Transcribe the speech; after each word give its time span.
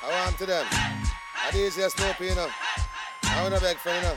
I 0.00 0.24
want 0.24 0.38
to 0.38 0.46
them. 0.46 0.66
I 0.70 1.50
the 1.52 1.66
easiest 1.66 1.98
Snoopy, 1.98 2.26
you 2.26 2.34
know. 2.34 2.48
I 3.24 3.42
want 3.42 3.54
to 3.54 3.60
beg 3.60 3.76
for 3.78 3.90
you 3.90 4.00
know. 4.02 4.16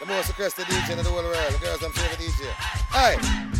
The 0.00 0.06
most 0.06 0.28
requested 0.28 0.66
DJ 0.66 0.90
in 0.90 0.98
the 0.98 1.04
whole 1.04 1.22
world. 1.22 1.34
The 1.52 1.58
girls, 1.58 1.82
I'm 1.82 1.92
favorite 1.92 2.20
DJ. 2.20 2.46
Hey! 2.94 3.54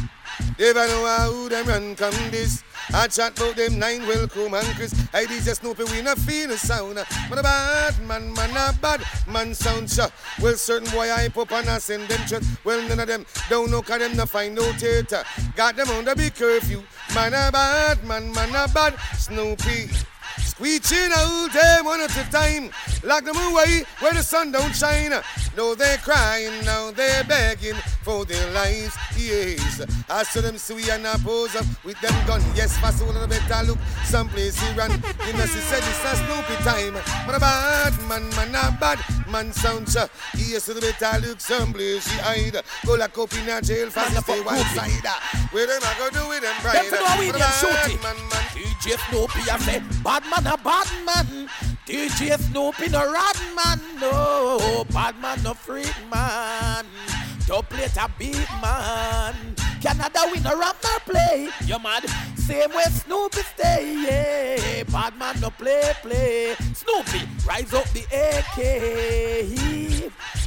They 0.57 0.73
never 0.73 0.87
know 0.87 1.33
who 1.33 1.49
them 1.49 1.67
run 1.67 1.97
come 1.97 2.15
this. 2.31 2.63
I 2.93 3.09
chat 3.09 3.37
about 3.37 3.57
them 3.57 3.79
nine 3.81 4.07
welcome 4.07 4.55
and 4.55 4.67
Chris. 4.77 4.95
I 5.13 5.25
DJ 5.25 5.57
Snoopy, 5.57 5.85
we 5.85 6.03
not 6.03 6.19
feel 6.19 6.49
the 6.49 6.57
sound. 6.57 6.95
Man 6.95 7.39
a 7.39 7.43
bad 7.43 8.01
man, 8.03 8.33
man 8.33 8.51
a 8.51 8.73
bad 8.79 9.03
man 9.27 9.55
sound 9.55 9.91
shot. 9.91 10.13
Well, 10.41 10.55
certain 10.55 10.89
boy 10.91 11.11
I 11.11 11.29
pop 11.29 11.51
and 11.51 11.69
I 11.69 11.79
send 11.79 12.09
them 12.09 12.25
shot. 12.29 12.43
Well, 12.63 12.81
none 12.89 13.01
of 13.01 13.09
them 13.09 13.27
don't 13.49 13.71
know 13.71 13.83
cause 13.83 13.99
them 13.99 14.17
no 14.17 14.27
find 14.27 14.55
no 14.55 14.63
theater. 14.75 15.25
Got 15.57 15.75
them 15.75 15.89
on 15.91 16.05
the 16.05 16.15
big 16.15 16.35
curfew. 16.35 16.83
Man 17.15 17.35
a 17.35 17.51
bad 17.51 18.05
man, 18.05 18.33
man 18.33 18.51
a 18.51 18.73
bad 18.73 18.97
Snoopy. 19.17 19.91
We 20.61 20.79
tune 20.79 21.11
all 21.17 21.49
day, 21.49 21.79
one 21.83 22.01
at 22.01 22.17
a 22.17 22.31
time. 22.31 22.71
Lock 23.05 23.25
them 23.25 23.37
away 23.37 23.85
where 24.01 24.15
the 24.15 24.23
sun 24.23 24.51
don't 24.51 24.75
shine. 24.75 25.13
No, 25.57 25.75
they're 25.75 25.99
crying, 25.99 26.65
now 26.65 26.91
they're 26.91 27.23
begging 27.25 27.77
for 28.03 28.25
their 28.25 28.51
lives. 28.53 28.97
Yes, 29.17 29.83
I 30.09 30.23
saw 30.23 30.41
them 30.41 30.57
see 30.57 30.89
and 30.91 31.07
I 31.07 31.17
pose 31.19 31.55
up 31.55 31.67
with 31.85 32.01
them 32.01 32.15
gun. 32.27 32.43
Yes, 32.57 32.77
fast 32.79 33.03
a 33.03 33.05
little 33.05 33.29
bit 33.29 33.43
I 33.51 33.63
look 33.63 33.79
someplace 34.05 34.59
he 34.59 34.75
run. 34.75 34.91
You 34.91 35.33
know, 35.35 35.47
she 35.47 35.61
said 35.61 35.83
it's 35.85 36.05
a 36.05 36.17
Snoopy 36.17 36.57
time. 36.65 36.95
Man 37.27 37.35
a 37.35 37.41
bad 37.41 37.93
man, 38.09 38.29
man 38.37 38.55
a 38.55 38.77
bad 38.81 38.99
man 39.31 39.53
sound 39.53 39.89
sir. 39.89 40.03
Uh, 40.03 40.09
yes, 40.35 40.69
a 40.69 40.75
little 40.75 40.89
bit 40.89 41.03
I 41.03 41.19
look 41.19 41.41
someplace 41.41 42.11
she 42.11 42.19
hide. 42.19 42.63
Go 42.87 42.95
like 42.95 43.17
up 43.19 43.33
in 43.35 43.49
a 43.49 43.61
jail 43.61 43.91
fast 43.91 44.17
stay 44.25 44.41
one 44.41 44.57
side. 44.75 45.07
Where 45.53 45.67
them 45.67 45.81
I 45.83 45.95
go 45.99 46.11
do 46.11 46.29
with 46.29 46.43
them 46.43 46.55
pride. 46.63 46.91
Them 46.91 47.01
know 47.01 47.21
we 47.21 47.31
them 47.31 47.41
bad 47.41 47.91
it. 47.91 48.03
man, 48.03 48.17
man. 48.17 48.45
DJ 48.57 48.99
Snoopy 49.09 49.51
I 49.51 49.59
say, 49.59 49.83
bad 50.03 50.23
man 50.25 50.47
a 50.53 50.57
bad 50.57 50.89
man. 51.05 51.49
DJ 51.87 52.39
Snoopy 52.39 52.94
no 52.95 53.13
rad 53.13 53.37
man, 53.57 53.81
no. 54.01 54.85
Bad 54.93 55.21
man 55.21 55.43
no 55.43 55.53
freak 55.53 55.93
man. 56.11 56.87
Don't 57.47 57.69
play 57.69 57.89
a 58.01 58.09
beat 58.19 58.49
man. 58.63 59.35
Canada 59.83 60.21
win 60.31 60.47
a 60.47 60.57
rap 60.57 60.77
no 60.83 60.99
play. 61.05 61.51
You 61.67 61.79
mad? 61.81 62.09
Same 62.37 62.71
way 62.71 62.85
Snoopy 62.85 63.43
stay, 63.55 63.83
yeah. 64.07 64.85
Bad 64.85 65.19
man 65.19 65.41
no 65.41 65.51
play, 65.51 65.93
play. 66.03 66.55
Snoopy, 66.73 67.27
rise 67.47 67.75
up 67.75 67.89
the 67.91 68.05
AK. 68.13 68.59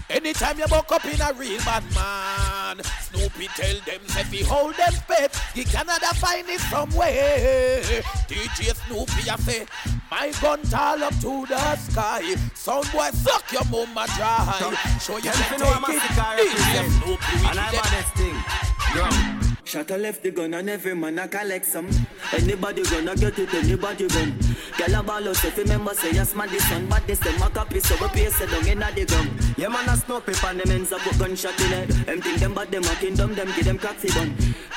Anytime 0.10 0.58
you 0.58 0.68
buck 0.68 0.90
up 0.92 1.04
in 1.06 1.20
a 1.20 1.34
real 1.34 1.60
bad 1.60 1.84
man, 1.94 2.84
Snoopy 3.02 3.48
tell 3.48 3.76
them 3.86 4.02
if 4.08 4.32
he 4.32 4.42
hold 4.42 4.76
them 4.76 4.94
pet, 5.06 5.36
he 5.54 5.66
Canada 5.66 6.14
find 6.16 6.48
it 6.48 6.62
somewhere. 6.62 7.82
DJ 8.30 8.74
Snoopy 8.88 9.30
I 9.30 9.36
say, 9.36 9.66
my 10.10 10.32
gun 10.42 10.62
tall 10.64 11.04
up 11.04 11.14
to 11.20 11.46
the 11.46 11.76
sky. 11.76 12.36
Sound 12.56 12.90
boy 12.94 13.10
suck 13.12 13.52
your 13.52 13.66
mama 13.66 14.08
dry. 14.16 14.74
Show 15.02 15.18
you 15.18 15.30
can 15.32 15.60
know 15.60 15.68
I'm 15.68 15.84
a 15.84 15.88
take 15.88 16.02
it. 16.02 16.58
DJ. 16.58 17.04
Snoopy 17.04 17.48
And 17.48 17.60
I 17.60 17.72
wicked. 17.72 17.84
baddest 17.84 18.14
thing. 18.16 19.42
Yo. 19.42 19.47
Shot 19.68 19.92
a 19.92 19.98
left 19.98 20.24
the 20.24 20.32
gun 20.32 20.54
and 20.54 20.70
every 20.70 20.96
man 20.96 21.20
a 21.20 21.28
collect 21.28 21.66
some. 21.66 21.90
Anybody 22.32 22.84
gonna 22.84 23.14
get 23.18 23.38
it, 23.38 23.54
anybody 23.54 24.08
gun. 24.08 24.40
Girl 24.78 24.96
a 24.96 25.04
ball 25.04 25.28
out 25.28 25.44
if 25.44 25.58
you 25.58 25.64
remember 25.64 25.94
say 25.94 26.14
yes 26.14 26.34
man 26.34 26.48
this 26.50 26.72
one, 26.72 26.88
but 26.88 27.06
this 27.06 27.20
them 27.20 27.42
a 27.42 27.50
copy 27.50 27.82
so 27.82 27.94
we 28.00 28.08
paste 28.08 28.40
it 28.40 28.50
down 28.50 28.66
inna 28.66 28.90
the 28.96 29.04
gun. 29.04 29.30
Yeah 29.58 29.68
man 29.68 29.90
a 29.90 29.98
snow 29.98 30.22
paper 30.22 30.48
and 30.48 30.62
them 30.62 30.72
ends 30.72 30.94
up 30.94 31.02
put 31.02 31.20
gunshot 31.20 31.60
in 31.60 31.74
it. 31.74 31.88
Them 32.06 32.22
think 32.22 32.40
them 32.40 32.54
bad 32.54 32.72
them 32.72 32.86
a 32.86 32.96
kingdom, 32.96 33.36
them 33.36 33.48
give 33.58 33.66
them 33.66 33.78
cocky 33.78 34.10
bun. 34.14 34.34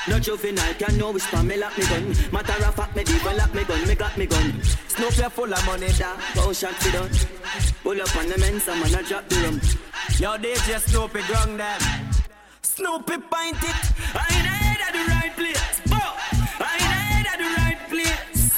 No 0.09 0.19
juvenile 0.19 0.73
can 0.73 0.97
know 0.97 1.11
which 1.11 1.23
pan 1.23 1.47
me 1.47 1.55
lock 1.55 1.77
me 1.77 1.85
gun. 1.87 2.09
Matter 2.33 2.65
of 2.65 2.75
fact 2.75 2.93
me 2.93 3.03
even 3.03 3.37
lock 3.37 3.53
me 3.53 3.63
gun, 3.63 3.87
me 3.87 3.95
got 3.95 4.17
me 4.17 4.25
gun. 4.25 4.61
Snow 4.89 5.09
paper 5.09 5.29
full 5.29 5.53
of 5.53 5.65
money 5.67 5.87
da, 5.97 6.17
go 6.35 6.51
shot 6.51 6.73
fi 6.73 6.91
done. 6.91 7.09
Pull 7.81 8.01
up 8.01 8.13
on 8.17 8.27
them 8.27 8.43
ends 8.43 8.67
and 8.67 8.81
man 8.81 8.93
a 8.93 9.07
drop 9.07 9.25
the 9.29 9.35
rum. 9.37 9.61
Yo, 10.19 10.35
DJ 10.37 10.81
Snoopy 10.81 11.21
grung 11.21 11.55
them. 11.55 12.11
Snoopy 12.81 13.17
point 13.29 13.61
it. 13.61 13.81
I 14.17 14.25
ain't 14.33 14.47
head 14.49 14.79
at 14.81 14.93
the 14.97 15.05
right 15.13 15.33
place. 15.37 15.81
Oh, 15.93 16.17
I 16.57 16.73
ain't 16.81 16.93
head 16.97 17.25
at 17.29 17.37
the 17.37 17.49
right 17.61 17.81
place. 17.93 18.57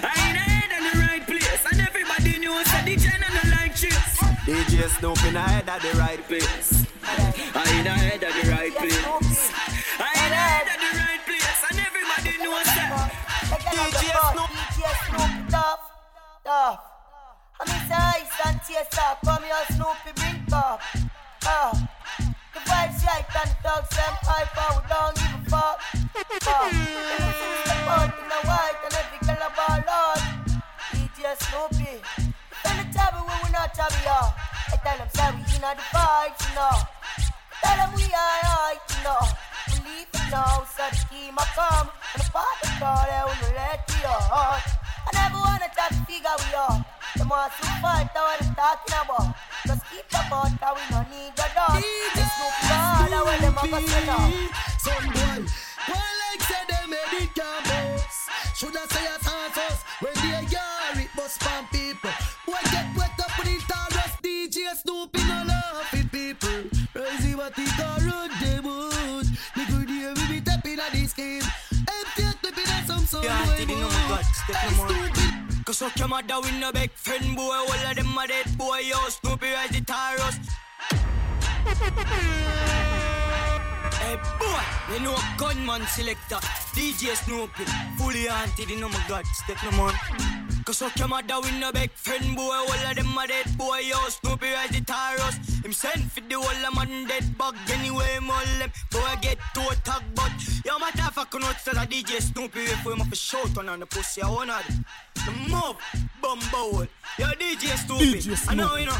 I 0.00 0.12
ain't 0.24 0.38
head 0.40 0.72
at 0.72 0.82
the 0.88 0.98
right 1.04 1.24
place. 1.28 1.62
And 1.70 1.80
everybody 1.84 2.38
knows 2.40 2.64
that 2.64 2.86
the 2.86 2.96
gen 2.96 3.20
and 3.20 3.34
the 3.36 3.44
like 3.52 3.76
chips. 3.76 4.24
DJ 4.48 4.88
Snoopy 4.88 5.32
na 5.32 5.44
head 5.44 5.68
at 5.68 5.82
the 5.82 5.92
right 6.00 6.16
place. 6.26 6.86
I 7.04 7.68
ain't 7.76 7.86
head 7.86 8.24
at 8.24 8.32
the 8.40 8.48
right 8.48 8.72
place. 8.72 9.52
I 10.00 10.08
ain't 10.16 10.32
head 10.32 10.68
at 10.72 10.80
the 10.80 10.90
right 11.04 11.22
place. 11.28 11.60
And 11.68 11.78
everybody 11.84 12.32
knows 12.40 12.68
that. 12.72 13.12
DJ 13.52 14.00
Snoop, 14.32 14.50
DJ 14.72 14.80
Snoop, 15.04 15.32
tough, 15.52 15.82
tough. 16.40 16.80
I 17.60 17.64
miss 17.68 17.90
ice 17.92 18.32
and 18.48 18.60
tears 18.64 18.96
up. 18.96 19.20
Come 19.28 19.44
here, 19.44 19.64
Snoopy, 19.76 20.10
bring 20.16 20.40
top. 20.48 20.80
Ah, 21.44 21.88
the 22.18 22.37
vibes 22.68 23.00
right 23.08 23.24
and 23.40 23.50
the 23.50 23.56
dogs 23.64 23.90
them 23.96 24.14
hype 24.28 24.58
out. 24.60 24.84
Don't 24.88 25.16
give 25.16 25.34
a 25.34 25.50
fuck. 25.50 25.76
Ah, 26.46 26.68
you 26.68 27.30
see 27.40 27.54
step 27.64 27.88
out 27.88 28.12
in 28.12 28.26
the 28.28 28.40
white 28.48 28.78
and 28.84 28.94
every 29.00 29.18
girl 29.24 29.42
a 29.42 29.50
ball 29.56 29.88
out. 29.88 30.22
DJ 30.92 31.32
Snoopy. 31.48 31.94
If 32.20 32.64
any 32.68 32.84
tabby 32.92 33.20
we 33.24 33.34
we 33.44 33.48
not 33.50 33.72
tabby 33.72 34.00
yeah. 34.04 34.48
I 34.68 34.76
tell 34.84 34.98
them 35.00 35.08
say 35.16 35.30
we 35.32 35.42
in 35.56 35.62
the 35.64 35.84
vibes, 35.92 36.40
you 36.44 36.52
know. 36.54 36.76
Tell 37.64 37.76
them 37.80 37.90
we 37.96 38.04
are 38.04 38.36
right, 38.44 38.84
you 38.92 39.00
know. 39.04 39.22
Believe 39.72 40.12
it 40.12 40.26
now, 40.30 40.64
so 40.68 40.84
the 40.92 41.00
team 41.08 41.36
a 41.40 41.44
come. 41.56 41.88
And 42.14 42.20
the 42.20 42.28
party 42.28 42.68
call, 42.76 43.04
they 43.08 43.22
will 43.24 43.52
let 43.56 43.80
you 43.88 44.12
out. 44.12 44.68
I 45.06 45.10
never 45.16 45.40
wanna 45.40 45.68
try 45.72 45.88
to 45.88 46.00
figure 46.04 46.36
we 46.36 46.52
are. 46.52 46.84
The 47.16 47.24
more 47.24 47.48
fight, 47.80 48.12
I 48.12 48.20
what 48.20 48.42
I'm 48.44 48.54
talking 48.54 48.94
about. 49.00 49.47
Support 50.06 50.52
that 50.60 50.72
we 50.76 50.82
no 50.94 51.00
need 51.10 51.32
your 51.34 51.50
dog. 51.54 51.82
This 52.14 52.32
no 52.38 52.48
them 53.42 53.58
a 53.58 53.64
go 53.68 53.78
set 53.86 54.08
up. 54.08 54.30
Some 54.78 55.06
boy, 55.10 55.38
boy 55.88 56.10
like 56.22 56.42
say 56.46 56.62
they 56.70 56.84
made 56.86 57.26
it. 57.26 57.38
Should 58.58 58.76
I 58.76 58.86
say 58.86 59.06
as 59.06 59.22
half 59.22 59.56
us 59.56 59.82
when 60.00 60.14
they 60.14 60.46
yard 60.50 60.96
it 60.96 61.10
must 61.16 61.40
spam 61.40 61.70
people. 61.70 62.10
Boy 62.44 62.58
get 62.72 62.86
wet 62.96 63.14
up 63.22 63.38
in 63.46 63.54
the 63.54 63.74
all 63.74 64.18
DJ 64.22 64.74
Snoop 64.82 65.14
in 65.14 65.30
a 65.30 65.44
laughing 65.46 66.08
people. 66.08 66.58
Crazy 66.92 67.34
what 67.36 67.52
it 67.56 67.80
all 67.80 68.00
run 68.02 68.30
they 68.40 68.58
The 69.54 69.64
good 69.70 69.88
year 69.90 70.12
we 70.14 70.34
be 70.34 70.40
tapping 70.40 70.80
at 70.80 70.90
this 70.90 71.12
game. 71.12 71.42
Empty 71.70 72.38
clipping 72.42 72.72
at 72.72 72.86
some 72.86 73.06
some 73.06 73.20
way. 73.20 73.28
Yeah, 73.28 73.46
I 73.46 73.56
didn't 73.58 73.80
know 73.80 73.88
my 73.88 74.08
God. 74.08 74.24
Step 74.24 74.70
no 74.72 74.86
more. 74.86 75.17
Cause 75.68 75.76
suck 75.76 75.98
your 75.98 76.08
mother 76.08 76.40
with 76.40 76.58
no 76.58 76.72
big 76.72 76.90
friend 76.92 77.36
boy. 77.36 77.42
All 77.42 77.70
of 77.70 77.94
them 77.94 78.16
are 78.16 78.26
dead 78.26 78.56
boy. 78.56 78.78
Yo, 78.78 78.96
Snoopy 79.10 79.52
rise 79.52 79.68
the 79.68 79.82
Taurus. 79.82 80.38
Hey 84.00 84.16
boy, 84.40 84.94
you 84.94 85.00
know 85.00 85.14
gunman 85.36 85.86
selector, 85.88 86.40
DJ 86.72 87.14
Snoopy, 87.16 87.64
fully 87.98 88.28
haunted, 88.28 88.70
you 88.70 88.80
know 88.80 88.88
my 88.88 89.04
God, 89.08 89.26
step 89.26 89.58
no 89.62 89.70
man. 89.72 90.57
Cause 90.68 90.76
suck 90.76 90.98
your 90.98 91.08
mother 91.08 91.40
with 91.40 91.58
no 91.58 91.72
big 91.72 91.90
friend 91.92 92.36
boy, 92.36 92.42
all 92.42 92.70
of 92.70 92.94
them 92.94 93.16
are 93.16 93.26
dead 93.26 93.56
boy, 93.56 93.78
yo, 93.78 93.96
Snoopy 94.10 94.52
rise 94.52 94.68
the 94.68 94.82
Taurus. 94.82 95.64
Him 95.64 95.72
send 95.72 96.12
for 96.12 96.20
the 96.20 96.34
whole 96.34 96.66
of 96.68 96.74
man 96.74 97.06
dead 97.06 97.38
bug, 97.38 97.56
anyway, 97.72 98.04
him 98.16 98.30
all 98.30 98.44
them, 98.58 98.70
boy 98.90 99.14
get 99.22 99.38
to 99.54 99.60
a 99.60 99.74
tag, 99.76 100.02
but 100.14 100.30
yo, 100.66 100.78
fucking 100.78 101.42
out 101.42 101.56
to 101.64 101.70
the 101.70 101.86
DJ 101.88 102.20
Snoopy, 102.20 102.60
if 102.60 102.84
we 102.84 102.94
have 102.98 103.10
a 103.10 103.16
shout 103.16 103.56
on 103.56 103.70
on 103.70 103.80
the 103.80 103.86
pussy, 103.86 104.20
I 104.20 104.28
wanna 104.28 104.60
the 105.14 105.32
move, 105.48 105.76
bumbo, 106.20 106.86
yo, 107.18 107.26
DJ 107.40 107.74
Snoopy, 107.86 108.50
I 108.50 108.54
know, 108.54 108.76
you 108.76 108.84
know, 108.84 108.96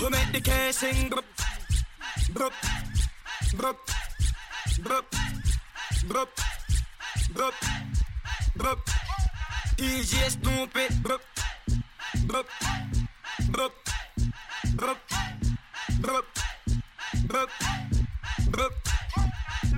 we 0.00 0.08
make 0.08 0.32
the 0.32 0.40
case 0.40 0.78
sing, 0.78 1.08
brup, 1.08 1.24
brup, 2.32 2.52
brup, 3.56 3.78
brup, 4.82 5.14
brup, 6.08 6.40
brup, 7.32 7.54
brup, 8.56 8.80
DJ 9.76 10.30
Snoopy, 10.30 10.88
brup, 11.02 11.20
brup, 12.26 12.46
brup, 13.50 13.72
brup, 14.74 14.98
brup, 16.00 16.26
brup, 17.28 17.50
brup, 18.50 18.72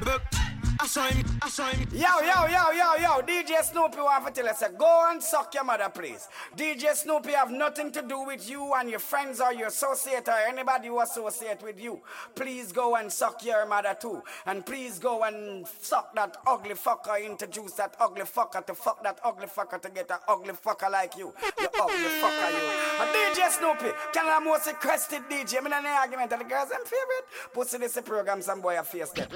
brup. 0.01 0.58
I 0.81 0.87
I. 0.87 1.87
Yo, 1.93 2.21
yo, 2.21 2.47
yo, 2.47 2.71
yo, 2.71 2.95
yo, 2.97 3.23
DJ 3.23 3.63
Snoopy 3.63 3.99
want 3.99 4.27
to 4.27 4.33
tell 4.33 4.49
us, 4.49 4.63
uh, 4.63 4.69
go 4.69 5.09
and 5.11 5.21
suck 5.21 5.53
your 5.55 5.65
mother, 5.65 5.89
please. 5.93 6.29
DJ 6.57 6.95
Snoopy 6.95 7.33
have 7.33 7.51
nothing 7.51 7.91
to 7.91 8.03
do 8.03 8.25
with 8.25 8.49
you 8.49 8.73
and 8.75 8.89
your 8.89 9.01
friends 9.01 9.41
or 9.41 9.53
your 9.53 9.69
associate 9.69 10.29
or 10.29 10.39
anybody 10.49 10.89
who 10.89 11.01
associate 11.01 11.63
with 11.63 11.81
you. 11.81 12.01
Please 12.35 12.71
go 12.71 12.95
and 12.97 13.11
suck 13.11 13.45
your 13.45 13.67
mother 13.67 13.97
too. 14.01 14.23
And 14.47 14.65
please 14.65 14.99
go 14.99 15.25
and 15.25 15.67
suck 15.81 16.15
that 16.15 16.37
ugly 16.47 16.75
fucker, 16.75 17.25
introduce 17.25 17.73
that 17.73 17.97
ugly 17.99 18.23
fucker 18.23 18.65
to 18.65 18.75
fuck 18.75 19.03
that 19.03 19.19
ugly 19.25 19.47
fucker 19.47 19.81
to 19.83 19.91
get 19.91 20.11
an 20.11 20.19
ugly 20.29 20.55
fucker 20.55 20.91
like 20.91 21.17
you. 21.17 21.33
You 21.61 21.69
ugly 21.81 22.11
fucker, 22.23 22.53
you. 22.53 23.01
And 23.01 23.11
DJ 23.11 23.51
Snoopy, 23.51 23.97
can 24.13 24.27
I 24.27 24.39
most 24.45 24.67
requested 24.67 25.23
DJ? 25.29 25.59
I'm 25.59 25.67
in 25.67 25.73
an 25.73 25.87
argument 25.87 26.33
of 26.33 26.39
the 26.39 26.45
girls, 26.45 26.69
I'm 26.73 26.85
favorite. 26.85 27.27
Pussy 27.53 27.79
this 27.79 27.97
a 27.97 28.03
program, 28.03 28.43
some 28.43 28.61
boy 28.61 28.79
a 28.79 28.85
face 28.85 29.11
that. 29.11 29.29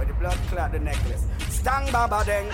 With 0.00 0.08
the 0.08 0.14
blood 0.14 0.38
clot 0.48 0.72
the 0.72 0.78
necklace. 0.78 1.26
Stang 1.50 1.92
Baba 1.92 2.22
then. 2.24 2.46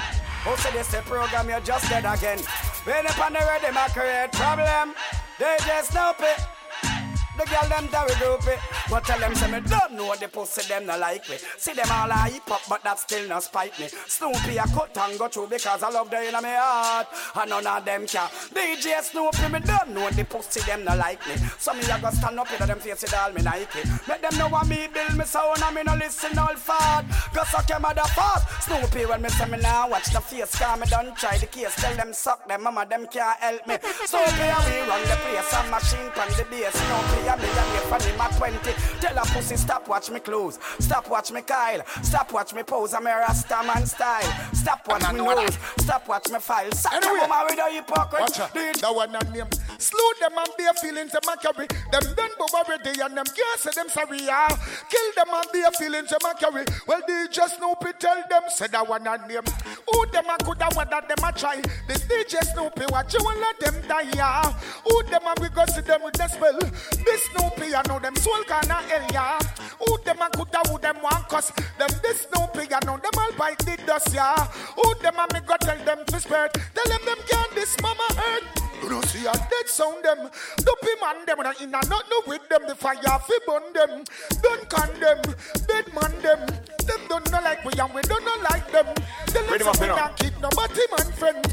Who 0.42 0.56
said 0.56 0.72
this 0.72 0.92
a 0.94 1.02
program 1.02 1.48
you 1.48 1.60
just 1.62 1.88
dead 1.88 2.04
again? 2.04 2.40
When 2.82 3.06
up 3.06 3.24
on 3.24 3.34
the 3.34 3.38
them 3.38 3.76
a 3.76 3.88
create 3.90 4.32
problem. 4.32 4.96
They 5.38 5.56
just 5.64 5.92
Snoopy. 5.92 7.05
The 7.36 7.44
girl 7.44 7.68
them 7.68 7.86
group 8.18 8.46
it. 8.46 8.58
But 8.88 9.04
tell 9.04 9.18
them 9.18 9.34
say 9.34 9.50
me 9.50 9.60
don't 9.68 9.92
know 9.92 10.14
the 10.14 10.28
pussy 10.28 10.62
them 10.68 10.86
no 10.86 10.96
like 10.96 11.28
me. 11.28 11.36
See 11.58 11.72
them 11.72 11.86
all 11.90 12.10
a 12.10 12.30
hip 12.30 12.48
hop, 12.48 12.62
but 12.68 12.82
that 12.84 12.98
still 12.98 13.28
no 13.28 13.40
spite 13.40 13.78
me. 13.78 13.88
Snoopy 13.88 14.56
a 14.56 14.64
cut 14.64 14.96
and 14.96 15.18
go 15.18 15.28
through 15.28 15.48
because 15.48 15.82
I 15.82 15.90
love 15.90 16.10
the 16.10 16.26
in 16.26 16.32
my 16.32 16.54
heart. 16.56 17.08
And 17.34 17.50
none 17.50 17.66
of 17.66 17.84
them 17.84 18.06
can. 18.06 18.28
DJ 18.54 19.02
Snoopy 19.02 19.52
me 19.52 19.60
don't 19.60 19.90
know 19.90 20.08
the 20.10 20.24
pussy 20.24 20.60
them 20.60 20.84
no 20.84 20.96
like 20.96 21.20
me. 21.28 21.34
So 21.58 21.74
me 21.74 21.82
a 21.84 21.98
go 22.00 22.10
stand 22.10 22.40
up 22.40 22.48
in 22.60 22.66
them 22.66 22.78
face 22.78 23.02
with 23.02 23.14
all 23.14 23.32
me 23.32 23.42
Nike. 23.42 23.84
Make 24.08 24.22
them 24.22 24.38
know 24.38 24.48
what 24.48 24.66
me 24.66 24.88
build 24.92 25.16
me 25.16 25.24
sound 25.24 25.62
and 25.62 25.74
me 25.74 25.82
no 25.82 25.94
listen 25.94 26.38
all 26.38 26.56
fast. 26.56 27.34
Go 27.34 27.42
suck 27.44 27.68
your 27.68 27.80
mother 27.80 28.08
fast. 28.16 28.64
Snoopy 28.64 29.04
when 29.06 29.20
me 29.20 29.28
say 29.28 29.46
me 29.46 29.58
now 29.58 29.90
watch 29.90 30.10
the 30.12 30.20
face. 30.20 30.56
Cause 30.56 30.80
me 30.80 30.86
don't 30.88 31.14
try 31.16 31.36
the 31.36 31.46
case. 31.46 31.74
Tell 31.76 31.94
them 31.96 32.12
suck 32.14 32.48
them 32.48 32.62
mama 32.62 32.86
them 32.88 33.06
can't 33.06 33.38
help 33.40 33.66
me. 33.66 33.76
Snoopy 33.82 34.40
and 34.40 34.64
we 34.72 34.88
run 34.88 35.02
the 35.02 35.16
place 35.20 35.52
and 35.52 35.70
machine 35.70 36.10
pan 36.14 36.28
the 36.38 36.44
bass. 36.48 36.72
Snoopy 36.72 37.25
a 37.26 37.36
millionaire 37.36 37.80
for 37.88 38.02
him 38.02 38.20
at 38.20 38.36
20. 38.36 38.58
Tell 39.00 39.18
a 39.18 39.22
pussy 39.26 39.56
stop 39.56 39.88
watch 39.88 40.10
me 40.10 40.20
clothes, 40.20 40.58
stop 40.78 41.08
watch 41.10 41.30
me 41.32 41.42
Kyle, 41.42 41.82
stop 42.02 42.32
watch 42.32 42.54
me 42.54 42.62
pose. 42.62 42.94
I'm 42.94 43.06
a 43.06 43.10
Rasta 43.10 43.62
man 43.66 43.86
style. 43.86 44.22
Stop 44.52 44.86
watch 44.88 45.12
me 45.12 45.18
nose, 45.24 45.58
stop 45.78 46.08
watch 46.08 46.28
me 46.30 46.38
file. 46.38 46.72
Suck 46.72 46.92
Anyway. 46.92 47.12
anyway. 47.12 47.28
mama 47.28 47.46
with 47.50 47.58
a 47.58 47.70
hypocrite. 47.70 48.20
Watch 48.20 48.40
out. 48.40 48.54
That 48.54 48.94
one 48.94 49.12
not 49.12 49.30
name. 49.32 49.46
Slew 49.78 50.12
them 50.20 50.38
and 50.38 50.48
bare 50.56 50.72
feelings 50.74 51.12
them 51.12 51.28
a 51.28 51.36
carry. 51.36 51.66
Them 51.92 52.14
done 52.14 52.30
but 52.38 52.54
already 52.54 53.00
and 53.00 53.16
them 53.16 53.26
can't 53.26 53.60
say 53.60 53.70
them 53.74 53.88
sorry. 53.88 54.20
Yeah. 54.22 54.48
Kill 54.88 55.08
them 55.16 55.34
and 55.34 55.48
bare 55.52 55.70
feelings 55.72 56.10
them 56.10 56.24
a 56.24 56.34
carry. 56.34 56.64
Well, 56.86 57.00
DJ 57.02 57.48
Snoopy 57.48 57.92
tell 57.98 58.22
them 58.28 58.42
say 58.48 58.68
that 58.68 58.88
one 58.88 59.04
not 59.04 59.28
name. 59.28 59.44
Who 59.90 60.06
them 60.12 60.26
a 60.26 60.36
good 60.44 60.62
and 60.62 60.74
what 60.74 60.90
that 60.90 61.08
them 61.08 61.24
a 61.24 61.32
try. 61.32 61.60
This 61.88 62.04
DJ 62.04 62.42
Snoopy 62.52 62.86
watch 62.90 63.14
you 63.14 63.20
and 63.28 63.40
let 63.40 63.60
them 63.60 63.88
die. 63.88 64.10
Yeah. 64.14 64.52
Who 64.88 65.02
them 65.04 65.26
a 65.26 65.34
we 65.40 65.48
go 65.50 65.64
see 65.66 65.82
them 65.82 66.02
with 66.02 66.14
the 66.14 66.28
spell. 66.28 66.58
This 67.04 67.22
Snoopy 67.32 67.74
I 67.74 67.82
know 67.88 67.98
them 67.98 68.16
soul 68.16 68.42
gonna 68.48 68.74
hell. 68.74 69.06
Yeah. 69.12 69.38
Who 69.84 69.98
them 70.04 70.22
a 70.22 70.30
good 70.36 70.54
and 70.54 70.66
who 70.68 70.78
them 70.78 71.02
want 71.02 71.28
cause 71.28 71.52
them 71.78 71.90
this 72.02 72.26
Snoopy 72.32 72.72
I 72.72 72.80
know 72.86 72.96
them 72.96 73.12
all 73.18 73.32
bite 73.36 73.58
the 73.58 73.76
dust. 73.86 74.14
Yeah. 74.14 74.36
Who 74.76 74.94
them 75.02 75.16
a 75.18 75.26
me 75.34 75.40
go 75.46 75.56
tell 75.60 75.78
them 75.84 76.04
to 76.06 76.20
spirit. 76.20 76.52
Tell 76.74 76.88
them 76.88 77.04
them 77.04 77.18
can't 77.28 77.54
this 77.54 77.76
mama 77.82 78.06
hurt. 78.16 78.65
You 78.86 78.92
don't 78.92 79.04
see 79.06 79.26
a 79.26 79.32
dead 79.32 79.66
sound 79.66 80.04
them. 80.04 80.30
Dopey 80.62 80.94
man 81.02 81.26
them 81.26 81.40
and 81.40 81.60
in 81.60 81.74
a 81.74 81.80
nothing 81.90 82.22
with 82.28 82.48
them. 82.48 82.62
The 82.68 82.76
fire 82.76 82.94
fi 83.02 83.34
burn 83.44 83.72
them. 83.74 84.04
Don't 84.40 84.68
condemn. 84.70 85.22
Dead 85.66 85.86
man 85.92 86.14
them. 86.22 86.46
Them 86.86 87.00
don't 87.08 87.28
know 87.32 87.40
like 87.42 87.64
we 87.64 87.72
and 87.80 87.92
we 87.92 88.00
don't 88.02 88.24
know 88.24 88.42
like 88.48 88.70
them. 88.70 88.86
Tell 89.26 89.42
them 89.42 89.50
Ready, 89.50 89.64
say 89.64 89.70
my 89.70 89.72
we 89.72 89.76
friend? 89.78 89.96
not 89.96 90.16
kick 90.16 90.40
no 90.40 90.48
body 90.50 90.86
man 90.96 91.12
friend. 91.18 91.46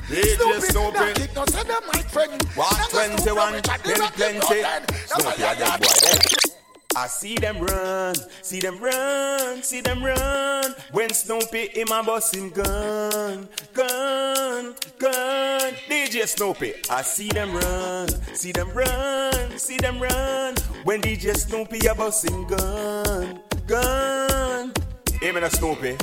Snoopy. 0.62 0.94
not 0.94 1.16
kick 1.16 1.36
no 1.36 1.46
son 1.46 1.72
of 1.72 1.84
my 1.92 2.02
friend. 2.04 2.44
What? 2.54 2.78
Now 2.78 2.86
go 2.86 3.18
Snoopy 3.18 3.24
21, 3.24 3.54
with 3.54 3.66
a 3.66 3.78
then 3.88 4.12
plenty. 4.14 4.38
blood 4.38 4.62
then. 4.62 4.84
That's 4.86 5.24
Snoopy 5.24 5.42
a 5.42 5.56
dead 5.56 5.82
boy. 5.82 6.63
I 6.96 7.08
see 7.08 7.36
them 7.36 7.60
run, 7.60 8.14
see 8.44 8.60
them 8.60 8.80
run, 8.80 9.64
see 9.64 9.82
them 9.82 10.04
run. 10.04 10.76
When 10.92 11.10
Snoopy 11.10 11.72
in 11.76 11.86
my 11.90 12.04
bus 12.04 12.34
him 12.34 12.50
gun, 12.50 13.50
gun, 13.74 14.76
gun. 15.00 15.74
DJ 15.90 16.28
Snoopy, 16.28 16.74
I 16.92 17.02
see 17.02 17.30
them 17.30 17.56
run, 17.56 18.08
see 18.36 18.52
them 18.52 18.70
run, 18.74 19.58
see 19.58 19.78
them 19.78 20.00
run. 20.00 20.56
When 20.84 21.02
DJ 21.02 21.36
Snoopy 21.36 21.88
a 21.88 21.96
bus 21.96 22.24
him 22.24 22.46
gun, 22.46 23.40
gun. 23.66 24.74
Him 25.20 25.38
and 25.38 25.46
a 25.46 25.50
Snoopy. 25.50 25.98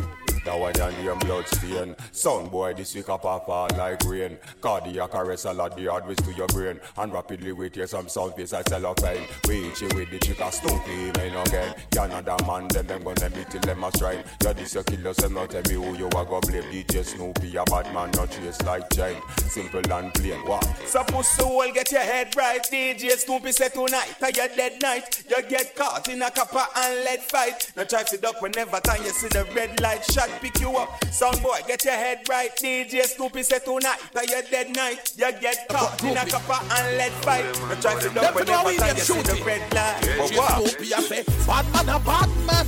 One 0.59 0.79
and 0.81 0.97
the 1.07 1.15
blood 1.25 1.47
stain. 1.47 1.95
Son 2.11 2.49
boy, 2.49 2.75
this 2.75 2.95
week 2.95 3.09
up 3.09 3.23
fall 3.23 3.69
like 3.79 4.03
rain. 4.05 4.37
Cardiac 4.61 5.15
arrest 5.15 5.45
a 5.45 5.53
lot 5.53 5.77
the 5.77 5.87
hard 5.87 6.07
ways 6.07 6.17
to 6.19 6.33
your 6.33 6.49
brain. 6.49 6.81
And 6.97 7.13
rapidly 7.13 7.53
wait 7.53 7.77
here 7.77 7.87
some 7.87 8.09
sound 8.09 8.35
face 8.35 8.53
I 8.53 8.63
sell 8.63 8.85
a 8.85 8.95
pain. 8.95 9.23
We 9.47 9.61
you 9.61 9.89
with 9.95 10.11
the 10.11 10.19
chick 10.21 10.41
a 10.41 10.51
Snoopy 10.51 11.13
man 11.19 11.47
again. 11.47 11.75
You 11.95 12.03
another 12.03 12.45
man, 12.47 12.69
then 12.69 12.87
them 12.87 13.05
gonna 13.05 13.31
beat 13.31 13.51
till 13.51 13.61
them 13.61 13.85
a 13.85 13.91
strike. 13.93 14.25
You 14.43 14.53
this 14.55 14.75
your 14.75 14.83
killer, 14.83 15.15
so 15.15 15.29
now 15.29 15.47
tell 15.47 15.63
me 15.63 15.75
who 15.75 15.97
you 15.97 16.07
are 16.07 16.25
gonna 16.25 16.41
blame. 16.41 16.65
DJ 16.65 17.05
Snoopy, 17.05 17.57
a 17.57 17.65
bad 17.65 17.95
man, 17.95 18.11
not 18.13 18.31
chase 18.31 18.61
like 18.63 18.91
chain. 18.91 19.17
Simple 19.39 19.93
and 19.93 20.13
plain. 20.15 20.41
What? 20.47 20.65
Suppose 20.87 21.37
to 21.37 21.45
all 21.45 21.73
get 21.73 21.93
your 21.93 22.01
head 22.01 22.35
right. 22.37 22.63
DJ 22.63 23.11
Snoopy 23.13 23.53
say 23.53 23.69
tonight, 23.69 24.17
a 24.21 24.33
your 24.33 24.49
dead 24.49 24.83
night. 24.83 25.23
You 25.29 25.43
get 25.49 25.77
caught 25.77 26.09
in 26.09 26.23
a 26.23 26.31
copper 26.31 26.67
and 26.77 27.05
lead 27.05 27.21
fight. 27.21 27.73
Now 27.77 27.85
try 27.85 28.03
to 28.03 28.17
duck 28.17 28.43
whenever 28.43 28.81
time 28.81 29.03
you 29.05 29.11
see 29.11 29.29
the 29.29 29.47
red 29.55 29.81
light 29.81 30.05
shot 30.05 30.29
pick 30.41 30.61
you 30.61 30.77
up. 30.77 31.05
Sound 31.07 31.43
boy, 31.43 31.59
get 31.67 31.85
your 31.85 31.95
head 31.95 32.29
right. 32.29 32.51
DJ 32.57 33.03
Snoopy 33.05 33.43
say 33.43 33.59
tonight, 33.59 33.99
a 34.15 34.27
your 34.27 34.43
dead 34.51 34.75
night. 34.75 35.13
You 35.17 35.31
get 35.41 35.69
caught 35.69 36.03
in 36.03 36.17
a 36.17 36.27
copper 36.27 36.65
and 36.75 36.97
lead 36.97 37.13
fight. 37.25 37.45
Now 37.45 37.75
try 37.81 38.01
to 38.01 38.09
duck 38.09 38.13
Them 38.13 38.25
know 38.25 38.33
whenever 38.33 38.69
we 38.69 38.77
time 38.77 38.97
get 38.97 39.09
you 39.09 39.15
see 39.15 39.23
the 39.23 39.43
red 39.45 39.75
light. 39.75 40.01
But 40.19 40.31
DJ 40.31 40.37
what? 40.39 40.69
Snoopy 40.69 40.95
I 40.95 41.01
say, 41.01 41.25
bad 41.47 41.73
man 41.73 41.89
a 41.89 41.99
bad 42.01 42.29
man. 42.47 42.67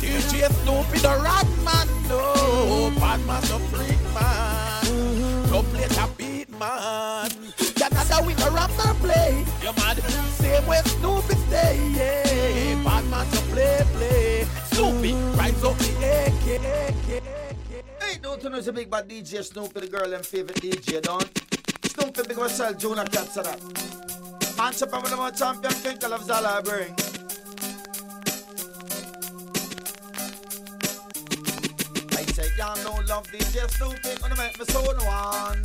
DJ 0.00 0.50
Snoopy 0.62 0.98
the 0.98 1.20
rat 1.22 1.48
man, 1.64 1.88
no. 2.08 2.92
Bad 2.98 3.20
man 3.26 3.42
the 3.42 3.58
freak 3.70 4.02
man. 4.12 5.50
Don't 5.50 5.66
play 5.68 5.84
a 5.84 6.08
beat 6.18 6.50
man. 6.58 7.30
Canada 7.76 8.22
with 8.26 8.46
a 8.46 8.50
rapper 8.50 8.94
play. 9.00 9.44
You 9.62 9.72
mad? 9.74 10.02
Same 10.34 10.66
way 10.66 10.80
Snoopy 10.84 11.34
stay, 11.46 11.78
yeah. 11.94 12.84
Bad 12.84 13.04
man 13.06 13.26
to 13.30 13.40
play, 13.52 13.82
play. 13.92 14.46
Snoopy, 14.74 15.12
rise 15.38 15.62
up 15.62 15.78
the 15.78 15.86
AK. 16.26 17.22
Hey, 18.02 18.18
don't 18.20 18.42
you 18.42 18.50
know 18.50 18.58
it's 18.58 18.66
a 18.66 18.72
big 18.72 18.90
bad 18.90 19.08
DJ 19.08 19.44
Snoopy, 19.44 19.78
the 19.78 19.86
girl 19.86 20.12
and 20.12 20.26
favorite 20.26 20.60
DJ, 20.60 21.00
don't? 21.00 21.30
Snoopy 21.86 22.22
big 22.26 22.36
myself, 22.36 22.76
Jonah 22.76 23.04
Cats 23.04 23.36
of 23.36 23.44
that. 23.44 23.60
Answer 24.60 24.88
from 24.88 25.04
the 25.04 25.14
more 25.16 25.30
champion, 25.30 25.72
think 25.74 26.02
I 26.02 26.08
love 26.08 26.24
Zala 26.24 26.60
bring. 26.60 26.92
I 32.18 32.24
say, 32.32 32.48
y'all 32.58 32.74
don't 32.82 33.06
love 33.06 33.28
DJ 33.28 33.70
Snoopy, 33.70 34.20
gonna 34.20 34.36
make 34.36 34.58
me 34.58 34.64
so 34.64 34.82
one. 34.82 35.62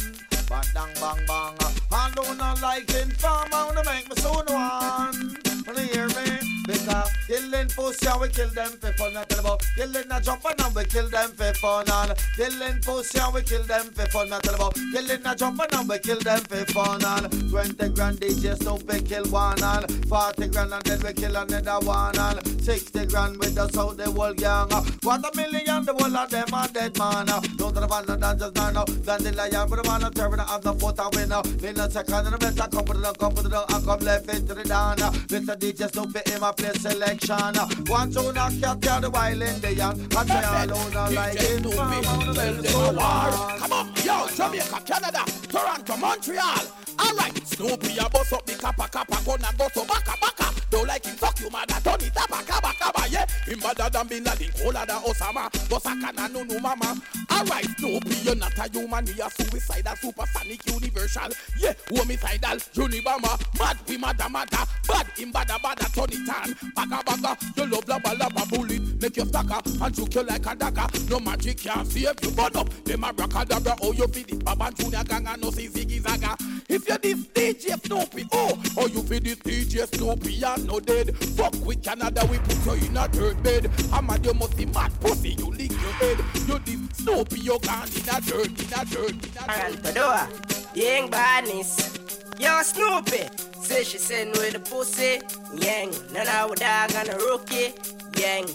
Bang, 0.47 0.63
bang, 0.75 0.93
bang, 1.01 1.25
bang. 1.25 1.57
I 1.91 2.11
don't 2.13 2.61
like 2.61 2.93
informer, 2.93 3.49
gonna 3.49 3.83
make 3.85 4.07
me 4.07 4.15
so 4.21 4.33
one. 4.33 5.35
Wanna 5.65 5.81
hear 5.81 6.07
me? 6.09 6.61
Because 6.67 7.18
killing 7.29 7.69
pussy, 7.69 8.07
and 8.07 8.21
we 8.21 8.27
kill 8.29 8.49
them 8.49 8.71
for 8.81 8.91
fun. 8.93 9.15
I 9.15 9.23
tell 9.25 9.39
about 9.39 9.61
killing 9.75 10.11
a 10.11 10.19
jumper, 10.19 10.53
and 10.57 10.75
we 10.75 10.83
kill 10.85 11.09
them 11.09 11.29
for 11.31 11.53
fun. 11.53 11.85
And 11.87 12.17
killing 12.35 12.81
pussy, 12.81 13.19
and 13.19 13.33
we 13.33 13.41
kill 13.43 13.63
them 13.63 13.85
for 13.93 14.05
fun. 14.07 14.33
I 14.33 14.39
tell 14.39 14.55
about 14.55 14.73
killing 14.73 15.25
a 15.25 15.35
jumper, 15.35 15.67
and 15.71 15.87
we 15.87 15.99
kill 15.99 16.19
them 16.19 16.41
for 16.41 16.65
fun. 16.73 17.05
And 17.05 17.49
20 17.49 17.89
grand 17.89 18.17
DJ 18.19 18.57
Snoopy 18.57 19.01
kill 19.03 19.25
one. 19.25 19.63
And 19.63 19.85
40 20.07 20.47
grand, 20.47 20.73
and 20.73 20.83
then 20.83 20.99
we 21.05 21.13
kill 21.13 21.35
another 21.35 21.85
one. 21.85 22.17
And 22.17 22.63
60 22.63 23.05
grand 23.05 23.37
with 23.37 23.57
us 23.57 23.77
out 23.77 23.97
the 23.97 24.09
whole 24.09 24.33
gang. 24.33 24.69
What 25.03 25.23
a 25.23 25.37
million, 25.37 25.85
the 25.85 25.93
whole 25.93 26.17
of 26.17 26.29
them 26.31 26.53
are 26.53 26.67
dead 26.67 26.97
man. 26.97 27.27
Don't 27.57 27.75
the 27.75 27.87
man, 27.87 28.09
and 28.09 28.39
just 28.39 28.55
now. 28.55 28.85
Then 28.85 29.23
the 29.23 29.31
lion, 29.37 29.69
but 29.69 29.83
the 29.83 29.89
man, 29.89 30.11
turn 30.13 30.39
of 30.39 30.61
the 30.63 30.73
foot, 30.73 30.99
and 30.99 31.15
winner. 31.15 31.41
In 31.61 31.79
a 31.79 31.89
second, 31.91 32.25
the 32.25 32.37
better 32.37 32.67
come 32.69 32.85
for 32.85 32.93
the 32.95 33.13
come 33.13 33.35
for 33.35 33.43
the 33.43 33.81
come 33.85 33.99
left 33.99 34.33
into 34.33 34.55
the 34.55 34.63
down. 34.63 34.97
Mr. 34.97 35.55
DJ 35.55 35.91
Snoopy 35.91 36.33
in 36.33 36.41
my 36.41 36.51
place 36.51 36.85
selection. 37.19 37.85
One 37.85 38.11
two 38.11 38.33
knock 38.33 38.53
cat 38.61 38.79
down 38.79 39.01
the 39.01 39.09
wild 39.09 39.41
Indian. 39.41 40.07
I 40.15 40.25
say 40.25 40.45
all 40.45 40.73
over 40.73 41.13
like 41.15 41.37
DJ 41.37 41.57
in 41.57 41.63
Snoopy, 41.63 42.33
tell 42.33 42.33
them 42.33 42.65
a 42.65 42.93
war. 42.93 43.59
Come 43.59 43.73
on, 43.73 43.93
yo, 44.03 44.27
Jamaica, 44.35 44.81
Canada, 44.85 45.23
Toronto, 45.47 45.97
Montreal. 45.97 46.65
All 46.99 47.15
right, 47.15 47.47
Snoopy 47.47 47.97
a 47.97 48.09
bust 48.09 48.33
up 48.33 48.45
the 48.45 48.53
kappa 48.53 48.87
kappa 48.89 49.17
gonna 49.25 49.49
go 49.57 49.67
to 49.69 49.87
baka 49.87 50.13
baka. 50.21 50.58
Don't 50.69 50.87
like 50.87 51.05
him 51.05 51.15
fuck 51.15 51.39
you 51.39 51.49
mother, 51.49 51.79
turn 51.83 52.01
it 52.01 52.17
up 52.17 52.29
baka 52.29 52.61
baka 52.61 52.89
yeah. 53.09 53.25
Him 53.45 53.59
better 53.59 53.89
than 53.89 54.07
Bin 54.07 54.23
Laden, 54.23 54.51
colder 54.57 54.85
than 54.87 55.01
Osama. 55.01 55.49
Bosaka 55.67 56.13
na 56.15 56.27
no 56.27 56.43
no 56.43 56.59
mama. 56.59 57.01
All 57.29 57.45
right, 57.45 57.65
Snoopy, 57.77 58.15
you're 58.23 58.35
not 58.35 58.57
a 58.57 58.69
human, 58.71 59.05
you're 59.07 59.29
suicidal, 59.29 59.95
supersonic, 59.95 60.65
universal. 60.67 61.29
Yeah, 61.57 61.73
homicidal, 61.89 62.57
unibama, 62.75 63.39
mad 63.59 63.77
we 63.87 63.97
mada 63.97 64.29
mada, 64.29 64.67
bad 64.87 65.07
him 65.15 65.31
bada 65.31 65.57
bada, 65.59 65.93
turn 65.93 66.09
it 66.11 66.29
on. 66.29 66.71
Baka 66.75 67.03
baka, 67.03 67.37
you 67.55 67.65
love 67.65 67.87
lava 67.87 68.15
lava 68.15 68.45
bullet, 68.49 69.01
make 69.01 69.17
you 69.17 69.25
stacker 69.25 69.61
and 69.83 69.95
shoot 69.95 70.15
you 70.15 70.23
like 70.23 70.45
a 70.45 70.55
dagger. 70.55 70.87
No 71.09 71.19
magic 71.19 71.57
can 71.59 71.85
save 71.85 72.15
you, 72.21 72.31
burn 72.31 72.55
up. 72.55 72.69
Them 72.83 73.03
a 73.03 73.13
bracadabra, 73.13 73.77
oh 73.81 73.93
you 73.93 74.07
feel 74.07 74.25
it, 74.27 74.43
Baba 74.45 74.71
Junior 74.75 75.03
gang 75.03 75.27
and 75.27 75.41
no 75.41 75.51
see 75.51 75.67
Ziggy 75.67 76.01
Zaga. 76.01 76.35
If 76.67 76.87
you 76.87 76.97
this 76.97 77.25
DJ 77.27 77.85
Snoopy, 77.85 78.27
oh, 78.31 78.61
oh 78.77 78.87
you 78.87 79.01
feel 79.03 79.19
this 79.19 79.35
DJ 79.37 79.87
Snoopy, 79.95 80.33
no 80.65 80.79
dead. 80.79 81.15
Fuck 81.37 81.55
with 81.65 81.83
Canada, 81.83 82.27
we 82.29 82.37
put 82.39 82.79
you 82.79 82.87
in 82.87 82.97
a 82.97 83.07
dirt 83.07 83.41
bed. 83.43 83.71
I'm 83.93 84.09
a 84.09 84.17
you 84.19 84.33
must 84.33 84.57
be 84.57 84.65
mad 84.65 84.91
pussy, 84.99 85.35
you 85.37 85.51
lick 85.51 85.71
your 85.71 85.93
head. 86.01 86.17
You 86.47 86.59
this 86.59 86.97
Snoopy, 87.03 87.39
you 87.39 87.59
gone 87.59 87.87
in 87.87 88.09
a 88.09 88.21
dirt, 88.21 88.47
in 88.47 88.73
a 88.73 88.85
dirt, 88.85 89.11
in 89.11 89.17
a 89.17 89.45
dirt. 89.45 89.95
Alphadoa, 89.95 90.75
Yang 90.75 91.09
Badness. 91.09 91.99
Yo, 92.39 92.61
Snoopy. 92.61 93.29
Say 93.61 93.83
she 93.83 93.97
sitting 93.97 94.31
with 94.33 94.53
the 94.53 94.59
pussy. 94.59 95.21
Yang, 95.53 95.91
none 96.13 96.27
of 96.27 96.55
dog 96.55 96.91
and 96.95 97.09
a 97.09 97.17
rookie. 97.17 97.73
Yang, 98.17 98.49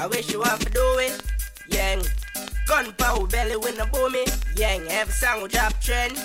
I 0.00 0.06
wish 0.06 0.30
you 0.30 0.40
want 0.40 0.60
to 0.62 0.70
do 0.70 0.98
it. 0.98 1.22
Yang, 1.68 2.04
gun 2.66 2.92
power 2.92 3.26
belly 3.26 3.56
when 3.56 3.74
the 3.76 3.84
boomy. 3.84 4.24
Yang, 4.58 4.86
every 4.88 5.12
song 5.12 5.42
will 5.42 5.48
drop 5.48 5.72
trend. 5.80 6.16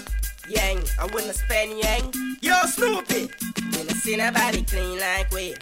Yang. 0.49 0.81
I 0.99 1.05
wanna 1.13 1.33
spend 1.33 1.79
yang. 1.79 2.13
Yo, 2.41 2.55
Snoopy. 2.67 3.29
When 3.77 3.89
I 3.89 3.93
see 3.93 4.15
nobody 4.15 4.63
clean 4.63 4.99
like 4.99 5.31
we. 5.31 5.55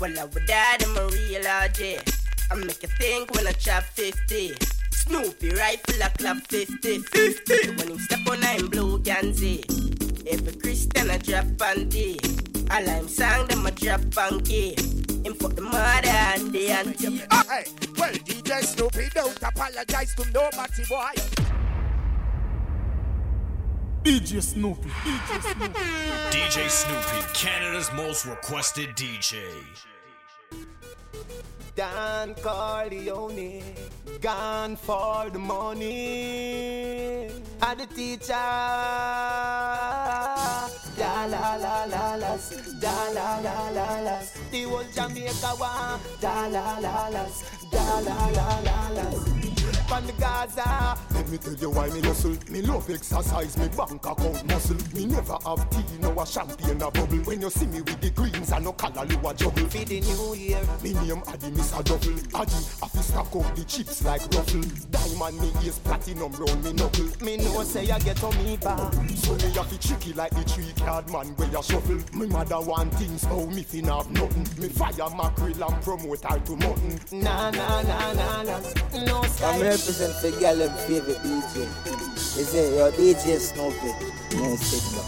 Well, 0.00 0.18
I 0.18 0.24
would 0.24 0.46
die 0.46 0.76
to 0.78 0.88
my 0.88 1.02
real 1.02 1.42
RJ. 1.42 2.00
I 2.50 2.54
make 2.56 2.82
you 2.82 2.88
think 2.98 3.34
when 3.34 3.46
I 3.46 3.52
chop 3.52 3.84
50. 3.84 4.54
Snoopy 4.90 5.50
rifle 5.50 6.02
a 6.02 6.10
clap 6.10 6.46
50. 6.48 6.98
50. 6.98 7.70
When 7.76 7.88
him 7.88 7.98
step 7.98 8.26
on 8.28 8.42
I'm 8.42 8.68
blue 8.68 8.98
Ganzi. 9.00 9.64
Every 10.26 10.54
Christian 10.56 11.10
I 11.10 11.18
drop 11.18 11.44
panty. 11.56 12.16
All 12.70 12.88
I'm 12.88 13.08
sang 13.08 13.46
them 13.46 13.66
a 13.66 13.70
drop 13.70 14.00
panky. 14.14 14.74
Him 15.24 15.34
fuck 15.34 15.54
the 15.54 15.62
mother 15.62 16.08
and 16.08 16.52
the 16.52 16.68
auntie. 16.68 17.18
Hey, 17.48 17.64
well, 17.96 18.12
DJ 18.12 18.62
Snoopy 18.62 19.08
don't 19.14 19.42
apologize 19.42 20.14
to 20.16 20.30
nobody, 20.32 20.84
boy. 20.88 21.44
DJ 24.04 24.42
Snoopy. 24.42 24.90
DJ 24.90 25.40
Snoopy. 25.40 25.80
DJ 26.30 26.68
Snoopy, 26.68 27.26
Canada's 27.32 27.90
most 27.94 28.26
requested 28.26 28.90
DJ. 28.90 29.40
Don 31.74 32.34
Corleone, 32.34 33.62
gone 34.20 34.76
for 34.76 35.30
the 35.30 35.38
money. 35.38 37.30
And 37.62 37.80
the 37.80 37.86
teacher, 37.94 38.34
da 40.98 41.24
la 41.24 41.56
la 41.56 41.84
la 41.84 42.14
la, 42.16 42.36
da 42.78 43.08
la 43.08 43.38
la 43.38 43.68
la 43.70 44.00
la. 44.00 44.18
The 44.50 44.62
whole 44.64 44.84
Jamaica 44.94 45.56
one, 45.56 46.00
da 46.20 46.46
la 46.48 46.78
la 46.78 47.08
la, 47.08 47.26
da 47.72 47.98
la 48.00 48.26
la 48.28 48.60
la 48.60 48.88
la 48.88 49.43
from 49.88 50.06
the 50.06 50.12
Gaza. 50.14 50.98
Let 51.12 51.28
me 51.28 51.38
tell 51.38 51.54
you 51.54 51.70
why 51.70 51.88
me 51.90 52.00
hustle. 52.00 52.36
Me 52.50 52.62
love 52.62 52.88
exercise, 52.90 53.56
me 53.56 53.68
bank 53.68 54.04
account 54.04 54.46
muscle. 54.46 54.76
Me 54.94 55.06
never 55.06 55.36
have 55.44 55.70
tea, 55.70 55.84
no 56.00 56.10
a 56.20 56.26
champagne 56.26 56.82
a 56.82 56.90
bubble. 56.90 57.18
When 57.24 57.40
you 57.40 57.50
see 57.50 57.66
me 57.66 57.80
with 57.80 58.00
the 58.00 58.10
greens 58.10 58.52
and 58.52 58.64
no 58.64 58.72
color, 58.72 59.06
you 59.06 59.18
a 59.18 59.34
juggle. 59.34 59.66
For 59.68 59.84
the 59.84 60.00
new 60.00 60.34
year, 60.34 60.60
me 60.82 60.92
name 60.94 61.22
Addy 61.28 61.50
Miss 61.50 61.72
a 61.78 61.82
double. 61.82 62.12
Addy, 62.34 62.60
I 62.82 62.88
fi 62.88 63.00
stack 63.00 63.34
up 63.34 63.54
the 63.54 63.64
chips 63.64 64.04
like 64.04 64.22
ruffle. 64.34 64.62
Diamond 64.90 65.40
me 65.40 65.52
ears 65.64 65.78
platinum 65.80 66.32
round 66.32 66.64
me 66.64 66.72
knuckle. 66.72 67.08
Me 67.22 67.36
know 67.36 67.62
say 67.62 67.90
I 67.90 67.98
get 68.00 68.22
on 68.22 68.36
me 68.44 68.56
back. 68.56 68.92
So 69.16 69.34
me 69.34 69.50
have 69.54 69.66
fi 69.66 69.76
tricky 69.76 70.12
like 70.14 70.32
the 70.32 70.44
tree 70.44 70.72
card 70.76 71.10
man 71.10 71.26
where 71.36 71.48
you 71.50 71.62
shuffle. 71.62 72.00
Me 72.18 72.26
mother 72.26 72.60
want 72.60 72.92
things, 72.94 73.26
oh 73.30 73.46
me 73.46 73.62
fin 73.62 73.86
have 73.86 74.10
nothing. 74.10 74.46
Me 74.60 74.68
fire 74.68 75.10
mackerel 75.16 75.64
and 75.64 75.82
promote 75.82 76.24
her 76.24 76.38
to 76.38 76.56
mutton. 76.56 77.22
Nah 77.22 77.50
nah 77.50 77.82
nah 77.82 78.12
nah 78.12 78.42
nah. 78.42 78.60
No 79.04 79.22
sky 79.22 79.73
represent 79.74 80.14
the 80.22 80.30
girl 80.38 80.62
and 80.62 80.78
favorite 80.86 81.18
DJ. 81.18 81.66
Is 82.38 82.54
it 82.54 82.74
your 82.74 82.92
DJ 82.92 83.40
Snoopy? 83.40 83.90
No 84.36 84.54
signal. 84.54 85.02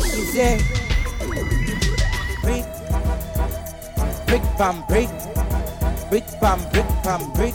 Is 0.00 0.34
it 0.34 0.62
brick, 2.40 2.64
brick 4.26 4.42
pam 4.56 4.82
brick, 4.88 5.10
brick 6.08 6.26
pam 6.40 6.60
brick 6.72 6.88
pam 7.04 7.32
brick, 7.34 7.54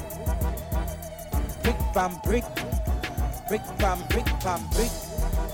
brick 1.63 1.79
pam 1.93 2.13
brick, 2.23 2.45
brick 3.47 3.65
pam 3.79 3.99
brick 4.09 4.25
pam 4.41 4.61
brick. 4.75 4.91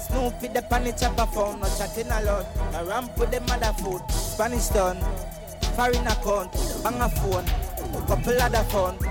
Snoopy 0.08 0.48
the 0.50 0.62
pan 0.64 0.84
chopper 0.98 1.32
phone, 1.32 1.62
no 1.62 1.68
chatting 1.78 2.12
a 2.12 2.22
lot. 2.24 2.46
A 2.74 2.84
ramp 2.84 3.18
with 3.18 3.32
the 3.32 3.40
mother 3.48 3.72
food, 3.82 4.02
Spanish 4.12 4.68
town, 4.68 4.98
foreign 5.78 6.06
account, 6.08 6.52
bang 6.84 7.00
a 7.00 7.08
phone, 7.08 7.46
couple 8.06 8.42
other 8.42 8.64
phone. 8.68 9.05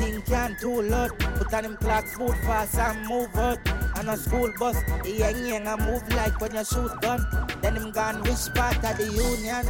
It 0.00 0.04
think 0.04 0.26
can 0.26 0.56
too 0.58 0.80
loud. 0.82 1.18
Put 1.18 1.52
on 1.52 1.64
him 1.64 1.76
clocks, 1.76 2.16
boot 2.16 2.34
fast 2.46 2.78
and 2.78 3.06
move 3.06 3.36
out. 3.36 3.58
On 3.98 4.08
a 4.08 4.16
school 4.16 4.50
bus, 4.58 4.76
he 5.04 5.18
yang 5.18 5.46
yang 5.46 5.66
and 5.66 5.84
move 5.84 6.08
like 6.14 6.40
when 6.40 6.54
you 6.54 6.64
shoot 6.64 6.90
gun. 7.02 7.20
Then 7.60 7.76
him 7.76 7.90
gone 7.92 8.22
which 8.22 8.48
part 8.54 8.76
of 8.76 8.96
the 8.96 9.04
union? 9.12 9.66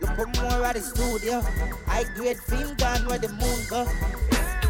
Look 0.00 0.10
for 0.14 0.26
more 0.40 0.64
at 0.64 0.76
the 0.76 0.82
studio. 0.82 1.42
I 1.88 2.04
grade 2.14 2.38
film 2.38 2.76
gone 2.76 3.06
where 3.06 3.18
the 3.18 3.28
moon 3.28 3.60
go. 3.68 3.88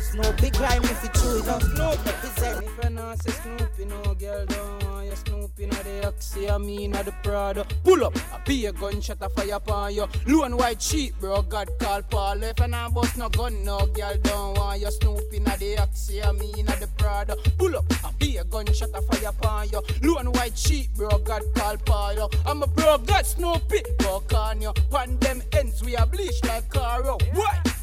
Snoopy 0.01 0.51
crime 0.53 0.85
if 0.85 1.03
you 1.05 1.11
chew 1.13 1.39
it 1.41 1.49
up. 1.49 1.63
Snoopy 1.63 2.11
represent. 2.11 2.65
If 2.65 2.85
you 2.85 2.91
not 2.91 3.23
say 3.23 3.33
Snoopy, 3.33 3.85
no 3.85 4.15
girl 4.15 4.47
don't 4.47 4.94
want 5.15 5.29
you. 5.29 5.35
Snoopy 5.35 5.67
the 5.67 6.07
Oxy, 6.07 6.51
I 6.51 6.59
mean 6.59 6.91
not 6.93 7.05
the 7.05 7.13
Prada. 7.23 7.67
Pull 7.85 8.05
up, 8.05 8.17
I 8.33 8.41
be 8.45 8.67
a 8.67 8.73
gunshot 8.73 9.19
a 9.21 9.29
fire 9.29 9.55
upon 9.55 9.95
you. 9.95 10.07
Low 10.27 10.57
white 10.57 10.81
cheap, 10.81 11.19
bro. 11.21 11.43
God 11.43 11.69
call 11.79 12.03
Paul. 12.03 12.43
If 12.43 12.59
you 12.61 12.69
not 12.69 12.95
bust 12.95 13.17
no 13.17 13.29
gun, 13.29 13.65
no 13.65 13.87
girl 13.87 14.15
don't 14.23 14.59
want 14.59 14.81
you. 14.81 14.91
Snoopy 14.91 15.41
not 15.41 15.59
the 15.59 15.79
Oxy, 15.79 16.23
I 16.23 16.33
mean 16.33 16.67
not 16.67 16.81
the 16.81 16.89
Prada. 16.99 17.37
Pull 17.59 17.77
up, 17.77 17.85
I 18.05 18.11
be 18.19 18.37
a 18.37 18.45
gunshot 18.45 18.91
a 18.95 19.03
fire 19.03 19.29
upon 19.29 19.69
you. 19.71 19.83
Low 20.03 20.23
white 20.33 20.55
cheap, 20.55 20.95
bro. 20.95 21.19
God 21.19 21.43
call 21.55 21.77
Paul. 21.79 22.31
I'm 22.47 22.63
a 22.63 22.67
bro, 22.67 22.99
God 22.99 23.27
Snoopy. 23.27 23.83
Walk 24.01 24.33
on 24.35 24.61
you. 24.61 24.73
Pan 24.91 25.19
them 25.19 25.43
ends, 25.53 25.83
we 25.83 25.97
are 25.97 26.07
bleached 26.07 26.47
like 26.47 26.69
Caro. 26.71 27.19
What? 27.33 27.74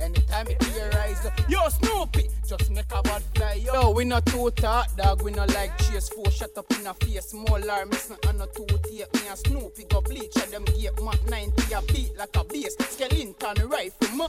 Anytime 0.00 0.46
it 0.48 0.94
rise, 0.94 1.26
yo 1.48 1.68
Snoopy, 1.68 2.28
just 2.46 2.70
make 2.70 2.84
a 2.92 3.02
bad 3.02 3.22
fly. 3.34 3.54
Yo, 3.54 3.72
yo 3.72 3.90
we 3.90 4.04
not 4.04 4.24
too 4.26 4.50
talk, 4.52 4.94
dog. 4.96 5.22
We 5.22 5.32
not 5.32 5.52
like 5.54 5.76
chase 5.78 6.08
four 6.08 6.30
shut 6.30 6.56
up 6.56 6.70
in 6.78 6.86
a 6.86 6.94
face. 6.94 7.30
Small 7.30 7.70
arm, 7.70 7.90
miss 7.90 8.10
and 8.10 8.38
not 8.38 8.54
too 8.54 8.66
tape. 8.66 9.12
Me 9.14 9.28
and 9.28 9.38
Snoopy 9.38 9.84
go 9.90 10.00
bleach 10.00 10.36
and 10.36 10.52
them 10.52 10.64
get 10.64 11.02
Mac 11.02 11.18
90 11.28 11.72
a 11.72 11.82
beat 11.82 12.16
like 12.16 12.36
a 12.36 12.44
bass. 12.44 12.76
Skeleton 12.78 13.68
rifle, 13.68 14.16
ma. 14.16 14.28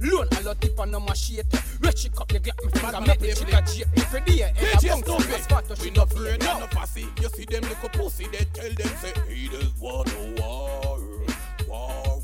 Loan 0.00 0.28
a 0.38 0.42
lot 0.42 0.60
tip 0.60 0.78
on 0.78 0.90
no 0.90 1.00
machete. 1.00 1.58
Rich 1.80 2.10
up 2.18 2.30
your 2.30 2.40
glass, 2.40 2.56
me 2.64 2.70
finger 2.72 3.00
make 3.00 3.18
the 3.18 3.34
chica 3.34 3.62
jape. 3.66 3.88
Every 3.96 4.20
day, 4.22 4.42
and 4.42 4.58
I 4.58 4.88
bounce 4.88 5.22
to 5.22 5.28
the 5.28 5.38
spot, 5.38 5.64
she 5.78 5.90
not 5.90 6.12
afraid, 6.12 6.40
no 6.40 6.66
fussy. 6.72 7.06
You 7.22 7.28
see 7.28 7.44
them 7.44 7.62
little 7.62 7.88
pussy, 7.90 8.26
they 8.26 8.44
tell 8.52 8.70
them 8.70 8.96
say, 9.00 9.12
haters 9.28 9.72
want 9.80 10.12
a 10.12 10.42
war, 10.42 10.98
war 11.68 12.15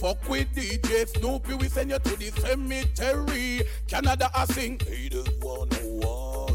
Fuck 0.00 0.28
with 0.28 0.54
DJ 0.54 1.08
Snoopy, 1.08 1.54
we 1.54 1.68
send 1.68 1.90
you 1.90 1.98
to 1.98 2.16
the 2.16 2.30
cemetery. 2.40 3.62
Canada, 3.88 4.30
I 4.34 4.44
sing. 4.44 4.78
Haters 4.86 5.26
wanna 5.40 5.78
war, 5.82 6.48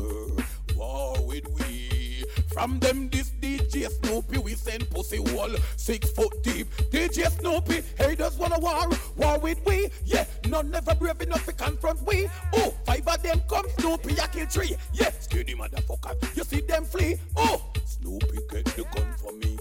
war 0.75 1.15
with 1.25 1.48
we. 1.57 2.24
From 2.53 2.79
them, 2.79 3.10
this 3.10 3.31
DJ 3.41 3.89
Snoopy, 3.89 4.38
we 4.38 4.53
send 4.53 4.88
pussy 4.91 5.19
wall 5.19 5.50
six 5.75 6.12
foot 6.12 6.43
deep. 6.43 6.67
DJ 6.91 7.31
Snoopy, 7.39 7.81
haters 7.98 8.38
wanna 8.38 8.60
war, 8.60 8.88
war 9.15 9.39
with 9.39 9.60
we. 9.65 9.89
Yeah, 10.05 10.25
none 10.48 10.69
never 10.69 10.93
brave 10.93 11.19
enough 11.21 11.45
to 11.45 11.53
confront 11.53 12.01
we. 12.05 12.27
Oh, 12.53 12.74
five 12.86 13.07
of 13.07 13.24
them 13.24 13.41
come, 13.50 13.65
Snoopy, 13.79 14.19
I 14.19 14.27
kill 14.27 14.45
three. 14.45 14.75
Yeah, 14.93 15.10
scary 15.19 15.55
motherfucker, 15.55 16.38
you 16.38 16.43
see 16.43 16.62
them 16.62 16.86
flee. 16.86 17.17
Oh, 17.36 17.62
Snoopy, 17.86 18.38
get 18.51 18.65
the 18.65 18.86
gun 18.95 19.13
for 19.17 19.33
me. 19.33 19.57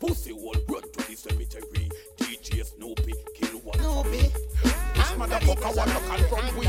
Pussy 0.00 0.32
wall 0.32 0.56
run 0.68 0.82
to 0.82 1.06
the 1.08 1.14
cemetery. 1.14 1.79
DJ 4.10 4.16
Snoopy, 4.16 4.18
kill 4.18 4.18
one. 4.18 4.18
Snoopy. 4.18 4.18
This 4.94 5.10
motherfucker 5.12 5.76
want 5.76 5.90
to 5.90 5.98
confront 5.98 6.56
we. 6.56 6.64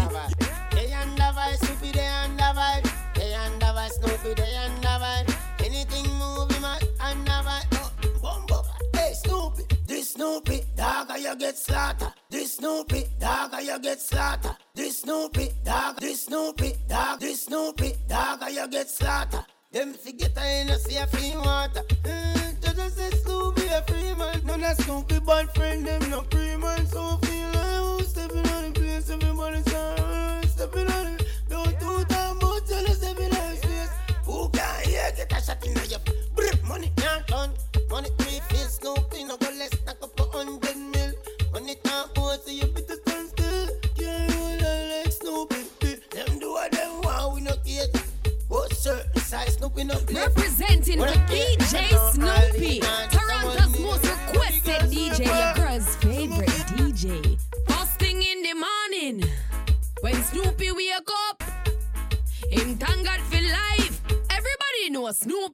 They 0.75 0.93
under 0.93 1.21
vibe, 1.21 1.57
Snoopy, 1.57 1.91
they 1.91 2.07
under 2.07 2.43
vibe. 2.43 2.91
They 3.15 3.33
under 3.33 3.65
vibe, 3.65 3.89
Snoopy, 3.89 4.33
they 4.35 4.55
under 4.57 4.87
vibe. 4.87 5.35
Anything 5.59 6.07
moving, 6.17 6.61
man, 6.61 6.81
under 6.99 7.31
vibe. 7.31 8.21
Bumbo. 8.21 8.63
Hey, 8.93 9.13
Snoopy. 9.13 9.63
This 9.87 10.13
Snoopy, 10.13 10.61
dog, 10.75 11.11
you 11.19 11.35
get 11.35 11.57
slaughter. 11.57 12.13
This 12.29 12.57
Snoopy, 12.57 13.07
dog, 13.19 13.53
you 13.61 13.79
get 13.79 14.01
slaughter. 14.01 14.55
This 14.75 15.01
Snoopy, 15.01 15.49
dog, 15.63 15.99
this 15.99 16.25
Snoopy, 16.25 16.75
dog, 16.87 17.19
this 17.19 17.45
Snoopy, 17.45 17.93
dog, 18.07 18.43
you 18.51 18.67
get 18.67 18.89
slaughter. 18.89 19.45
Them 19.71 19.93
forget 19.93 20.37
I 20.37 20.47
ain't 20.47 20.69
no 20.69 20.75
see 20.75 20.97
a 20.97 21.07
free 21.07 21.31
water. 21.33 21.81
Mm, 22.03 22.59
just 22.61 22.97
say 22.97 23.09
Snoopy 23.11 23.67
a 23.67 23.81
free 23.83 24.13
man. 24.15 24.41
None 24.43 24.63
of 24.65 24.75
Snoopy 24.83 25.19
bad 25.21 25.49
friend, 25.55 25.87
them 25.87 26.09
no 26.09 26.23
free 26.29 26.57
man. 26.57 26.85
So 26.87 27.15
feel 27.23 27.47
like 27.47 27.79
who's 27.79 28.09
stepping 28.09 28.45
on 28.49 28.63
the 28.65 28.71
place, 28.73 29.09
everybody 29.09 29.61
say, 29.61 30.41
stepping 30.49 30.91
on 30.91 31.07
it. 31.07 31.25
Don't 31.47 31.79
do 31.79 32.03
that 32.03 32.35
much, 32.41 32.67
tell 32.67 32.83
us 32.85 32.97
stepping 32.97 33.33
on 33.33 33.55
face. 33.55 33.89
Who 34.25 34.49
can 34.49 34.83
hear, 34.83 35.09
get 35.15 35.31
a 35.31 35.41
shot 35.41 35.65
in 35.65 35.73
your 35.89 35.99
Brip 36.35 36.61
money 36.67 36.91
can't 36.97 37.25
done. 37.27 37.51
Money 37.89 38.09
Representing 49.89 50.99
the 50.99 51.17
DJ 51.27 51.89
Snoopy, 52.11 52.81
Toronto's 53.09 53.79
most 53.79 54.03
requested 54.03 54.91
DJ, 54.91 55.25
your 55.25 55.53
girl's 55.55 55.95
favorite 55.95 56.49
DJ. 56.77 57.39
First 57.67 57.93
thing 57.97 58.21
in 58.21 58.43
the 58.43 58.53
morning, 58.53 59.23
when 60.01 60.23
Snoopy 60.25 60.71
wake 60.71 60.93
up, 61.29 61.41
him 62.51 62.77
thank 62.77 63.07
God 63.07 63.21
for 63.21 63.41
life. 63.41 64.01
Everybody 64.29 64.91
knows 64.91 65.17
Snoopy, 65.17 65.50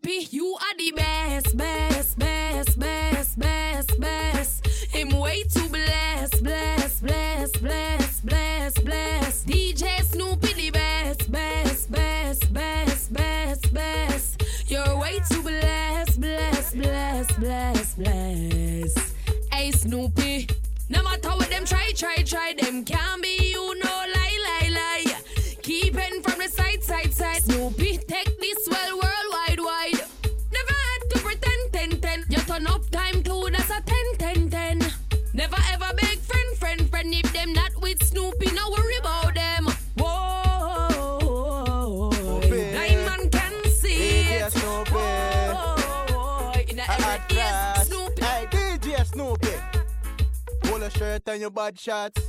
bad 51.78 51.80
shots. 51.80 52.22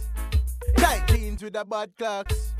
Tight 0.76 1.06
jeans 1.08 1.42
with 1.42 1.56
a 1.56 1.64
bad 1.64 1.90
clocks. 1.96 2.52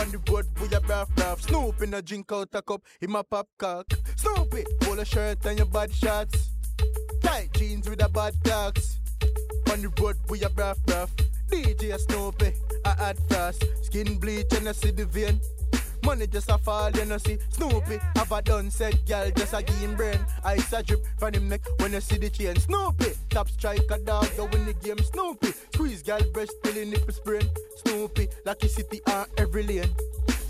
On 0.00 0.10
the 0.10 0.18
road 0.30 0.46
with 0.60 0.72
your 0.72 0.80
breath 0.80 1.14
breath. 1.14 1.42
Snoopy 1.42 1.86
no 1.86 2.00
drink 2.00 2.30
out 2.32 2.48
a 2.52 2.62
cup 2.62 2.82
in 3.00 3.10
my 3.10 3.22
pop 3.22 3.46
cock. 3.58 3.86
Snoopy, 4.16 4.64
pull 4.80 4.98
a 4.98 5.04
shirt 5.04 5.44
and 5.44 5.58
your 5.58 5.66
bad 5.66 5.92
shots. 5.92 6.50
Tight 7.22 7.52
jeans 7.54 7.88
with 7.88 8.02
a 8.02 8.08
bad 8.08 8.34
clocks. 8.44 9.00
On 9.72 9.82
the 9.82 9.92
road 10.00 10.16
with 10.28 10.40
your 10.40 10.50
breath 10.50 10.84
breath. 10.86 11.10
DJ 11.50 11.98
Snoopy, 11.98 12.52
I 12.84 12.90
add 12.98 13.18
fast. 13.28 13.64
Skin 13.82 14.18
bleach 14.18 14.52
and 14.56 14.68
I 14.68 14.72
see 14.72 14.90
the 14.90 15.06
vein. 15.06 15.40
Money 16.04 16.26
just 16.26 16.50
a 16.50 16.58
fall, 16.58 16.90
you 16.90 17.04
know 17.06 17.16
see 17.18 17.38
Snoopy, 17.50 17.98
have 18.16 18.32
a 18.32 18.42
done 18.42 18.70
said 18.70 19.04
gal 19.06 19.30
just 19.30 19.54
a 19.54 19.62
him 19.72 19.96
brain 19.96 20.18
Ice 20.44 20.72
a 20.72 20.82
drip 20.82 21.04
from 21.18 21.32
him 21.32 21.48
neck 21.48 21.62
when 21.78 21.92
you 21.92 22.00
see 22.00 22.18
the 22.18 22.28
chain 22.28 22.56
Snoopy, 22.56 23.12
top 23.30 23.48
striker 23.48 23.98
dog, 24.04 24.28
go 24.36 24.44
win 24.52 24.66
the 24.66 24.74
game 24.74 24.98
Snoopy, 24.98 25.52
squeeze 25.72 26.02
gal 26.02 26.20
breast 26.32 26.52
till 26.62 26.74
the 26.74 26.84
nipple 26.84 27.12
sprain 27.12 27.48
Snoopy, 27.78 28.28
lucky 28.44 28.68
city 28.68 29.00
on 29.08 29.26
every 29.38 29.62
lane 29.62 29.90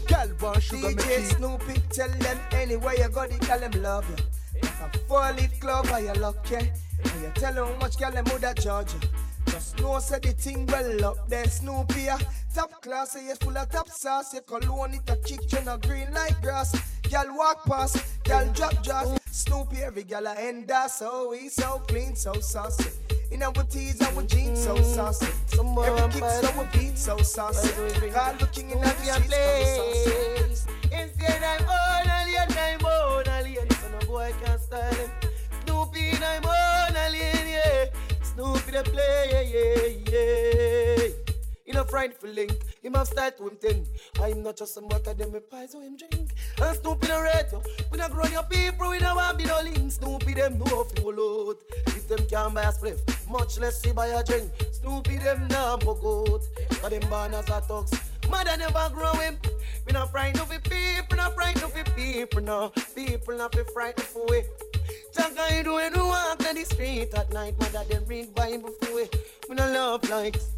Gal 0.07 0.29
want 0.41 0.63
sugar 0.63 0.89
DJ 0.89 1.19
it 1.19 1.37
Snoopy, 1.37 1.81
tell 1.91 2.09
them 2.09 2.39
anywhere 2.53 2.95
you 2.95 3.09
go, 3.09 3.27
they 3.27 3.39
tell 3.39 3.59
them 3.59 3.73
love 3.83 4.05
you. 4.11 4.17
Like 4.63 4.95
a 4.95 4.99
four-leaf 5.09 5.61
clover, 5.61 6.01
you 6.01 6.13
lucky. 6.15 6.57
And 6.57 7.23
you 7.23 7.33
tell 7.35 7.55
them 7.55 7.67
how 7.67 7.77
much 7.77 7.99
girl 7.99 8.11
them 8.11 8.25
woulda 8.27 8.55
judge 8.55 8.93
you. 8.93 9.01
Just 9.47 9.79
know 9.81 9.99
say 9.99 10.19
the 10.19 10.33
thing 10.33 10.67
well 10.67 11.05
up 11.05 11.29
there, 11.29 11.45
Snoopy. 11.47 12.09
ah. 12.11 12.19
Top 12.55 12.83
class, 12.83 13.17
yes, 13.21 13.39
full 13.39 13.57
of 13.57 13.69
top 13.71 13.89
sauce. 13.89 14.33
Your 14.33 14.43
cologne 14.43 14.95
it 14.95 15.11
a 15.11 15.17
kick 15.17 15.53
you 15.53 15.65
no 15.65 15.77
green 15.79 16.13
like 16.13 16.41
grass. 16.41 16.73
Girl 17.11 17.37
walk 17.37 17.65
past, 17.65 17.97
girl 18.25 18.47
drop 18.53 18.83
jaws. 18.83 19.19
Snoopy, 19.31 19.83
every 19.83 20.05
girl 20.05 20.27
a 20.27 20.35
end 20.35 20.69
that 20.69 20.91
so 20.91 21.31
we 21.31 21.49
so 21.49 21.83
clean, 21.89 22.15
so 22.15 22.33
saucy. 22.35 22.91
In 23.33 23.43
our 23.43 23.53
tees, 23.53 24.01
our 24.01 24.23
jeans 24.23 24.63
so 24.63 24.77
saucy. 24.83 25.27
Every 25.53 26.21
kick 26.21 26.31
so 26.31 26.61
we 26.61 26.79
beat 26.79 26.99
so 26.99 27.19
saucy. 27.19 27.69
Girl 28.11 28.37
looking 28.41 28.71
in 28.71 28.79
at 28.79 28.97
the 28.99 29.13
streets, 29.13 29.75
so 29.75 29.93
saucy. 29.95 30.71
Instead 30.93 31.43
I'm 31.43 31.69
on 31.69 32.09
alien, 32.09 32.49
I'm 32.57 32.85
on 32.85 33.29
alien 33.29 33.69
So 33.71 33.89
no 33.91 34.07
boy 34.07 34.33
can 34.45 34.59
style 34.61 34.95
him 34.95 35.11
Snoopy, 35.65 36.11
I'm 36.23 36.45
on 36.45 36.74
Snoopy 38.35 38.71
the 38.73 38.83
play, 38.83 39.29
yeah, 39.31 40.11
yeah 40.11 41.09
In 41.67 41.77
a 41.77 41.85
frightful 41.85 42.31
link, 42.31 42.53
he 42.83 42.89
must 42.89 43.13
start 43.13 43.39
to 43.39 43.47
him 43.47 43.57
thing 43.57 43.87
I'm 44.21 44.43
not 44.43 44.57
just 44.57 44.75
some 44.75 44.89
water, 44.89 45.15
them 45.15 45.31
me 45.33 45.39
pies 45.39 45.73
so 45.73 45.81
him 45.81 45.97
drink. 45.97 46.31
And 46.61 46.77
Snoopy 46.79 47.07
the 47.07 47.23
red, 47.23 47.49
yo. 47.53 47.63
We 47.93 47.99
not 47.99 48.11
grown 48.11 48.33
your 48.33 48.43
people, 48.45 48.91
we 48.91 48.99
not 48.99 49.15
want 49.15 49.39
be 49.39 49.45
no 49.45 49.61
link. 49.63 49.93
Snoopy 49.93 50.35
them 50.35 50.59
know 50.59 50.85
full 50.97 51.49
out 51.49 51.63
If 51.87 52.09
them 52.09 52.27
can't 52.27 52.55
buy 52.55 52.63
a 52.63 52.73
spliff, 52.73 52.99
much 53.31 53.59
less 53.59 53.81
see 53.81 53.93
buy 53.93 54.09
a 54.09 54.25
drink. 54.25 54.51
Snoopy 54.73 55.19
them 55.19 55.47
nah 55.49 55.77
go 55.77 55.95
goat 55.95 56.43
Cause 56.71 56.91
them 56.91 57.09
born 57.09 57.35
as 57.35 57.49
a 57.49 57.61
thugs 57.61 57.93
Mother 58.31 58.57
never 58.57 58.91
grow 58.93 59.13
him. 59.13 59.39
We 59.87 59.93
not 59.93 60.11
frightened 60.11 60.41
of 60.41 60.49
the 60.49 60.59
people, 60.59 61.17
not 61.17 61.35
frightened 61.35 61.65
of 61.65 61.75
the 61.75 61.89
people, 61.93 62.43
no. 62.43 62.73
People 62.95 63.37
not 63.37 63.53
be 63.53 63.63
frightened 63.73 64.07
for 64.07 64.27
we. 64.29 64.43
Jack 65.15 65.39
I 65.39 65.63
do 65.63 65.75
when 65.75 65.93
we 65.93 66.01
walk 66.01 66.47
on 66.47 66.55
the 66.57 66.65
street 66.65 67.15
at 67.15 67.33
night. 67.33 67.59
Mother 67.59 67.85
them 67.89 68.05
read 68.07 68.35
Bible 68.35 68.71
for 68.81 68.95
we. 68.95 69.09
We 69.49 69.55
not 69.55 69.71
love 69.71 70.09
likes. 70.11 70.51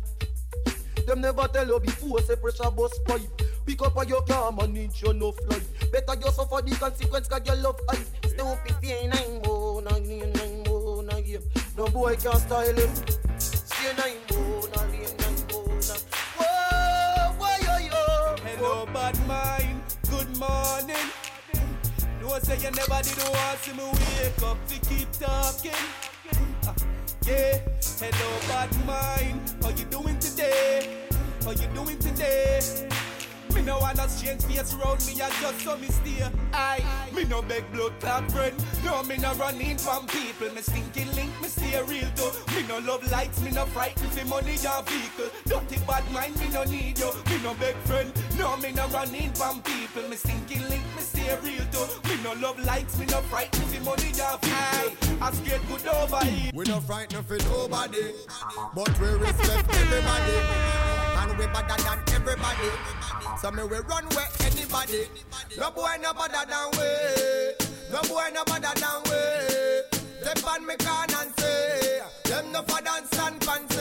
Them 1.06 1.20
never 1.20 1.46
tell 1.48 1.66
you 1.66 1.78
before 1.80 2.20
say 2.22 2.36
pressure 2.36 2.70
bus 2.70 2.98
pipe. 3.06 3.20
Pick 3.66 3.82
up 3.82 3.96
on 3.96 4.08
your 4.08 4.22
car, 4.22 4.52
man, 4.52 4.72
need 4.72 4.90
you 5.00 5.12
no 5.12 5.32
fly. 5.32 5.58
Better 5.92 6.14
you 6.20 6.30
suffer 6.32 6.62
the 6.62 6.76
consequence 6.78 7.28
cause 7.28 7.42
you 7.44 7.54
love 7.56 7.78
hype. 7.88 8.06
Snoopy 8.26 8.72
fear 8.80 9.08
nine 9.08 9.42
more, 9.44 9.82
nine 9.82 10.08
nine 10.08 10.32
nine 10.32 10.62
more, 10.66 11.02
nine 11.02 11.22
game. 11.24 11.42
No 11.76 11.86
boy 11.88 12.16
can 12.16 12.36
style 12.38 12.74
him. 12.74 12.90
Say 13.38 13.92
nine 13.98 14.16
more, 14.30 14.68
nine 14.74 14.90
nine 14.90 15.16
nine 15.18 15.46
more, 15.52 15.66
nine. 15.68 16.04
Whoa, 16.38 17.32
whoa, 17.38 17.56
yo, 17.62 17.86
yo. 17.86 18.36
Hello, 18.44 18.86
bad 18.86 19.26
mind. 19.26 19.80
Good 20.08 20.38
morning. 20.38 21.25
No 22.26 22.38
say 22.40 22.56
you 22.56 22.70
never 22.72 23.00
did 23.02 23.18
want 23.30 23.58
see 23.60 23.72
me 23.72 23.84
wake 23.84 24.42
up 24.42 24.58
to 24.66 24.74
keep 24.88 25.10
talking. 25.12 25.70
Ah, 26.66 26.74
yeah. 27.24 27.58
Hello, 28.00 28.28
bad 28.48 28.70
mind. 28.84 29.40
How 29.62 29.68
you 29.70 29.84
doing 29.84 30.18
today? 30.18 31.06
How 31.44 31.52
you 31.52 31.68
doing 31.68 31.98
today? 32.00 32.88
Me 33.56 33.62
no 33.62 33.78
want 33.78 33.96
no 33.96 34.06
strange 34.06 34.42
face 34.42 34.74
around 34.74 35.00
me, 35.06 35.20
I 35.22 35.30
just 35.40 35.60
saw 35.62 35.76
me 35.78 35.88
steer. 35.88 36.30
Aye, 36.52 36.84
me 37.14 37.24
no 37.24 37.40
beg 37.40 37.64
blood 37.72 37.98
clot 38.00 38.30
friend. 38.30 38.54
No, 38.84 39.02
me 39.04 39.16
no 39.16 39.32
run 39.34 39.58
in 39.58 39.78
from 39.78 40.06
people. 40.06 40.50
Me 40.54 40.60
stinking 40.60 41.10
link, 41.16 41.30
me 41.40 41.48
stay 41.48 41.82
real 41.84 42.06
though. 42.16 42.32
Me 42.54 42.68
no 42.68 42.78
love 42.80 43.10
lights, 43.10 43.40
me 43.40 43.50
no 43.50 43.64
frightened 43.64 44.12
for 44.12 44.26
money 44.26 44.56
or 44.56 44.82
vehicle. 44.82 45.30
Dirty 45.46 45.78
bad 45.86 46.04
mind, 46.12 46.38
me 46.38 46.48
no 46.50 46.64
need 46.64 46.98
you. 46.98 47.10
Me 47.30 47.42
no 47.42 47.54
beg 47.54 47.74
friend. 47.88 48.12
No, 48.38 48.58
me 48.58 48.72
no 48.72 48.86
run 48.88 49.14
in 49.14 49.32
from 49.32 49.62
people. 49.62 50.06
Me 50.10 50.16
stinking 50.16 50.68
link, 50.68 50.84
me 50.94 51.00
stay 51.00 51.34
real 51.42 51.64
though. 51.72 51.88
Me 52.10 52.22
no 52.22 52.34
love 52.34 52.62
lights, 52.66 52.98
me 52.98 53.06
no 53.06 53.22
frightened 53.22 53.64
for 53.64 53.82
money 53.84 54.12
or 54.20 54.38
vehicle. 54.42 55.16
I 55.22 55.32
scared 55.32 55.62
good 55.68 55.86
over 55.88 56.24
here. 56.26 56.50
We 56.52 56.66
no 56.66 56.80
frightened 56.80 57.24
for 57.24 57.38
nobody, 57.38 58.12
but 58.74 59.00
we 59.00 59.08
respect 59.08 59.74
everybody, 59.74 61.05
and 61.28 61.38
we 61.38 61.46
better 61.46 61.82
than 61.82 61.98
everybody. 62.14 62.70
So 63.40 63.50
me 63.50 63.62
we 63.64 63.78
run 63.78 64.04
where 64.14 64.28
anybody. 64.44 65.08
No 65.58 65.70
boy 65.70 65.96
no 66.00 66.12
better 66.14 66.44
than 66.48 66.70
we. 66.72 66.88
No 67.92 68.00
boy 68.02 68.28
no 68.32 68.44
better 68.44 68.74
than 68.80 69.02
we. 69.04 69.20
Step 70.22 70.46
on 70.46 70.66
me 70.66 70.74
can 70.78 71.14
and 71.14 71.32
say, 71.38 72.00
them 72.24 72.52
no 72.52 72.62
for 72.62 72.82
dance 72.82 73.18
and 73.18 73.44
fancy. 73.44 73.76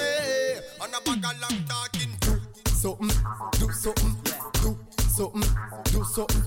On 0.82 0.90
a 0.90 1.02
bag 1.02 1.26
of 1.26 1.42
long 1.42 1.64
talking. 1.68 2.12
Do 2.22 2.40
something, 2.68 3.12
do 3.60 3.72
something, 3.72 4.16
do 4.62 4.78
something, 5.10 5.44
do 5.86 6.04
something. 6.04 6.44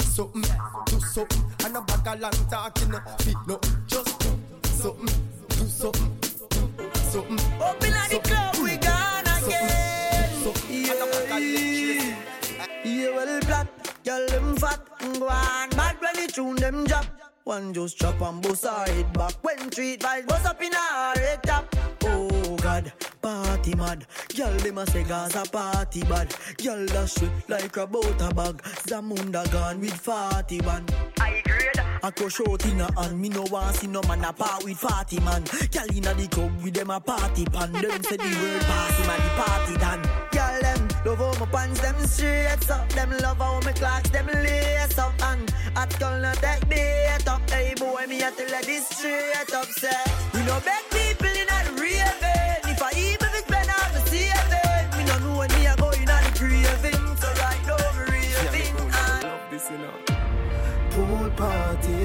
Something, 0.00 0.44
do 0.86 1.00
something, 1.00 1.44
and 1.66 1.76
a 1.76 1.80
bag 1.82 2.06
of 2.06 2.20
long 2.20 2.48
talking. 2.50 2.92
Feet 3.18 3.36
no, 3.46 3.60
just 3.86 4.18
do 4.20 4.38
something, 4.64 5.25
well, 13.16 13.40
black, 13.40 13.66
girl, 14.04 14.26
them 14.28 14.56
fat, 14.56 14.80
go 15.00 15.28
on. 15.28 15.70
Bad 15.70 15.96
when 16.00 16.16
you 16.16 16.28
tune 16.28 16.56
them 16.56 16.84
drop. 16.84 17.06
One 17.44 17.72
just 17.72 17.98
chop 17.98 18.20
and 18.20 18.42
bust 18.42 18.64
her 18.64 18.84
head 18.84 19.12
back. 19.12 19.32
When 19.42 19.70
treat 19.70 20.00
vibes 20.00 20.26
bust 20.26 20.46
up 20.46 20.60
in 20.62 20.72
her 20.72 21.12
head 21.14 21.42
top. 21.44 21.76
Oh 22.02 22.56
God, 22.56 22.92
party 23.22 23.74
mad. 23.76 24.06
Girl, 24.36 24.50
them 24.58 24.78
a 24.78 24.86
say 24.90 25.04
Gaza 25.04 25.44
party 25.50 26.02
bad. 26.02 26.34
Girl, 26.62 26.84
that 26.86 27.08
shit 27.08 27.30
like 27.48 27.76
a 27.76 27.86
butter 27.86 28.34
bag. 28.34 28.62
Zamunda 28.88 29.50
gone 29.52 29.80
with 29.80 29.94
41. 29.94 30.84
I 31.20 31.42
grade. 31.44 31.86
I 32.02 32.10
go 32.10 32.28
short 32.28 32.66
in 32.66 32.80
a 32.80 33.00
hand. 33.00 33.20
Me 33.20 33.28
no 33.28 33.44
want 33.44 33.76
see 33.76 33.86
no 33.86 34.02
man 34.08 34.24
a 34.24 34.32
part 34.32 34.64
with 34.64 34.78
40 34.78 35.20
man. 35.20 35.44
Girl 35.70 35.96
inna 35.96 36.14
the 36.14 36.26
club 36.28 36.50
with 36.64 36.74
them 36.74 36.90
a 36.90 36.98
party 36.98 37.44
pan. 37.44 37.72
Them 37.72 38.02
say 38.02 38.16
the 38.16 38.24
word 38.24 38.62
party 38.62 39.02
man, 39.06 39.20
the 39.22 39.30
party 39.42 39.76
done. 39.78 40.02
Girl, 40.32 40.65
love 41.06 41.18
how 41.18 41.44
my 41.44 41.46
pants 41.52 41.80
them 41.80 41.98
straight 42.06 42.70
up. 42.70 42.88
Them 42.90 43.10
love 43.22 43.38
how 43.38 43.60
my 43.60 43.72
clocks 43.72 44.10
them 44.10 44.26
lace 44.26 44.98
up. 44.98 45.14
And 45.22 45.52
at 45.76 45.98
girl 46.00 46.20
no 46.20 46.32
take 46.34 46.68
bait 46.68 47.28
up. 47.28 47.48
Hey 47.48 47.74
boy, 47.76 48.06
me 48.08 48.22
a 48.22 48.30
tell 48.32 48.48
you 48.48 48.62
this 48.64 48.88
straight 48.88 49.54
up. 49.54 49.66
Say 49.66 49.90
we 50.34 50.40
no 50.44 50.58
beg 50.66 50.84
people 50.90 51.28
in 51.28 51.48
a 51.48 51.58
raving. 51.80 52.72
If 52.72 52.82
I 52.82 52.90
even 52.96 53.30
if 53.38 53.46
I 53.46 53.46
spend 53.46 53.70
all 53.70 53.88
my 53.94 54.00
saving, 54.10 54.98
me 54.98 55.04
no 55.04 55.18
know 55.18 55.38
when 55.38 55.50
me 55.52 55.66
a 55.66 55.76
go 55.76 55.90
in 55.90 56.10
a 56.10 56.18
the 56.24 56.32
craving. 56.38 57.16
So 57.22 57.28
right 57.42 57.62
now 57.68 57.76
me 57.96 58.02
raving 58.10 58.76
and 58.76 59.22
love 59.22 59.46
this, 59.50 59.70
you 59.70 59.78
know. 59.78 59.96
Pool 60.90 61.30
party. 61.30 62.02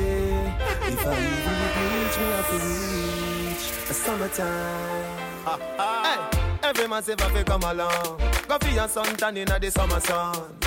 If 0.93 1.07
I 1.07 1.17
even 1.33 1.57
reach, 1.91 2.17
me 2.19 2.27
have 2.37 2.49
to 2.51 2.57
reach 2.69 3.65
the 3.87 3.93
summertime. 3.93 5.17
Hey, 5.81 6.40
every 6.63 6.87
man 6.87 7.03
say 7.03 7.15
fi 7.15 7.43
come 7.43 7.63
along. 7.63 8.19
Go 8.47 8.57
for 8.59 8.69
your 8.69 8.87
sun 8.87 9.15
tan 9.15 9.37
inna 9.37 9.59
the 9.59 9.71
summer 9.71 9.99
sun. 9.99 10.57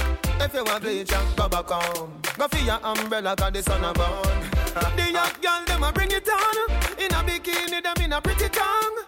If 0.41 0.53
you 0.55 0.65
want 0.65 0.83
bleach, 0.83 1.11
go 1.37 1.49
back 1.49 1.69
home. 1.69 2.13
Go 2.37 2.49
for 2.49 2.59
your 2.65 2.79
umbrella, 2.85 3.37
cause 3.37 3.53
the 3.53 3.63
sun 3.63 3.85
a 3.85 3.93
burn. 3.93 4.41
The 4.97 5.13
young 5.13 5.31
girl, 5.41 5.65
them 5.67 5.83
a 5.85 5.93
bring 5.93 6.11
it 6.11 6.29
on. 6.29 6.71
In 6.99 7.13
a 7.13 7.23
bikini, 7.23 7.83
them 7.83 8.05
in 8.05 8.13
a 8.13 8.21
pretty 8.21 8.49
tongue. 8.49 8.99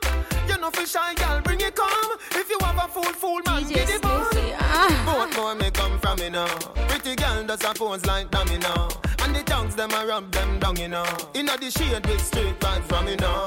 You 0.48 0.58
know 0.58 0.70
for 0.70 0.86
shy 0.86 1.14
girl, 1.14 1.40
bring 1.42 1.60
it 1.60 1.74
come. 1.74 2.18
If 2.32 2.48
you 2.48 2.58
have 2.60 2.76
a 2.76 2.88
fool, 2.88 3.02
fool 3.02 3.40
man, 3.46 3.64
DJ 3.64 3.74
get 3.74 3.90
it 3.90 4.04
on. 4.04 4.26
Smoothie, 4.26 4.56
ah. 4.60 5.26
Both 5.28 5.36
more 5.36 5.54
may 5.56 5.70
come 5.72 5.98
from 5.98 6.18
me 6.20 6.28
now. 6.28 6.46
Pretty 6.88 7.16
girl 7.16 7.44
does 7.44 7.64
a 7.64 7.74
pose 7.74 8.06
like 8.06 8.30
dummy 8.30 8.58
now. 8.58 8.88
And 9.22 9.34
the 9.34 9.42
tongues 9.42 9.74
them 9.74 9.90
a 9.90 10.06
rub 10.06 10.30
them 10.30 10.60
down, 10.60 10.76
you 10.76 10.88
know. 10.88 11.04
Inna 11.34 11.56
the 11.58 11.70
shade 11.70 12.06
with 12.06 12.24
straight 12.24 12.58
vibes 12.60 12.84
from 12.84 13.06
me 13.06 13.16
now. 13.16 13.44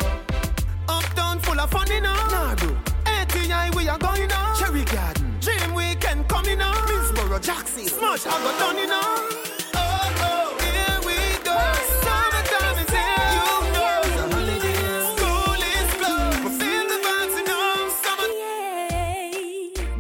Uptown 0.89 1.39
full 1.39 1.60
of 1.60 1.69
fun, 1.71 1.88
you 1.89 2.02
know. 2.02 2.13
Nah, 2.13 2.56
bro. 2.56 2.88
ATI 3.51 3.75
we 3.75 3.88
are 3.88 3.97
going 3.97 4.27
now. 4.27 4.53
Cherry 4.55 4.83
Garden. 4.85 5.38
Dream 5.41 5.73
weekend 5.73 6.27
coming 6.27 6.57
now. 6.59 6.73
Middlesboro, 6.85 7.39
Jackson. 7.41 7.88
Smash, 7.88 8.25
I 8.27 8.29
got 8.29 8.59
done, 8.59 8.77
you 8.77 8.88
know. 8.88 9.01
Oh, 9.73 10.12
oh, 10.21 10.57
here 10.62 10.99
we 11.07 11.15
go. 11.43 11.57
Summertime 12.03 12.77
is 12.83 12.89
here, 12.89 13.29
you 13.35 13.45
know. 13.73 14.01
It's 14.05 14.17
a 14.19 14.25
holiday. 14.33 14.81
School 15.15 15.62
is 15.73 15.89
closed. 15.97 16.39
We 16.43 16.49
feel 16.59 16.85
the 16.91 16.97
vibes, 17.05 17.38
you. 17.49 17.62
Summer. 18.03 18.29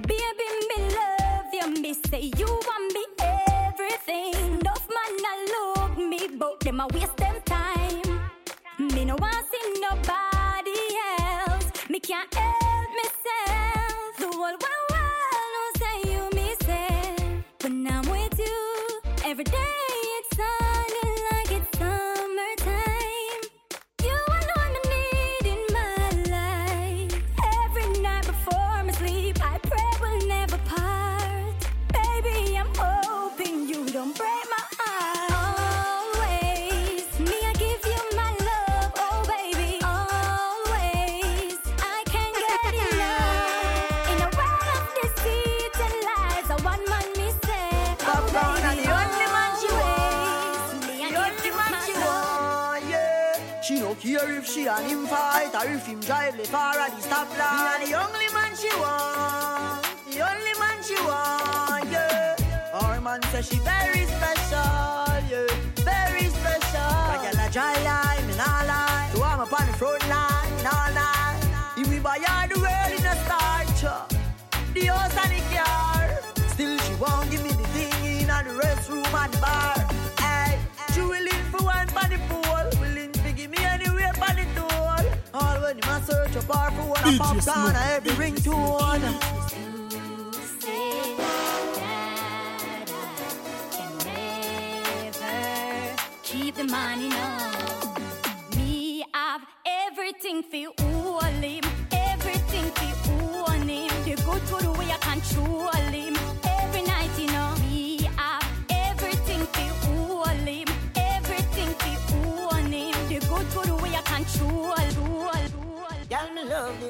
Baby, 0.07 0.47
me 0.69 0.77
love 0.97 1.53
you. 1.53 1.67
Me 1.81 1.91
say 2.09 2.23
you 2.37 2.47
want 2.47 2.85
me 2.93 3.03
everything. 3.19 4.33
Enough 4.59 4.85
man 4.95 5.13
a 5.31 5.35
look 5.53 5.93
me, 5.97 6.21
but 6.37 6.53
them 6.59 6.79
a 6.81 6.87
waste 6.93 7.17
them 7.17 7.37
time. 7.45 8.09
Me 8.93 9.05
no 9.05 9.15
want 9.15 9.45
see 9.51 9.65
nobody 9.81 10.79
else. 11.47 11.67
Me 11.89 11.99
can't 11.99 12.38
and 54.69 54.85
him 54.85 55.07
fight 55.07 55.53
or 55.55 55.67
if 55.69 55.85
him 55.85 55.99
drive 55.99 56.37
the 56.37 56.43
far 56.43 56.77
at 56.77 56.91
the. 56.95 57.01
Me 57.57 57.67
and 57.73 57.83
the 57.87 57.93
only 58.03 58.29
man 58.33 58.55
she 58.55 58.69
want, 58.77 59.81
the 60.09 60.21
only 60.21 60.53
man 60.59 60.77
she 60.83 60.95
want, 61.07 61.89
yeah. 61.89 62.35
Our 62.73 63.01
man 63.01 63.21
say 63.31 63.41
she 63.41 63.57
very 63.59 64.05
special, 64.05 65.09
yeah, 65.29 65.47
very 65.83 66.25
special. 66.29 66.91
Like 67.09 67.33
a 67.33 67.83
la 67.83 68.08
All 85.69 85.75
when 85.75 85.83
you 85.83 85.89
must 85.91 86.07
search 86.07 86.35
a 86.35 86.47
bar 86.47 86.71
for 86.71 86.81
one, 86.81 86.99
a 86.99 87.03
DJ 87.03 87.17
popcorn, 87.19 87.41
Smoke. 87.41 87.75
a 87.75 87.93
every 87.93 88.11
ringtone. 88.13 89.03
Keep 96.23 96.55
the 96.55 96.63
money 96.63 97.09
now. 97.09 97.95
Me 98.55 99.05
have 99.13 99.41
everything 99.65 100.41
for 100.41 100.85
all 100.85 101.21
him, 101.21 101.63
everything 101.91 102.71
for 102.71 103.11
own 103.47 103.69
him. 103.69 103.89
The 104.05 104.15
good 104.23 104.41
good 104.49 104.77
way 104.77 104.91
I 104.91 104.97
control 104.97 105.88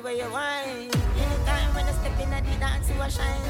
the 0.10 0.16
way 0.16 0.22
you 0.22 0.32
whine. 0.32 0.92
Anytime 1.18 1.76
when 1.76 1.86
I 1.86 1.92
step 1.92 2.20
in 2.20 2.34
at 2.34 2.46
the 2.46 2.60
dance, 2.60 2.90
you 2.90 3.02
a 3.02 3.10
shine. 3.10 3.42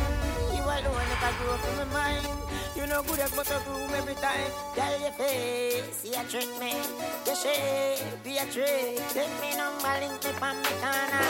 You 0.53 0.63
alone, 0.63 1.09
if 1.13 1.23
I 1.23 1.31
grow 1.37 1.55
in 1.55 1.77
my 1.77 1.93
mind. 1.93 2.27
You 2.75 2.87
know 2.87 3.03
good 3.03 3.19
as 3.19 3.31
but 3.31 3.49
a 3.51 3.59
room 3.69 3.91
every 3.95 4.15
time. 4.15 4.51
Girl, 4.75 4.99
your 4.99 5.11
face, 5.11 6.05
you 6.05 6.23
trick 6.29 6.49
me. 6.59 6.73
Your 7.25 7.35
shape, 7.35 8.23
be 8.23 8.37
a 8.37 8.45
trick. 8.45 9.01
Take 9.09 9.35
me 9.41 9.55
number, 9.57 9.93
link 9.99 10.23
me 10.23 10.31
on 10.41 10.57
me 10.57 10.71
corner. 10.81 11.27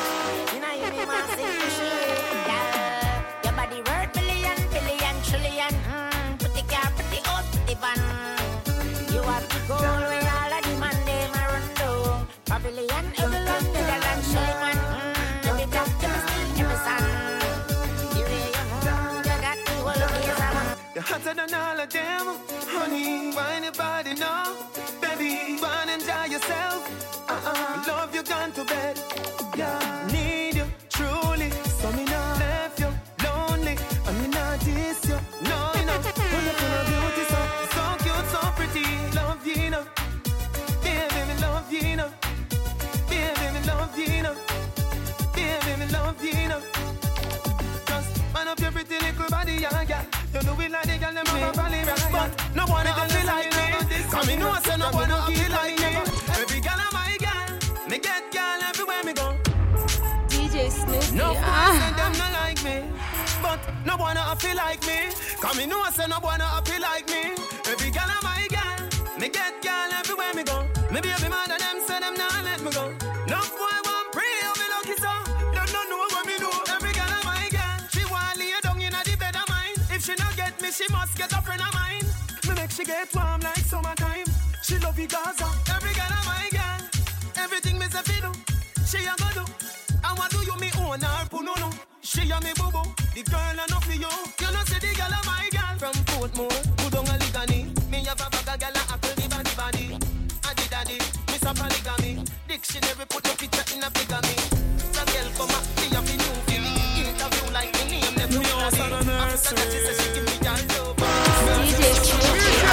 You 0.54 0.60
know 0.62 0.74
you 0.74 0.92
me 0.92 1.06
want 1.06 1.30
sing 1.32 2.79
hotter 21.20 21.34
than 21.36 21.54
all 21.54 21.80
of 21.80 21.90
them, 21.90 22.38
honey. 22.68 23.32
Why 23.34 23.60
your 23.62 23.72
body 23.74 24.14
now, 24.16 24.56
baby? 25.02 25.60
Run 25.62 25.90
and 25.90 26.02
enjoy 26.02 26.26
yourself. 26.34 26.82
Uh-uh. 27.30 27.84
Love 27.88 28.16
you 28.16 28.24
gone 28.24 28.52
to 28.54 28.64
bed. 28.64 29.00
Yeah, 29.58 30.08
need 30.12 30.56
you 30.56 30.66
truly. 30.90 31.50
So 31.80 31.92
me 31.92 32.06
not 32.06 32.40
left 32.40 32.80
you 32.80 32.92
lonely. 33.24 33.76
I 34.08 34.12
mean 34.14 34.32
not 34.32 34.60
this 34.62 35.06
you. 35.10 35.18
No, 35.44 35.72
you 35.76 35.86
know. 35.86 36.00
Pull 36.32 36.48
up 36.52 36.62
a 36.68 36.82
beauty 36.90 37.24
so 37.34 37.42
so 37.76 37.84
cute, 38.04 38.28
so 38.34 38.40
pretty. 38.58 38.86
Love 39.16 39.46
you, 39.46 39.70
know. 39.70 39.84
Baby, 40.84 41.34
love 41.42 41.72
you, 41.72 41.96
know. 41.98 42.10
Baby, 43.10 43.60
love 43.68 43.98
you, 43.98 44.24
know. 44.24 44.36
Baby, 45.36 45.86
love 45.92 46.24
you, 46.24 46.48
know. 46.48 46.62
Man 48.34 48.48
your 48.60 48.72
pretty 48.72 48.98
little 49.06 49.30
body, 49.30 49.54
yeah, 49.62 49.82
yeah. 49.88 49.99
You 50.60 50.68
do 50.68 50.76
it 50.76 50.78
like 50.78 50.88
the 50.88 50.98
girl 50.98 51.14
them 51.14 51.26
have 51.26 51.56
a 51.56 51.58
valley 51.58 51.84
right. 51.88 52.12
But 52.12 52.56
no 52.56 52.66
one 52.66 52.86
else 52.86 53.14
feel 53.14 53.26
like 53.26 53.52
me. 53.56 54.02
Come 54.12 54.28
me 54.28 54.36
know 54.36 54.54
say 54.62 54.76
no 54.78 54.90
one 54.92 55.10
else 55.10 55.38
feel 55.38 55.52
like 55.52 55.78
me. 55.80 55.96
Every 56.36 56.60
girl 56.60 56.80
am 56.80 56.92
my 56.92 57.18
girl. 57.18 57.88
Me 57.88 57.98
get 57.98 58.32
girl 58.32 58.60
everywhere 58.68 59.04
me 59.06 59.14
go. 59.14 59.38
DJ 60.28 60.70
Snoopy. 60.70 61.16
No 61.16 61.34
ah. 61.38 61.72
one 61.72 61.80
say 61.80 61.92
them 61.96 62.12
not 62.20 62.34
like 62.34 62.64
me. 62.64 62.84
But 63.42 63.60
no 63.86 63.96
one 63.96 64.18
else 64.18 64.42
feel 64.42 64.56
like 64.58 64.82
me. 64.86 65.16
Come 65.40 65.58
me 65.58 65.66
know 65.66 65.80
I 65.80 65.92
say 65.92 66.08
no 66.08 66.20
one 66.20 66.42
else 66.42 66.70
feel 66.70 66.82
like 66.82 67.08
me. 67.08 67.40
Every 67.72 67.92
girl 67.92 68.10
am 68.10 68.24
my 68.24 68.48
girl. 68.50 69.18
Me 69.18 69.30
get 69.30 69.62
girl 69.64 69.90
everywhere 69.96 70.34
me 70.36 70.44
go. 70.44 70.68
Me 70.92 71.00
baby 71.00 71.30
mother 71.30 71.58
them 71.58 71.80
say 71.88 72.00
them 72.02 72.16
not 72.16 72.44
let 72.44 72.62
me 72.62 72.72
go. 72.72 73.09
She 80.80 80.94
must 80.94 81.18
get 81.18 81.32
a 81.34 81.42
friend 81.42 81.62
of 81.62 81.74
mine. 81.74 82.08
Me 82.48 82.54
make 82.56 82.72
she 82.72 82.86
get 82.86 83.14
warm 83.14 83.42
like 83.42 83.66
summertime. 83.68 84.28
She 84.64 84.78
love 84.80 84.98
you 84.98 85.08
Gaza. 85.08 85.48
Every 85.76 85.94
girl 85.94 86.14
am 86.18 86.26
my 86.26 86.48
girl. 86.56 86.82
Everything 87.36 87.78
me 87.78 87.86
say 87.92 88.04
fi 88.08 88.18
do, 88.24 88.32
she 88.88 89.00
a 89.04 89.14
go 89.20 89.28
do. 89.38 89.44
I 90.04 90.14
want 90.18 90.32
do 90.32 90.40
you 90.40 90.56
me 90.64 90.70
own 90.80 91.02
her 91.02 91.26
pununu. 91.28 91.70
She 92.02 92.22
a 92.32 92.38
me 92.40 92.54
boo. 92.56 92.84
The 93.16 93.24
girl 93.28 93.60
enough 93.60 93.84
for 93.84 93.92
you. 93.92 94.14
You 94.40 94.50
know 94.56 94.64
say 94.72 94.80
the 94.80 94.92
girl 94.96 95.12
a 95.12 95.20
my 95.28 95.50
girl. 95.52 95.76
From 95.82 95.96
Portmore, 96.12 96.60
put 96.80 96.96
on 96.96 97.08
a 97.12 97.16
ligani. 97.20 97.60
Me 97.92 98.00
have 98.08 98.22
a 98.24 98.30
bag 98.32 98.48
of 98.48 98.60
girl 98.64 98.78
a 98.80 98.84
apple 98.94 99.16
the 99.20 99.26
body 99.28 99.54
body. 99.60 99.86
Addy 100.48 100.66
daddy, 100.72 100.98
miss 101.28 101.44
a 101.44 101.52
polygamy. 101.60 102.24
Dictionary 102.48 103.06
put 103.12 103.28
your 103.28 103.36
picture 103.36 103.68
in 103.76 103.84
a 103.84 103.90
bigamy. 103.92 104.36
So 104.96 105.04
girl 105.12 105.28
come 105.36 105.52
up, 105.60 105.64
me 105.76 105.88
have 105.92 106.08
a 106.08 106.16
new 106.16 106.34
for 106.48 106.60
me. 106.64 106.74
Interview 107.04 107.52
like 107.52 107.72
me 107.76 108.00
name 108.00 108.16
Me 108.16 108.40
no 108.40 108.56
house 108.64 108.80
on 108.80 108.94
a 108.94 109.12
After 109.28 109.56
that 109.56 109.68
she 109.74 109.80
say 109.84 109.96
she 110.00 110.14
give 110.16 110.29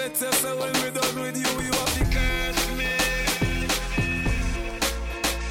Better 0.00 0.32
say 0.32 0.56
when 0.56 0.72
we're 0.80 0.90
done 0.92 1.20
with 1.20 1.36
you, 1.36 1.52
you 1.60 1.72
have 1.76 1.92
to 1.98 2.04
catch 2.08 2.60
me. 2.72 2.88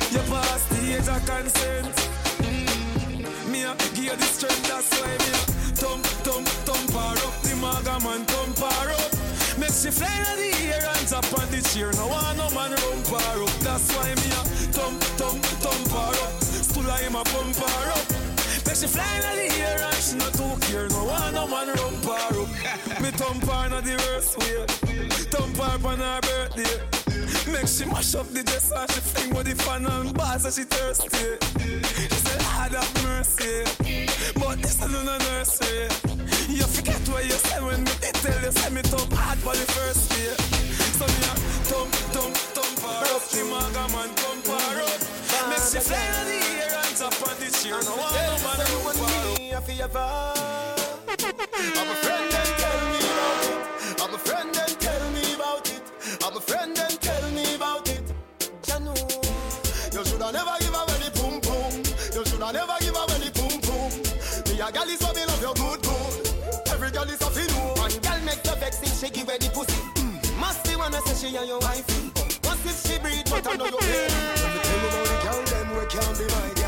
You 0.09 0.21
pass 0.25 0.65
the 0.73 0.79
age 0.97 1.07
of 1.07 1.21
consent. 1.23 1.95
Mm. 2.41 3.51
Me 3.51 3.61
a 3.61 3.75
give 3.93 4.05
you 4.05 4.15
the 4.15 4.25
strength, 4.25 4.65
that's 4.67 4.89
why 4.99 5.11
me 5.21 5.33
thump, 5.77 6.03
thump, 6.25 6.47
thump 6.65 6.89
her 6.97 7.27
up. 7.27 7.35
The 7.43 7.55
maga 7.61 8.03
man 8.03 8.25
thump 8.25 8.57
her 8.57 8.89
up. 8.89 9.11
Make 9.59 9.69
she 9.69 9.91
fly 9.91 10.09
in 10.33 10.41
the 10.41 10.73
air 10.73 10.89
and 10.97 11.07
tap 11.07 11.29
on 11.37 11.45
the 11.51 11.61
chair. 11.69 11.91
No 11.93 12.07
one 12.07 12.37
no 12.37 12.49
man 12.49 12.71
rump 12.71 13.05
her 13.05 13.43
up. 13.43 13.53
That's 13.61 13.93
why 13.93 14.09
me 14.17 14.29
a 14.33 14.41
thump, 14.73 14.99
thump, 15.21 15.45
thump 15.61 15.91
her 15.93 16.25
up. 16.25 16.41
School 16.41 16.89
I 16.89 17.01
am 17.01 17.13
a 17.13 17.23
pump 17.23 17.55
her 17.55 17.91
up. 17.91 18.18
Make 18.69 18.77
she 18.77 18.85
fly 18.85 19.15
in 19.15 19.49
the 19.49 19.55
air 19.65 19.81
and 19.81 19.95
she 19.95 20.15
not 20.15 20.31
too 20.37 20.53
care. 20.61 20.87
No 20.89 21.03
one 21.05 21.33
no 21.33 21.47
man 21.47 21.69
rump 21.73 22.05
her 22.05 22.37
up. 22.37 23.01
Me 23.01 23.09
thump 23.09 23.43
her 23.49 23.65
in 23.65 23.83
the 23.83 23.95
worst 24.05 24.37
way. 24.37 24.61
Thump 25.33 25.57
her 25.57 25.89
on 25.89 25.97
her 25.97 26.21
birthday. 26.21 26.77
Make 27.51 27.65
she 27.65 27.85
mash 27.85 28.13
up 28.13 28.27
the 28.29 28.43
dress 28.43 28.71
and 28.71 28.91
she 28.91 29.01
fling 29.01 29.33
with 29.33 29.47
the 29.47 29.55
fan 29.63 29.87
and 29.87 30.13
bars 30.13 30.45
and 30.45 30.53
she 30.53 30.65
thirsty. 30.69 31.41
She 32.13 32.19
said, 32.21 32.41
Lord 32.45 32.77
have 32.77 32.93
mercy. 33.09 33.65
But 34.37 34.61
this 34.61 34.77
is 34.77 34.91
no 34.93 35.01
nursery. 35.01 35.89
You 36.53 36.69
forget 36.69 37.01
what 37.09 37.25
you 37.25 37.41
said 37.41 37.65
when 37.65 37.83
me 37.83 37.91
did 38.01 38.13
tell 38.21 38.39
you, 38.39 38.51
say 38.51 38.69
me 38.69 38.83
thump 38.83 39.11
hard 39.13 39.39
for 39.39 39.53
the 39.57 39.65
first 39.73 40.13
day. 40.13 40.37
So 40.93 41.09
me 41.09 41.25
a 41.25 41.33
thump, 41.65 41.89
thump, 42.13 42.35
thump 42.53 42.79
her 42.85 43.17
up. 43.17 43.23
The 43.33 43.41
maga 43.49 43.85
man 43.97 44.09
thump 44.13 44.45
her 44.45 44.81
up. 44.85 45.01
Make 45.49 45.57
she 45.57 45.81
fly 45.81 45.97
in 46.21 46.37
the 46.37 46.61
air 46.61 46.68
tap 47.09 47.27
on 47.27 47.35
the 47.39 47.49
chair. 47.51 47.81
No 47.83 47.95
one 47.95 48.13
no 48.13 48.37
man 48.43 48.59
her 48.59 49.99
up. 49.99 50.79
I'm 51.75 51.89
a 51.89 51.95
friend 51.95 52.33
and 52.33 52.51
tell 52.61 52.81
me 52.91 52.99
about 53.09 53.45
it. 53.45 54.01
I'm 54.01 54.13
a 54.13 54.17
friend 54.17 54.57
and 54.57 54.79
tell 54.79 55.11
me 55.11 55.33
about 55.33 55.69
it. 55.69 55.83
I'm 56.23 56.37
a 56.37 56.41
friend 56.41 56.77
and 56.77 57.01
tell 57.01 57.31
me 57.31 57.55
about 57.55 57.89
it. 57.89 58.13
Janu, 58.63 58.95
you 59.93 60.05
shoulda 60.05 60.31
never 60.31 60.55
give 60.59 60.73
away 60.73 60.97
the 61.03 61.11
boom 61.15 61.39
boom. 61.41 61.73
You 62.13 62.25
shoulda 62.25 62.53
never 62.53 62.77
give 62.79 62.95
away 62.95 63.19
the 63.25 63.31
boom 63.37 63.55
boom. 63.65 63.91
Me 64.47 64.61
a 64.61 64.71
gal 64.71 64.89
is 64.89 65.01
what 65.01 65.15
me 65.15 65.25
love 65.25 65.41
you 65.41 65.53
good 65.55 65.81
good. 65.81 66.69
Every 66.69 66.91
gal 66.91 67.09
is 67.09 67.21
a 67.21 67.29
fin 67.29 67.49
One 67.77 67.91
gal 68.01 68.19
make 68.21 68.43
you 68.45 68.55
vex 68.55 68.81
if 68.83 68.93
she 68.99 69.09
give 69.09 69.27
away 69.27 69.37
the 69.37 69.49
pussy. 69.49 69.79
Mm. 69.99 70.39
Must 70.39 70.63
be 70.65 70.75
wanna 70.75 71.01
say 71.01 71.29
she 71.29 71.35
and 71.37 71.47
your 71.47 71.59
wife. 71.59 71.87
Once 72.43 72.65
if 72.65 72.77
she 72.85 72.99
breathe, 72.99 73.27
but 73.29 73.47
I 73.47 73.55
know 73.55 73.65
you. 73.65 73.71
Let 73.71 73.83
me 73.83 74.59
tell 74.63 74.79
you 74.79 74.87
about 74.87 75.05
the 75.09 75.17
gal 75.23 75.39
them 75.49 75.67
we 75.75 75.85
can't 75.87 76.17
be 76.17 76.25
my 76.35 76.58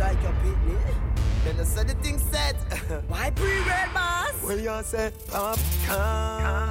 like 0.00 0.22
a 0.24 0.32
pitney. 0.42 0.78
Then 1.44 1.60
I 1.60 1.64
said 1.64 1.88
the 1.88 1.94
thing 2.02 2.18
said. 2.18 2.56
Why 3.08 3.30
pre-red 3.30 3.92
boss? 3.92 4.32
Well, 4.42 4.58
you 4.58 4.82
say 4.82 5.12
popcorn. 5.28 6.68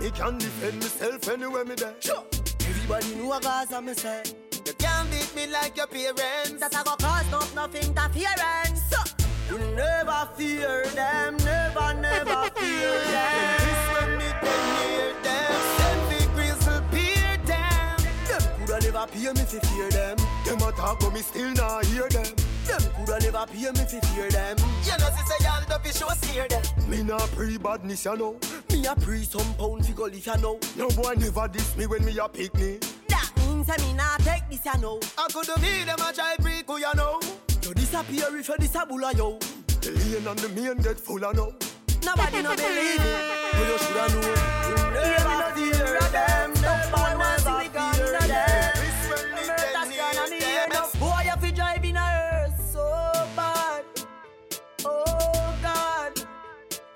Me 0.00 0.10
can 0.10 0.38
defend 0.38 0.76
myself 0.80 1.28
anywhere 1.28 1.64
me 1.66 1.74
there. 1.74 1.94
Sure. 2.00 2.24
Everybody 2.68 3.14
know 3.16 3.32
I 3.32 3.40
Gaza 3.40 3.82
me 3.82 3.92
say. 3.94 4.22
You 4.66 4.72
can't 4.78 5.10
beat 5.10 5.30
me 5.36 5.46
like 5.52 5.76
your 5.76 5.86
parents. 5.86 6.58
That 6.60 6.74
I 6.74 6.82
go 6.84 6.96
cause 6.96 7.32
up 7.32 7.54
nothing 7.54 7.88
interference. 7.88 8.80
So, 8.90 9.00
you 9.50 9.58
never 9.76 10.28
fear 10.36 10.86
them, 10.94 11.36
never, 11.44 11.88
never 12.00 12.40
fear 12.56 12.94
them. 13.12 13.60
This 13.64 13.82
when 13.92 14.10
me 14.20 14.28
tell 14.40 14.64
near 14.80 15.12
them. 15.26 15.60
Send 15.76 16.02
the 16.10 16.20
grizzle 16.34 16.82
peer 16.90 17.36
them. 17.44 17.96
Them 18.28 18.42
coulda 18.56 18.76
never 18.84 19.06
pay 19.12 19.32
me 19.36 19.44
fi 19.52 19.58
fear 19.68 19.90
them. 19.90 20.16
Them 20.46 20.62
a 20.66 20.72
talk 20.72 21.00
but 21.00 21.12
me 21.12 21.20
still 21.20 21.52
not 21.52 21.84
hear 21.84 22.08
them. 22.08 22.53
Them 22.66 22.80
coulda 22.96 23.18
never 23.20 23.46
pay 23.46 23.70
me 23.70 23.84
fi 23.84 24.00
fear 24.00 24.30
them. 24.30 24.56
You 24.84 24.96
know 24.98 25.10
say 25.28 25.44
y'all 25.44 25.62
don't 25.68 25.82
be 25.84 25.90
sure 25.90 26.14
scare 26.22 26.48
them. 26.48 26.62
Me 26.88 27.02
not 27.02 27.28
pre 27.32 27.58
badness 27.58 28.04
you 28.04 28.16
know. 28.16 28.36
Me 28.70 28.86
a 28.86 28.94
pre 28.94 29.24
some 29.24 29.54
pound 29.54 29.86
figure 29.86 30.08
if 30.08 30.26
you 30.26 30.36
know. 30.38 30.58
No 30.76 30.88
boy 30.90 31.14
never 31.16 31.48
diss 31.48 31.76
me 31.76 31.86
when 31.86 32.04
me 32.04 32.18
a 32.18 32.28
pick 32.28 32.54
me. 32.54 32.78
That 33.08 33.30
means 33.38 33.66
that 33.66 33.80
me 33.80 33.92
not 33.94 34.20
take 34.20 34.48
this 34.50 34.64
you 34.64 34.80
know. 34.80 35.00
I 35.18 35.28
coulda 35.32 35.54
be 35.60 35.84
them 35.84 36.00
a 36.00 36.12
try 36.12 36.36
pre 36.40 36.62
ku 36.62 36.76
you 36.78 36.94
know. 36.94 37.20
You 37.62 37.74
disappear 37.74 38.36
if 38.36 38.48
you 38.48 38.56
disable 38.58 39.00
yo. 39.12 39.38
The 39.80 39.90
lane 39.90 40.26
and 40.26 40.38
the 40.38 40.48
main 40.48 40.76
get 40.78 40.98
full 40.98 41.24
of 41.24 41.36
know. 41.36 41.52
Nobody 42.04 42.42
no 42.42 42.54
believe 42.54 43.00
it, 43.00 43.52
but 43.52 43.66
you 43.66 43.78
shoulda 43.78 44.08
know. 44.12 44.20
You 44.68 44.76
never 44.92 45.54
fear 45.56 46.00
them, 46.12 46.52
No 46.60 46.72
never, 46.92 47.34
never 47.34 47.60
fear 50.28 50.66
them. 50.68 50.84
Boy, 51.00 51.08
you 51.08 51.22
fi 51.22 51.23
drive 51.23 51.23
Oh 55.06 55.56
God, 55.62 56.12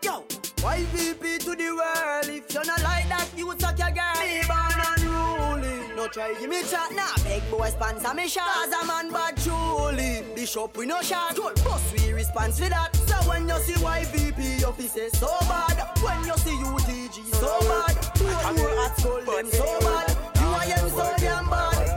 yo, 0.03 0.25
why 0.63 0.85
VP 0.93 1.39
to 1.39 1.55
the 1.55 1.71
world 1.75 2.29
if 2.29 2.53
you're 2.53 2.65
not 2.65 2.83
like 2.83 3.09
that? 3.09 3.29
You 3.37 3.53
suck 3.59 3.79
your 3.79 3.91
girl. 3.91 4.15
Me 4.21 4.43
born 4.47 4.81
unruly. 4.87 5.97
No 5.97 6.07
try 6.09 6.35
give 6.41 6.49
me 6.51 6.63
chat 6.63 6.91
now. 6.95 7.13
Nah, 7.17 7.25
big 7.25 7.43
boy 7.51 7.69
sponsor 7.69 8.15
me 8.15 8.29
shot. 8.29 8.45
Cause 8.47 8.73
a 8.83 8.87
man 8.87 9.11
bad 9.13 9.37
truly. 9.39 10.23
Bishop 10.35 10.77
we 10.77 10.87
no 10.87 11.01
shot. 11.03 11.35
Good 11.35 11.57
boss 11.65 11.93
we 11.93 12.13
response 12.13 12.59
for 12.59 12.69
that. 12.69 12.95
So 12.95 13.17
when 13.29 13.49
you 13.49 13.59
see 13.61 13.75
YVP 13.75 14.61
your 14.61 14.73
fi 14.73 14.87
say 14.87 15.09
so 15.11 15.29
bad. 15.41 15.77
When 16.03 16.25
you 16.27 16.37
see 16.39 16.57
UTG 16.57 17.35
so 17.35 17.59
bad. 17.61 17.97
When 18.21 18.57
you 18.57 18.85
at 18.85 18.97
school 18.99 19.21
them 19.21 19.51
so 19.51 19.81
bad. 19.81 20.17
You 20.41 20.47
are 20.47 20.67
them 20.67 20.91
so 20.91 21.15
damn 21.19 21.51
bad. 21.51 21.95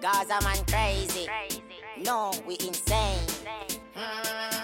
Gaza 0.00 0.40
man 0.42 0.64
crazy. 0.66 1.28
No, 2.04 2.32
we 2.44 2.54
insane. 2.54 3.21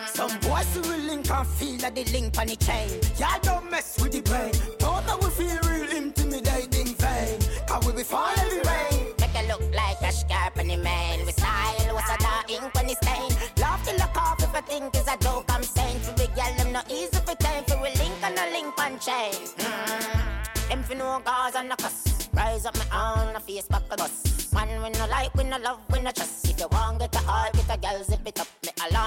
Some 0.06 0.36
boys 0.40 0.74
will 0.74 0.98
link 0.98 1.30
and 1.30 1.46
feel 1.46 1.78
that 1.78 1.94
they 1.94 2.04
link 2.04 2.36
on 2.38 2.48
the 2.48 2.56
chain. 2.56 2.90
Y'all 3.18 3.38
don't 3.42 3.70
mess 3.70 4.00
with 4.02 4.12
the 4.12 4.20
brain. 4.22 4.52
Don't 4.78 5.22
we 5.22 5.30
feel 5.30 5.58
real 5.70 5.90
intimidating 5.96 6.94
vain. 6.94 7.38
Cause 7.68 7.86
we 7.86 7.92
be 7.92 8.02
fall 8.02 8.28
every 8.38 8.58
rain. 8.58 9.14
Make 9.20 9.34
it 9.34 9.48
look 9.48 9.62
like 9.74 10.00
a 10.02 10.12
scarp 10.12 10.58
on 10.58 10.66
the 10.66 10.76
man. 10.76 11.24
We 11.24 11.32
style 11.32 11.94
what's 11.94 12.10
a 12.10 12.18
dark 12.18 12.50
ink 12.50 12.74
when 12.74 12.90
it's 12.90 12.98
stain. 12.98 13.30
Love 13.60 13.82
to 13.86 13.92
look 13.94 14.16
off 14.16 14.42
if 14.42 14.54
I 14.54 14.60
think 14.60 14.94
it's 14.94 15.08
a 15.08 15.16
joke. 15.18 15.46
I'm 15.50 15.62
saying 15.62 16.00
to 16.02 16.12
big 16.14 16.34
girl, 16.34 16.52
them 16.56 16.72
not 16.72 16.90
easy 16.90 17.20
for 17.26 17.36
time. 17.36 17.64
For 17.64 17.76
we 17.76 17.90
link 18.02 18.18
and 18.22 18.38
a 18.38 18.46
link 18.52 18.74
on 18.78 18.98
chain. 18.98 19.34
Mm. 19.58 20.68
Them 20.68 20.82
for 20.82 20.94
no 20.94 21.20
cause 21.24 21.54
and 21.54 21.68
no 21.68 21.76
cuss. 21.76 22.28
Rise 22.32 22.66
up 22.66 22.76
my 22.76 22.86
own, 22.92 23.36
a 23.36 23.40
face 23.40 23.66
back 23.66 23.82
a 23.90 23.96
bus. 23.96 24.52
Man, 24.52 24.82
we 24.82 24.90
no 24.90 25.06
like, 25.06 25.34
we 25.34 25.44
no 25.44 25.58
love, 25.58 25.80
we 25.92 26.00
no 26.00 26.10
trust. 26.10 26.48
If 26.48 26.60
you 26.60 26.68
want 26.70 26.98
get 26.98 27.14
a 27.14 27.18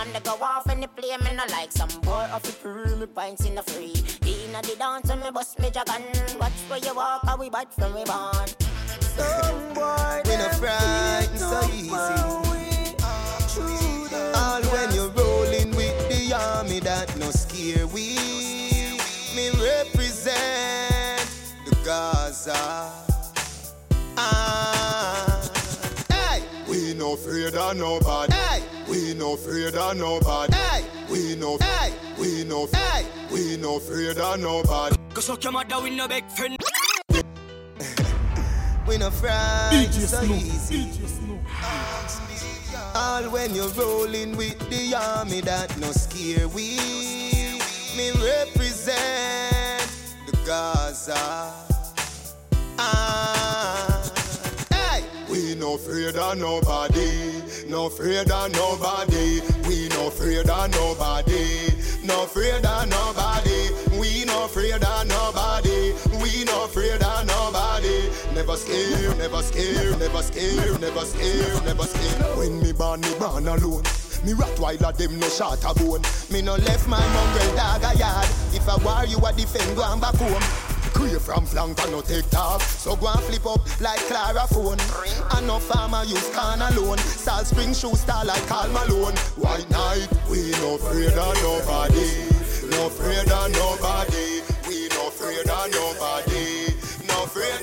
Me 0.01 0.07
alarm, 0.07 0.13
they 0.13 0.19
go 0.29 0.37
off 0.43 0.67
and 0.67 0.81
they 0.81 0.87
play 0.87 1.17
me 1.17 1.35
no 1.35 1.43
like. 1.51 1.71
Some 1.71 1.89
boy 2.01 2.27
off 2.31 2.43
the 2.43 2.51
pre, 2.53 2.95
me 2.95 3.05
pints 3.05 3.45
in 3.45 3.55
the 3.55 3.63
free. 3.63 3.93
Inna 4.25 4.61
the 4.61 4.75
dance, 4.77 5.09
and 5.09 5.21
me 5.21 5.31
bust 5.31 5.59
me 5.59 5.69
dragon. 5.69 6.03
Watch 6.39 6.51
where 6.67 6.79
you 6.79 6.95
walk, 6.95 7.23
how 7.25 7.37
we 7.37 7.49
bad 7.49 7.71
from 7.73 7.93
we 7.93 8.03
born. 8.03 8.47
Some 9.01 9.73
boy, 9.73 10.21
We 10.25 10.37
no 10.37 10.49
frightened 10.59 11.39
so 11.39 11.61
easy. 11.73 11.91
All 14.35 14.61
when 14.61 14.91
you're 14.93 15.09
rolling 15.09 15.75
with 15.75 16.09
the 16.09 16.33
army 16.33 16.79
that 16.79 17.15
no 17.17 17.29
scare 17.31 17.87
we. 17.87 18.15
Me 19.35 19.49
represent 19.51 21.21
the 21.65 21.75
Gaza. 21.85 22.91
Ah, 24.17 25.41
hey, 26.09 26.43
we 26.69 26.93
no 26.93 27.13
afraid 27.13 27.55
of 27.55 27.77
nobody. 27.77 28.33
Hey, 28.33 28.63
we 28.91 29.13
no 29.13 29.33
afraid 29.35 29.73
of 29.73 29.95
nobody. 29.97 30.53
Hey, 30.53 30.85
we 31.09 31.35
no, 31.35 31.57
hey, 31.57 31.93
we 32.19 32.43
no, 32.43 32.67
hey, 32.67 33.05
we 33.31 33.55
no 33.55 33.77
afraid 33.77 34.17
of 34.17 34.39
nobody. 34.39 34.95
Cause 35.13 35.25
suck 35.25 35.43
your 35.43 35.53
mother 35.53 35.81
with 35.81 35.93
no 35.93 36.07
big 36.09 36.25
friend. 36.31 36.57
We 38.85 38.97
no 38.97 39.09
frightened 39.21 39.93
so 39.93 40.21
easy. 40.23 40.91
All 42.93 43.23
when 43.29 43.55
you're 43.55 43.69
rolling 43.69 44.35
with 44.35 44.59
the 44.69 44.93
army 44.93 45.39
that 45.41 45.77
no 45.79 45.91
scare 45.93 46.49
we. 46.49 46.75
Me 47.95 48.11
represent 48.11 49.87
the 50.25 50.37
Gaza. 50.45 51.53
Ah, 52.77 52.81
hey, 52.81 53.90
we 53.90 53.90
no 55.71 55.77
afraid 55.77 56.15
of 56.17 56.37
nobody, 56.37 57.69
no 57.69 57.85
afraid 57.85 58.29
of 58.29 58.51
nobody. 58.51 59.39
We 59.67 59.87
no 59.89 60.07
afraid 60.07 60.49
of 60.49 60.71
nobody, 60.71 61.71
no 62.03 62.23
afraid 62.23 62.65
of 62.65 62.89
nobody. 62.89 63.69
We 63.97 64.25
no 64.25 64.45
afraid 64.45 64.83
of 64.83 65.07
nobody, 65.07 65.93
we 66.21 66.43
no 66.43 66.65
afraid 66.65 67.01
of 67.01 67.25
nobody. 67.25 68.09
Never 68.35 68.57
scared, 68.57 69.17
never 69.17 69.41
scared, 69.41 69.97
never 69.99 70.21
scared, 70.21 70.81
never 70.81 71.05
scared, 71.05 71.63
never 71.63 71.83
scared. 71.83 72.37
When 72.37 72.61
me 72.61 72.73
born, 72.73 72.99
me 73.01 73.13
born 73.17 73.47
alone. 73.47 73.83
Me 74.25 74.33
Rottweiler 74.33 74.95
them 74.97 75.19
no 75.19 75.29
shot 75.29 75.63
a 75.63 75.73
bone. 75.79 76.01
Me 76.31 76.41
no 76.41 76.55
left 76.55 76.87
my 76.87 76.99
mongrel 76.99 77.55
dog 77.55 77.83
a 77.83 77.97
yard. 77.97 78.27
If 78.51 78.67
I 78.67 78.75
war 78.83 79.05
you 79.05 79.17
a 79.25 79.31
defend, 79.31 79.75
go 79.77 79.83
and 79.83 80.01
back 80.01 80.15
home. 80.15 80.70
Crave 80.93 81.21
from 81.21 81.45
flank 81.45 81.81
and 81.81 81.91
no 81.91 82.01
take 82.01 82.29
talk. 82.29 82.61
So 82.61 82.95
go 82.95 83.07
and 83.07 83.19
flip 83.21 83.45
up 83.45 83.61
like 83.81 83.99
Clara 84.07 84.47
phone. 84.47 84.79
And 85.37 85.47
no 85.47 85.59
farmer 85.59 86.03
use 86.03 86.29
can 86.29 86.61
alone. 86.61 86.97
Salt 86.99 87.47
spring 87.47 87.73
shoe 87.73 87.95
star 87.95 88.25
like 88.25 88.45
Karl 88.47 88.69
Malone. 88.71 89.15
White 89.37 89.69
night, 89.69 90.07
we 90.29 90.51
no 90.61 90.75
afraid 90.75 91.13
of 91.13 91.35
nobody. 91.43 92.31
No 92.71 92.87
afraid 92.87 93.31
of 93.31 93.51
nobody. 93.51 94.41
We 94.67 94.87
no 94.89 95.07
afraid 95.07 95.49
of 95.49 95.71
nobody. 95.71 96.73
No 97.07 97.23
afraid 97.23 97.60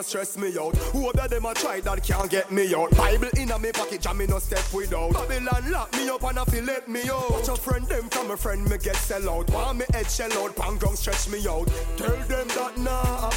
can't 0.00 0.08
stress 0.08 0.38
me 0.38 0.56
out. 0.58 0.74
Who 0.92 1.10
of 1.10 1.28
them 1.28 1.44
a 1.44 1.52
try 1.52 1.80
that 1.80 2.02
can't 2.02 2.30
get 2.30 2.50
me 2.50 2.74
out? 2.74 2.90
Bible 2.96 3.28
in 3.36 3.50
a 3.50 3.58
me 3.58 3.70
pocket, 3.70 4.00
jam 4.00 4.16
me 4.16 4.26
no 4.26 4.38
step 4.38 4.64
without. 4.72 5.12
Babylon 5.12 5.70
lock 5.70 5.92
me 5.92 6.08
up 6.08 6.22
and 6.22 6.38
I 6.38 6.44
feel 6.44 6.64
let 6.64 6.88
me 6.88 7.02
out. 7.10 7.30
Watch 7.30 7.48
a 7.48 7.56
friend 7.56 7.86
them 7.86 8.08
from 8.08 8.30
a 8.30 8.36
friend 8.36 8.64
me 8.64 8.78
get 8.78 8.96
sell 8.96 9.28
out. 9.28 9.50
Want 9.50 9.78
me 9.78 9.84
head 9.92 10.10
shell 10.10 10.32
out, 10.38 10.56
pan 10.56 10.78
ground 10.78 10.96
stretch 10.96 11.28
me 11.28 11.46
out. 11.46 11.66
Tell 11.98 12.16
them 12.16 12.48
that 12.48 12.78
nah. 12.78 13.30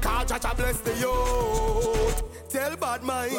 Cause 0.00 0.40
Jah 0.40 0.54
bless 0.56 0.80
the 0.80 0.94
youth. 0.96 2.48
Tell 2.48 2.76
bad 2.76 3.02
mind. 3.02 3.36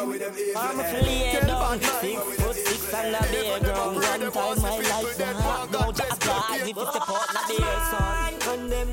I'm 0.56 0.78
a 0.78 0.84
flea 0.84 1.32
down, 1.46 1.80
six 1.80 2.22
foot 2.38 2.54
six 2.54 2.94
and 2.94 3.16
a 3.16 3.20
bare 3.20 3.60
ground. 3.60 3.96
One 3.96 4.32
time 4.32 4.62
my 4.62 4.78
life 4.78 5.18
down. 5.18 5.72
No 5.72 5.90
just 5.90 6.20
guys 6.20 6.68
if 6.68 6.76
step 6.76 7.08
out 7.08 7.34
na 7.34 7.40
bare 7.48 7.80
son. 7.90 8.38
Condemn. 8.38 8.88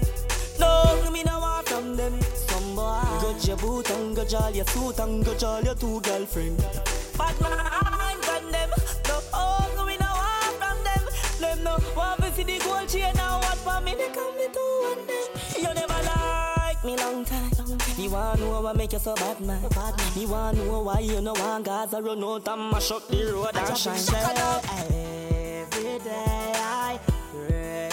No, 0.60 1.12
me 1.12 1.22
no 1.24 1.40
want 1.40 1.70
from 1.70 1.96
them. 1.96 2.20
Some 2.86 2.94
boy. 3.20 3.22
Go 3.22 3.30
your 3.42 3.58
boot 3.58 3.90
and 3.92 4.16
go 4.16 4.24
jol 4.26 4.52
your 4.52 4.66
suit 4.66 5.00
and 5.00 5.26
go 5.26 5.34
jol 5.36 5.62
your 5.64 5.76
two 5.76 6.00
girlfriend. 6.02 6.58
Bad 7.18 7.40
man 7.42 7.58
condemn. 8.22 8.70
No, 9.08 9.20
oh, 9.34 9.84
me 9.88 9.98
no 9.98 10.06
want 10.22 10.56
from 10.60 10.78
them. 10.84 11.04
Them 11.40 11.64
no 11.64 11.78
want 11.96 12.22
to 12.22 12.32
see 12.34 12.44
the 12.44 12.60
gold 12.64 12.88
chain 12.90 13.14
now. 13.16 13.40
What 13.40 13.58
for 13.58 13.82
me 13.82 13.96
they 13.96 14.10
come 14.10 14.36
me 14.38 14.48
to 14.48 14.60
one 14.90 15.08
day. 15.08 15.26
You 15.62 15.74
never 15.74 16.02
like 16.12 16.84
me 16.84 16.96
long 16.98 17.26
time. 17.26 17.52
You 17.98 18.10
wanna 18.10 18.40
know 18.42 18.62
what 18.62 18.76
make 18.76 18.92
you 18.94 19.00
so 19.00 19.16
bad 19.16 19.40
man? 19.42 19.62
You 20.16 20.28
wanna 20.28 20.64
know 20.66 20.82
why 20.82 21.00
you 21.00 21.22
no 21.22 21.34
want 21.34 21.66
Gaza 21.66 22.02
run 22.02 22.24
out 22.24 22.48
and 22.48 22.72
mash 22.72 22.92
up 22.92 23.08
the 23.08 23.24
road 23.34 23.56
and 23.56 23.78
shine 23.78 23.98
Every 23.98 24.14
day 26.00 26.52
I 26.56 27.00
pray, 27.32 27.90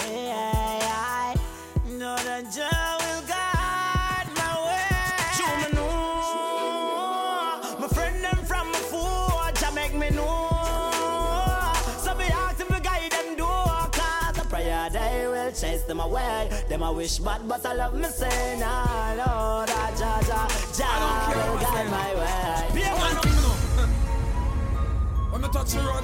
chase 15.83 15.87
them 15.87 15.99
away. 15.99 16.49
Them 16.69 16.83
I 16.83 16.89
wish 16.89 17.19
bad, 17.19 17.47
but 17.47 17.65
I 17.65 17.73
love 17.73 17.95
me 17.95 18.05
say, 18.05 18.57
nah, 18.59 19.15
no, 19.15 19.65
that 19.65 19.93
Jah 19.97 20.21
Jah 20.27 20.47
Jah 20.77 21.51
will 21.51 21.59
guide 21.59 21.89
my 21.89 22.15
way. 22.15 22.75
Be 22.75 22.81
a 22.81 22.91
man 22.91 23.17
you 23.23 23.31
know. 23.41 23.57
When 25.31 25.43
I 25.43 25.47
touch 25.49 25.71
the 25.71 25.81
road, 25.81 26.03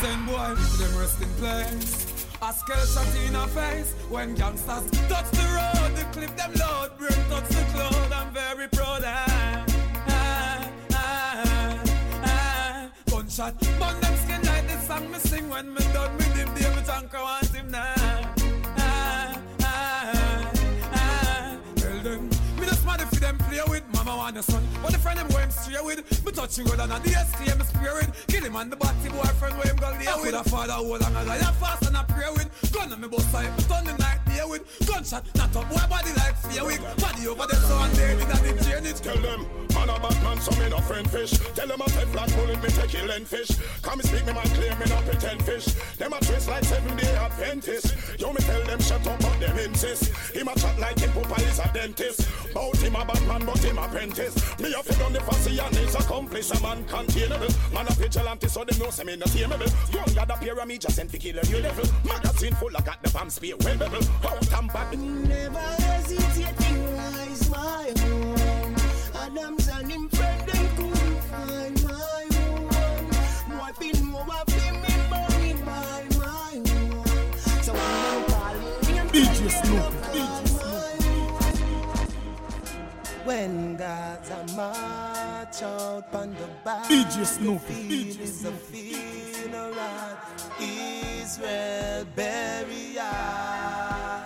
same 0.00 0.26
boy 0.26 0.54
them 0.78 0.98
resting 0.98 1.32
place. 1.38 2.26
A 2.42 2.52
skull 2.52 2.84
shot 2.84 3.16
in 3.26 3.34
her 3.34 3.46
face 3.48 3.94
when 4.10 4.34
gangsters 4.34 4.90
touch 5.08 5.30
the 5.30 5.46
road. 5.56 5.96
The 5.96 6.04
clip 6.12 6.36
them 6.36 6.52
load, 6.54 6.98
brain 6.98 7.22
touch 7.30 7.48
the 7.48 7.64
cloud. 7.72 8.12
I'm 8.12 8.32
very 8.32 8.68
proud. 8.68 9.02
Ah, 9.04 9.64
ah, 10.08 10.70
ah, 10.92 11.84
ah. 12.24 12.90
Gunshot, 13.10 13.58
burn 13.80 14.00
them 14.00 14.16
skin 14.16 14.42
like 14.42 14.66
the 14.68 14.78
song 14.80 15.10
me 15.10 15.18
sing 15.18 15.48
when 15.48 15.72
me 15.72 15.80
done 15.94 16.14
with 16.16 16.36
him. 16.36 16.48
David 16.54 16.88
Anchor 16.90 17.18
want 17.18 17.46
him 17.46 17.70
now. 17.70 17.95
Mama 24.16 24.32
want 24.32 24.36
a 24.36 24.42
son. 24.42 24.62
But 24.82 24.92
the 24.92 24.98
friend 24.98 25.18
them 25.18 25.28
go 25.28 25.38
him 25.38 25.50
stray 25.50 25.80
with, 25.82 26.24
me 26.24 26.32
touching 26.32 26.64
with 26.64 26.80
and 26.80 26.92
the 26.92 27.10
ST 27.10 27.58
me 27.58 27.64
spray 27.64 27.92
with. 27.94 28.26
Kill 28.28 28.44
him 28.44 28.56
and 28.56 28.72
the 28.72 28.76
body 28.76 29.08
boyfriend 29.08 29.56
where 29.58 29.68
him 29.68 29.76
go 29.76 29.90
lay 29.90 30.22
with. 30.22 30.34
A 30.34 30.44
father 30.44 30.72
hold 30.72 31.02
on 31.02 31.16
as 31.16 31.28
I 31.28 31.36
am 31.36 31.54
fast 31.54 31.86
and 31.86 31.96
I 31.96 32.02
pray 32.04 32.30
with. 32.32 32.72
Gun 32.72 32.92
on 32.92 33.00
me 33.00 33.08
bust 33.08 33.30
side, 33.30 33.52
turn 33.68 33.84
the 33.84 33.96
night 33.98 34.25
day 34.36 34.44
with. 34.44 34.64
Gunshot, 34.86 35.24
not 35.36 35.56
up 35.56 35.68
boy 35.68 35.86
body 35.88 36.12
like 36.16 36.36
fear 36.36 36.64
wig. 36.64 36.80
Body 37.00 37.26
over 37.28 37.46
there 37.46 37.60
so 37.60 37.76
and 37.78 37.96
dead 37.96 38.20
in 38.20 38.28
the 38.28 38.64
chain 38.64 38.84
it. 38.86 38.96
Tell 38.96 39.16
them, 39.16 39.46
man 39.74 39.88
a 39.88 39.98
bad 40.00 40.22
man, 40.22 40.38
so 40.40 40.50
me 40.60 40.68
no 40.68 40.78
friend 40.78 41.08
fish. 41.10 41.32
Tell 41.54 41.66
them 41.66 41.82
I 41.82 41.86
take 41.86 42.08
flat 42.08 42.28
bullet, 42.36 42.62
me 42.62 42.68
take 42.68 42.90
kill 42.90 43.10
and 43.10 43.26
fish. 43.26 43.50
Come 43.82 44.00
and 44.00 44.08
speak 44.08 44.26
me 44.26 44.32
man 44.32 44.48
clear, 44.56 44.74
me 44.76 44.86
not 44.86 45.04
pretend 45.04 45.42
fish. 45.44 45.66
Them 45.96 46.12
a 46.12 46.20
trace 46.20 46.48
like 46.48 46.64
seven 46.64 46.96
day 46.96 47.14
Adventist. 47.16 48.20
Yo 48.20 48.32
me 48.32 48.40
tell 48.40 48.62
them 48.64 48.80
shut 48.80 49.06
up, 49.06 49.20
but 49.20 49.40
them 49.40 49.58
insist. 49.58 50.12
Him 50.34 50.48
a 50.48 50.54
chat 50.54 50.78
like 50.78 50.98
him 50.98 51.12
papa 51.12 51.40
is 51.42 51.58
a 51.58 51.70
dentist. 51.72 52.28
Bout 52.52 52.76
him 52.76 52.96
a 52.96 53.04
bad 53.04 53.22
man, 53.26 53.46
but 53.46 53.58
him 53.58 53.78
apprentice. 53.78 54.34
Me 54.60 54.72
a 54.72 54.82
fit 54.82 55.00
on 55.02 55.12
the 55.12 55.20
fussy 55.20 55.58
and 55.58 55.74
his 55.76 55.94
accomplice. 55.94 56.50
A 56.50 56.60
man 56.62 56.84
containable, 56.84 57.52
man 57.72 57.86
a 57.88 57.92
vigilante, 57.94 58.48
so 58.48 58.64
them 58.64 58.78
know 58.78 58.90
say 58.90 59.04
me 59.04 59.16
no 59.16 59.26
tameable. 59.26 59.70
Young 59.92 60.14
got 60.14 60.30
a 60.30 60.36
pyramid, 60.38 60.80
just 60.80 60.96
sent 60.96 61.10
to 61.10 61.18
kill 61.18 61.38
a 61.38 61.44
new 61.46 61.58
level. 61.58 61.84
Magazine 62.04 62.54
full, 62.54 62.76
I 62.76 62.80
got 62.80 63.02
the 63.02 63.10
bomb 63.10 63.30
spear, 63.30 63.56
well. 63.60 63.76
Out 64.28 64.52
and 64.58 64.72
back. 64.72 64.96
Never 64.98 65.58
hesitate 65.58 66.56
to 66.58 66.74
rise 66.96 67.50
my 67.50 67.92
own. 68.10 68.74
Adams 69.14 69.68
and 69.68 69.90
him 69.90 70.08
friend 70.08 70.48
them 70.48 70.66
couldn't 70.76 71.20
find 71.30 71.84
my 71.84 72.26
own. 72.46 72.68
Boy, 73.58 73.72
been 73.78 73.96
him 73.96 74.76
in 74.92 75.00
money 75.10 75.52
by 75.64 76.04
my 76.18 76.52
own. 76.56 76.64
So 77.62 77.72
when 77.72 77.94
them 78.04 78.22
call 78.30 78.54
me, 78.86 78.92
I'm 78.98 79.08
DJ 79.10 79.50
Snoop, 79.50 79.94
DJ 80.12 80.46
When 83.24 83.76
God's 83.76 84.30
a 84.30 84.32
march 84.56 85.62
out 85.62 86.14
on 86.14 86.30
the 86.34 86.48
back, 86.64 86.86
DJ 86.88 87.24
Snoopy, 87.24 87.74
DJ 87.88 88.20
is 88.20 88.44
a 88.44 88.52
feel 88.52 89.54
alright. 89.54 90.35
Israel 91.26 92.06
burial. 92.14 93.02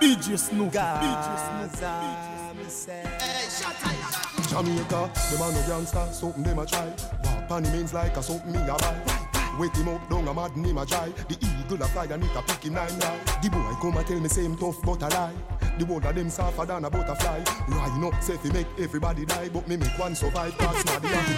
DJ 0.03 0.37
Snoopy, 0.37 0.77
Gaza, 0.77 2.53
me 2.55 2.65
say. 2.69 3.05
Jamaica, 4.51 5.11
them 5.31 5.41
a 5.41 5.53
no 5.53 5.67
gangster, 5.67 6.07
something 6.13 6.43
them 6.43 6.59
a 6.59 6.67
try. 6.67 6.93
Walk 7.25 7.51
on 7.51 7.65
him 7.65 7.73
means 7.73 7.95
like 7.95 8.17
a 8.19 8.23
something 8.23 8.53
me 8.53 8.59
a 8.59 8.77
buy. 8.77 9.30
Wake 9.59 9.77
him 9.77 9.89
up, 9.89 10.09
down 10.09 10.29
a 10.29 10.35
mad 10.35 10.53
him 10.53 10.79
a 10.79 10.87
dry. 10.87 11.09
The 11.29 11.37
eagle 11.41 11.83
a 11.83 11.89
fly 11.89 12.05
and 12.05 12.25
it 12.25 12.37
a 12.37 12.43
pick 12.43 12.65
him 12.65 12.75
nine 12.75 12.99
lie. 12.99 13.19
The 13.43 13.51
boy 13.51 13.75
come 13.81 13.97
and 13.97 14.07
tell 14.07 14.21
me 14.21 14.29
same 14.29 14.57
tough 14.57 14.81
but 14.83 15.03
a 15.03 15.09
lie. 15.09 15.35
The 15.79 15.87
word 15.87 16.05
of 16.05 16.15
them 16.15 16.31
softer 16.31 16.67
than 16.67 16.85
a 16.85 16.91
butterfly. 16.91 17.43
Line 17.69 18.05
up, 18.05 18.23
say 18.23 18.37
fi 18.37 18.53
make 18.53 18.67
everybody 18.79 19.25
die, 19.25 19.49
but 19.49 19.67
me 19.67 19.77
make 19.77 19.99
one 19.99 20.15
survive. 20.15 20.57
Cause 20.59 20.85
not 20.85 21.03
the 21.03 21.09
happy 21.09 21.35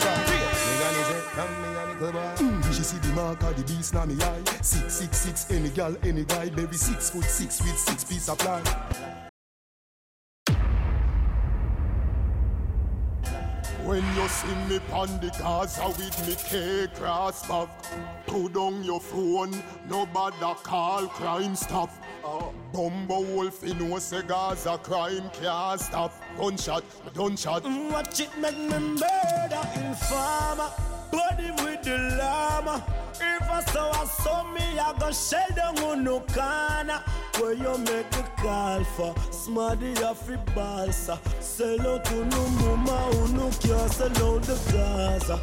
Mm, 2.02 2.74
she 2.74 2.82
see 2.82 2.98
the 2.98 3.08
mark 3.14 3.42
of 3.44 3.56
the 3.56 3.62
beast 3.62 3.94
na 3.94 4.04
me 4.04 4.20
eye. 4.20 4.42
Six, 4.60 4.94
six, 4.94 5.16
six, 5.16 5.50
any 5.50 5.68
gal, 5.68 5.96
any 6.02 6.24
guy, 6.24 6.50
baby 6.50 6.76
six 6.76 7.10
foot 7.10 7.24
six 7.24 7.62
with 7.62 7.78
six 7.78 8.04
piece 8.04 8.28
of 8.28 8.38
ply. 8.38 9.21
When 13.84 14.04
you 14.14 14.28
see 14.28 14.54
me 14.68 14.78
pon 14.90 15.08
the 15.20 15.30
Gaza 15.38 15.88
with 15.88 16.26
me 16.26 16.36
K-cross 16.36 17.48
back 17.48 17.68
Put 18.26 18.54
down 18.54 18.84
your 18.84 19.00
phone, 19.00 19.62
nobody 19.88 20.36
call 20.62 21.08
crime 21.08 21.56
stop 21.56 21.90
uh, 22.24 22.44
Bumbo 22.72 23.20
Wolf, 23.22 23.62
you 23.66 23.74
know 23.74 23.98
say 23.98 24.22
Gaza 24.22 24.78
crime 24.78 25.28
can't 25.30 25.80
stop. 25.80 26.12
Gunshot, 26.38 26.84
gunshot. 27.14 27.64
Watch 27.64 28.20
it 28.20 28.30
make 28.38 28.56
me 28.56 28.78
murder 28.78 29.68
informer. 29.74 30.70
Body 31.12 31.50
with 31.62 31.82
the 31.82 31.98
llama. 32.18 32.82
If 33.20 33.50
I 33.50 33.60
saw 33.64 33.90
I 33.92 34.04
saw 34.06 34.42
me, 34.52 34.78
I 34.78 34.94
go 34.98 35.12
shell 35.12 35.46
down 35.54 35.78
on 35.80 36.04
no 36.04 36.20
corner. 36.20 37.00
Where 37.38 37.52
you 37.52 37.76
make 37.78 38.12
a 38.16 38.22
call 38.42 38.82
for 38.96 39.14
Smarty 39.30 39.92
off 40.02 40.26
the 40.26 40.38
balsa. 40.54 41.20
Sell 41.40 41.80
out 41.86 42.04
to 42.06 42.24
no 42.24 42.46
mama 42.48 42.98
who 43.12 43.36
no 43.36 43.50
care 43.60 43.88
sell 43.88 44.08
out 44.08 44.42
the 44.42 44.56
Gaza. 44.72 45.38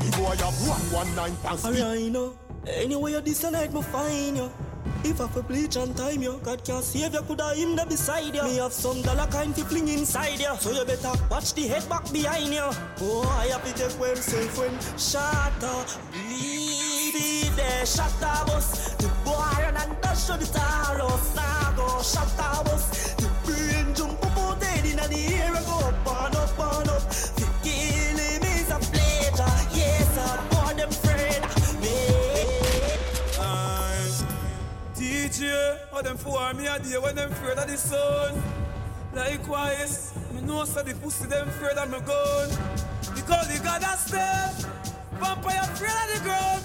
The 0.00 0.16
boy 0.16 0.36
have 0.36 0.68
one 0.68 0.80
one 0.92 1.14
nine 1.16 1.36
pants 1.42 1.64
Alright, 1.64 2.12
know. 2.12 2.36
Anyway, 2.66 3.12
you 3.12 3.20
night, 3.50 3.72
me 3.72 3.82
find 3.82 4.36
you. 4.36 4.50
If 5.02 5.20
I 5.20 5.26
for 5.28 5.42
bleach 5.42 5.76
and 5.76 5.96
time 5.96 6.20
you, 6.22 6.38
God 6.44 6.62
can't 6.62 6.84
save 6.84 7.14
you, 7.14 7.22
coulda 7.22 7.54
him 7.54 7.74
there 7.74 7.86
beside 7.86 8.34
you. 8.34 8.42
Me 8.42 8.56
have 8.56 8.72
some 8.72 9.00
dollar 9.00 9.26
kind 9.28 9.54
to 9.56 9.64
fling 9.64 9.88
inside 9.88 10.38
you, 10.38 10.54
so 10.58 10.70
you 10.72 10.84
better 10.84 11.12
watch 11.30 11.54
the 11.54 11.62
head 11.68 11.88
back 11.88 12.12
behind 12.12 12.52
you. 12.52 12.68
Oh, 13.00 13.26
I 13.40 13.46
have 13.46 13.64
to 13.64 13.72
take 13.72 13.98
when 13.98 14.16
safe 14.16 14.58
when 14.58 14.78
shatter. 14.98 15.86
Leave 16.28 17.56
there, 17.56 17.86
shatter 17.86 18.44
bus. 18.46 18.94
The 18.96 19.08
boy 19.24 19.64
and 19.64 20.02
dash 20.02 20.26
to 20.26 20.32
the 20.32 20.44
taros. 20.44 21.34
Now 21.34 21.72
go 21.76 22.02
shatter 22.02 22.64
bus. 22.64 23.14
The 23.14 23.29
or 36.00 36.02
them 36.02 36.16
for 36.16 36.54
me 36.54 36.66
a 36.66 36.78
day 36.78 36.98
when 36.98 37.14
them 37.14 37.30
afraid 37.30 37.58
of 37.58 37.68
the 37.68 37.76
sun. 37.76 38.42
Likewise, 39.14 40.14
me 40.32 40.40
know 40.42 40.64
so 40.64 40.82
the 40.82 40.94
pussy 40.94 41.26
them 41.26 41.48
afraid 41.48 41.76
of 41.76 41.90
me 41.90 41.98
gun. 42.00 42.48
Because 43.14 43.48
the 43.48 43.62
God 43.62 43.82
has 43.82 44.00
step, 44.06 44.54
vampire 45.18 45.60
afraid 45.62 45.90
of 45.90 46.08
the 46.14 46.20
ground. 46.24 46.64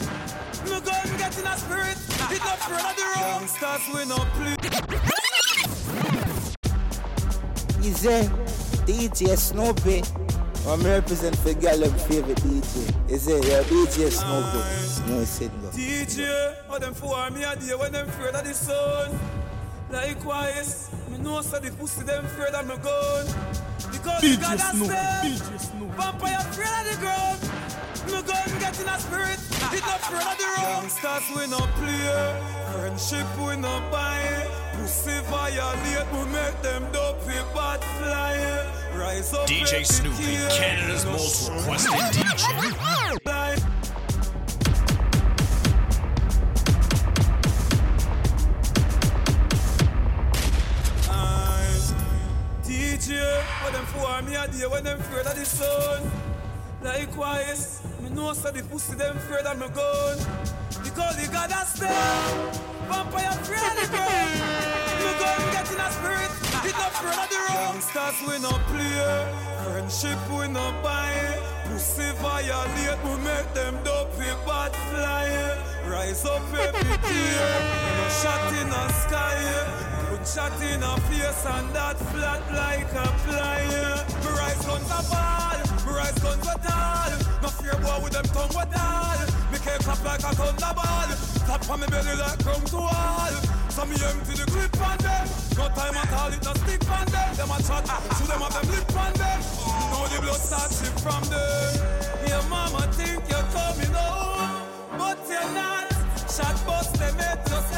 Me 0.65 0.79
gun 0.79 1.17
get 1.17 1.37
in 1.37 1.47
a 1.47 1.57
spirit, 1.57 1.97
it 2.31 2.39
not 2.39 2.59
afraid 2.59 2.85
of 2.85 2.95
the 2.95 3.03
road. 3.15 3.27
Youngsters 3.35 3.85
we 3.93 4.05
no 4.05 4.17
play. 4.35 4.55
Easy, 7.83 8.29
DJ 8.85 9.37
Snoopy. 9.37 10.34
I'm 10.67 10.81
represent 10.81 11.37
for 11.37 11.53
girl 11.53 11.77
them 11.77 11.93
favorite 12.09 12.37
DJ. 12.37 13.11
Is 13.11 13.27
it 13.27 13.45
your 13.45 13.63
DJ 13.65 14.09
Snoopy? 14.09 15.11
No, 15.11 15.21
it's 15.21 15.39
it 15.39 15.51
go. 15.61 15.67
DJ, 15.67 16.55
or 16.71 16.79
them 16.79 16.95
for 16.95 17.29
me 17.29 17.43
a 17.43 17.55
day 17.55 17.75
when 17.75 17.91
them 17.91 18.09
afraid 18.09 18.33
of 18.33 18.43
the 18.43 18.53
sun. 18.53 19.19
Likewise, 19.91 20.89
me 21.11 21.19
know 21.19 21.41
so 21.41 21.59
the 21.59 21.69
pussy 21.69 22.03
them 22.03 22.25
afraid 22.25 22.55
of 22.55 22.67
me 22.67 22.75
gun. 22.77 23.25
Because 23.91 24.21
the 24.21 24.27
DJ 24.27 24.41
God 24.41 24.59
has 24.59 24.75
Snoop, 24.75 24.87
step, 24.87 25.23
DJ 25.23 25.59
Snoop. 25.59 25.89
vampire 25.91 26.37
afraid 26.39 26.73
of 26.81 26.85
the 26.91 26.97
ground. 26.99 27.44
Me 28.05 28.21
gun 28.21 28.59
get 28.59 28.79
in 28.79 28.87
a 28.87 28.99
spirit, 28.99 29.39
it 29.73 29.81
not 29.81 29.99
afraid 29.99 30.27
of 30.29 30.37
the 30.37 30.45
road. 30.45 30.65
We 31.35 31.47
no 31.47 31.59
play, 31.79 32.41
friendship 32.71 33.27
we 33.39 33.55
no 33.57 33.81
buy. 33.91 34.47
Pussy 34.73 35.19
violate, 35.29 36.07
we 36.13 36.25
make 36.31 36.61
them 36.61 36.83
dopey 36.91 37.39
bad 37.53 37.83
fly. 37.97 38.97
Rise 38.97 39.33
up, 39.33 39.47
DJ 39.47 39.85
Snoopy. 39.85 40.37
Canada's 40.55 41.05
most 41.05 41.49
requested 41.49 41.93
DJ. 41.93 42.35
DJ, 52.63 53.09
what 53.63 53.73
them 53.73 53.85
for 53.85 54.21
me 54.21 54.35
a 54.35 54.47
day 54.47 54.67
when 54.67 54.83
them 54.83 54.99
afraid 54.99 55.25
of 55.25 55.35
the 55.35 55.45
sun. 55.45 56.24
Likewise, 56.85 57.81
me 57.99 58.09
know 58.11 58.31
so 58.33 58.51
the 58.51 58.61
pussy 58.61 58.93
them 58.93 59.17
afraid 59.17 59.43
of 59.47 59.57
me 59.57 59.65
gun. 59.73 60.17
Because 60.83 61.17
the 61.17 61.25
God 61.33 61.49
has 61.49 61.73
step, 61.73 61.89
vampire 62.85 63.25
of 63.25 63.41
the 63.41 63.89
ground. 63.89 64.37
Me 65.01 65.09
gun 65.17 65.41
get 65.49 65.65
in 65.73 65.81
a 65.81 65.89
spirit, 65.97 66.29
it 66.61 66.77
not 66.77 66.93
of 66.93 67.25
the 67.33 67.41
road. 67.41 67.73
Youngsters 67.73 68.17
we 68.29 68.37
no 68.37 68.53
play, 68.69 69.01
friendship 69.65 70.21
we 70.29 70.47
no 70.47 70.69
buy. 70.85 71.09
Pussy 71.65 72.05
violate, 72.21 73.01
we 73.01 73.17
make 73.25 73.49
them 73.57 73.81
dopey 73.83 74.29
bad 74.45 74.69
fly. 74.93 75.25
Rise 75.89 76.23
up 76.23 76.45
every 76.53 76.97
day, 77.01 77.33
no 77.97 78.05
shot 78.21 78.53
in 78.61 78.69
the 78.69 78.87
sky. 78.93 79.94
Shot 80.25 80.51
in 80.59 80.81
a 80.81 80.97
face 81.05 81.45
and 81.45 81.69
that 81.69 81.97
flat 82.09 82.41
like 82.51 82.91
a 82.91 83.07
fly. 83.23 83.61
Me 84.19 84.29
rise 84.35 84.65
guns 84.65 84.89
a 84.89 84.99
ball, 85.07 85.59
me 85.85 85.91
rise 85.95 86.17
guns 86.19 86.47
a 86.49 86.55
tall. 86.65 87.13
No 87.41 87.47
fear 87.53 87.77
boy 87.79 88.03
with 88.03 88.13
them 88.13 88.25
tongue 88.33 88.49
what 88.51 88.73
all. 88.73 89.21
Me 89.53 89.57
can't 89.61 89.79
clap 89.85 90.03
like 90.03 90.25
a 90.25 90.33
thunderball. 90.35 91.13
Tap 91.45 91.69
on 91.69 91.79
me 91.79 91.87
belly 91.87 92.17
like 92.17 92.39
drum 92.39 92.61
to 92.73 92.77
wall. 92.77 93.35
So 93.69 93.85
me 93.85 93.95
empty 94.01 94.33
the 94.33 94.49
clip 94.49 94.75
on 94.81 94.97
them. 94.97 95.25
No 95.55 95.69
time 95.77 95.95
at 95.95 96.11
all, 96.11 96.33
it 96.33 96.43
no 96.43 96.53
stick 96.57 96.89
on 96.89 97.05
them. 97.05 97.35
Them 97.37 97.51
a 97.53 97.57
chat, 97.61 97.85
ah, 97.85 98.01
shoot 98.17 98.27
them 98.27 98.41
up 98.41 98.51
them 98.51 98.65
lip 98.73 98.97
on 98.97 99.13
them. 99.13 99.39
Now 99.93 100.09
the 100.09 100.19
blood 100.25 100.41
start 100.41 100.73
ship 100.73 100.95
from 101.05 101.23
them. 101.29 101.69
Your 102.27 102.43
mama 102.49 102.81
think 102.97 103.21
you're 103.29 103.47
coming 103.53 103.93
home, 103.93 104.67
but 104.97 105.21
you're 105.29 105.51
not. 105.53 105.85
Shot 106.27 106.57
bust 106.65 106.97
them 106.97 107.15
head 107.15 107.39
just 107.45 107.74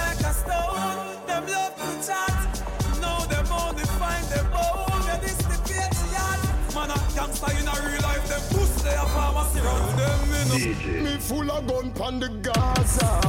Me 10.58 11.18
full 11.20 11.52
of 11.52 11.68
gun 11.68 11.92
pon 11.92 12.20
the 12.20 12.30
Gaza. 12.30 13.22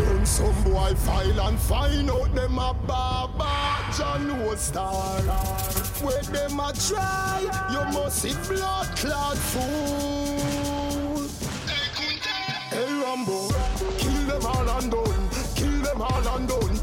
Run 0.00 0.26
some 0.26 0.64
boy 0.64 0.94
file 0.96 1.40
and 1.46 1.56
find 1.56 2.10
out 2.10 2.34
them 2.34 2.58
a 2.58 2.74
baba. 2.74 3.92
John 3.96 4.26
no 4.26 4.54
star. 4.56 5.20
Where 6.02 6.22
them 6.22 6.58
a 6.58 6.72
try, 6.72 7.42
you 7.70 7.84
must 7.94 8.18
see 8.22 8.34
blood 8.48 8.96
clot 8.96 9.36
fool. 9.38 11.28
Hey 12.70 12.92
Rambo, 13.00 13.48
kill 13.98 14.22
them 14.26 14.46
all 14.46 14.68
and 14.70 14.90
done. 14.90 15.28
Kill 15.54 15.82
them 15.82 16.02
all 16.02 16.36
and 16.36 16.48
done. 16.48 16.78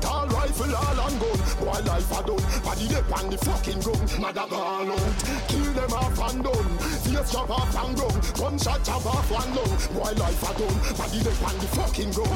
Rifle 0.60 0.76
all 0.76 1.00
and 1.08 1.20
gun. 1.20 1.40
Boy 1.60 1.80
life 1.88 2.12
a 2.12 2.24
done. 2.28 2.64
Body 2.64 2.88
dip 2.88 3.18
on 3.18 3.30
the 3.30 3.38
fucking 3.38 3.80
gun. 3.80 4.22
Mother 4.22 4.46
gone 4.50 4.92
out. 4.92 5.16
Kill 5.48 5.72
them 5.74 5.94
off 5.94 6.20
and 6.20 6.44
done. 6.44 6.78
Face 6.80 7.32
chop 7.32 7.50
off 7.50 7.76
and 7.76 7.96
gun. 7.98 8.22
Gunshot 8.36 8.84
chop 8.84 9.06
off 9.06 9.32
one 9.32 9.56
lung. 9.56 9.72
Boy 9.96 10.12
life 10.20 10.44
a 10.44 10.52
done. 10.60 10.78
Body 11.00 11.20
dip 11.24 11.44
on 11.48 11.56
the 11.60 11.68
fucking 11.80 12.12
gun. 12.12 12.28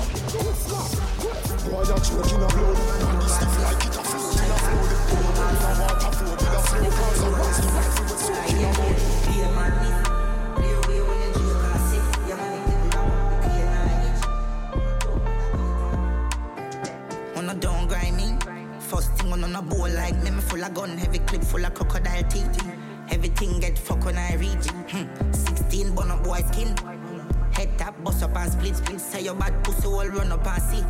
Boy 1.67 1.83
a 1.83 1.99
choking 1.99 2.43
a 2.43 2.47
blood. 2.47 2.79
Body 3.03 3.27
stiff 3.27 3.55
like 3.63 3.83
it 3.83 3.97
a 3.97 4.03
float 4.07 4.39
in 4.39 4.51
a 4.51 4.57
flood. 4.63 4.83
Water 4.83 6.07
float 6.07 6.31
in 6.31 6.43
a 6.43 6.47
flow. 6.47 6.53
Cause 6.53 6.71
a 6.71 6.79
the 6.79 7.69
rifle 7.75 8.03
was 8.03 8.21
soaking 8.23 8.63
a 8.63 9.22
Thing 19.33 19.43
on 19.43 19.55
a 19.55 19.61
bowl 19.63 19.89
like 19.89 20.21
me, 20.21 20.29
me 20.29 20.41
full 20.41 20.63
of 20.63 20.75
gun, 20.75 20.95
heavy 20.95 21.17
clip 21.17 21.43
full 21.43 21.65
of 21.65 21.73
crocodile 21.73 22.23
teeth. 22.29 22.55
Everything 23.09 23.59
get 23.59 23.79
fuck 23.79 24.05
when 24.05 24.15
I 24.15 24.35
reach. 24.35 24.67
Hmm. 24.89 25.31
16 25.31 25.95
bun 25.95 26.11
up 26.11 26.23
boy 26.23 26.41
skin. 26.51 26.75
Head 27.51 27.75
tap, 27.79 27.95
bust 28.03 28.21
up 28.21 28.37
and 28.37 28.51
split 28.51 28.75
split. 28.75 29.01
Say 29.01 29.21
your 29.21 29.33
bad 29.33 29.63
pussy 29.63 29.87
all 29.87 30.07
run 30.07 30.31
up 30.31 30.45
and 30.45 30.61
see. 30.61 30.83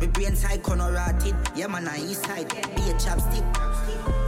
Me 0.00 0.06
brain 0.06 0.36
side 0.36 0.62
corner 0.62 0.92
rotted. 0.92 1.34
Yeah 1.56 1.66
man, 1.66 1.88
I 1.88 1.98
east 1.98 2.24
side. 2.24 2.48
Be 2.48 2.82
a 2.90 2.94
chapstick. 2.94 3.44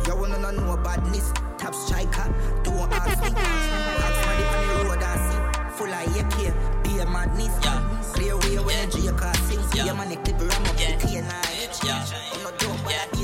You 0.08 0.16
wanna 0.16 0.40
know 0.40 0.50
no 0.50 0.76
badness. 0.78 1.32
Tap 1.56 1.72
striker. 1.72 2.34
Don't 2.64 2.92
ask 2.92 3.22
me. 3.22 3.30
Ask 3.36 4.22
the 4.26 4.56
on 4.56 4.66
the 4.66 4.88
road 4.88 5.02
and 5.04 5.20
see. 5.30 5.76
Full 5.76 5.94
of 5.94 6.16
AK. 6.16 6.82
Be 6.82 6.98
a 6.98 7.06
madness. 7.06 7.56
Yeah. 7.62 8.02
Clear 8.12 8.36
way 8.38 8.58
when 8.58 8.90
the 8.90 8.98
J 8.98 9.16
car 9.16 9.34
sing. 9.46 9.60
Yeah 9.72 9.92
man, 9.92 10.08
the 10.08 10.16
clip 10.16 10.40
ram 10.40 10.66
up 10.66 10.76
the 10.76 10.96
clear 10.98 11.22
night. 11.22 11.80
Yeah. 11.84 12.04
I'm 12.32 12.42
not 12.42 12.58
dope, 12.58 12.82
but 12.82 13.15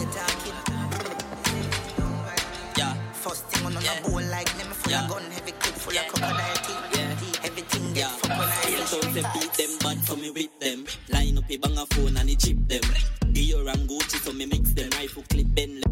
gun, 5.86 5.94
heavy 5.94 5.98
clip 5.98 5.98
full 5.98 5.98
of 5.98 6.06
crocodile 6.08 7.16
teeth. 7.16 7.40
Everything 7.44 7.92
get 7.92 8.10
fuck 8.10 8.30
when 8.30 8.48
I 8.48 8.66
reach. 8.66 8.86
So 8.86 9.00
they 9.00 9.22
beat 9.34 9.52
them 9.54 9.78
bad 9.80 9.98
for 10.06 10.16
me 10.16 10.30
with 10.30 10.58
them. 10.60 10.86
Line 11.10 11.38
up 11.38 11.50
a 11.50 11.56
bang 11.56 11.78
a 11.78 11.86
phone 11.86 12.16
and 12.16 12.28
he 12.28 12.36
chip 12.36 12.56
them. 12.68 12.82
Dior 13.32 13.72
and 13.72 13.88
Gucci 13.88 14.18
so 14.22 14.32
me 14.32 14.46
mix 14.46 14.72
them. 14.72 14.90
Rifle 14.98 15.24
clip 15.28 15.46
Bentley. 15.54 15.82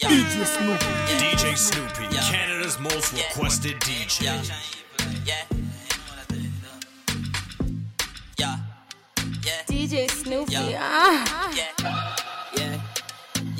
DJ 0.00 0.44
Snoopy. 0.44 0.86
DJ 1.18 1.56
Snoopy, 1.56 2.16
Canada's 2.16 2.78
most 2.80 3.12
requested 3.12 3.78
DJ. 3.80 4.22
Yeah. 4.22 4.42
Yeah. 8.38 8.56
Yeah. 9.44 9.62
DJ 9.66 10.10
Snoopy. 10.10 10.52
Yeah. 10.52 10.78
Ah. 10.80 12.31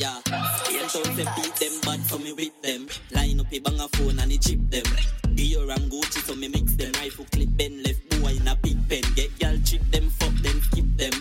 Yeah. 0.03 0.18
Yeah. 0.26 0.88
Same 0.88 1.05
town 1.05 1.14
say 1.14 1.26
beat 1.36 1.55
them 1.62 1.80
bad 1.82 2.00
for 2.00 2.18
me 2.18 2.32
with 2.32 2.61
them. 2.62 2.88
Line 3.12 3.38
up 3.38 3.53
a 3.53 3.59
bang 3.61 3.78
a 3.78 3.86
phone 3.94 4.18
and 4.18 4.32
he 4.32 4.38
chip 4.38 4.59
them. 4.68 4.82
Dior 5.36 5.70
and 5.70 5.92
Gucci 5.92 6.20
so 6.26 6.34
me 6.34 6.48
mix 6.48 6.74
them. 6.74 6.90
Rifle 6.94 7.24
clip 7.30 7.48
Ben 7.53 7.80
left 7.84 8.03
boy 8.20 8.32
in 8.34 8.48
a 8.48 8.57
big 8.57 8.76
pen. 8.88 9.05
Get 9.14 9.38
gal 9.38 9.57
chip 9.64 9.82
them, 9.92 10.11
fuck 10.11 10.34
them, 10.42 10.61
skip 10.62 10.86
them. 10.96 11.12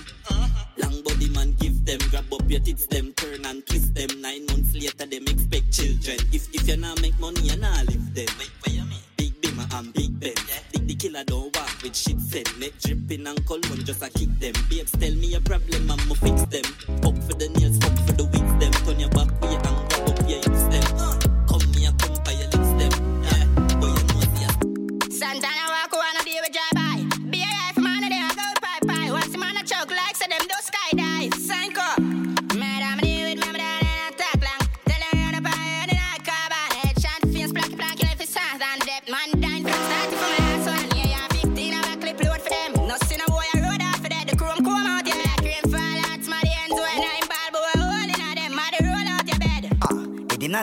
Long 0.77 1.03
body 1.03 1.29
man 1.29 1.53
give 1.59 1.85
them. 1.85 1.99
Grab 2.09 2.33
up 2.33 2.49
your 2.49 2.59
tits 2.59 2.87
them, 2.87 3.13
turn 3.13 3.45
and 3.45 3.63
twist 3.67 3.93
them. 3.93 4.19
Nine 4.19 4.47
months 4.47 4.73
later 4.73 5.05
them 5.05 5.27
expect 5.27 5.71
children. 5.71 6.17
If 6.33 6.49
if 6.51 6.67
you 6.67 6.77
not 6.77 6.99
make 7.03 7.19
money 7.19 7.41
you 7.41 7.57
not 7.57 7.85
live 7.85 8.15
them. 8.15 8.33
Wait, 8.39 8.49
what 8.61 8.73
you 8.73 8.83
mean? 8.85 9.05
Big 9.15 9.39
Bimmer 9.41 9.71
and 9.77 9.93
Big 9.93 10.19
Ben. 10.19 10.33
The, 10.71 10.79
the 10.79 10.95
killer 10.95 11.23
don't 11.23 11.55
walk 11.55 11.83
with 11.83 11.95
shit 11.95 12.19
send. 12.19 12.49
Neck 12.59 12.73
dripping 12.81 13.27
and 13.27 13.45
cologne 13.45 13.85
just 13.85 14.01
a 14.01 14.09
kick 14.09 14.33
them. 14.39 14.53
Babes 14.71 14.91
tell 14.93 15.13
me 15.13 15.35
a 15.35 15.41
problem 15.41 15.91
I'ma 15.91 16.10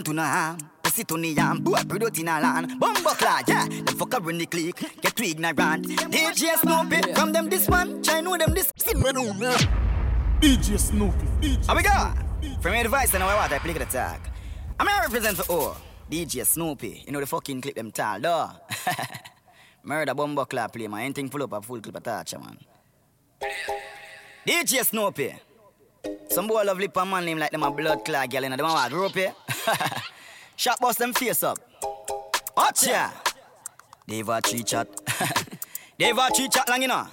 to 0.08 0.14
no 0.14 0.22
harm. 0.22 0.58
Pussy 0.82 1.04
to 1.04 1.16
the 1.16 1.28
yam, 1.28 1.62
boy, 1.62 1.82
product 1.86 2.18
in 2.18 2.28
a 2.28 2.40
land. 2.40 2.80
Bumbo 2.80 3.10
clad, 3.10 3.48
yeah. 3.48 3.68
The 3.68 3.92
fucker 3.92 4.24
run 4.24 4.38
the 4.38 4.46
click, 4.46 4.76
get 5.02 5.14
too 5.14 5.24
ignorant. 5.24 5.86
DJ 5.86 6.56
Snoopy, 6.56 7.12
from 7.14 7.32
them 7.32 7.48
this 7.48 7.68
one, 7.68 8.02
try 8.02 8.20
know 8.20 8.36
them 8.38 8.54
this. 8.54 8.72
DJ 8.72 10.78
Snoopy. 10.78 11.26
DJ 11.40 11.66
How 11.66 11.76
we 11.76 11.82
go? 11.82 12.12
From 12.60 12.74
your 12.74 12.82
device, 12.84 13.14
I 13.14 13.18
know 13.18 13.26
what 13.26 13.52
I 13.52 13.58
play 13.58 13.74
the 13.74 13.84
tag. 13.84 14.20
I'm 14.80 14.86
here 14.86 15.00
represent 15.02 15.36
for 15.36 15.52
all. 15.52 15.76
DJ 16.10 16.46
Snoopy, 16.46 17.04
you 17.06 17.12
know 17.12 17.20
the 17.20 17.26
fucking 17.26 17.60
clip 17.60 17.74
them 17.74 17.90
tall, 17.90 18.20
though. 18.20 18.50
Murder 19.82 20.14
Bumbo 20.14 20.46
clap 20.46 20.72
play, 20.72 20.88
man. 20.88 21.00
Anything 21.00 21.28
full 21.28 21.42
up 21.42 21.52
a 21.52 21.60
full 21.60 21.80
clip 21.80 22.02
touch, 22.02 22.34
man. 22.34 22.56
DJ 24.46 24.84
Snoopy. 24.84 25.34
Some 26.30 26.46
boy 26.46 26.62
love 26.64 26.78
lip 26.78 26.96
and 26.96 27.10
man 27.10 27.24
name 27.24 27.38
like 27.38 27.50
them 27.50 27.62
a 27.62 27.70
blood 27.70 28.04
clot 28.04 28.30
girl, 28.30 28.42
know 28.42 28.56
them 28.56 28.66
a 28.66 28.68
what, 28.68 28.90
group 28.90 29.12
here? 29.12 29.34
Shot 30.56 30.80
bust 30.80 30.98
them 30.98 31.12
face 31.12 31.42
up. 31.42 31.58
Watch 32.56 32.88
ya. 32.88 33.10
Dave 34.06 34.28
a 34.28 34.40
tree 34.40 34.62
chat. 34.62 34.88
Dave 35.98 36.18
a 36.18 36.30
tree 36.30 36.48
chat 36.48 36.68
long, 36.68 36.80
know. 36.80 37.06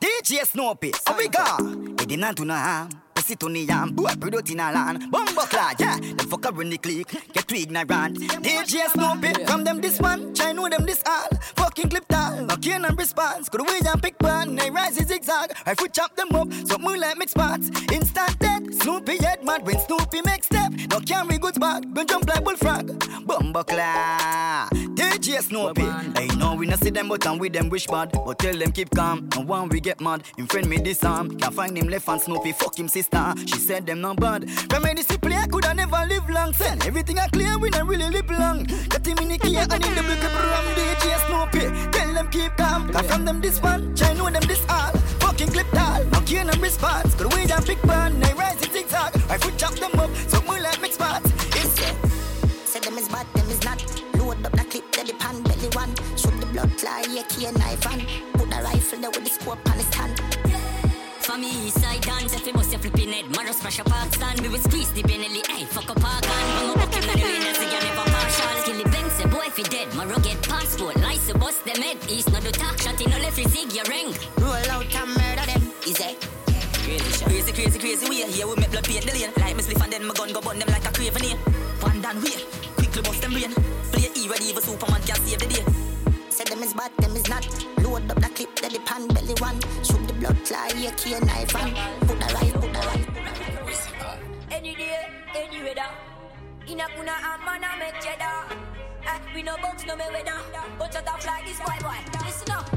DJ 0.00 0.44
Snoopy, 0.46 0.92
how 1.06 1.16
we 1.16 1.28
go? 1.28 1.56
They 1.96 2.06
did 2.06 2.18
not 2.18 2.36
do 2.36 2.44
no 2.44 2.54
harm. 2.54 2.90
Pussy 3.30 3.36
to 3.36 3.48
the 3.48 3.60
yam, 3.60 3.94
boy, 3.94 4.10
product 4.18 4.50
in 4.50 4.58
a 4.58 4.72
land. 4.72 5.08
Bumbo 5.08 5.42
clad, 5.42 5.78
yeah. 5.78 5.96
The 6.00 6.24
fucker 6.24 6.56
run 6.56 6.70
the 6.70 6.78
click, 6.78 7.06
get 7.32 7.46
too 7.46 7.54
ignorant. 7.54 8.18
DJ 8.18 8.88
Snoopy, 8.88 9.44
from 9.44 9.62
them 9.62 9.80
this 9.80 10.00
one, 10.00 10.34
try 10.34 10.50
know 10.50 10.68
them 10.68 10.84
this 10.84 11.00
all. 11.06 11.28
Fucking 11.54 11.90
clip 11.90 12.08
tall, 12.08 12.48
cane 12.60 12.84
and 12.84 12.98
response. 12.98 13.48
Could 13.48 13.60
we 13.60 13.78
and 13.86 14.02
pick 14.02 14.18
pan, 14.18 14.56
they 14.56 14.68
rise 14.68 14.98
is 14.98 15.06
zigzag. 15.06 15.52
I 15.64 15.74
foot 15.76 15.94
chop 15.94 16.16
them 16.16 16.34
up, 16.34 16.52
so 16.66 16.76
moonlight 16.78 17.18
mix 17.18 17.30
spots. 17.30 17.70
Instant 17.92 18.36
dead, 18.40 18.74
Snoopy 18.82 19.18
head 19.18 19.44
mad 19.44 19.64
when 19.64 19.78
Snoopy 19.78 20.22
make 20.24 20.42
step. 20.42 20.72
No 20.90 20.98
carry 20.98 21.38
goods 21.38 21.58
back, 21.58 21.84
gun 21.92 22.08
jump 22.08 22.28
like 22.28 22.42
bullfrog. 22.42 23.26
Bumbo 23.26 23.62
clad, 23.62 24.70
DJ 24.70 25.40
Snoopy. 25.40 25.82
Hey, 26.18 26.26
no, 26.36 26.56
we 26.56 26.66
not 26.66 26.80
see 26.80 26.90
them, 26.90 27.08
but 27.08 27.24
I'm 27.24 27.38
with 27.38 27.52
them 27.52 27.68
wish 27.68 27.86
bad. 27.86 28.10
But 28.10 28.40
tell 28.40 28.56
them 28.56 28.72
keep 28.72 28.90
calm, 28.90 29.28
and 29.36 29.46
one 29.46 29.68
we 29.68 29.78
get 29.78 30.00
mad. 30.00 30.24
In 30.36 30.48
friend 30.48 30.68
me 30.68 30.78
this 30.78 31.04
arm, 31.04 31.38
can't 31.38 31.54
find 31.54 31.78
him 31.78 31.86
left 31.86 32.08
and 32.08 32.20
Snoopy, 32.20 32.52
fuck 32.52 32.76
him 32.76 32.88
sister. 32.88 33.19
She 33.46 33.58
said 33.58 33.86
them 33.86 34.00
not 34.00 34.18
bad. 34.18 34.48
Remedy 34.72 35.02
play, 35.02 35.36
I 35.36 35.46
coulda 35.46 35.74
never 35.74 36.02
live 36.08 36.28
long. 36.30 36.52
Send 36.54 36.86
everything 36.86 37.18
I 37.18 37.28
clear, 37.28 37.58
we 37.58 37.68
not 37.70 37.86
really 37.86 38.08
live 38.08 38.30
long. 38.30 38.64
Got 38.88 39.06
him 39.06 39.18
in 39.18 39.28
the 39.28 39.38
key 39.38 39.56
and 39.56 39.72
in 39.72 39.94
the 39.94 40.02
book 40.02 40.24
of 40.24 40.34
rum, 40.34 40.66
DJ 40.76 41.04
Snoopy. 41.26 41.90
Tell 41.90 42.14
them 42.14 42.28
keep 42.30 42.56
calm, 42.56 42.88
cause 42.90 43.06
from 43.06 43.24
them 43.24 43.40
this 43.40 43.60
one, 43.60 43.94
try 43.94 44.14
know 44.14 44.30
them 44.30 44.42
this 44.48 44.64
all. 44.68 44.92
Fucking 45.20 45.48
clip 45.48 45.66
tall, 45.72 46.04
no 46.04 46.20
care 46.22 46.44
no 46.44 46.52
response. 46.60 47.14
Could 47.14 47.32
we 47.34 47.46
down 47.46 47.64
big 47.64 47.80
band, 47.82 48.22
they 48.22 48.32
rise 48.34 48.62
in 48.62 48.72
zigzag. 48.72 49.14
I 49.28 49.36
foot 49.36 49.56
chop 49.58 49.74
them 49.74 49.98
up, 50.00 50.10
so 50.28 50.40
more 50.42 50.60
like 50.60 50.80
mix 50.80 50.94
spots. 50.94 51.30
It's 51.60 51.76
Say 52.64 52.80
them 52.80 52.96
is 52.96 53.08
bad, 53.08 53.26
them 53.34 53.50
is 53.50 53.62
not. 53.64 53.80
Load 54.16 54.44
up 54.46 54.52
the 54.52 54.64
clip, 54.64 54.90
the 54.92 55.14
pan 55.18 55.42
belly 55.42 55.68
one. 55.74 55.92
Shoot 56.16 56.40
the 56.40 56.46
blood 56.46 56.72
fly, 56.80 57.04
yeah, 57.10 57.24
key 57.28 57.46
and 57.46 57.58
knife 57.58 57.86
and 57.92 58.02
put 58.32 58.48
the 58.48 58.62
rifle 58.64 58.98
there 58.98 59.10
with 59.10 59.24
the 59.24 59.30
scope 59.30 59.70
on 59.70 59.76
his 59.76 59.92
hand. 59.94 60.39
For 61.22 61.38
me, 61.38 61.48
east 61.66 61.80
side 61.80 62.00
dance, 62.02 62.34
if 62.34 62.46
you 62.46 62.52
bust 62.52 62.72
your 62.72 62.80
flipping 62.80 63.12
head, 63.12 63.24
Maros 63.36 63.60
pressure 63.60 63.84
park 63.84 64.12
stand, 64.14 64.40
we 64.40 64.48
will 64.48 64.58
squeeze 64.58 64.90
the 64.92 65.02
Benelli, 65.02 65.46
hey, 65.46 65.64
fuck 65.64 65.88
up 65.90 66.00
park 66.00 66.24
and 66.24 66.50
I'm 66.58 66.70
a 66.70 66.74
buck 66.74 66.92
him 66.92 67.04
in 67.04 67.20
the 67.20 67.24
lane, 67.24 67.42
that's 67.42 67.58
again 67.58 67.84
never 67.84 68.10
partial. 68.10 68.62
Kill 68.64 68.82
the 68.82 68.88
bank, 68.90 69.12
say 69.12 69.26
boy, 69.26 69.44
if 69.46 69.56
he 69.56 69.62
dead, 69.64 69.94
Maro 69.94 70.18
get 70.18 70.42
passport, 70.42 70.96
lice, 70.96 71.32
bust 71.34 71.64
them 71.64 71.82
head, 71.82 71.98
east, 72.08 72.32
no 72.32 72.40
do 72.40 72.50
talk, 72.50 72.78
shot 72.78 73.00
in, 73.00 73.10
no 73.10 73.18
left, 73.18 73.36
zig 73.36 73.72
your 73.72 73.84
ring. 73.84 74.14
Roll 74.38 74.70
out 74.74 74.94
and 74.94 75.10
murder 75.10 75.46
them, 75.46 75.62
easy. 75.86 76.16
Crazy. 76.82 77.24
Crazy, 77.24 77.52
crazy, 77.52 77.78
crazy 77.78 78.08
way. 78.08 78.30
Here 78.32 78.46
we 78.48 78.56
make 78.56 78.70
blood 78.70 78.84
paint 78.84 79.04
the 79.04 79.12
lane. 79.12 79.30
Like 79.36 79.54
me 79.54 79.62
spliff 79.62 79.84
and 79.84 79.92
then 79.92 80.06
my 80.06 80.14
gun 80.14 80.32
go 80.32 80.40
burn 80.40 80.58
them 80.58 80.68
like 80.68 80.84
a 80.88 80.92
craven 80.92 81.22
here. 81.22 81.36
One 81.80 82.00
down 82.00 82.16
way. 82.22 82.42
Quickly 82.74 83.02
bust 83.02 83.20
them 83.20 83.32
brain. 83.32 83.52
Play 83.92 84.08
E 84.16 84.28
ready 84.28 84.52
for 84.52 84.62
Superman 84.62 85.02
can 85.02 85.16
save 85.22 85.38
the 85.38 85.46
day. 85.46 85.64
Say 86.30 86.44
them 86.44 86.62
is 86.62 86.72
bad, 86.72 86.90
them 86.98 87.14
is 87.14 87.28
not. 87.28 87.46
Load 87.84 88.10
up 88.10 88.18
the 88.18 88.28
clip, 88.30 88.48
let 88.62 88.72
the 88.72 88.80
pan 88.80 89.06
belly 89.08 89.34
one. 89.38 89.60
Shoot 89.84 89.99
the 89.99 89.99
blood 90.20 90.38
fly, 90.46 90.68
key 90.96 91.14
and 91.14 91.26
knife 91.26 91.56
and 91.56 91.74
put 92.00 92.20
the 92.20 92.34
rifle, 92.34 92.60
put 92.60 92.72
the 92.72 92.78
rifle. 92.78 93.14
Any 94.50 94.74
day, 94.74 95.08
any 95.34 95.62
weather. 95.62 95.90
In 96.66 96.80
a 96.80 96.86
kuna 96.94 97.12
a 97.12 97.44
man 97.44 97.64
a 97.64 97.90
cheddar. 98.02 98.44
Eh, 99.06 99.18
we 99.34 99.42
no 99.42 99.56
box, 99.56 99.86
no 99.86 99.96
me 99.96 100.04
weather. 100.12 100.38
But 100.78 100.92
shut 100.92 101.08
up 101.08 101.24
like 101.24 101.46
this 101.46 101.58
boy, 101.58 101.78
boy. 101.80 101.96
Listen 102.24 102.52
up. 102.52 102.70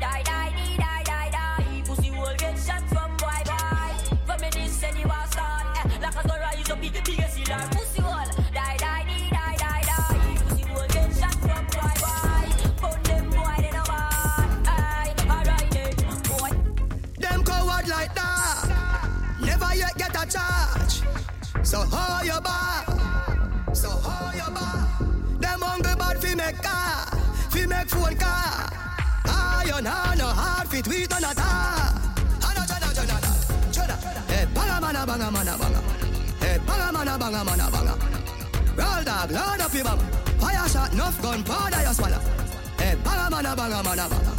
Die, 0.00 0.22
die, 0.22 0.52
die, 0.56 0.76
die, 0.76 1.02
die, 1.04 1.30
die. 1.30 1.82
Pussy 1.86 2.10
will 2.10 2.36
get 2.36 2.58
shot 2.58 2.82
from 2.90 3.16
boy, 3.16 3.42
boy. 3.46 3.92
And 4.84 4.98
you 4.98 5.08
are 5.08 5.26
start. 5.28 5.66
Eh, 5.84 5.98
like 6.02 6.24
a 6.24 6.28
gun 6.28 6.40
rise 6.40 6.70
up, 6.70 6.80
big, 6.80 6.92
big 6.92 7.21
charge. 20.32 21.02
So 21.62 21.78
how 21.92 22.22
you 22.22 22.40
back? 22.40 22.86
So 23.74 23.90
how 23.90 24.32
you 24.32 24.48
back? 24.56 24.88
Them 25.40 25.60
hungry 25.60 25.94
bad 26.00 26.16
fi 26.22 26.34
make 26.34 26.62
car, 26.62 27.06
fi 27.50 27.66
make 27.66 27.88
phone 27.88 28.16
car. 28.16 28.72
Iron 29.26 29.84
hand 29.84 30.18
no 30.18 30.26
hard 30.26 30.68
fit 30.68 30.88
we 30.88 31.06
turn 31.06 31.24
a 31.24 31.34
tar. 31.34 31.92
Ana 32.48 32.62
jana 32.70 32.88
jana 32.96 33.16
jana. 33.76 33.96
Hey 34.32 34.44
banga 34.54 34.80
mana 34.80 35.06
banga 35.06 35.30
mana 35.30 35.54
banga. 35.60 35.80
Hey 36.40 36.58
banga 36.66 36.88
mana 36.92 37.18
banga 37.18 37.44
mana 37.44 37.66
banga. 37.74 37.94
Roll 38.80 39.04
dog, 39.04 39.30
load 39.30 39.60
up 39.60 39.74
your 39.74 39.84
banga. 39.84 40.04
Fire 40.40 40.68
shot, 40.68 40.92
enough 40.92 41.22
gun, 41.22 41.42
powder 41.44 41.82
you 41.86 41.94
swallow. 41.94 42.20
Hey 42.78 42.94
banga 43.04 43.26
mana 43.30 43.56
banga 43.56 43.82
mana 43.82 44.08
banga. 44.08 44.32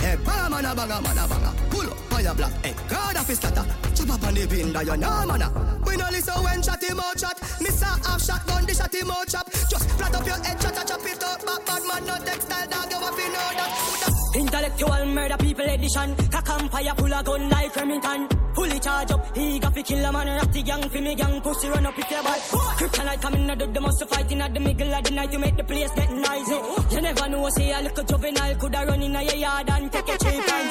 Hey, 0.00 0.16
banga 0.24 0.48
mana 0.48 0.74
banga 0.74 1.00
mana 1.02 1.28
banga. 1.28 1.50
Pull 1.68 1.90
up, 1.90 1.98
fire 2.08 2.34
black. 2.34 2.52
Hey, 2.64 2.72
crowd 2.88 3.16
of 3.16 3.26
his 3.28 3.38
scatter. 3.38 3.66
Chop 4.00 4.10
up 4.16 4.28
on 4.28 4.34
the 4.34 4.46
pin 4.46 4.72
that 4.72 4.86
you 4.86 4.96
know 4.96 5.26
mana. 5.26 5.52
We 5.84 5.96
no 5.96 6.06
listen 6.10 6.42
when 6.42 6.62
shot 6.62 6.82
him 6.82 7.00
out 7.00 7.20
shot. 7.20 7.36
Miss 7.60 7.82
a 7.82 7.84
half 7.84 8.22
shot 8.22 8.46
gun, 8.46 8.64
the 8.64 8.74
shot 8.74 8.94
chop. 9.28 9.50
Just 9.68 9.90
flat 9.90 10.14
up 10.14 10.26
your 10.26 10.36
head, 10.36 10.58
a 10.76 10.84
chop 10.86 11.04
it. 11.04 11.20
Back 11.20 11.66
bad 11.66 11.82
man, 11.84 12.06
no 12.06 12.16
textile 12.24 12.68
dog. 12.68 12.90
You 12.90 12.98
have 12.98 13.16
to 13.16 13.26
know 13.28 13.50
that. 13.60 14.19
Intellectual 14.34 15.06
murder 15.06 15.36
people 15.38 15.64
edition. 15.64 16.14
Cock 16.30 16.48
and 16.50 16.70
fire 16.70 16.94
pull 16.96 17.12
a 17.12 17.22
gun 17.22 17.48
like 17.48 17.74
Remington. 17.76 18.28
Fully 18.54 18.78
charge 18.80 19.10
up, 19.12 19.36
he 19.36 19.58
got 19.58 19.74
fi 19.74 19.82
kill 19.82 20.04
a 20.04 20.12
man. 20.12 20.50
The 20.52 20.62
gang 20.62 20.88
fi 20.88 21.00
me 21.00 21.14
gang. 21.14 21.40
Pussy 21.40 21.68
run 21.68 21.86
up 21.86 21.98
if 21.98 22.10
you 22.10 22.22
bad. 22.22 22.40
Kryptonite 22.78 23.22
coming 23.22 23.50
out 23.50 23.62
of 23.62 23.74
the 23.74 23.80
muscle 23.80 24.06
fighting 24.06 24.40
at 24.40 24.54
the 24.54 24.60
middle 24.60 24.94
of 24.94 25.04
the 25.04 25.10
night 25.10 25.32
to 25.32 25.38
make 25.38 25.56
the 25.56 25.64
place 25.64 25.90
get 25.92 26.10
noisy. 26.10 26.94
You 26.94 27.00
never 27.00 27.28
know, 27.28 27.48
say 27.50 27.72
a 27.72 27.80
little 27.80 28.04
juvenile 28.04 28.54
coulda 28.56 28.84
run 28.86 29.02
in 29.02 29.16
a 29.16 29.22
yard 29.22 29.70
and 29.70 29.92
take 29.92 30.08
a 30.08 30.18
cheap 30.18 30.52
and. 30.52 30.70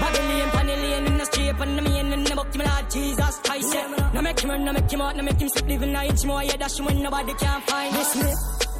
Babylon, 0.00 0.50
Panellian 0.50 1.06
in 1.06 1.18
the 1.18 1.24
street 1.26 1.54
and 1.58 1.78
the 1.78 1.82
main 1.82 2.12
in 2.12 2.24
the 2.24 2.34
book, 2.34 2.54
my 2.56 2.64
Lord 2.64 2.90
Jesus 2.90 3.38
Christ. 3.44 3.76
Now 4.14 4.20
make 4.20 4.40
him 4.40 4.50
run, 4.50 4.64
now 4.64 4.72
make 4.72 4.90
him 4.90 5.00
out, 5.00 5.16
now 5.16 5.22
make 5.22 5.40
him 5.40 5.48
sleep, 5.48 5.66
living 5.66 5.94
a 5.94 6.04
inch 6.04 6.24
more. 6.24 6.42
Yeah, 6.42 6.56
dash 6.56 6.80
when 6.80 7.02
nobody 7.02 7.34
can 7.34 7.60
find 7.62 7.94
this. 7.94 8.16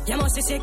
You 0.06 0.16
must 0.16 0.36
be 0.36 0.42
sick. 0.42 0.62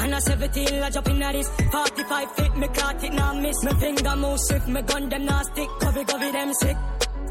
And 0.00 0.14
I 0.14 0.18
17, 0.20 0.82
I 0.82 0.90
jump 0.90 1.08
in 1.08 1.22
at 1.22 1.32
this 1.32 1.48
45 1.70 2.32
feet, 2.32 2.56
me 2.56 2.68
caught 2.68 3.04
it, 3.04 3.12
now 3.12 3.34
miss. 3.34 3.64
Me 3.64 3.72
finger 3.80 4.16
move 4.16 4.38
swift, 4.40 4.68
me 4.68 4.82
gun 4.82 5.08
them 5.08 5.24
now 5.24 5.42
stick. 5.42 5.68
Covey, 5.80 6.04
covey, 6.04 6.32
them 6.32 6.52
sick. 6.54 6.76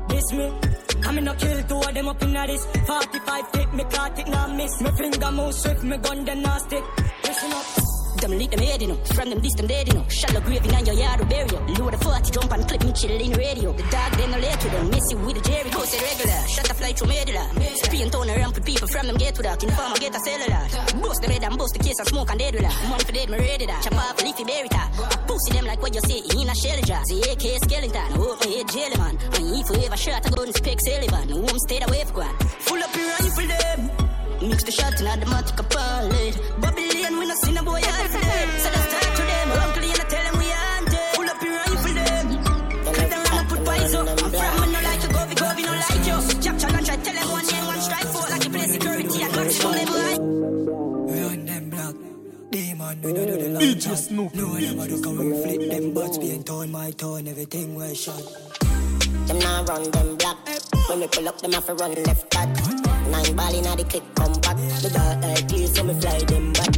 This 0.10 0.34
me. 0.34 0.52
I'm 1.04 1.18
in 1.18 1.28
a 1.28 1.36
kill 1.36 1.64
two 1.64 1.76
of 1.76 1.94
them 1.94 2.08
up 2.08 2.22
in 2.22 2.36
at 2.36 2.48
this 2.48 2.66
45 2.66 3.52
feet, 3.52 3.74
me 3.74 3.84
caught 3.86 4.20
it, 4.20 4.28
now 4.28 4.48
miss. 4.48 4.82
Me 4.82 4.92
finger 4.92 5.32
move 5.32 5.54
swift, 5.54 5.84
me 5.84 5.98
gun 5.98 6.26
them 6.26 6.42
now 6.42 6.58
stick. 6.58 6.84
Listen 7.24 7.52
up 7.54 7.97
them 8.20 8.32
lead 8.38 8.52
them 8.52 8.60
head, 8.60 8.82
you 8.82 8.88
know. 8.88 8.96
From 9.16 9.30
them 9.30 9.42
them 9.42 9.68
dead, 9.68 9.88
you 9.88 9.94
know. 9.94 10.06
Shallow 10.10 10.42
grave 10.42 10.66
in 10.66 10.86
your 10.86 10.96
yard, 10.96 11.28
bury 11.30 11.50
you. 11.50 11.76
Load 11.76 11.94
a 11.94 11.98
40, 11.98 12.32
jump 12.32 12.52
and 12.52 12.68
clip 12.68 12.84
me 12.84 12.92
chill 12.94 13.20
in 13.20 13.34
radio. 13.34 13.74
The 13.74 13.84
dog, 13.84 14.12
then 14.18 14.32
no 14.32 14.38
let 14.38 14.60
to 14.62 14.70
them. 14.70 14.90
Miss 14.90 15.12
you 15.12 15.18
with 15.18 15.36
the 15.36 15.50
Jerry, 15.50 15.70
go 15.70 15.84
say 15.84 16.00
regular. 16.00 16.48
Shut 16.48 16.66
the 16.68 16.74
fly 16.74 16.92
through 16.94 17.08
medulla. 17.08 17.46
Spin 17.84 18.10
tone 18.10 18.30
around 18.30 18.54
with 18.56 18.66
people 18.66 18.88
from 18.88 19.08
them 19.08 19.18
get 19.18 19.36
to 19.36 19.42
that. 19.44 19.64
In 19.64 19.70
form, 19.72 19.94
I 19.94 19.98
get 19.98 20.16
a 20.16 20.20
cellular. 20.20 20.64
Boost 21.02 21.22
the 21.22 21.28
red 21.28 21.44
and 21.44 21.58
boost 21.58 21.74
the 21.74 21.84
case 21.84 22.00
and 22.00 22.08
smoke 22.08 22.30
and 22.30 22.40
dead 22.40 22.54
with 22.54 22.64
that. 22.64 22.76
Money 22.90 23.04
for 23.04 23.12
dead, 23.12 23.30
me 23.30 23.38
ready 23.38 23.66
that. 23.66 23.84
Chop 23.84 23.96
off, 23.96 24.24
leafy 24.24 24.44
berry 24.44 24.68
that. 24.70 24.90
I 24.98 25.18
pussy 25.28 25.54
them 25.54 25.66
like 25.66 25.82
what 25.82 25.94
you 25.94 26.02
say 26.02 26.20
in 26.20 26.50
a 26.50 26.56
shell 26.56 26.82
jar. 26.82 27.04
The 27.06 27.18
AK 27.32 27.46
skeleton, 27.64 28.12
hope 28.18 28.40
my 28.42 28.48
head 28.48 28.68
jelly 28.70 28.98
man. 28.98 29.16
And 29.36 29.46
if 29.56 29.70
we 29.70 29.86
ever 29.86 29.98
shot, 29.98 30.24
go 30.32 30.44
and 30.44 30.56
speak 30.56 30.80
Sullivan. 30.82 31.30
Home 31.30 31.60
stayed 31.68 31.88
away 31.88 32.04
for 32.06 32.26
one. 32.26 32.36
Full 32.66 32.84
up 32.84 32.96
your 32.96 33.08
rifle 33.20 33.48
them. 33.48 34.07
Mix 34.42 34.64
the 34.64 34.72
shot 34.72 35.00
in 35.02 35.08
automatic 35.08 35.58
pilot. 35.70 36.38
Babylon, 36.62 37.20
we 37.20 37.26
not 37.26 37.38
seen 37.38 37.58
a 37.58 37.64
boy 37.64 37.82
out 37.82 38.08
for 38.14 38.22
them. 38.22 38.50
So 38.62 38.70
let's 38.70 38.94
talk 38.94 39.16
to 39.18 39.24
them. 39.26 39.52
Uncle, 39.52 39.84
you 39.84 39.94
tell 39.94 40.24
them 40.24 40.38
we 40.38 40.50
hunted. 40.54 41.10
Pull 41.18 41.30
up 41.30 41.42
your 41.42 41.54
rifle 41.58 41.94
them. 41.98 42.26
Cut 42.86 43.10
them 43.10 43.24
run 43.26 43.40
up 43.42 43.52
with 43.52 43.66
poison. 43.66 44.08
I'm 44.08 44.18
from, 44.18 44.62
me 44.62 44.68
no 44.74 44.80
like 44.86 45.02
you, 45.02 45.10
go, 45.10 45.26
we 45.28 45.36
go, 45.36 45.48
we 45.58 45.64
no 45.66 45.74
like 45.74 46.06
you. 46.06 46.18
Jack, 46.40 46.58
Jack, 46.60 46.74
and 46.78 46.86
try 46.86 46.96
tell 46.98 47.16
them 47.18 47.32
one 47.32 47.46
name, 47.48 47.66
one 47.66 47.82
strike 47.82 48.08
four. 48.14 48.30
Like 48.30 48.44
you 48.44 48.52
play 48.52 48.68
security 48.68 49.22
and 49.24 49.36
maximum 49.36 49.74
level 49.74 50.02
high. 50.06 50.18
Run 51.18 51.46
them 51.46 51.70
black. 51.72 51.96
Demon, 52.52 53.02
we 53.02 53.14
don't 53.14 53.26
do 53.26 53.38
the 53.42 53.50
long 53.50 53.62
DJ 53.62 53.96
Snoop. 53.98 54.36
No, 54.36 54.54
them 54.54 54.80
a 54.80 54.88
do 54.88 55.02
come 55.02 55.18
we 55.18 55.34
flip 55.42 55.72
them 55.72 55.94
butts, 55.96 56.18
being 56.20 56.44
torn, 56.44 56.72
my 56.72 56.92
torn, 56.92 57.28
everything 57.28 57.74
was 57.74 57.98
shot. 58.00 58.22
Them 59.26 59.40
now 59.40 59.64
run 59.66 59.90
them 59.90 60.16
black. 60.16 60.38
When 60.90 61.00
we 61.00 61.08
pull 61.08 61.28
up, 61.28 61.42
them 61.42 61.54
have 61.54 61.66
to 61.66 61.74
run 61.74 61.96
left 62.04 62.30
back. 62.30 62.87
Nine 63.12 63.36
ball 63.36 63.56
inna 63.56 63.76
the 63.76 63.84
clip 63.84 64.04
compact. 64.16 64.60
The 64.82 64.90
dark 64.90 65.22
like 65.24 65.48
clear, 65.48 65.68
so 65.68 65.84
me 65.84 65.94
fly 66.00 66.20
them 66.20 66.54
back. 66.54 66.74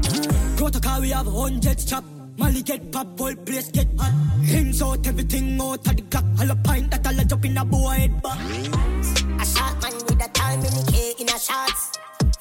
Protocol, 0.57 1.01
we 1.01 1.09
have 1.09 1.27
hundreds 1.27 1.85
chop. 1.85 2.03
Molly 2.37 2.61
get 2.61 2.91
pop, 2.91 3.17
boy 3.17 3.35
place 3.35 3.69
get 3.71 3.87
hot. 3.97 4.13
Hands 4.45 4.81
out, 4.81 5.05
everything 5.07 5.59
out 5.59 5.85
of 5.87 5.95
the 5.95 6.01
clock. 6.03 6.25
All 6.39 6.51
a 6.51 6.55
pint 6.55 6.91
that 6.91 7.05
all 7.05 7.19
a 7.19 7.25
jump 7.25 7.45
in 7.45 7.57
a 7.57 7.65
boy 7.65 7.89
head 7.89 8.21
back. 8.21 8.39
A 8.39 9.45
shot 9.45 9.81
man 9.81 9.93
with 9.93 10.23
a 10.23 10.29
time 10.33 10.59
in 10.59 10.73
the 10.73 10.91
K 10.91 11.13
in 11.19 11.29
a 11.29 11.39
shots. 11.39 11.97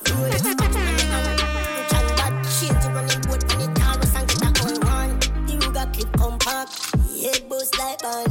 Roll 0.09 0.24
it, 0.26 0.39
scratch 0.39 0.74
man 0.74 1.01
in 1.01 1.11
a 1.11 1.18
rich 1.26 1.95
and 1.99 2.11
bad. 2.16 2.32
Shades 2.47 2.78
to 2.84 2.91
running 2.93 3.22
boat 3.22 3.43
when 3.49 3.61
it 3.62 3.74
get 3.74 4.43
a 4.43 4.51
whole 4.61 4.78
run. 4.86 5.18
The 5.18 5.55
Ruger 5.59 5.86
clip 5.95 6.12
compact. 6.16 6.70
Head 7.22 7.49
boost 7.49 7.78
like 7.78 7.99
ball 8.03 8.24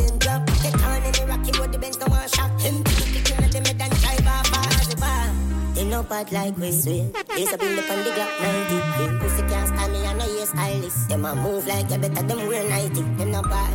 They 5.97 6.03
no 6.03 6.09
bad 6.09 6.31
like 6.31 6.55
we 6.57 6.71
swear. 6.71 7.09
Lace 7.35 7.53
up 7.53 7.63
in 7.63 7.75
the 7.75 7.81
pan, 7.81 8.03
the 8.05 8.11
Glock 8.11 8.29
90. 9.09 9.17
Pussy 9.17 9.41
can't 9.49 9.67
stand 9.67 9.93
me, 9.93 10.05
I 10.05 10.13
know 10.13 10.25
you 10.27 10.45
stylist. 10.45 11.09
Them 11.09 11.25
a 11.25 11.35
move 11.35 11.65
like 11.65 11.89
you 11.89 11.97
better, 11.97 12.21
them 12.21 12.47
wear 12.47 12.69
90. 12.69 13.01
Them 13.17 13.31
no 13.31 13.41
bad. 13.41 13.73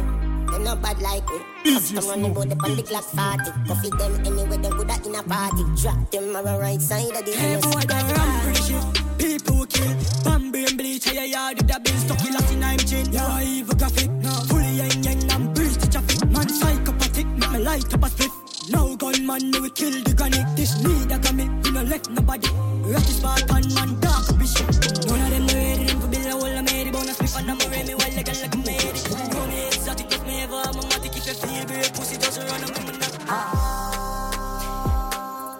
Them 0.52 0.62
no 0.62 0.76
bad 0.76 1.02
like 1.02 1.28
we. 1.28 1.38
On 1.74 2.22
the 2.22 2.28
board, 2.28 2.48
the 2.48 2.54
pan, 2.54 2.76
the 2.76 2.82
Glock 2.84 3.02
40. 3.02 3.50
Coffee 3.66 3.90
them 3.98 4.24
anyway, 4.24 4.56
them 4.56 4.70
good 4.70 4.90
at 4.90 5.04
in 5.04 5.16
a 5.16 5.22
party. 5.24 5.64
Drop 5.82 6.10
them 6.12 6.36
on 6.36 6.44
the 6.44 6.58
right 6.60 6.80
side 6.80 7.10
of 7.10 7.24
the 7.24 7.32
Hey 7.32 7.54
house. 7.54 7.66
boy, 7.66 7.80
that 7.80 8.62
shit. 8.62 9.18
People 9.18 9.66
kill. 9.66 9.96
Bambi 10.22 10.64
and 10.64 10.78
bleach, 10.78 11.08
hey, 11.08 11.26
yard 11.28 11.56
with 11.58 11.66
the 11.66 11.80
bill 11.80 11.96
stuck 11.96 12.24
in 12.24 12.34
Latin 12.34 12.62
I'm 12.62 12.78
chin. 12.78 13.10
Yeah, 13.10 13.42
even 13.42 13.76
graphic. 13.76 14.10
Fully 14.46 14.78
yang 14.78 15.02
yang 15.02 15.30
and 15.32 15.52
breeze 15.56 15.76
the 15.76 15.88
traffic. 15.90 16.24
Man 16.30 16.48
psychopathic, 16.48 17.26
make 17.26 17.50
me 17.50 17.58
light 17.58 17.92
up 17.92 18.04
a 18.04 18.08
split. 18.08 18.30
No 18.70 18.94
gunman, 18.96 19.50
no 19.50 19.60
we 19.62 19.70
kill 19.70 19.90
the 20.04 20.14
granny. 20.14 20.38
This 20.54 20.78
need 20.84 21.10
a 21.10 21.18
commit, 21.18 21.50
no 21.72 21.82
let 21.82 22.08
nobody. 22.10 22.48
Rocky 22.84 23.12
Spartan, 23.12 23.74
man, 23.74 24.00
dark 24.00 24.38
bishop. 24.38 24.68
None 25.08 25.20
of 25.20 25.30
them 25.30 25.46
ready, 25.48 25.86
them 25.86 26.00
for 26.00 26.08
bill 26.08 26.26
a 26.26 26.30
whole 26.32 26.62
made 26.62 26.86
it. 26.86 26.92
Bonus 26.92 27.16
flip 27.16 27.30
and 27.38 27.50
I'm 27.50 27.60
a 27.60 27.68
me 27.68 27.94
well 27.94 28.12
like 28.14 28.28
a 28.28 28.32
like 28.32 28.54
a 28.54 28.58
it. 28.58 29.08
No 29.32 29.46
me 29.46 29.66
exotic, 29.68 30.12
if 30.12 30.22
me 30.26 30.42
ever, 30.42 30.54
I'm 30.54 30.76
a 30.76 30.82
matic, 30.82 31.16
if 31.16 31.26
you 31.26 31.34
feel 31.34 31.64
great, 31.66 31.92
pussy 31.94 32.16
just 32.18 32.38
run, 32.38 32.62
I'm 32.62 32.74
a 32.76 32.92
knock. 32.98 33.14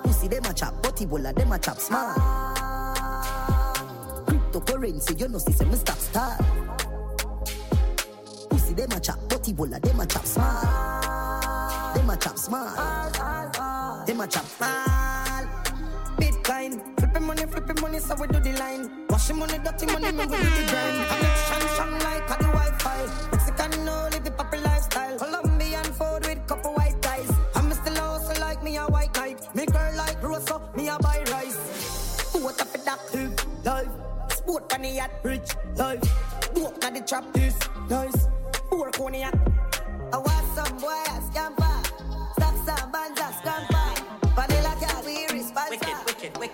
Pussy 0.04 0.28
them 0.28 0.44
a 0.44 0.52
chop, 0.52 0.82
body 0.82 1.06
bola 1.06 1.32
them 1.32 1.52
a 1.52 1.58
chop 1.58 1.78
smart. 1.78 2.16
Cryptocurrency, 4.26 5.18
you 5.18 5.28
know 5.28 5.38
see 5.38 5.52
say 5.52 5.64
me 5.64 5.76
stop 5.76 5.98
start. 5.98 6.40
Pussy 8.50 8.74
them 8.74 8.92
a 8.92 9.00
chop, 9.00 9.28
body 9.28 9.52
bola 9.52 9.80
them 9.80 10.00
a 10.00 10.06
chop 10.06 10.26
smart. 10.26 11.94
Them 11.94 12.10
a 12.10 12.16
chop 12.16 12.36
smart. 12.36 14.06
Them 14.06 14.20
a 14.20 14.26
chop 14.26 14.44
smart. 14.44 15.21
Bitcoin, 16.18 16.98
flipping 16.98 17.24
money, 17.26 17.44
flipping 17.46 17.80
money, 17.80 17.98
so 17.98 18.14
we 18.16 18.26
do 18.28 18.40
the 18.40 18.52
line. 18.58 18.90
Washing 19.08 19.38
money, 19.38 19.58
dirty 19.58 19.86
money, 19.86 20.12
me 20.12 20.24
we 20.26 20.36
do 20.36 20.50
the 20.58 20.64
grind. 20.70 21.08
Connection 21.08 21.68
strong 21.74 21.92
like 22.06 22.30
a 22.30 22.36
the 22.42 22.48
Wi-Fi. 22.48 23.28
Mexican 23.32 23.84
no 23.84 24.08
live 24.12 24.24
the 24.24 24.30
poppy 24.30 24.58
lifestyle. 24.58 25.18
Colombian 25.18 25.84
food 25.84 26.26
with 26.26 26.46
couple 26.46 26.72
white 26.74 27.00
guys. 27.02 27.30
I'm 27.54 27.72
still 27.72 27.98
also 28.00 28.40
like 28.40 28.62
me 28.62 28.76
a 28.76 28.84
white 28.86 29.14
knight. 29.16 29.54
Me 29.54 29.66
girl 29.66 29.94
like 29.96 30.22
Rosa, 30.22 30.60
me 30.76 30.88
a 30.88 30.98
buy 30.98 31.22
rice. 31.30 32.30
What 32.34 32.60
up 32.60 32.72
with 32.72 32.84
that 32.84 33.00
life. 33.64 33.88
Sport 34.32 34.70
funny 34.70 34.96
yacht, 34.96 35.10
rich 35.22 35.54
life. 35.76 36.02
Walk 36.56 36.84
at 36.84 36.94
the 36.94 37.00
trap, 37.00 37.24
this 37.32 37.56
nice. 37.88 38.28
Four 38.70 38.90
corny 38.90 39.20
yacht. 39.20 39.34
I 40.12 40.18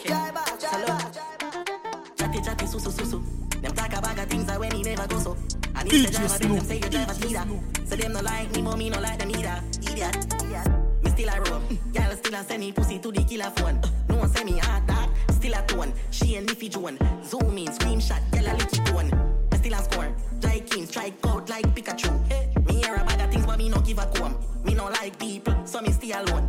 wicked, 0.08 0.34
wicked. 0.34 0.58
Driver, 0.58 0.58
driver. 0.58 1.72
Chatty, 2.16 2.40
chatty, 2.42 2.66
su, 2.66 2.78
su, 2.78 2.90
su, 2.90 3.04
su. 3.04 3.22
Them 3.60 3.72
talk 3.72 3.92
about 3.92 4.16
the 4.16 4.26
things 4.26 4.44
that 4.46 4.58
when 4.58 4.72
he 4.72 4.82
never 4.82 5.06
go 5.06 5.18
so. 5.18 5.36
I 5.74 5.84
need 5.84 6.06
to 6.06 6.12
drive 6.12 6.38
them 6.38 6.60
say 6.60 6.76
you 6.76 6.88
drive 6.88 7.10
a 7.10 7.14
speeder. 7.14 7.44
So 7.84 7.96
them 7.96 8.12
no 8.12 8.20
like 8.20 8.50
me, 8.54 8.62
but 8.62 8.78
me 8.78 8.90
no 8.90 9.00
like 9.00 9.18
them 9.18 9.30
either. 9.30 9.62
Idiot, 9.82 10.34
idiot. 10.42 10.68
Me 11.02 11.10
still 11.10 11.28
a 11.28 11.40
roll. 11.40 11.60
Girl 11.92 12.16
still 12.16 12.34
a 12.34 12.44
send 12.44 12.60
me 12.60 12.72
pussy 12.72 12.98
to 12.98 13.12
the 13.12 13.24
killer 13.24 13.50
phone. 13.56 13.80
No 14.08 14.16
one 14.16 14.28
send 14.28 14.50
me 14.50 14.58
hard 14.58 14.86
that. 14.86 15.08
Still 15.30 15.54
a 15.54 15.62
tone. 15.66 15.92
She 16.10 16.36
and 16.36 16.48
Niffy 16.48 16.70
Joan. 16.70 16.98
Zoom 17.24 17.58
in, 17.58 17.66
screenshot, 17.66 18.22
girl 18.30 18.46
a 18.46 18.56
licky 18.56 18.84
tone. 18.86 19.10
I 19.52 19.56
still 19.56 19.74
a 19.74 19.82
score. 19.82 20.14
Try 20.40 20.60
king, 20.60 20.86
strike 20.86 21.14
out 21.26 21.48
like 21.48 21.66
Pikachu. 21.74 22.66
Me 22.66 22.74
hear 22.74 22.94
about 22.94 23.18
the 23.18 23.26
things, 23.28 23.46
but 23.46 23.58
me 23.58 23.68
no 23.68 23.80
give 23.80 23.98
a 23.98 24.06
comb. 24.06 24.36
Me 24.64 24.74
no 24.74 24.86
like 24.86 25.18
people, 25.18 25.54
so 25.64 25.80
me 25.80 25.90
stay 25.92 26.12
alone. 26.12 26.47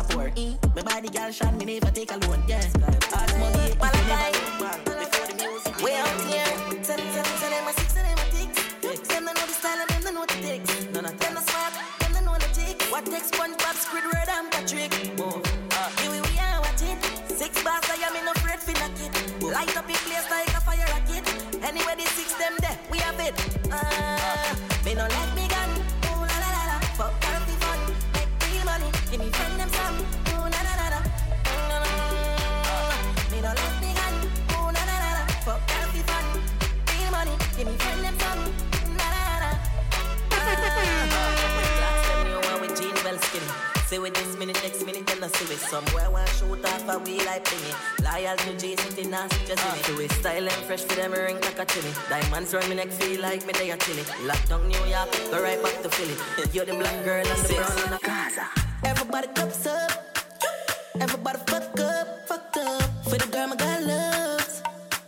Body 0.00 0.12
Singapore, 0.12 0.32
eh? 0.36 0.54
My 0.74 0.82
body 0.82 1.08
girl 1.08 1.30
shot 1.30 1.54
me 1.56 1.64
never 1.64 1.90
take 1.90 2.10
a 2.10 2.16
loan, 2.26 2.42
yeah. 2.48 2.56
Ask 2.58 3.38
money, 3.38 3.58
if 3.58 3.76
you 3.76 3.90
never 4.08 4.32
look 4.58 4.98
before 4.98 5.26
the 5.26 5.34
music. 5.34 5.82
Way 5.82 5.96
out 5.96 6.20
here. 6.24 6.44
Tell 6.84 6.96
them, 6.96 7.06
tell 7.12 7.22
them, 7.22 7.36
tell 7.40 7.50
I 7.68 7.72
six, 7.72 7.94
tell 7.94 8.04
them, 8.04 8.18
I 8.18 8.24
tick. 8.32 8.50
Them 9.08 9.24
know 9.24 9.32
the 9.32 9.52
style, 9.52 9.80
and 9.80 10.02
them 10.02 10.14
know 10.14 10.24
the 10.26 10.34
of 11.04 11.18
Them 11.18 11.34
not 11.34 11.44
smart, 11.48 11.72
them 12.00 12.24
know 12.24 12.34
the 12.38 12.48
tick. 12.54 12.82
What 12.90 13.04
takes 13.06 13.30
SpongeBob, 13.30 13.59
skinny. 43.30 43.46
See 43.86 43.98
with 43.98 44.14
this 44.14 44.36
minute, 44.38 44.58
next 44.62 44.84
minute, 44.84 45.06
then 45.06 45.22
I 45.22 45.28
see 45.28 45.46
with 45.46 45.62
somewhere 45.62 46.10
one 46.10 46.26
shoot 46.38 46.64
off 46.64 46.88
a 46.88 46.98
wheel 46.98 47.24
like 47.24 47.44
thingy. 47.44 47.72
Loyal 48.04 48.36
to 48.36 48.52
J 48.58 48.76
City, 48.76 49.08
nasty 49.08 49.46
just 49.46 49.64
uh, 49.64 49.74
see 49.82 49.94
with 49.96 50.12
style 50.12 50.42
and 50.42 50.62
fresh 50.66 50.82
for 50.82 50.96
them 50.96 51.12
ring 51.12 51.40
like 51.40 51.58
a 51.58 51.64
chimney. 51.64 51.92
Diamonds 52.08 52.52
round 52.54 52.68
me 52.68 52.76
neck 52.76 52.90
feel 52.90 53.20
like 53.20 53.46
me 53.46 53.52
they 53.52 53.70
a 53.70 53.76
chilly. 53.76 54.02
Lockdown 54.28 54.66
New 54.66 54.84
York, 54.90 55.10
go 55.30 55.42
right 55.42 55.62
back 55.62 55.82
to 55.82 55.88
Philly. 55.88 56.16
You're 56.52 56.66
the 56.66 56.74
black 56.74 57.04
girl 57.04 57.26
and 57.26 57.40
the 57.40 57.54
brown 57.54 57.78
and 57.84 57.92
the 57.94 58.00
Gaza. 58.02 58.46
Everybody 58.84 59.28
cups 59.28 59.66
up. 59.66 59.90
Everybody 61.00 61.38
fuck 61.46 61.80
up, 61.80 62.06
fuck 62.28 62.56
up. 62.56 63.04
For 63.04 63.18
the 63.18 63.28
girl 63.30 63.48
my 63.48 63.56
girl 63.56 63.86
loves. 63.86 64.62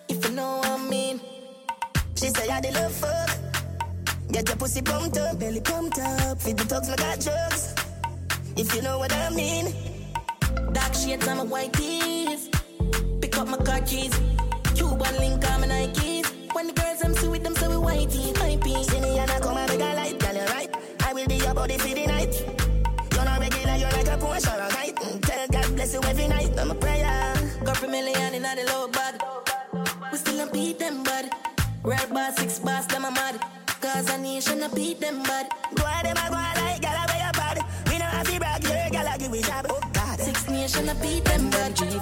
If 0.09 0.25
you 0.25 0.35
know 0.35 0.59
what 0.59 0.69
I 0.69 0.89
mean. 0.89 1.21
She 2.15 2.29
say 2.29 2.49
I 2.49 2.61
the 2.61 2.71
love 2.73 2.93
fuck. 2.93 3.31
Get 4.31 4.49
your 4.49 4.57
pussy 4.57 4.81
pumped 4.81 5.19
up, 5.19 5.39
belly 5.39 5.61
pumped 5.61 5.99
up. 5.99 6.41
Feed 6.41 6.57
the 6.57 6.65
dogs, 6.65 6.89
my 6.89 6.97
got 6.97 7.21
drugs. 7.21 7.72
If 8.57 8.75
you 8.75 8.83
know 8.83 8.99
what 8.99 9.13
I 9.13 9.31
mean. 9.31 9.75
Dark 10.73 10.95
shades 10.95 11.27
on 11.27 11.39
my 11.39 11.45
white 11.45 11.73
tees. 11.73 12.51
Pick 13.21 13.37
up 13.39 13.49
my 13.49 13.57
car 13.57 13.81
keys. 13.81 14.13
Cuban 14.75 15.17
link 15.19 15.49
on 15.51 15.61
my 15.63 15.67
Nikes. 15.67 16.27
When 16.55 16.67
the 16.67 16.73
girls 16.75 17.19
see 17.19 17.29
with 17.29 17.43
them, 17.43 17.55
so 17.55 17.71
we 17.71 17.77
whitey, 17.77 18.33
hypey. 18.35 18.85
See 18.85 19.01
me 19.01 19.19
and 19.19 19.31
I 19.31 19.41
come 19.41 19.57
and 19.57 19.71
make 19.71 19.81
a 19.81 19.95
light, 19.95 20.19
girl, 20.19 20.35
you 20.35 20.45
right. 20.55 20.71
I 21.05 21.13
will 21.15 21.27
be 21.27 21.37
your 21.37 21.55
body 21.55 21.79
for 21.79 21.95
the 21.95 22.07
night. 22.07 22.35
You're 23.13 23.25
not 23.25 23.41
regular, 23.41 23.77
you're 23.77 23.91
like 23.91 24.09
a 24.09 24.19
Porsche 24.19 24.53
or 24.55 24.63
a 24.63 24.69
kite. 24.69 24.97
Tell 25.23 25.49
God 25.49 25.75
bless 25.75 25.95
you 25.95 26.01
every 26.03 26.29
night. 26.29 26.59
I'm 26.59 26.71
a 26.71 26.75
prayer. 26.75 27.35
Got 27.65 27.77
for 27.79 27.89
million 27.89 28.35
in 28.35 28.43
the 28.43 28.65
low 28.69 28.89
bag. 28.89 29.23
We 30.11 30.19
still 30.19 30.41
a 30.41 30.51
beat 30.53 30.79
them 30.79 31.03
bad. 31.05 31.33
Red 31.83 32.13
bar, 32.13 32.33
six 32.33 32.59
bars, 32.59 32.87
them 32.87 33.05
a 33.07 33.11
mad. 33.11 33.41
Cause 33.81 34.11
a 34.11 34.19
nation 34.19 34.63
a 34.63 34.69
beat 34.69 35.01
them 35.01 35.23
bad. 35.23 35.51
Go 35.75 35.85
on, 35.85 36.03
them 36.05 36.17
a 36.17 36.29
go 36.29 36.35
like 36.37 36.83
bad. 36.83 37.12
We 38.25 38.33
know 38.35 38.39
brag, 38.39 38.63
yeah, 38.65 38.89
gal, 38.91 39.09
I 39.09 39.17
give 39.19 39.35
it 39.35 39.45
job. 39.45 39.67
Oh 39.69 39.81
God. 39.93 40.19
Six 40.21 40.49
nation 40.49 40.89
a 40.89 40.95
beat 40.97 41.25
them 41.25 41.51
bad. 41.51 41.77
Steely 41.77 41.99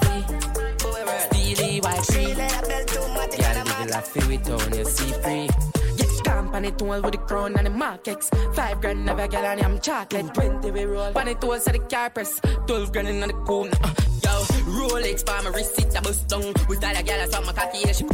white 1.81 2.03
Three 2.05 2.35
letter 2.35 2.67
belt, 2.67 2.89
too 2.89 3.09
much, 3.15 3.31
Girl, 3.31 3.41
gal, 3.41 3.65
give 3.65 3.81
it 3.89 3.95
a 3.95 4.01
feel 4.03 4.31
it 4.31 4.51
on 4.51 4.73
your 4.75 4.85
see 4.85 5.13
free. 5.23 5.49
Get 5.97 6.25
company 6.25 6.71
tool 6.73 7.01
with 7.03 7.13
the 7.13 7.19
crown 7.19 7.55
and 7.57 7.67
the 7.67 7.71
markets. 7.71 8.31
Five 8.55 8.81
grand 8.81 9.09
of 9.09 9.19
a 9.19 9.29
girl 9.29 9.45
and 9.45 9.61
I'm 9.61 9.79
chocolate. 9.81 10.35
Twenty 10.35 10.71
we 10.71 10.85
roll. 10.85 11.13
Bunny 11.13 11.35
tools 11.37 11.67
at 11.67 11.73
the 11.75 11.79
car 11.81 12.11
press. 12.11 12.41
Twelve 12.67 12.93
grand 12.93 13.09
in 13.09 13.21
the 13.21 13.33
comb. 13.47 13.71
Uh, 13.83 13.95
yo, 14.25 14.31
Rolex 14.77 15.25
for 15.27 15.43
my 15.43 15.51
wrist, 15.57 15.79
it 15.79 15.95
a 15.97 16.01
bust 16.03 16.29
down. 16.29 16.53
We 16.69 16.77
style 16.77 16.97
a 16.97 17.03
girl, 17.03 17.21
I 17.21 17.27
saw 17.27 17.41
my 17.43 17.53
cocky, 17.53 17.79
yeah, 17.85 17.93
she. 17.93 18.05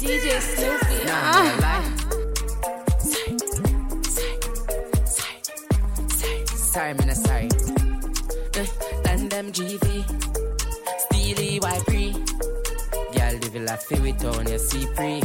DJ 0.00 0.40
Snoopy. 0.40 1.04
Nah, 1.04 1.12
Ah. 1.12 1.84
no 2.10 2.16
Sorry, 6.70 6.94
man, 6.94 7.14
sorry. 7.16 7.48
Uh, 8.56 8.66
Then 9.02 9.28
them 9.28 9.50
GV. 9.50 9.84
Steely 11.04 11.58
white 11.58 11.82
free. 11.82 12.12
Girl, 12.12 13.34
live 13.42 13.56
a 13.56 13.58
life 13.60 13.90
with 13.90 14.24
on 14.24 14.46
your 14.46 14.58
see 14.58 14.86
free. 14.94 15.20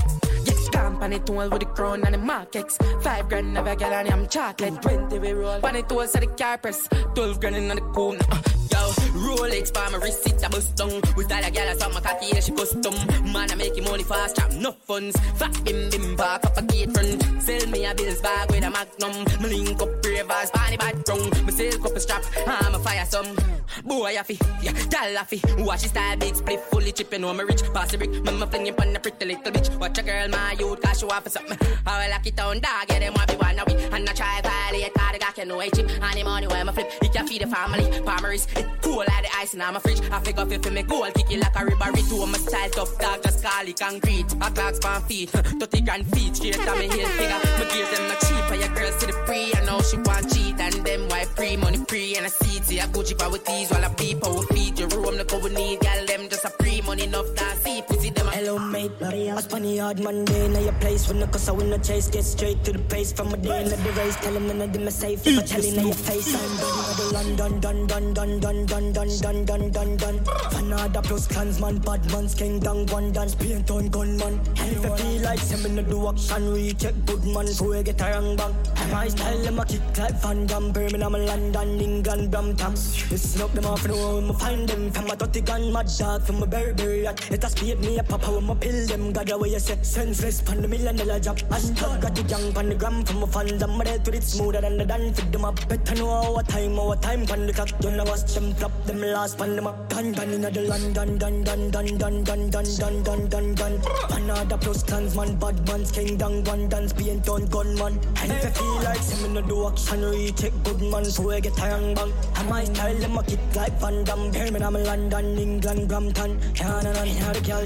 Get 0.46 0.72
company 0.72 1.20
tool 1.20 1.48
with 1.50 1.60
the 1.60 1.68
crown 1.68 2.04
and 2.04 2.16
the 2.16 2.18
markets. 2.18 2.78
Five 3.02 3.30
grand 3.30 3.56
of 3.58 3.68
a 3.68 3.76
girl 3.76 3.93
and 3.93 4.10
I'm 4.10 4.28
chocolate. 4.28 4.82
Twenty 4.82 5.20
we 5.20 5.34
roll. 5.34 5.60
Bunny 5.60 5.84
tools 5.84 6.16
at 6.16 6.22
the 6.22 6.28
car 6.28 6.58
press. 6.58 6.88
Twelve 7.14 7.39
grand 7.39 7.56
in 7.58 7.68
the 7.68 7.82
comb. 7.93 8.18
Uh, 8.32 8.41
yo, 8.76 8.91
Rolex 9.26 9.73
for 9.73 9.89
my 9.91 9.97
wrist, 10.03 10.28
it 10.28 10.43
a 10.43 10.49
bust 10.49 10.76
down. 10.76 11.01
With 11.15 11.32
all 11.32 11.41
the 11.41 11.49
gyal 11.55 11.69
I 11.69 11.76
suck 11.76 11.93
my 11.93 12.01
cocky, 12.01 12.28
yeah, 12.34 12.39
she 12.39 12.51
custom. 12.51 12.95
Man, 13.32 13.51
I 13.51 13.55
make 13.55 13.78
him 13.78 13.86
money 13.86 14.03
fast, 14.03 14.36
chop 14.36 14.51
no 14.53 14.71
funds. 14.71 15.15
Fat 15.39 15.55
bim 15.63 15.89
bim 15.89 16.15
park 16.15 16.45
up 16.45 16.57
a 16.57 16.61
gate 16.61 16.91
front. 16.91 17.41
Sell 17.41 17.67
me 17.69 17.86
a 17.86 17.93
bills 17.95 18.21
bag 18.21 18.51
with 18.51 18.63
a 18.63 18.69
magnum. 18.69 19.15
Me 19.41 19.47
link 19.49 19.82
up 19.82 20.05
ravers, 20.05 20.51
party 20.51 20.78
bad 20.78 21.03
drunk. 21.03 21.45
Me 21.45 21.51
sell 21.51 21.78
couple 21.80 21.99
strap, 21.99 22.23
I'm 22.47 22.76
a 22.76 22.80
fire 22.80 23.05
some. 23.05 23.36
Boy, 23.84 24.15
I 24.19 24.23
fi, 24.23 24.38
yeah, 24.61 24.71
gyal 24.93 25.17
I 25.17 25.23
fi. 25.23 25.63
Watch 25.63 25.82
his 25.84 25.91
style, 25.91 26.17
big 26.17 26.36
split, 26.36 26.59
fully 26.71 26.91
chipping 26.91 27.23
on 27.23 27.38
my 27.38 27.43
rich. 27.43 27.61
Pass 27.73 27.91
the 27.91 27.97
brick, 27.97 28.11
me 28.11 28.45
fling 28.47 28.67
him 28.67 28.76
on 28.80 28.93
the 28.93 28.99
pretty 28.99 29.26
little 29.26 29.51
bitch. 29.51 29.76
Watch 29.80 29.97
a 29.97 30.03
girl, 30.03 30.28
my 30.30 30.55
youth, 30.59 30.82
cause 30.82 30.99
she 30.99 31.05
want 31.05 31.23
for 31.23 31.30
something. 31.30 31.57
I 31.86 32.09
lock 32.09 32.26
it 32.26 32.36
down, 32.36 32.59
dog, 32.59 32.86
yeah, 32.89 32.99
them 32.99 33.13
want 33.13 33.30
be 33.30 33.36
one 33.36 33.59
of 33.59 33.67
we. 33.67 33.73
And 33.76 34.09
I 34.09 34.13
try 34.13 34.41
violate, 34.41 34.93
cause 34.93 35.11
the 35.13 35.19
guy 35.19 35.32
can 35.32 35.47
know 35.47 35.59
I 35.59 35.69
chip. 35.69 35.89
And 35.89 36.19
the 36.19 36.23
money 36.23 36.47
where 36.47 36.65
my 36.65 36.71
flip, 36.71 36.91
he 37.01 37.09
can 37.09 37.28
feed 37.28 37.41
the 37.41 37.47
family. 37.47 37.86
Palmeries, 38.01 38.47
it 38.55 38.64
cool 38.82 38.97
like 38.97 39.24
the 39.24 39.30
ice 39.38 39.53
in 39.53 39.59
my 39.59 39.80
fridge. 39.80 40.01
I 40.11 40.20
figure 40.20 40.45
if 40.49 40.72
me 40.72 40.84
gold, 40.84 41.13
kick 41.13 41.32
it 41.32 41.39
like 41.39 41.55
a 41.55 41.66
ribbery 41.66 42.01
to 42.09 42.26
my 42.26 42.38
style 42.38 42.70
tough 42.70 42.97
dog, 42.99 43.24
just 43.24 43.43
call 43.43 43.68
it 43.68 43.80
concrete. 43.80 44.34
A 44.34 44.51
clocks 44.51 44.80
pan 44.80 45.01
feet, 45.03 45.30
30 45.61 45.82
grand 45.82 46.05
feet, 46.13 46.36
straight 46.36 46.68
on 46.68 46.80
me 46.80 46.88
heel 46.88 47.07
figure. 47.07 47.39
My 47.59 47.66
gears 47.72 47.89
them 47.91 48.07
not 48.07 48.20
cheap, 48.22 48.51
and 48.51 48.61
your 48.61 48.74
girls 48.76 48.97
to 49.01 49.05
the 49.07 49.13
free. 49.26 49.53
I 49.55 49.66
know 49.66 49.82
she 49.82 49.97
want 49.97 50.34
cheat, 50.34 50.59
and 50.59 50.86
them 50.86 51.07
why 51.09 51.26
pre 51.36 51.57
money 51.57 51.78
free. 51.88 52.16
and 52.16 52.26
I 52.26 52.30
see 52.30 52.57
it. 52.57 52.84
I 52.84 52.88
Gucci 52.88 53.18
power 53.18 53.32
with 53.32 53.45
these 53.45 53.70
while 53.70 53.86
I 53.86 53.89
beep 53.93 54.22
power 54.22 54.43
feed 54.43 54.80
your 54.80 54.89
room. 54.89 55.16
Look 55.16 55.34
over 55.34 55.49
need, 55.49 55.80
girl 55.80 56.05
them 56.05 56.30
just 56.30 56.45
a 56.45 56.49
free 56.49 56.82
money 56.82 57.03
enough 57.03 57.28
that 57.36 57.57
see. 57.57 57.95
Hello 58.36 58.59
mate, 58.59 58.91
I 59.01 59.39
spun 59.39 59.61
the 59.61 59.77
hard 59.77 60.01
Monday 60.03 60.49
now 60.49 60.59
your 60.59 60.73
place 60.73 61.07
when 61.07 61.21
the 61.21 61.27
cause 61.27 61.47
I 61.47 61.53
win 61.53 61.69
the 61.69 61.77
chase, 61.77 62.09
get 62.09 62.25
straight 62.25 62.65
to 62.65 62.73
the 62.73 62.79
pace 62.79 63.13
from 63.13 63.33
a 63.33 63.38
day 63.38 63.63
in 63.63 63.69
the 63.69 63.77
race. 63.93 64.17
Tell 64.17 64.33
them 64.33 64.47
none 64.47 64.59
of 64.59 64.73
them 64.73 64.89
are 64.89 64.91
safe 64.91 65.25
if 65.25 65.39
I 65.39 65.43
tell 65.43 65.63
in 65.63 65.75
your 65.86 65.93
face. 65.93 66.36
I'm 66.36 67.38
done, 67.38 67.61
London, 67.61 67.88
done, 67.88 67.88
done, 67.88 68.13
done, 68.13 68.39
done, 68.41 68.65
done, 68.65 68.91
done, 68.91 69.17
done, 69.21 69.45
done, 69.45 69.71
done, 69.71 69.95
done. 69.95 70.19
Fanada 70.51 71.01
plus 71.01 71.27
clansman, 71.27 71.77
bad 71.79 72.11
man's 72.11 72.36
king, 72.36 72.59
down 72.59 72.86
one 72.88 73.13
dance, 73.13 73.36
paint 73.36 73.71
on 73.71 73.88
gunman. 73.88 74.41
And 74.59 74.71
if 74.75 74.86
I 74.86 74.97
feel 74.97 75.21
like 75.21 75.39
some 75.39 75.65
in 75.65 75.77
the 75.77 75.83
do 75.83 76.09
action, 76.09 76.51
recheck 76.51 76.93
good 77.05 77.23
man, 77.23 77.47
so 77.47 77.71
I 77.71 77.83
get 77.83 78.01
a 78.01 78.03
wrong 78.03 78.36
bang. 78.36 78.53
My 78.91 79.07
style, 79.07 79.38
them 79.43 79.59
a 79.59 79.65
kick 79.65 79.97
like 79.97 80.15
Van 80.21 80.45
Damme, 80.45 80.73
Birmingham, 80.73 81.13
London, 81.13 81.79
England, 81.79 82.31
Brampton. 82.31 82.73
Listen 82.73 83.41
up, 83.43 83.53
them 83.53 83.65
off, 83.65 83.88
know 83.88 84.17
I'ma 84.17 84.33
find 84.33 84.67
them. 84.67 84.91
From 84.91 85.07
my 85.07 85.15
dirty 85.15 85.39
gun, 85.39 85.71
my 85.71 85.83
dog, 85.83 86.23
from 86.23 86.41
my 86.41 86.45
berry 86.45 86.73
berry. 86.73 87.05
It 87.05 87.41
has 87.41 87.55
paid 87.55 87.79
me 87.79 87.97
a 87.97 88.03
papa 88.26 88.36
when 88.36 88.45
my 88.45 88.55
pill 88.55 88.88
them. 88.88 89.13
God, 89.13 89.28
the 89.28 89.38
way 89.38 89.49
you 89.49 89.59
say, 89.59 89.78
senseless, 89.82 90.41
pan 90.41 90.61
the 90.61 90.67
million 90.67 90.95
dollar 90.95 91.19
job. 91.19 91.38
Hashtag 91.38 92.01
got 92.01 92.15
the 92.15 92.23
young 92.23 92.53
pan 92.53 92.69
the 92.69 92.76
gram 92.76 93.03
from 93.05 93.19
my 93.21 93.28
fans. 93.28 93.61
I'm 93.61 93.78
ready 93.80 94.03
to 94.03 94.17
it 94.17 94.23
smoother 94.23 94.61
than 94.61 94.78
the 94.78 94.86
done. 94.86 95.13
Fit 95.13 95.32
them 95.32 95.45
up, 95.45 95.67
better 95.67 95.95
know 95.95 96.09
our 96.09 96.43
time, 96.43 96.80
our 96.80 96.95
time, 96.95 97.26
pan 97.26 97.47
the 97.47 97.53
clock. 97.53 97.69
Don't 97.80 97.97
watch 98.05 98.34
them 98.34 98.53
flop, 98.55 98.71
them 98.86 99.01
last 99.01 99.38
pan 99.38 99.55
them 99.55 99.67
up. 99.67 99.89
Gun, 99.89 100.11
gun 100.11 100.30
in 100.30 100.41
the 100.41 100.61
London, 100.61 101.17
dun, 101.17 101.43
dun, 101.43 101.71
dun, 101.71 101.97
dun, 101.97 102.23
dun, 102.23 102.49
dun, 102.49 102.49
dun, 102.49 103.03
dun, 103.03 103.30
dun, 103.30 103.55
dun. 103.55 103.80
Fanada 104.09 104.59
plus 104.59 104.84
clansman, 104.84 105.36
bad 105.38 105.67
man's 105.67 105.91
king, 105.91 106.17
down 106.17 106.43
one 106.43 106.67
dance, 106.69 106.93
paint 106.93 107.30
on 107.30 107.45
gunman. 107.47 107.99
And 108.21 108.32
if 108.32 108.45
I 108.45 108.49
feel 108.51 108.76
like 108.84 109.03
some 109.03 109.26
in 109.26 109.34
the 109.36 109.41
do 109.41 109.67
action, 109.67 110.01
recheck 110.01 110.53
good 110.63 110.82
man, 110.82 111.05
so 111.05 111.30
I 111.32 111.39
get 111.39 111.57
a 111.59 111.69
wrong 111.69 111.93
bang. 111.93 112.13
And 112.36 112.49
my 112.49 112.63
style, 112.63 112.95
them 112.95 113.17
a 113.17 113.23
kick 113.23 113.39
like 113.55 113.80
Van 113.80 114.03
Damme, 114.03 114.32
Birmingham, 114.32 114.73
London, 114.73 115.38
England, 115.38 115.88
Brampton. 115.88 116.39
Nah, 116.59 116.82
nah, 116.82 117.34
the 117.34 117.41
girl 117.45 117.65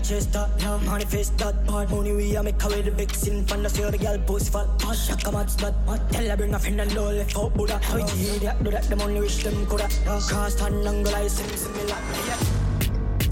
shot 0.50 0.60
down 0.60 0.80
Honey 0.82 1.06
face 1.06 1.30
that 1.30 1.66
part 1.66 1.90
Money 1.90 2.14
we 2.14 2.36
a 2.36 2.44
make 2.44 2.64
away 2.64 2.82
the 2.82 2.92
vixen 2.92 3.46
Fun 3.46 3.64
to 3.64 3.70
see 3.70 3.84
the 3.84 3.98
girl 3.98 4.18
pussy 4.20 4.52
fat 4.52 4.68
Posh 4.80 5.08
Shock 5.08 5.28
a 5.28 5.32
mad 5.32 5.48
slut 5.48 5.86
mad 5.86 6.12
Tell 6.12 6.30
her 6.30 6.38
bring 6.38 6.54
a 6.54 6.60
friend 6.60 6.82
and 6.82 6.98
all 6.98 7.12
left 7.12 7.38
out 7.38 7.54
Buddha 7.54 7.80
How 7.84 7.98
you 7.98 8.40
that, 8.40 8.64
do 8.64 8.72
that 8.72 8.84
Them 8.84 9.02
only 9.02 9.22
wish 9.22 9.44
them 9.44 9.66
coulda 9.66 9.88
Cast 10.06 10.62
and 10.62 10.88
angle 10.88 11.16
I 11.16 11.28
sing 11.28 11.58
sing 11.58 11.74
me 11.74 11.84
like 11.84 12.04
yeah. 12.28 12.40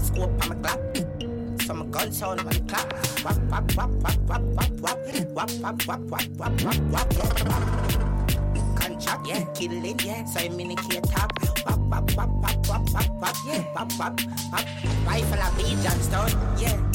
Scope 0.00 0.42
on 0.42 0.48
my 0.48 0.54
clock 0.56 0.80
So 1.62 1.74
my 1.74 1.86
guns 1.86 2.22
all 2.22 2.30
on 2.30 2.46
the 2.46 2.60
clock 2.68 2.92
Wap 3.24 3.38
wap 3.50 3.76
wap 3.76 3.90
wap 4.02 4.18
wap 4.28 4.42
wap 4.56 4.70
wap 4.80 4.98
Wap 5.34 5.50
wap 5.60 5.86
wap 5.86 6.00
wap 6.10 6.30
wap 6.38 6.62
wap 6.62 6.78
wap 6.92 7.14
Contract 8.76 9.26
yeah 9.26 9.44
Killing 9.54 9.98
yeah 10.04 10.24
So 10.24 10.40
I'm 10.40 10.60
a 10.60 10.72
it 10.72 11.04
top 11.04 11.32
Wap 11.66 11.78
wap 11.90 12.16
wap 12.16 12.30
wap 12.42 12.68
wap 12.68 12.90
wap 12.92 13.10
wap 13.20 13.36
Yeah 13.46 13.64
wap 13.74 13.92
wap 13.98 14.20
wap 14.52 14.64
Rifle 15.06 15.38
a 15.38 15.52
beat 15.56 15.78
Johnstone 15.82 16.58
yeah 16.58 16.87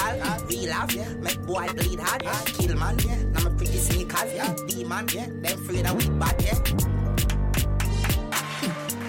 Lethal, 0.00 0.46
real 0.48 0.72
off, 0.72 0.94
yeah. 0.94 1.08
Make 1.14 1.40
boy 1.42 1.66
bleed 1.74 2.00
hard, 2.00 2.22
yeah. 2.22 2.40
Kill 2.46 2.76
man, 2.76 2.98
yeah. 3.00 3.22
Now 3.32 3.42
my 3.44 3.50
pretty 3.56 3.78
sneakers, 3.78 4.32
yeah. 4.34 4.54
Demon, 4.66 5.06
yeah. 5.12 5.26
Them 5.26 5.44
afraid 5.44 5.86
of 5.86 5.96
we 5.96 6.08
bad, 6.18 6.42
yeah. 6.42 6.58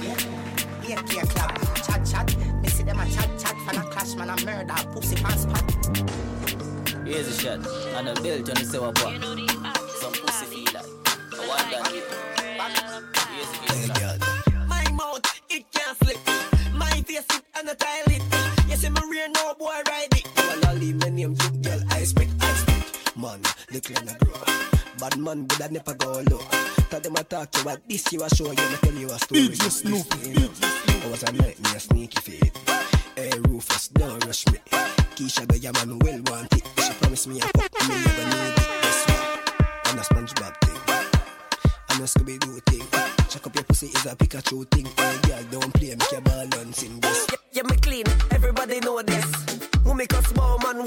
Yeah, 0.01 0.17
yeah, 0.87 1.01
yeah, 1.13 1.23
clap. 1.23 1.55
Chat, 1.85 2.05
chat. 2.05 2.35
Me 2.61 2.67
see 2.69 2.83
them 2.83 2.99
a 2.99 3.05
chat, 3.05 3.29
chat. 3.39 3.55
Fan 3.65 3.75
a 3.77 3.83
clash, 3.89 4.15
man, 4.15 4.29
a 4.29 4.35
murder. 4.45 4.73
Pussy 4.91 5.15
pants 5.15 5.43
spot. 5.43 5.63
Here's 7.05 7.27
a 7.27 7.33
shot. 7.39 7.59
And 7.95 8.09
a 8.09 8.13
built 8.21 8.49
on 8.49 8.55
the 8.55 8.65
sewer 8.65 8.91
pot. 8.91 9.13
Some 9.99 10.13
pussy 10.13 10.45
feel 10.47 10.73
like. 10.73 10.85
I 11.33 11.35
want 11.47 11.69
that. 11.71 11.87
Here's 13.67 13.89
a 13.89 13.91
shot. 13.99 14.19
My 14.67 14.83
mouth, 14.91 15.21
it 15.49 15.63
can't 15.71 15.97
slip. 15.97 16.17
My 16.73 16.89
face, 17.07 17.19
it 17.19 17.41
and 17.59 17.69
a 17.69 17.75
tile 17.75 18.07
it. 18.07 18.21
Yes, 18.67 18.83
I'm 18.83 18.97
a 18.97 19.01
real 19.09 19.29
no 19.29 19.53
boy 19.53 19.81
ride 19.87 20.10
Well, 20.91 21.03
I 21.03 21.09
leave 21.09 21.13
my 21.13 21.15
name 21.15 21.35
girl, 21.61 21.79
I 21.91 22.03
speak, 22.03 22.29
I 22.41 22.53
speak. 22.53 23.17
Man, 23.17 23.41
little 23.71 23.97
and 23.97 24.09
a 24.09 24.25
grow. 24.25 24.33
Bad 24.99 25.17
man, 25.17 25.45
but 25.45 25.63
I 25.63 25.67
never 25.67 25.93
go 25.93 26.21
low. 26.29 26.39
Tell 26.89 26.99
them 26.99 27.15
I 27.17 27.23
talk 27.23 27.55
you 27.55 27.61
about 27.61 27.87
this, 27.87 28.11
you 28.11 28.23
a 28.23 28.29
show 28.29 28.45
you, 28.45 28.51
me 28.51 28.77
tell 28.81 28.93
you 28.93 29.07
a 29.07 29.19
story. 29.19 29.41
DJ 29.41 29.71
Snoopy, 29.71 30.49
I 31.05 31.09
was 31.09 31.23
a 31.23 31.31
night, 31.33 31.59
me 31.61 31.69
a 31.75 31.79
sneaky 31.79 32.19
feet. 32.21 32.57
Hey, 33.15 33.31
Rufus, 33.47 33.87
don't 33.89 34.25
rush 34.25 34.45
me. 34.47 34.59
Keisha, 35.15 35.47
the 35.47 35.59
yeah, 35.59 35.71
man, 35.71 35.97
will 35.99 36.21
want 36.27 36.53
it. 36.53 36.67
She 36.83 36.93
promised 36.93 37.27
me 37.27 37.39
a 37.39 37.43
fuck, 37.43 37.87
me 37.87 37.95
never 37.95 38.25
need 38.25 38.51
it. 38.51 38.65
Guess 38.81 39.05
I'm 39.85 39.97
a 39.97 40.01
SpongeBob 40.01 40.55
thing. 40.61 41.01
I'm 41.89 42.01
a 42.01 42.05
Scooby-Doo 42.05 42.59
thing. 42.67 42.85
Check 43.29 43.47
up 43.47 43.55
your 43.55 43.63
pussy 43.63 43.87
is 43.87 44.05
a 44.05 44.15
Pikachu 44.15 44.69
thing. 44.71 44.87
Hey, 44.97 45.17
girl, 45.27 45.43
don't 45.51 45.73
play, 45.73 45.95
make 45.95 46.11
your 46.11 46.21
ball 46.21 46.59
on 46.59 46.73
sing 46.73 46.99
this. 46.99 47.30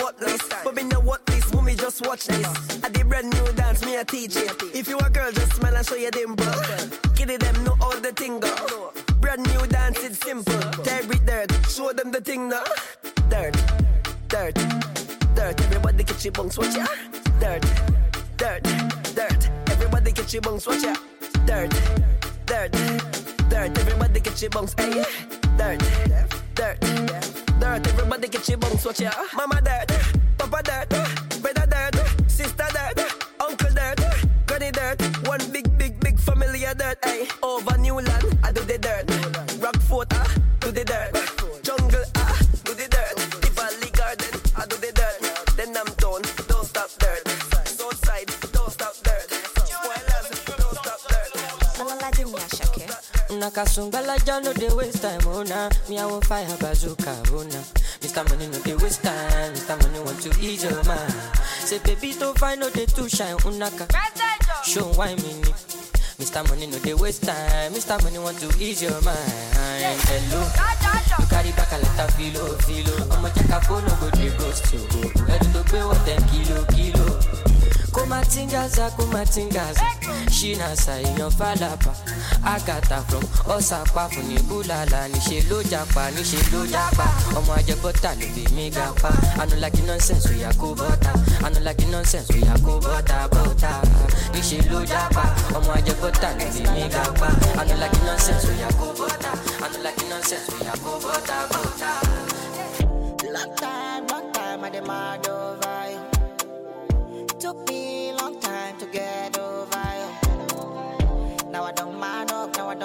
What 0.04 0.18
this? 0.18 0.42
But 0.62 0.74
me 0.74 0.82
know 0.82 1.00
what 1.00 1.24
this, 1.24 1.54
me 1.54 1.74
just 1.74 2.06
watch 2.06 2.26
this. 2.26 2.84
I 2.84 2.90
did 2.90 3.08
brand 3.08 3.32
new 3.32 3.52
dance, 3.52 3.82
me 3.86 3.96
a 3.96 4.04
teach 4.04 4.36
it. 4.36 4.52
If 4.74 4.86
you 4.86 4.98
a 4.98 5.08
girl, 5.08 5.32
just 5.32 5.54
smile 5.54 5.74
and 5.74 5.86
show 5.86 5.94
your 5.94 6.10
dimple. 6.10 6.44
Kitty 7.16 7.38
them 7.38 7.64
know 7.64 7.76
all 7.80 7.98
the 7.98 8.12
thing. 8.12 8.38
Brand 9.20 9.42
new 9.48 9.66
dance, 9.66 10.04
it's 10.04 10.18
simple. 10.18 10.60
Terry 10.84 11.18
dirt, 11.24 11.50
show 11.70 11.90
them 11.92 12.10
the 12.12 12.20
thing 12.20 12.50
now. 12.50 12.64
Dirt, 13.30 13.56
dirt, 14.28 14.54
dirt. 15.34 15.60
Everybody 15.62 16.04
get 16.04 16.22
your 16.22 16.32
bunks, 16.32 16.58
watch 16.58 16.76
ya. 16.76 16.86
Dirt, 17.40 17.64
dirt, 18.36 18.62
dirt. 19.14 19.50
Everybody 19.70 20.12
get 20.12 20.32
your 20.34 20.42
bunks, 20.42 20.66
watch 20.66 20.82
ya. 20.82 20.94
Dirt, 21.46 21.70
dirt, 22.44 22.72
dirt. 23.48 23.78
Everybody 23.78 24.20
get 24.20 24.42
your 24.42 24.50
bunks, 24.50 24.74
hey. 24.76 25.02
Dirt, 25.56 25.78
dirt, 26.08 26.43
dirt. 26.54 26.80
Dirt. 27.60 27.86
Everybody 27.86 28.28
get 28.28 28.48
your 28.48 28.58
bones, 28.58 28.84
watch 28.84 29.00
ya. 29.00 29.10
Mama 29.34 29.60
dirt, 29.60 29.90
Papa 30.38 30.62
dirt, 30.62 30.88
brother 31.42 31.66
dirt, 31.66 32.30
sister 32.30 32.66
dirt, 32.72 33.00
uncle 33.40 33.70
dirt, 33.70 34.00
granny 34.46 34.70
dirt. 34.70 35.00
One 35.26 35.40
big, 35.52 35.76
big, 35.78 36.00
big 36.00 36.18
family 36.18 36.64
of 36.64 36.78
dirt, 36.78 36.98
hey. 37.04 37.26
Over 37.42 37.78
Newland, 37.78 38.08
I 38.08 38.13
Una 53.44 53.50
kasumbala 53.50 54.16
ya 54.26 54.40
no 54.40 54.54
dey 54.54 54.70
waste 54.72 55.02
time, 55.02 55.20
oh. 55.26 55.44
Me 55.90 55.98
I 55.98 56.06
want 56.06 56.24
fire 56.24 56.46
bazooka, 56.56 57.12
oh 57.30 57.42
nah. 57.42 57.60
Mr. 58.00 58.26
Money 58.30 58.46
no 58.46 58.58
dey 58.60 58.72
waste 58.76 59.02
time, 59.02 59.52
Mr. 59.52 59.76
Money 59.82 60.00
want 60.00 60.18
to 60.22 60.30
ease 60.40 60.64
your 60.64 60.82
mind. 60.84 61.12
Say 61.60 61.78
baby 61.84 62.14
to 62.14 62.32
find 62.40 62.60
no 62.60 62.70
dey 62.70 62.86
too 62.86 63.06
shine, 63.06 63.36
unaka. 63.44 63.84
Oh, 63.92 64.62
Show 64.64 64.86
why 64.96 65.14
me 65.16 65.34
ni. 65.44 65.52
Mr. 66.16 66.40
Money 66.48 66.68
no 66.68 66.78
dey 66.78 66.94
waste 66.94 67.24
time, 67.24 67.72
Mr. 67.74 68.02
Money 68.02 68.18
want 68.18 68.38
to 68.40 68.48
ease 68.58 68.80
your 68.82 68.98
mind. 69.02 69.20
Hello, 70.08 70.40
you 71.20 71.26
carry 71.28 71.52
back 71.52 71.68
a 71.72 71.76
lot 71.84 72.00
of 72.00 72.14
filo, 72.16 72.48
filo. 72.64 72.96
I'ma 73.12 73.28
phone, 73.60 73.84
no 73.84 73.94
go 74.00 74.08
dey 74.16 74.32
ghost 74.38 74.72
you. 74.72 74.80
Ready 75.28 75.52
to 75.52 75.62
pay 75.68 75.84
what 75.84 76.00
them 76.06 76.22
kilo, 76.32 76.64
kilo. 76.72 77.53
Kumatingaza 77.94 78.84
kumatingaza. 78.96 79.80
Ṣínà 80.36 80.68
ṣàìyàn 80.84 81.30
fàlàpà 81.38 81.92
àgàtà 82.54 82.98
from 83.08 83.24
ọ̀sàpá 83.54 84.02
fún 84.12 84.24
ní 84.28 84.36
búlàlà 84.48 85.00
níṣẹ́ 85.12 85.40
ló 85.50 85.58
japa 85.70 86.02
níṣẹ́ 86.16 86.42
ló 86.52 86.60
japa. 86.72 87.06
Ọmọ 87.38 87.52
ajẹbọ́tà 87.58 88.10
ló 88.20 88.26
fi 88.34 88.42
mí 88.56 88.64
ga 88.76 88.86
pa 89.02 89.10
anulagi 89.42 89.82
nonsense 89.88 90.28
oya 90.34 90.50
kó 90.60 90.68
bọ́tà 90.80 91.12
anulagi 91.46 91.86
nonsense 91.92 92.30
oya 92.36 92.54
kó 92.66 92.72
bọ́tà 92.84 93.16
bọ́tà 93.32 93.70
níṣẹ́ 94.34 94.60
ló 94.70 94.78
japa. 94.92 95.24
Ọmọ 95.56 95.70
ajẹbọ́tà 95.78 96.28
ló 96.38 96.44
fi 96.54 96.62
mí 96.74 96.82
ga 96.94 97.04
pa 97.20 97.28
anulagi 97.60 98.00
nonsense 98.06 98.46
oya 98.52 98.68
kó 98.80 98.86
bọ́tà 98.98 99.30
anulagi 99.64 100.04
nonsense 100.10 100.48
oya 100.58 100.74
kó 100.84 100.92
bọ́tà 101.04 101.36
bọ́tà. 101.52 101.90
Long 103.34 103.52
time, 103.56 104.06
long 104.10 104.26
time, 104.32 104.64
I 104.64 104.68
over 104.68 105.26
you. 105.26 105.53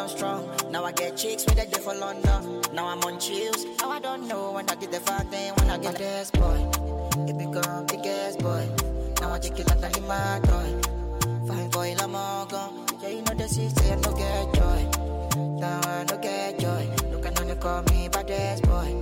Strong. 0.10 0.50
Now 0.72 0.84
I 0.84 0.92
get 0.92 1.16
chicks 1.16 1.46
with 1.46 1.60
a 1.60 1.66
day 1.66 1.80
for 1.80 1.94
London. 1.94 2.62
Now 2.74 2.88
I'm 2.88 3.02
on 3.04 3.20
chills. 3.20 3.66
Now 3.80 3.92
I 3.92 4.00
don't 4.00 4.28
know 4.28 4.52
when 4.52 4.70
I 4.70 4.76
get 4.76 4.92
the 4.92 5.00
fuck 5.00 5.30
then 5.30 5.54
when 5.56 5.70
I 5.70 5.78
get 5.78 5.96
this 5.96 6.32
boy. 6.32 6.60
It 7.30 7.38
become 7.38 7.86
the 7.86 7.98
guest 8.02 8.40
boy. 8.40 8.68
Now 9.22 9.34
I 9.34 9.40
take 9.40 9.60
it 9.60 9.68
like 9.68 9.98
a 9.98 10.02
my 10.02 10.40
toy. 10.44 10.70
Fine 11.48 11.70
boy, 11.70 11.96
I'm 12.00 12.16
all 12.16 12.46
gone. 12.46 12.86
Yeah, 13.02 13.10
you 13.10 13.22
know 13.22 13.34
the 13.34 13.48
city, 13.48 13.92
I 13.92 13.96
no 13.96 14.12
get 14.14 14.54
joy. 14.58 14.82
Now 15.60 15.80
I 15.84 16.06
no 16.10 16.18
get 16.18 16.60
joy. 16.60 16.90
Look 17.12 17.26
at 17.26 17.36
they 17.36 17.56
call 17.56 17.84
me 17.84 18.10
baddest 18.10 18.64
boy. 18.64 19.00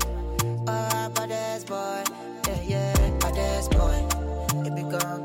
Ah, 0.67 1.05
oh, 1.05 1.09
baddest 1.09 1.67
boy. 1.67 2.03
Yeah, 2.47 2.61
yeah, 2.63 3.11
baddest 3.19 3.71
boy. 3.71 3.99
It 4.65 4.75
become 4.75 5.23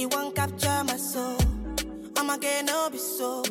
you 0.00 0.08
want 0.08 0.34
capture 0.34 0.84
my 0.84 0.96
soul. 0.96 1.36
I'ma 2.16 2.36
get 2.36 2.64
no 2.64 2.88
be 2.90 2.98
so. 2.98 3.42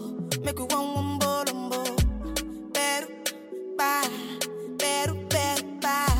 Make 0.43 0.59
you 0.59 0.65
one 0.65 0.93
one 0.93 1.19
bolombo. 1.19 1.81
Better, 2.73 3.07
bye. 3.77 4.09
Better, 4.77 5.13
better, 5.29 5.65
bye. 5.81 6.17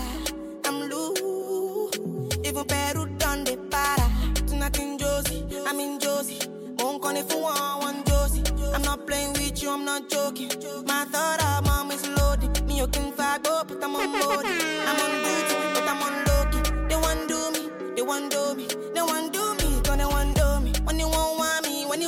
I'm 0.65 0.89
loose. 0.89 1.97
Even 2.43 2.65
better 2.67 3.05
done 3.17 3.43
the 3.43 3.57
para. 3.71 4.07
Tonight 4.47 4.79
in 4.79 4.97
Josie, 4.97 5.45
I'm 5.67 5.79
in 5.79 5.99
Josie. 5.99 6.39
Won't 6.79 7.01
call 7.01 7.15
if 7.15 7.31
you 7.31 7.39
want 7.39 7.83
one 7.83 8.03
Josie. 8.05 8.43
I'm 8.73 8.81
not 8.81 9.05
playing 9.05 9.33
with 9.33 9.61
you, 9.61 9.69
I'm 9.71 9.85
not 9.85 10.09
joking. 10.09 10.49
My 10.85 11.05
thought 11.05 11.41
of 11.43 11.65
mom 11.65 11.91
is 11.91 12.07
loaded. 12.09 12.65
Me, 12.67 12.77
you 12.77 12.87
can 12.87 13.13
up, 13.19 13.67
but 13.67 13.83
I'm 13.83 13.95
on 13.95 14.11
board. 14.11 14.45
I'm 14.45 14.99
on 15.03 15.13
duty, 15.23 15.55
but 15.73 15.87
I'm 15.87 16.01
on 16.07 16.15
low 16.27 16.43
key. 16.51 16.63
They 16.89 16.95
want 16.95 17.27
do 17.27 17.51
me, 17.51 17.69
they 17.95 18.01
want 18.01 18.31
do 18.31 18.55
me, 18.55 18.67
they 18.93 19.01
want 19.01 19.33
do 19.33 19.43
me, 19.55 19.64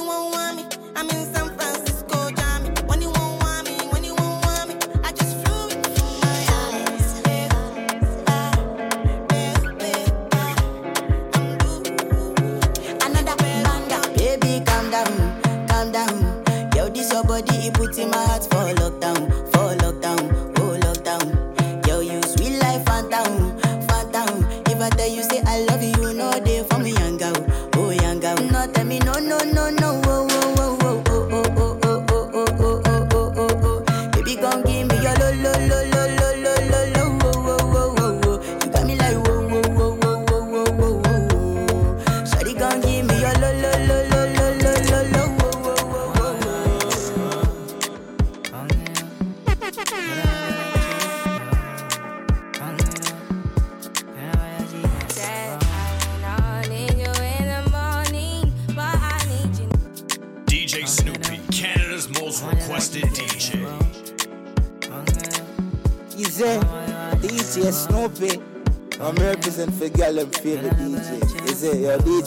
won't 0.08 0.34
want 0.34 0.55
me, 0.58 0.76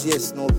dias 0.03 0.33
novo. 0.35 0.51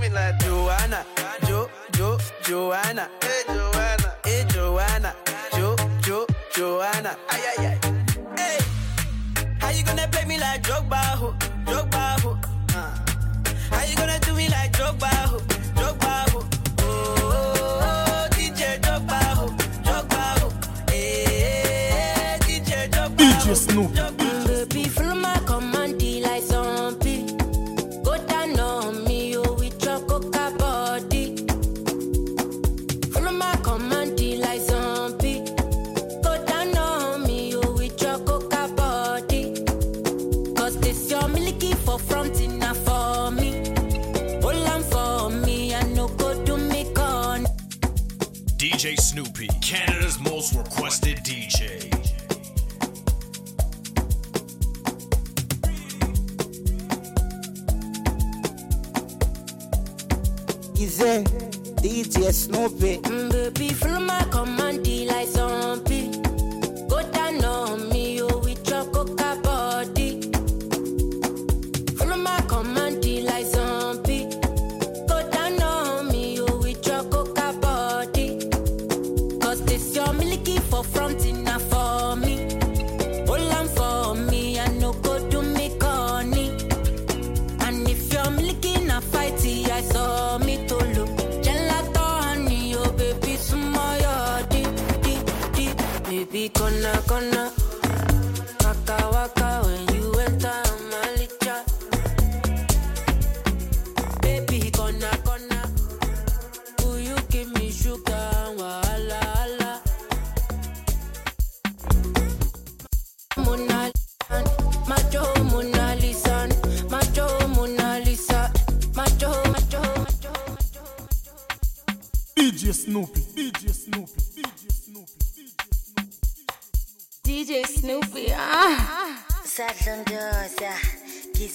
me 0.00 0.08
like 0.08 0.38
Joanna, 0.38 1.04
Jo, 1.46 1.68
Jo, 1.92 2.18
Joanna, 2.42 3.08
hey 3.22 3.42
Joanna, 3.46 4.14
hey 4.24 4.44
Joanna, 4.48 5.14
Jo, 5.52 5.76
Jo, 6.02 6.26
Joanna, 6.54 7.16
ay 7.28 7.40
ay 7.58 7.66
ay. 7.66 7.78
Hey, 8.36 8.58
how 9.60 9.70
you 9.70 9.84
gonna 9.84 10.08
play 10.08 10.24
me 10.24 10.38
like 10.38 10.62
Jogba 10.62 10.96
ho, 11.18 11.34
Jogba 11.66 12.20
ho? 12.22 12.38
Uh. 12.74 12.94
How 13.70 13.84
you 13.84 13.96
gonna 13.96 14.18
do 14.20 14.34
me 14.34 14.48
like 14.48 14.72
Jogba 14.72 15.08
ho, 15.28 15.38
Jogba 15.74 16.30
ho? 16.30 16.44
Oh, 16.78 17.14
oh, 17.18 17.80
oh, 17.82 18.28
DJ 18.32 18.80
Jogba 18.80 19.20
ho, 19.36 19.46
Jogba 19.84 20.40
ho. 20.40 20.48
Hey, 20.88 21.24
eh, 21.26 21.92
eh, 21.92 22.34
eh, 22.34 22.38
DJ 22.38 22.88
Jogba 22.90 23.24
ho, 23.24 23.44
DJ 23.44 23.56
Snoop. 23.56 23.90
Jogba 23.92 24.29
yes, 62.20 62.48
no 62.48 62.68
pay. 62.68 62.98
Mm, 62.98 63.30
baby, 63.32 63.68
from 63.74 64.06
my 64.06 64.22
command, 64.30 64.86
like 65.06 65.28
zombie. 65.28 65.89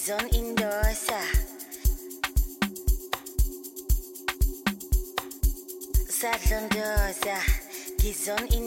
Zone 0.06 0.28
Indosa. 0.38 1.18
Zone 6.08 6.46
Indosa. 6.46 7.38
Gizon 7.98 8.46
Indosa. 8.52 8.65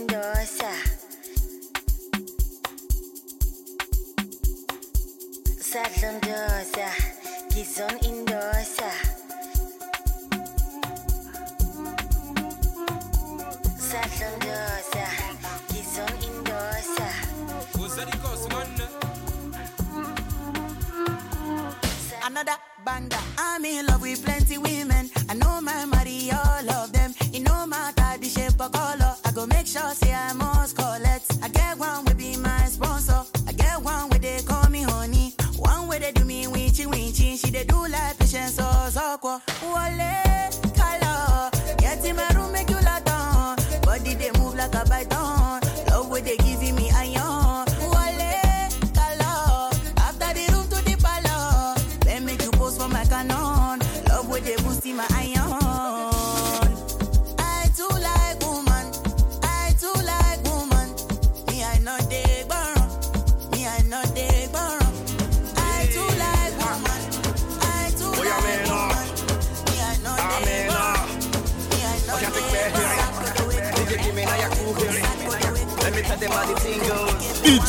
le 37.60 37.66
dule 37.66 37.99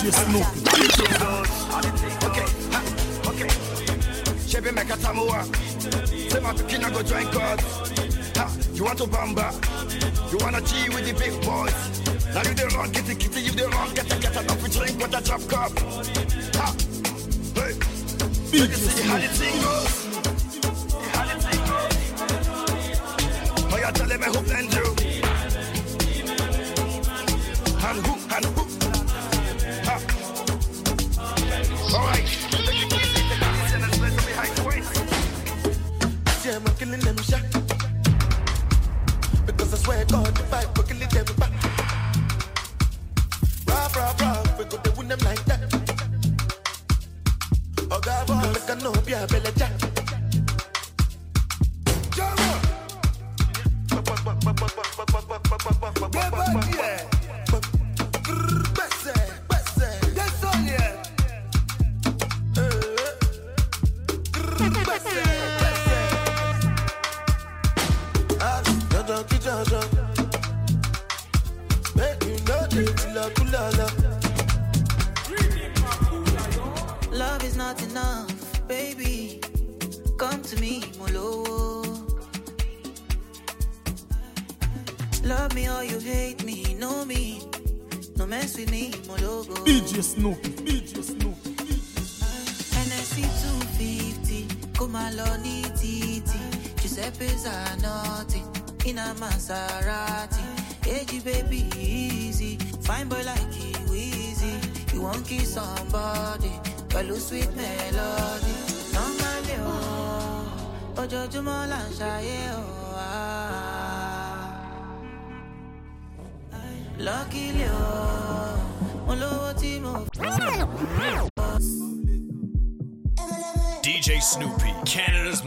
DJ 0.00 0.08
Snoop. 0.16 0.46
DJ 0.64 1.00
Okay, 2.24 2.46
okay. 3.28 3.48
Shebi 4.48 4.72
make 4.74 4.88
a 4.88 4.96
tamua. 4.96 5.44
Say 6.30 6.40
my 6.40 6.54
tukina 6.54 6.90
go 6.90 7.02
join 7.02 7.30
God. 7.30 7.60
Ha, 8.36 8.50
you 8.72 8.84
want 8.84 8.96
to 8.96 9.04
bamba? 9.04 9.52
You 10.32 10.38
wanna 10.38 10.62
G 10.62 10.88
with 10.88 11.04
the 11.04 11.12
big 11.12 11.38
boys? 11.44 11.76
Now 12.32 12.42
you 12.48 12.54
the 12.54 12.66
wrong, 12.74 12.90
kitty 12.90 13.14
kitty, 13.14 13.40
you 13.42 13.50
the 13.52 13.68
wrong, 13.68 13.92
get 13.92 14.08
the 14.08 14.16
get 14.18 14.34
enough 14.42 14.64
to 14.64 14.70
drink 14.70 14.98
with 14.98 15.14
a 15.14 15.20
drop 15.20 15.46
cup. 15.48 15.78
Ha, 16.56 16.74
hey. 17.56 17.74
DJ 18.48 18.72
Snoop. 18.72 18.96
See 18.96 19.04
how 19.06 19.18
the 19.18 19.28
thing 19.28 19.60
goes. 19.60 19.94
How 21.12 21.24
the 21.28 21.34
thing 21.44 21.60
goes. 21.68 21.96
Oh, 23.70 23.76
you're 23.76 23.92
telling 23.92 24.18
me 24.18 24.26
who 24.28 24.40
and 24.56 24.72
you. 24.72 24.99
them 41.10 41.36
back. 41.36 41.52
We 44.58 44.64
go 44.64 44.76
to 44.76 44.90
win 44.96 45.08
them 45.08 45.18
like 45.20 45.44
that. 45.46 45.60
Oh, 47.90 48.00
oh 48.28 48.52
make 48.52 48.66
jack. 49.56 49.89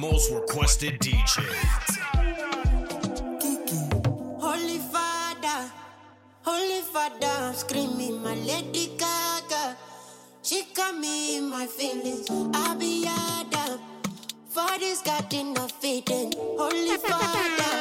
Most 0.04 0.32
requested 0.32 0.99
DJ. 0.99 1.38
Holy 4.45 4.80
Father, 4.93 5.72
Holy 6.41 6.82
Father, 6.82 7.34
I'm 7.47 7.54
screaming 7.54 8.22
my 8.22 8.36
Lady 8.36 8.88
Gaga. 8.97 9.78
She 10.41 10.66
got 10.76 10.97
me 10.97 11.38
in 11.38 11.49
my 11.49 11.66
feelings. 11.68 12.28
I 12.54 12.76
be 12.76 13.06
Adam. 13.08 13.80
Father's 14.49 15.01
got 15.01 15.34
enough 15.34 15.72
feeding. 15.82 16.34
Holy 16.38 16.97
Father, 16.97 17.72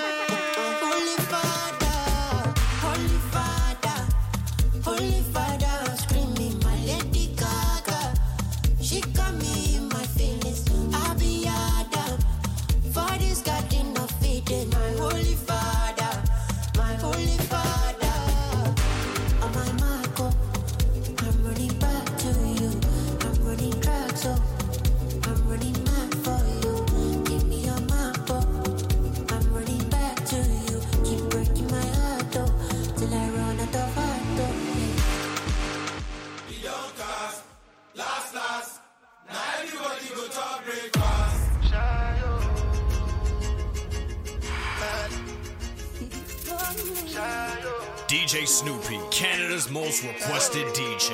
DJ 48.43 48.49
Snoopy, 48.49 48.99
Canada's 49.13 49.71
most 49.71 50.03
requested 50.03 50.67
DJ. 50.75 51.13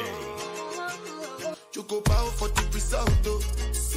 You 1.75 1.83
go 1.83 2.01
bow 2.01 2.25
for 2.25 2.49
the 2.49 2.67
result, 2.73 3.11
oh. 3.27 3.43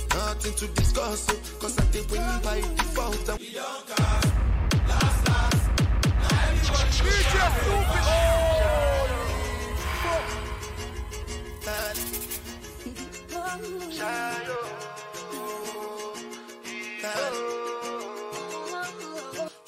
Nothing 0.09 0.53
to 0.55 0.67
discuss, 0.73 1.29
oh. 1.29 1.39
Cause 1.59 1.79
I 1.79 1.85
did 1.93 2.11
win 2.11 2.21
by 2.43 2.59
default. 2.59 3.29
And 3.29 3.39
we 3.39 3.53
don't 3.53 3.87
cast. 3.87 4.27
Last, 4.85 5.27
last. 5.29 5.69
DJ 6.99 7.35
Snoopy. 7.63 7.99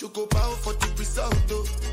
You 0.01 0.09
go 0.09 0.25
bow 0.25 0.51
for 0.55 0.73
the 0.73 0.93
result, 0.97 1.51
oh. 1.51 1.92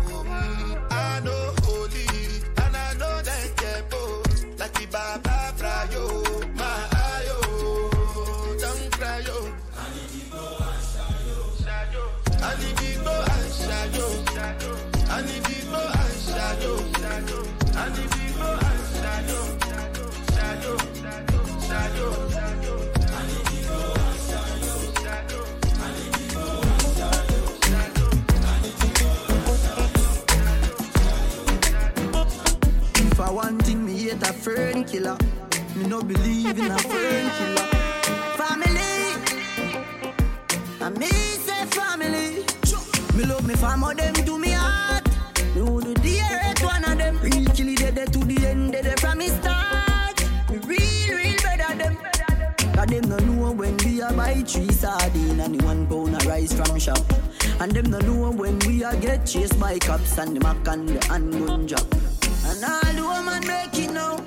I 33.31 33.33
want 33.33 33.61
thing, 33.61 33.85
me 33.85 33.93
hate 33.97 34.27
a 34.27 34.33
fern 34.33 34.83
killer. 34.83 35.17
Me 35.77 35.87
no 35.87 36.01
believe 36.01 36.59
in 36.59 36.69
a 36.69 36.77
fern 36.77 37.31
killer. 37.37 37.67
Family, 38.35 38.91
and 40.81 40.97
me 40.99 41.07
say 41.07 41.65
family. 41.67 42.43
Me 43.15 43.23
love 43.23 43.47
me 43.47 43.53
family, 43.53 43.95
them 43.95 44.13
to 44.15 44.37
me 44.37 44.51
heart. 44.51 45.07
Me 45.55 45.61
would 45.61 45.85
do 45.85 45.93
the 45.93 46.19
earth 46.19 46.61
one 46.61 46.83
of 46.83 46.97
them. 46.97 47.19
Real 47.21 47.45
killy 47.53 47.75
dead 47.75 48.11
to 48.11 48.19
the 48.19 48.47
end, 48.47 48.73
dead 48.73 48.99
from 48.99 49.19
me 49.19 49.29
start. 49.29 50.19
Me 50.49 50.57
real, 50.67 51.15
real 51.15 51.37
better 51.41 51.73
them. 51.77 51.97
Cause 52.75 52.87
them 52.87 53.07
no 53.07 53.17
know 53.19 53.51
when 53.53 53.77
we 53.77 54.01
are 54.01 54.11
buy 54.11 54.43
three 54.45 54.73
sardine 54.73 55.39
and 55.39 55.61
one 55.61 55.87
pound 55.87 56.17
of 56.17 56.27
rice 56.27 56.51
from 56.51 56.77
shop. 56.77 56.99
And 57.61 57.71
them 57.71 57.91
no 57.91 57.99
know 57.99 58.31
when 58.31 58.59
we 58.67 58.83
are 58.83 58.97
get 58.97 59.25
chased 59.25 59.57
by 59.57 59.79
cops 59.79 60.17
and 60.17 60.35
the 60.35 60.41
mac 60.41 60.67
and 60.67 60.89
the 60.89 61.07
handgun 61.07 61.65
job. 61.65 61.87
And 62.51 62.65
all 62.65 62.93
the 62.93 63.01
woman 63.01 63.47
make 63.47 63.79
it 63.79 63.91
now. 63.93 64.17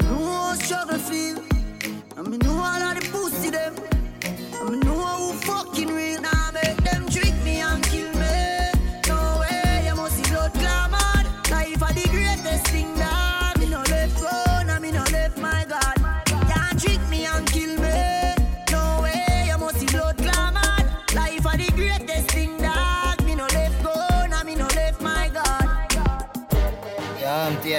How 0.00 0.54
struggle 0.54 0.96
feel. 0.96 1.36
And 2.16 2.28
me 2.28 2.38
know 2.38 2.56
all 2.56 2.87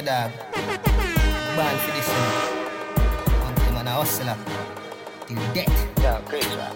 Yeah, 0.01 0.25
I'm 0.25 0.31
dog. 0.31 0.31
Born 1.55 1.77
for 1.83 1.91
this 1.91 2.07
one. 2.07 2.31
One 3.43 3.55
time 3.55 3.77
I'm 3.77 3.87
a 3.87 3.91
hustler. 3.91 4.37
Till 5.27 5.53
death. 5.53 6.01
Yeah, 6.01 6.21
great 6.29 6.43
track. 6.43 6.73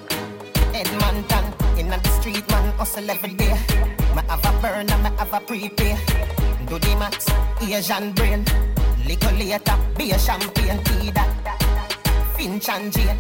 Edmonton, 0.74 1.46
in 1.80 1.88
the 1.88 2.10
street, 2.20 2.48
man, 2.50 2.74
hustle 2.74 3.10
every 3.10 3.34
day. 3.34 3.54
Me 4.16 4.22
have 4.28 4.44
a 4.44 4.62
burner, 4.62 4.98
me 4.98 5.10
have 5.18 5.34
a 5.34 5.40
prepay. 5.40 5.98
Do 6.68 6.80
the 6.80 6.96
max, 6.98 7.28
Asian 7.62 8.12
brain. 8.12 8.46
Liquor 9.06 9.32
later, 9.32 9.78
be 9.98 10.12
a 10.12 10.20
champagne, 10.20 10.84
tea 10.84 11.12
that. 11.12 12.36
Finch 12.36 12.68
and 12.70 12.92
Jane. 12.92 13.18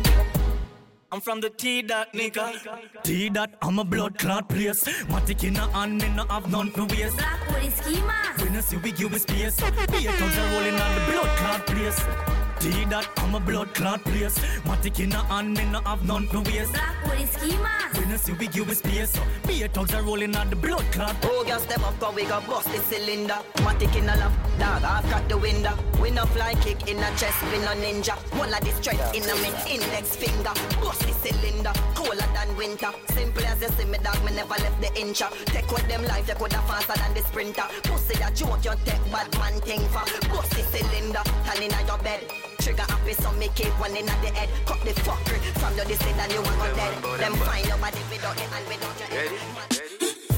I'm 1.11 1.21
from 1.21 1.39
the 1.39 1.49
T 1.49 1.83
dot 1.83 2.11
nigga. 2.13 3.03
T 3.03 3.29
dot, 3.29 3.51
I'm 3.61 3.79
a 3.79 3.85
blood 3.85 4.17
clot 4.17 4.49
place. 4.49 4.83
Matic 5.05 5.43
in 5.43 5.55
a 5.55 5.71
hand, 5.71 6.01
me 6.01 6.09
no 6.09 6.25
have 6.25 6.51
none 6.51 6.71
to 6.71 6.85
waste. 6.85 7.21
Black 7.63 7.77
with 7.77 7.85
schema. 7.85 8.13
When 8.39 8.53
you 8.53 8.61
see 8.61 8.77
we 8.77 8.91
give 8.91 9.19
space. 9.21 9.55
Be 9.59 10.05
a 10.07 10.11
thousand 10.11 10.51
rolling 10.53 10.79
on 10.79 10.95
the 10.95 11.11
blood 11.11 11.37
clot 11.37 11.67
place. 11.67 12.32
D 12.63 12.85
that 12.85 13.09
I'm 13.17 13.35
a 13.35 13.41
blood 13.41 13.73
clot 13.73 14.01
place. 14.05 14.39
Matic 14.63 14.99
in 15.01 15.11
a 15.11 15.17
hand, 15.25 15.57
me 15.57 15.65
no 15.65 15.81
have 15.81 16.05
none 16.07 16.27
to 16.29 16.39
waste. 16.39 16.71
Black 16.71 16.95
body 17.03 17.25
schema. 17.25 17.69
When 17.95 18.09
you 18.09 18.17
see 18.17 18.31
we 18.33 18.47
give 18.47 18.69
a 18.69 18.75
space, 18.75 19.11
so 19.11 19.21
uh, 19.21 19.47
be 19.47 19.63
a 19.63 19.67
thugs 19.67 19.93
are 19.93 20.01
rolling 20.01 20.33
on 20.37 20.49
the 20.49 20.55
blood 20.55 20.85
clot. 20.93 21.15
Oh, 21.23 21.43
girl, 21.43 21.59
step 21.59 21.83
up, 21.83 21.99
cause 21.99 22.15
we 22.15 22.23
got 22.23 22.47
bust 22.47 22.71
the 22.71 22.79
cylinder. 22.79 23.37
Matic 23.55 23.93
in 23.97 24.07
a 24.07 24.15
lap, 24.15 24.31
dog, 24.59 24.83
I've 24.83 25.09
got 25.09 25.27
the 25.27 25.37
window. 25.37 25.77
We 26.01 26.11
no 26.11 26.25
fly 26.27 26.53
kick 26.55 26.87
in 26.87 26.99
a 26.99 27.09
chest, 27.17 27.43
we 27.51 27.59
no 27.59 27.73
ninja. 27.83 28.15
One 28.39 28.53
of 28.53 28.61
the 28.61 28.71
strength 28.71 29.13
in 29.13 29.23
a 29.23 29.35
me 29.43 29.51
index 29.67 30.15
finger. 30.15 30.53
Bust 30.79 31.01
the 31.01 31.11
cylinder, 31.19 31.73
colder 31.95 32.27
than 32.33 32.55
winter. 32.55 32.91
Simple 33.09 33.45
as 33.45 33.61
you 33.61 33.67
see 33.75 33.85
me, 33.85 33.97
dog, 33.97 34.23
me 34.23 34.35
never 34.35 34.55
left 34.55 34.79
the 34.79 34.87
incha. 34.95 35.27
Take 35.47 35.69
with 35.69 35.87
them 35.89 36.05
life, 36.05 36.29
you 36.29 36.35
coulda 36.35 36.61
faster 36.63 36.93
than 36.95 37.13
the 37.13 37.23
sprinter. 37.27 37.67
Pussy 37.83 38.15
that 38.19 38.35
joke, 38.35 38.63
you 38.63 38.71
take 38.85 39.03
bad 39.11 39.27
man 39.37 39.59
thing 39.61 39.83
for. 39.89 40.05
Bust 40.29 40.51
the 40.51 40.63
cylinder, 40.71 41.23
turn 41.43 41.61
in 41.61 41.87
your 41.87 41.97
bed. 41.97 42.52
Trigger 42.63 42.83
happy, 42.83 43.11
so 43.11 43.29
make 43.33 43.59
it 43.59 43.73
one 43.73 43.93
in 43.93 44.07
at 44.07 44.21
the 44.21 44.29
head. 44.29 44.47
Cut 44.65 44.79
the 44.85 44.91
fucker 45.03 45.35
from 45.59 45.75
the 45.75 45.83
distance 45.83 46.17
and 46.17 46.31
you 46.31 46.41
want 46.41 46.55
go 46.55 46.73
dead. 46.73 47.19
Them 47.19 47.35
find 47.43 47.67
your 47.67 47.77
body 47.77 47.99
without 48.09 48.37
the 48.37 48.43
hand, 48.43 48.65
without 48.71 48.99
your 48.99 49.09
head. 49.11 49.31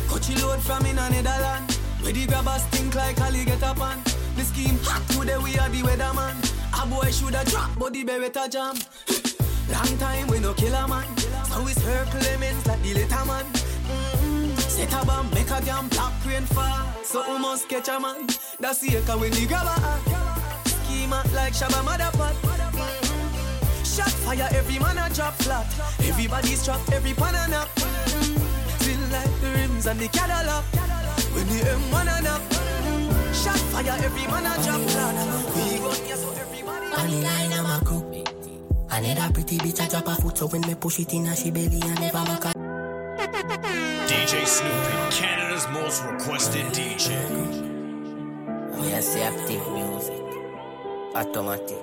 Coachy 0.10 0.34
load 0.42 0.60
from 0.60 0.88
in 0.88 0.96
Netherland. 0.96 1.72
Where 2.02 2.14
the 2.14 2.26
grabbers 2.26 2.64
think 2.74 2.96
like 2.96 3.22
Ali 3.22 3.46
get 3.46 3.62
up 3.62 3.80
on. 3.80 4.02
The 4.36 4.42
scheme 4.42 4.80
hot 4.82 5.06
today 5.10 5.38
we 5.38 5.56
are 5.60 5.70
the 5.70 5.84
weatherman. 5.86 6.34
A 6.74 6.88
boy 6.88 7.12
shoulda 7.12 7.46
drop, 7.46 7.70
but 7.78 7.94
the 7.94 8.04
beretta 8.04 8.50
jam. 8.50 8.74
Long 9.70 9.98
time 10.00 10.26
we 10.26 10.40
no 10.40 10.56
kill 10.56 10.74
a 10.74 10.88
man. 10.88 11.06
So 11.46 11.68
it's 11.68 11.80
her 11.84 12.06
Clemens 12.10 12.66
like 12.66 12.82
the 12.82 12.96
later 12.96 13.26
man. 13.30 13.46
Mm-hmm. 13.46 14.56
Set 14.58 14.94
a 14.94 15.06
bomb, 15.06 15.30
make 15.30 15.52
a 15.52 15.62
damn 15.62 15.88
black 15.90 16.14
rain 16.26 16.46
fall. 16.48 16.88
So 17.04 17.22
we 17.32 17.38
must 17.38 17.70
catch 17.70 17.90
a 17.90 18.00
man. 18.00 18.26
That's 18.60 18.80
the 18.80 18.98
echo 18.98 19.20
when 19.20 19.30
the 19.30 19.46
grabber 19.46 20.45
act. 21.14 21.27
Schema 21.27 21.36
like 21.36 21.53
Shabba 21.53 21.84
Motherpot. 21.84 22.34
Mm-hmm. 22.41 23.84
Shot 23.84 24.11
fire, 24.11 24.48
every 24.52 24.80
man 24.80 24.98
a 24.98 25.14
drop 25.14 25.34
flat. 25.36 25.65
Everybody's 25.99 26.64
trapped, 26.65 26.91
every 26.91 27.14
pan 27.14 27.36
a 27.36 27.48
nap. 27.49 27.68
Mm-hmm. 27.76 28.38
Feel 28.84 28.99
like 29.11 29.41
the 29.41 29.49
rims 29.60 29.86
and 29.88 29.99
the 29.99 30.07
Cadillac. 30.07 30.64
When 31.34 31.48
the 31.48 31.60
M1 31.64 32.02
a 32.02 32.22
nap. 32.22 32.41
Shot 33.34 33.60
fire, 33.72 33.98
every 34.03 34.27
man 34.27 34.45
a 34.45 34.64
drop 34.64 34.82
flat. 34.90 35.15
We 35.56 35.80
gun 35.80 36.07
yes, 36.07 36.22
so 36.22 36.32
everybody. 36.32 36.86
On 36.94 37.10
the 37.10 37.22
line, 37.22 37.53
I'm 37.53 37.65
a 37.65 37.86
cook. 37.86 38.06
I 38.90 39.02
need 39.02 39.18
a 39.18 39.30
pretty 39.32 39.57
bitch, 39.57 39.82
I 39.82 39.88
drop 39.88 40.07
a 40.07 40.15
foot, 40.15 40.38
so 40.38 40.48
when 40.48 40.61
me 40.61 40.76
push 40.76 40.99
it 40.99 41.14
in, 41.14 41.27
uh, 41.27 41.36
she 41.36 41.52
belly, 41.52 41.82
I 41.84 41.94
never 41.99 42.23
make 42.32 42.45
a. 42.45 42.53
DJ 44.07 44.45
Snoopy, 44.45 45.18
Canada's 45.18 45.68
most 45.73 46.03
requested 46.06 46.65
DJ. 46.68 47.73
Me 48.80 48.94
a 48.94 49.02
say 49.02 49.23
active 49.23 49.68
music, 49.73 50.25
automatic. 51.16 51.78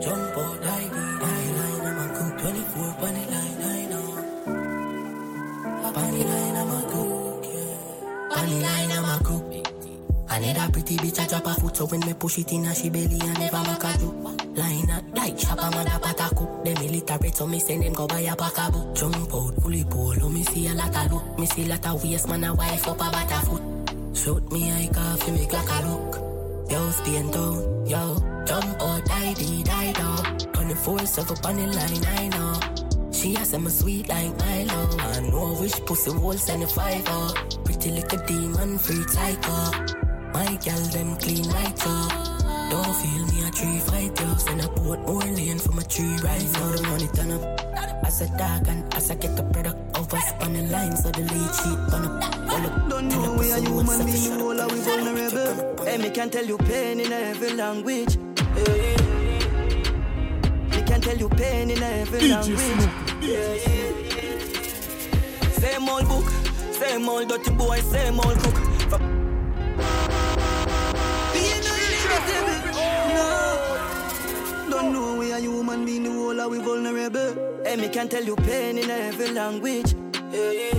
Jump 0.00 0.36
out, 0.36 0.62
die, 0.62 0.88
die, 0.88 1.18
die, 1.20 1.46
line, 1.56 1.86
I'm 1.86 1.98
a 1.98 2.06
cook. 2.14 2.38
24 2.38 2.84
on 2.84 3.14
the 3.14 3.22
line, 3.32 3.62
I 3.62 3.86
know. 3.90 4.08
Up 5.84 5.94
the 5.94 6.24
line, 6.24 6.56
I'm 6.56 6.70
a 6.70 6.80
cook, 6.90 7.44
yeah. 7.44 8.44
The 8.44 8.54
line, 8.60 8.92
I'm 8.92 9.04
a 9.04 9.24
cook. 9.24 9.44
I 10.28 10.38
need 10.40 10.56
a 10.56 10.68
pretty 10.70 10.96
bitch, 10.96 11.18
I 11.20 11.26
drop 11.26 11.46
a 11.46 11.54
foot, 11.54 11.76
so 11.76 11.86
when 11.86 12.00
me 12.00 12.14
push 12.14 12.38
it 12.38 12.52
in, 12.52 12.72
she 12.74 12.90
belly, 12.90 13.18
I 13.22 13.32
never 13.38 13.62
make 13.62 13.84
a 13.84 13.98
joke. 13.98 14.56
Line 14.56 14.90
up, 14.90 15.04
like 15.16 15.46
man, 15.56 15.86
a 15.86 15.98
pot 15.98 16.20
a 16.20 16.34
cook. 16.34 16.64
Them 16.64 16.76
illiterate, 16.76 17.34
so 17.36 17.46
me 17.46 17.60
send 17.60 17.82
them 17.82 17.92
go 17.92 18.06
buy 18.06 18.20
a 18.20 18.36
pack 18.36 18.58
a 18.58 18.70
book. 18.70 18.94
Jump 18.94 19.34
out, 19.34 19.54
fully 19.62 19.84
polo, 19.84 20.16
oh, 20.22 20.28
me 20.28 20.42
see 20.44 20.66
a 20.68 20.74
lot 20.74 20.94
of 20.94 21.12
look. 21.12 21.38
Me 21.38 21.46
see 21.46 21.64
lot 21.64 21.86
of 21.86 22.02
waist, 22.04 22.28
man, 22.28 22.44
a 22.44 22.54
wife 22.54 22.86
up 22.88 23.00
a 23.00 23.10
butter 23.10 23.46
foot. 23.46 23.62
Shoot 24.16 24.52
me, 24.52 24.72
I 24.72 24.88
coffee, 24.92 25.32
make 25.32 25.52
like 25.52 25.70
a 25.70 25.88
look. 25.88 26.23
Yo, 26.74 26.90
spin 26.90 27.30
down, 27.30 27.86
yo, 27.86 28.16
jump 28.46 28.82
out, 28.82 29.04
die, 29.04 29.32
die, 29.34 29.62
die, 29.62 29.92
down. 29.92 30.38
24 30.54 31.06
7 31.06 31.36
up 31.36 31.46
on 31.46 31.54
the 31.54 31.66
line, 31.68 32.04
I 32.18 32.28
know. 32.34 33.12
She 33.12 33.32
has 33.34 33.50
some 33.50 33.68
sweet 33.68 34.08
like 34.08 34.36
Milo. 34.38 34.80
I 34.98 35.20
know 35.20 35.54
which 35.54 35.76
pussy 35.86 36.10
will 36.10 36.36
send 36.36 36.64
a 36.64 36.66
five 36.66 37.04
oh. 37.06 37.32
Pretty 37.64 37.92
little 37.92 38.18
demon, 38.26 38.78
free 38.78 39.06
psycho. 39.06 39.56
My 40.32 40.58
gal 40.64 40.82
them 40.90 41.16
clean 41.18 41.48
right 41.50 41.86
up. 41.86 42.40
Don't 42.72 42.94
feel 42.96 43.24
me 43.30 43.46
a 43.46 43.50
tree 43.52 43.78
fight 43.78 44.20
yo. 44.20 44.34
Send 44.34 44.60
a 44.62 44.68
boat 44.70 44.98
more 45.06 45.22
lane 45.22 45.60
for 45.60 45.72
my 45.78 45.82
tree 45.84 46.16
right 46.24 46.52
now. 46.54 46.72
The 46.72 46.82
money 46.90 47.06
turn 47.14 47.30
up. 47.30 48.04
As 48.04 48.20
a 48.20 48.26
dog 48.36 48.66
and 48.66 48.92
as 48.96 49.12
I 49.12 49.14
get 49.14 49.36
the 49.36 49.44
product 49.44 49.96
over 49.96 50.16
us 50.16 50.32
on 50.40 50.52
the 50.54 50.62
line, 50.62 50.96
so 50.96 51.08
the 51.12 51.20
lead 51.20 51.54
sheet 51.54 51.78
up. 51.94 52.48
Pull 52.50 52.66
up. 52.66 52.90
Don't 52.90 53.08
know 53.10 53.36
we 53.38 53.52
are 53.52 53.60
human 53.60 54.06
being, 54.06 54.42
all 54.42 54.60
are 54.60 54.66
we 54.66 54.80
vulnerable. 54.80 55.73
Hey, 55.84 55.98
me 55.98 56.10
can 56.10 56.30
tell 56.30 56.44
you 56.46 56.56
pain 56.56 56.98
in 56.98 57.12
every 57.12 57.52
language. 57.52 58.16
Hey. 58.54 58.94
Eh, 58.94 58.96
me 60.70 60.82
can 60.82 61.00
tell 61.00 61.16
you 61.16 61.28
pain 61.28 61.70
in 61.70 61.82
every 61.82 62.28
language. 62.28 62.58
Yeah, 63.20 63.54
yeah. 63.54 63.90
Same 65.60 65.88
old 65.88 66.08
book, 66.08 66.24
same 66.72 67.06
old 67.08 67.28
dirty 67.28 67.50
boy, 67.50 67.80
same 67.80 68.18
old 68.18 68.38
cook. 68.38 68.54
From 68.88 69.02
Don't 74.70 74.92
know 74.92 75.16
we 75.18 75.32
are 75.32 75.40
human 75.40 75.84
being, 75.84 76.04
the 76.04 76.10
whole 76.10 76.40
are 76.40 76.48
we 76.48 76.58
vulnerable. 76.60 77.62
Hey, 77.64 77.76
me 77.76 77.88
can 77.88 78.08
tell 78.08 78.24
you 78.24 78.36
pain 78.36 78.78
in 78.78 78.90
every 78.90 79.30
language. 79.32 79.94
Yeah. 80.32 80.74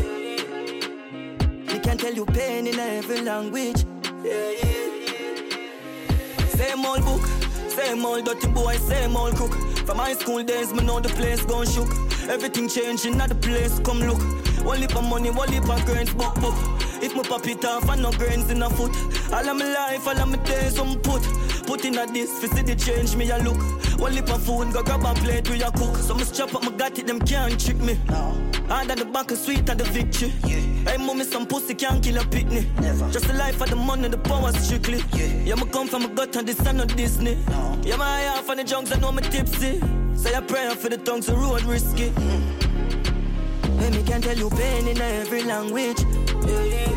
Me 1.71 1.79
can 1.79 1.97
tell 1.97 2.13
you 2.13 2.25
pain 2.25 2.67
in 2.67 2.79
every 2.79 3.21
language. 3.21 3.85
Yeah, 4.23 4.51
yeah. 4.63 4.74
Same 6.57 6.85
old 6.85 7.03
book, 7.03 7.25
same 7.69 8.05
old 8.05 8.25
dirty 8.25 8.47
boy, 8.47 8.77
same 8.77 9.15
old 9.17 9.35
cook. 9.35 9.53
From 9.85 9.97
high 9.97 10.13
school 10.13 10.41
days, 10.43 10.73
me 10.73 10.83
know 10.83 10.99
the 10.99 11.09
place 11.09 11.43
gone 11.43 11.67
shook. 11.67 11.89
Everything 12.29 12.69
changing 12.69 13.19
at 13.19 13.29
the 13.29 13.35
place, 13.35 13.79
come 13.79 13.99
look. 13.99 14.21
One 14.65 14.79
lip 14.79 14.95
of 14.95 15.03
money, 15.03 15.31
one 15.31 15.49
lip 15.51 15.69
of 15.69 15.85
grains, 15.85 16.13
book, 16.13 16.33
book. 16.35 16.55
If 17.03 17.13
me 17.15 17.23
pop 17.23 17.45
it 17.47 17.63
off, 17.65 17.89
and 17.89 18.01
no 18.01 18.11
grains 18.11 18.49
in 18.49 18.63
a 18.63 18.69
foot. 18.69 18.91
All 19.33 19.49
of 19.49 19.57
my 19.57 19.65
life, 19.65 20.07
all 20.07 20.17
of 20.17 20.27
my 20.29 20.37
days, 20.37 20.79
I'm 20.79 20.99
put. 21.01 21.21
Put 21.65 21.83
in 21.83 21.97
a 21.97 22.05
this, 22.05 22.31
fi 22.39 22.47
see 22.47 22.61
the 22.61 22.75
change, 22.75 23.15
me 23.15 23.29
a 23.31 23.37
look. 23.39 23.57
One 23.99 24.13
lip 24.13 24.29
of 24.29 24.43
food, 24.43 24.71
go 24.71 24.83
grab 24.83 25.03
a 25.03 25.13
plate, 25.15 25.49
we 25.49 25.61
a 25.63 25.71
cook. 25.71 25.97
So 25.97 26.13
me 26.13 26.23
chop 26.25 26.53
up, 26.53 26.63
me 26.63 26.71
got 26.71 26.97
it, 26.99 27.07
them 27.07 27.19
can't 27.19 27.59
trick 27.59 27.77
me. 27.77 27.99
No. 28.07 28.35
Hard 28.67 28.91
at 28.91 28.97
the 28.97 29.05
back, 29.05 29.31
and 29.31 29.39
sweet 29.39 29.69
at 29.69 29.77
the 29.77 29.83
victory. 29.85 30.31
Yeah. 30.45 30.59
Hey, 30.91 30.97
mommy, 30.97 31.23
some 31.23 31.45
pussy 31.47 31.73
can't 31.73 32.03
kill 32.03 32.17
a 32.17 32.21
pitney. 32.21 32.65
Never. 32.79 33.09
Just 33.11 33.27
the 33.27 33.33
life 33.33 33.59
of 33.61 33.69
the 33.69 33.75
money, 33.75 34.07
the 34.07 34.17
power 34.17 34.51
strictly. 34.53 35.03
Yeah, 35.13 35.25
yeah 35.43 35.55
me 35.55 35.65
come 35.71 35.87
from 35.87 36.05
a 36.05 36.07
gut 36.07 36.35
and 36.35 36.47
this 36.47 36.59
is 36.59 36.73
not 36.73 36.95
Disney. 36.95 37.37
No. 37.49 37.79
Yeah, 37.83 37.95
my 37.95 38.05
eye 38.05 38.27
off 38.37 38.49
on 38.49 38.57
the 38.57 38.63
junks, 38.63 38.91
I 38.91 38.99
know 38.99 39.11
me 39.11 39.23
tipsy. 39.23 39.81
Say 40.15 40.33
a 40.33 40.41
prayer 40.41 40.75
for 40.75 40.89
the 40.89 40.97
tongues, 40.97 41.25
the 41.25 41.35
road 41.35 41.63
risky. 41.63 42.09
Mm. 42.09 43.79
Hey, 43.79 43.89
me 43.89 44.03
can 44.03 44.21
tell 44.21 44.37
you 44.37 44.49
pain 44.51 44.87
in 44.87 45.01
every 45.01 45.43
language. 45.43 45.99
Yeah, 46.45 46.63
yeah. 46.63 46.91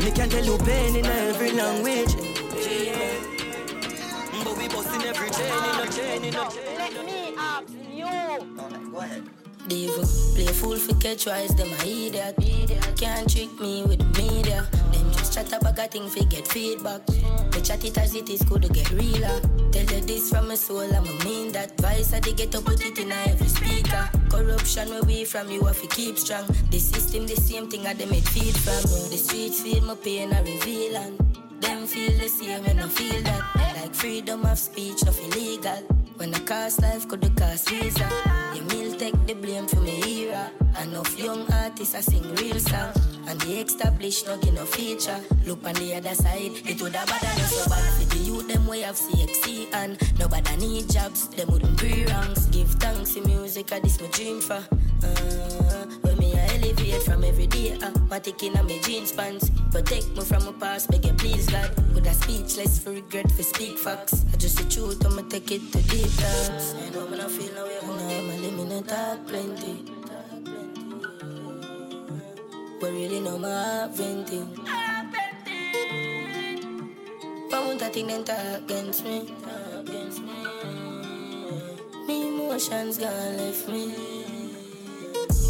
Me 0.00 0.10
can 0.10 0.28
tell 0.28 0.44
you 0.44 0.58
pain 0.58 0.96
in 0.96 1.06
every 1.06 1.52
language. 1.52 2.33
Yeah. 5.04 5.12
But 5.12 5.20
we 5.20 5.28
busting 5.28 5.28
every 5.28 5.30
chain 5.30 5.64
in 5.64 5.76
a 5.76 5.92
chain 5.92 6.24
in 6.24 6.34
a 6.34 6.50
chain. 6.50 6.78
Let 6.78 7.04
me 7.04 7.34
ask 7.36 7.72
you. 7.92 8.90
Go 8.90 8.98
ahead. 8.98 9.22
Devil, 9.68 10.04
play 10.34 10.46
fool 10.46 10.76
for 10.76 10.94
catch 10.96 11.26
wise, 11.26 11.54
them 11.54 11.68
a 11.68 11.86
idiot. 11.86 12.36
Can't 12.96 13.30
trick 13.30 13.60
me 13.60 13.82
with 13.84 13.98
the 13.98 14.22
media. 14.22 14.66
Them 14.92 15.12
just 15.12 15.32
chat 15.32 15.52
about 15.52 15.78
a 15.78 15.88
thing 15.88 16.08
for 16.08 16.24
get 16.24 16.46
feedback. 16.48 17.00
They 17.50 17.60
chat 17.62 17.84
it 17.84 17.96
as 17.96 18.14
it 18.14 18.28
is, 18.28 18.42
could 18.44 18.70
get 18.74 18.90
realer. 18.90 19.40
Tell 19.72 19.84
you 19.84 20.00
this 20.02 20.30
from 20.30 20.48
my 20.48 20.54
soul, 20.54 20.94
I'm 20.94 21.06
a 21.06 21.24
mean 21.24 21.52
that. 21.52 21.78
Vice 21.80 22.12
I 22.12 22.20
they 22.20 22.32
get 22.34 22.52
to 22.52 22.60
put 22.60 22.84
it 22.84 22.98
in 22.98 23.10
every 23.10 23.48
speaker. 23.48 24.10
Corruption 24.28 24.90
where 24.90 25.02
we 25.02 25.24
from, 25.24 25.50
you 25.50 25.64
have 25.64 25.80
to 25.80 25.88
keep 25.88 26.18
strong. 26.18 26.46
The 26.70 26.78
system, 26.78 27.26
the 27.26 27.36
same 27.36 27.70
thing 27.70 27.86
I 27.86 27.94
they 27.94 28.06
made 28.06 28.28
feed 28.28 28.56
from. 28.56 28.82
The 29.10 29.16
streets 29.16 29.62
feel 29.62 29.82
my 29.82 29.94
pain, 29.94 30.32
I 30.32 30.40
reveal 30.40 30.96
and 30.96 31.18
them 31.60 31.86
feel 31.86 32.12
the 32.18 32.28
same 32.28 32.64
when 32.64 32.80
I 32.80 32.88
feel 32.88 33.22
that. 33.22 33.63
Like 33.74 33.94
freedom 33.94 34.44
of 34.46 34.58
speech, 34.58 35.04
nothing 35.04 35.32
illegal. 35.32 35.82
When 36.16 36.32
I 36.32 36.38
cost 36.40 36.80
life, 36.80 37.08
could 37.08 37.20
the 37.20 37.30
cost 37.30 37.68
visa. 37.68 38.08
You 38.54 38.62
will 38.64 38.96
take 38.96 39.26
the 39.26 39.34
blame 39.34 39.66
for 39.66 39.80
me 39.80 40.00
era. 40.22 40.50
Enough 40.82 41.18
young 41.18 41.50
artists 41.52 41.94
I 41.94 42.00
sing 42.00 42.34
real 42.36 42.58
song. 42.60 42.92
And 43.26 43.40
the 43.40 43.60
established 43.60 44.26
get 44.26 44.52
no 44.54 44.64
feature. 44.64 45.18
Look 45.44 45.66
on 45.66 45.74
the 45.74 45.94
other 45.94 46.14
side, 46.14 46.52
it 46.64 46.80
would 46.80 46.94
have 46.94 47.08
bad 47.08 47.40
so 47.46 47.68
bad 47.68 47.92
for 47.94 48.14
the 48.14 48.22
youth 48.22 48.48
them 48.48 48.66
way 48.66 48.84
of 48.84 48.96
CXC 48.96 49.72
and 49.74 49.98
nobody 50.18 50.56
need 50.56 50.90
jobs, 50.90 51.28
them 51.28 51.48
wouldn't 51.50 51.80
be 51.80 52.04
ranks. 52.04 52.46
Give 52.46 52.68
thanks 52.68 53.14
to 53.14 53.20
music, 53.26 53.72
I 53.72 53.80
this 53.80 54.00
my 54.00 54.06
dream 54.08 54.40
for. 54.40 54.62
Uh, 55.02 55.86
when 56.02 56.18
me 56.18 56.34
I 56.34 56.46
elevate 56.56 57.02
from 57.02 57.24
every 57.24 57.46
day, 57.46 57.63
taking 58.18 58.56
on 58.58 58.66
my 58.66 58.78
jeans 58.78 59.12
pants. 59.12 59.50
Protect 59.70 60.08
me 60.10 60.20
from 60.24 60.44
my 60.44 60.52
past, 60.52 60.90
beg 60.90 61.04
you 61.04 61.12
please 61.14 61.46
God. 61.46 61.70
With 61.94 62.06
a 62.06 62.14
speechless 62.14 62.78
for 62.78 62.90
regret 62.90 63.30
for 63.32 63.42
speak 63.42 63.78
facts. 63.78 64.24
I 64.32 64.36
just 64.36 64.58
the 64.58 64.64
truth, 64.64 65.04
I'ma 65.06 65.22
take 65.28 65.50
it 65.50 65.72
to 65.72 65.82
deep 65.82 66.10
dance. 66.16 66.74
I 66.74 66.90
know 66.90 67.06
when 67.06 67.20
I 67.20 67.28
feel 67.28 67.54
oh, 67.56 67.96
now, 67.96 68.08
I'm 68.08 68.30
a 68.30 68.36
limit, 68.44 68.68
not 68.68 68.88
talk 68.88 69.26
plenty. 69.26 69.84
But 72.80 72.90
really 72.92 73.20
no 73.20 73.38
more 73.38 73.88
venting. 73.92 74.48
But 77.50 77.64
won't 77.64 77.82
I 77.82 77.88
think 77.88 78.26
talk 78.26 78.38
against 78.58 79.04
me? 79.04 79.32
Against 79.78 80.20
me. 80.22 80.34
emotions 82.08 82.98
gone 82.98 83.36
left 83.36 83.68
me. 83.68 84.13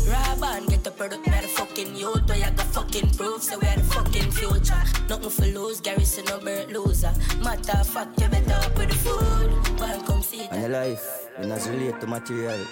Rob 0.07 0.43
and 0.43 0.69
get 0.69 0.85
the 0.85 0.91
product, 0.91 1.27
not 1.27 1.45
a 1.45 1.49
fucking 1.49 1.97
youth. 1.97 2.29
Where 2.29 2.39
you 2.39 2.45
got 2.45 2.67
fucking 2.67 3.11
proof, 3.11 3.43
so 3.43 3.59
we 3.59 3.67
are 3.69 3.77
the 3.77 3.83
fucking 3.85 4.31
future. 4.33 4.83
Nothing 5.09 5.31
for 5.31 5.47
lose, 5.47 5.81
Garrison, 5.81 6.25
no 6.27 6.39
bird 6.41 6.71
loser. 6.71 7.13
Matter 7.43 7.79
of 7.79 7.89
fact, 7.89 8.21
you 8.21 8.29
better 8.29 8.53
up 8.53 8.77
with 8.77 8.91
the 8.91 8.95
food. 8.97 9.81
One 9.81 10.05
come 10.05 10.23
see 10.23 10.47
And 10.51 10.61
your 10.61 10.71
life, 10.71 11.29
when 11.37 11.53
as 11.53 11.69
relate 11.69 12.01
to 12.01 12.07
material, 12.07 12.67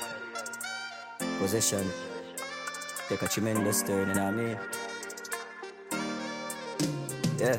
possession, 1.39 1.87
take 3.09 3.23
a 3.23 3.29
tremendous 3.29 3.83
turn, 3.83 4.09
you 4.09 4.15
know 4.15 4.25
what 4.25 4.35
I 4.35 4.37
mean? 4.37 4.59
Yeah. 7.39 7.59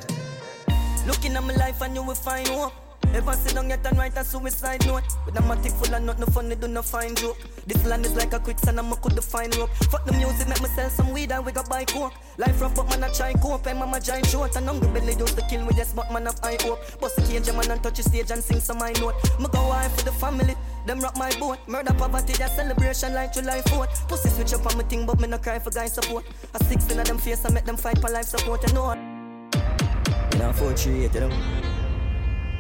Looking 1.08 1.36
at 1.36 1.44
my 1.44 1.56
life 1.56 1.82
and 1.82 1.95
you 1.95 2.04
will 2.04 2.16
find 2.16 2.48
hope. 2.48 2.82
Ever 3.14 3.34
sit 3.34 3.53
down 3.53 3.69
yet 3.69 3.85
and 3.85 3.95
write 3.95 4.18
a 4.18 4.23
suicide 4.23 4.84
note. 4.88 5.03
With 5.26 5.38
a 5.38 5.41
matic 5.44 5.72
full 5.73 5.94
of 5.94 6.02
nothing 6.02 6.26
funny, 6.34 6.56
do 6.56 6.68
no 6.68 6.81
find 6.81 7.15
joke. 7.15 7.38
This 7.68 7.85
land 7.85 8.07
is 8.07 8.15
like 8.15 8.34
a 8.34 8.40
quicksand 8.40 8.80
and 8.80 8.91
I 8.91 8.95
could 8.95 9.23
find 9.23 9.56
rope. 9.56 9.69
Fuck 9.91 10.06
the 10.06 10.14
music, 10.14 10.48
make 10.48 10.61
me 10.61 10.69
sell 10.69 10.90
some 10.90 11.14
weed 11.14 11.31
and 11.31 11.45
we 11.45 11.52
got 11.52 11.69
buy 11.69 11.85
coke. 11.85 12.14
Life 12.40 12.60
rough 12.60 12.73
but 12.76 12.90
man 12.90 13.03
I 13.03 13.10
try 13.10 13.34
cope. 13.34 13.68
And 13.68 13.77
mama 13.77 13.99
giant 13.99 14.26
short 14.26 14.56
And 14.56 14.65
hungry 14.65 14.90
belly 14.90 15.14
used 15.14 15.38
to 15.38 15.45
kill 15.48 15.64
me, 15.64 15.73
yes 15.77 15.94
but 15.94 16.11
man 16.11 16.26
high 16.26 16.57
hope. 16.61 16.80
Bust 16.99 17.15
the 17.18 17.22
cage 17.22 17.45
man 17.53 17.69
and 17.69 17.84
touch 17.84 17.98
the 17.98 18.03
stage 18.03 18.31
and 18.31 18.44
sing 18.44 18.60
some 18.60 18.80
my 18.80 18.91
note. 18.94 19.14
Me 19.40 19.45
go 19.52 19.68
wife 19.68 19.95
for 19.95 20.06
the 20.06 20.11
family, 20.14 20.56
them 20.88 20.99
rock 20.99 21.15
my 21.15 21.30
boat. 21.40 21.60
Murder 21.68 21.94
poverty, 21.94 22.34
that 22.34 22.56
celebration 22.56 23.14
like 23.14 23.31
July 23.31 23.61
4th 23.68 24.07
Pussy 24.07 24.30
switch 24.30 24.53
up 24.53 24.65
on 24.65 24.76
me 24.76 24.84
thing 24.85 25.06
but 25.06 25.19
me 25.19 25.27
no 25.27 25.38
cry 25.38 25.60
for 25.60 25.69
guy 25.69 25.85
support. 25.85 26.26
A 26.56 26.64
16 26.64 26.99
of 26.99 27.06
them 27.06 27.19
face 27.19 27.45
I 27.45 27.52
make 27.52 27.65
them 27.65 27.77
fight 27.77 27.99
for 27.99 28.10
life 28.10 28.26
support, 28.26 28.68
you 28.68 28.73
know. 28.73 28.94
You 28.94 30.40
know, 30.40 30.52
438, 30.52 31.14
you 31.14 31.19
know? 31.19 31.73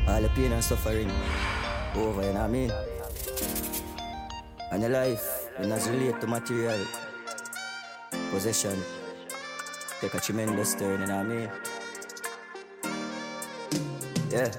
All 0.05 0.21
the 0.21 0.29
pain 0.35 0.51
and 0.51 0.63
suffering 0.63 1.09
over, 1.95 2.21
you 2.21 2.33
know 2.33 2.41
what 2.41 2.41
I 2.41 2.47
mean? 2.47 2.71
And 4.71 4.81
your 4.81 4.91
life, 4.91 5.47
when 5.57 5.71
as 5.71 5.89
relate 5.89 6.19
to 6.19 6.27
material, 6.27 6.85
possession, 8.31 8.77
take 10.01 10.13
a 10.13 10.19
tremendous 10.19 10.75
turn, 10.75 11.01
you 11.01 11.07
know 11.07 11.17
what 11.17 11.25
I 11.25 11.29
mean? 11.29 11.49
Yeah. 14.29 14.51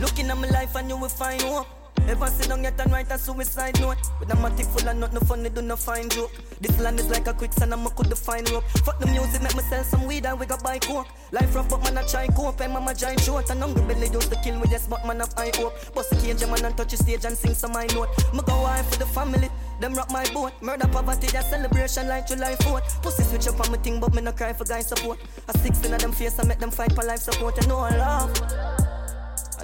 Looking 0.00 0.30
at 0.30 0.38
my 0.38 0.48
life 0.50 0.76
and 0.76 0.88
you 0.88 0.96
will 0.96 1.08
find 1.08 1.42
hope. 1.42 1.85
Ever 2.08 2.26
sit 2.28 2.48
down 2.48 2.62
yet 2.62 2.78
and 2.80 2.92
write 2.92 3.10
a 3.10 3.18
suicide 3.18 3.80
note? 3.80 3.98
With 4.20 4.32
a 4.32 4.36
matic 4.36 4.66
full 4.66 4.88
of 4.88 4.96
nothing 4.96 5.14
no 5.14 5.20
funny, 5.20 5.48
do 5.48 5.62
no 5.62 5.76
find 5.76 6.10
joke. 6.10 6.32
This 6.60 6.78
land 6.80 7.00
is 7.00 7.08
like 7.10 7.26
a 7.26 7.34
quicksand 7.34 7.72
and 7.72 7.86
I 7.86 7.90
could 7.90 8.16
find 8.16 8.48
rope. 8.50 8.64
Fuck 8.84 8.98
the 8.98 9.06
music, 9.06 9.42
make 9.42 9.56
me 9.56 9.62
sell 9.64 9.82
some 9.84 10.06
weed 10.06 10.26
and 10.26 10.38
we 10.38 10.46
got 10.46 10.62
buy 10.62 10.78
coke. 10.78 11.08
Life 11.32 11.54
rough 11.54 11.68
but 11.68 11.82
man 11.82 11.98
I 11.98 12.06
try 12.06 12.28
cope. 12.28 12.60
And 12.60 12.72
mama 12.72 12.94
giant 12.94 13.20
short. 13.20 13.50
And 13.50 13.60
hungry 13.60 13.82
belly 13.82 14.08
used 14.08 14.30
to 14.30 14.38
kill 14.42 14.58
me, 14.58 14.66
yes 14.70 14.86
but 14.86 15.04
man 15.06 15.20
high 15.36 15.50
hope. 15.54 15.74
Bust 15.94 16.10
the 16.10 16.16
cage 16.16 16.40
man 16.46 16.64
and 16.64 16.76
touch 16.76 16.90
the 16.90 16.96
stage 16.96 17.24
and 17.24 17.36
sing 17.36 17.54
some 17.54 17.72
my 17.72 17.86
note. 17.86 18.10
Me 18.32 18.40
go 18.46 18.62
wife 18.62 18.88
for 18.90 18.98
the 18.98 19.06
family 19.06 19.50
them 19.80 19.92
rock 19.94 20.10
my 20.10 20.24
boat, 20.32 20.52
murder 20.62 20.88
poverty, 20.88 21.26
that 21.28 21.44
celebration 21.44 22.08
like 22.08 22.26
July 22.26 22.54
4th. 22.60 23.02
Pussy 23.02 23.24
switch 23.24 23.46
up 23.46 23.60
on 23.60 23.70
my 23.70 23.78
thing, 23.78 24.00
but 24.00 24.14
me 24.14 24.22
no 24.22 24.32
cry 24.32 24.52
for 24.52 24.64
guy 24.64 24.80
support. 24.80 25.18
A 25.48 25.58
16 25.58 25.92
of 25.92 26.00
them 26.00 26.12
face, 26.12 26.38
I 26.38 26.44
make 26.44 26.58
them 26.58 26.70
fight 26.70 26.92
for 26.94 27.04
life 27.04 27.20
support. 27.20 27.60
You 27.60 27.68
know 27.68 27.78
I 27.80 27.96
love. 27.96 28.95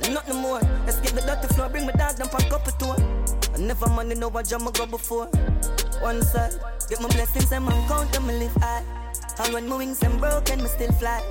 And 0.05 0.15
nothing 0.15 0.37
more. 0.37 0.61
Let's 0.87 1.01
get 1.01 1.13
the 1.13 1.21
dirty 1.23 1.53
floor, 1.55 1.69
bring 1.69 1.87
my 1.87 1.93
dog, 1.93 2.17
them 2.17 2.29
pack 2.29 2.53
up 2.53 2.67
a 2.67 2.73
tour. 2.73 2.97
I 3.55 3.59
never 3.59 3.87
money 3.89 4.15
know 4.15 4.29
what 4.29 4.49
jam 4.49 4.67
I 4.67 4.71
go 4.73 4.87
before. 4.87 5.27
One 6.01 6.23
side, 6.23 6.55
get 6.89 7.01
my 7.01 7.09
blessings 7.09 7.53
and 7.53 7.65
man 7.65 7.89
count 7.89 8.13
them, 8.13 8.27
me 8.27 8.39
live 8.39 8.55
high. 8.57 8.83
And 9.39 9.55
when 9.55 9.69
my 9.69 9.77
wings 9.77 9.99
them 9.99 10.19
broken, 10.19 10.63
me 10.63 10.69
still 10.69 10.93
fly. 10.93 11.23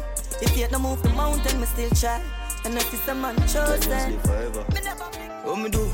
If 0.42 0.56
you 0.58 0.64
ain't 0.64 0.72
no 0.72 0.80
move 0.80 1.04
the 1.04 1.10
mountain, 1.10 1.60
me 1.60 1.66
still 1.68 1.90
try. 1.92 2.22
And 2.64 2.76
if 2.76 2.94
it's 2.94 3.08
a 3.08 3.16
man 3.16 3.36
chosen, 3.48 4.18
me 4.74 4.82
never 4.84 5.06
What 5.44 5.60
me 5.60 5.70
do? 5.70 5.90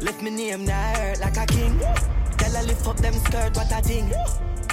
Left 0.00 0.22
me 0.22 0.30
name 0.30 0.64
now 0.64 1.12
like 1.20 1.36
a 1.36 1.46
king. 1.46 1.78
Tell 2.38 2.56
I 2.56 2.62
lift 2.62 2.86
up 2.86 2.96
them 2.96 3.14
skirt, 3.14 3.56
what 3.56 3.70
a 3.72 3.82
thing. 3.82 4.12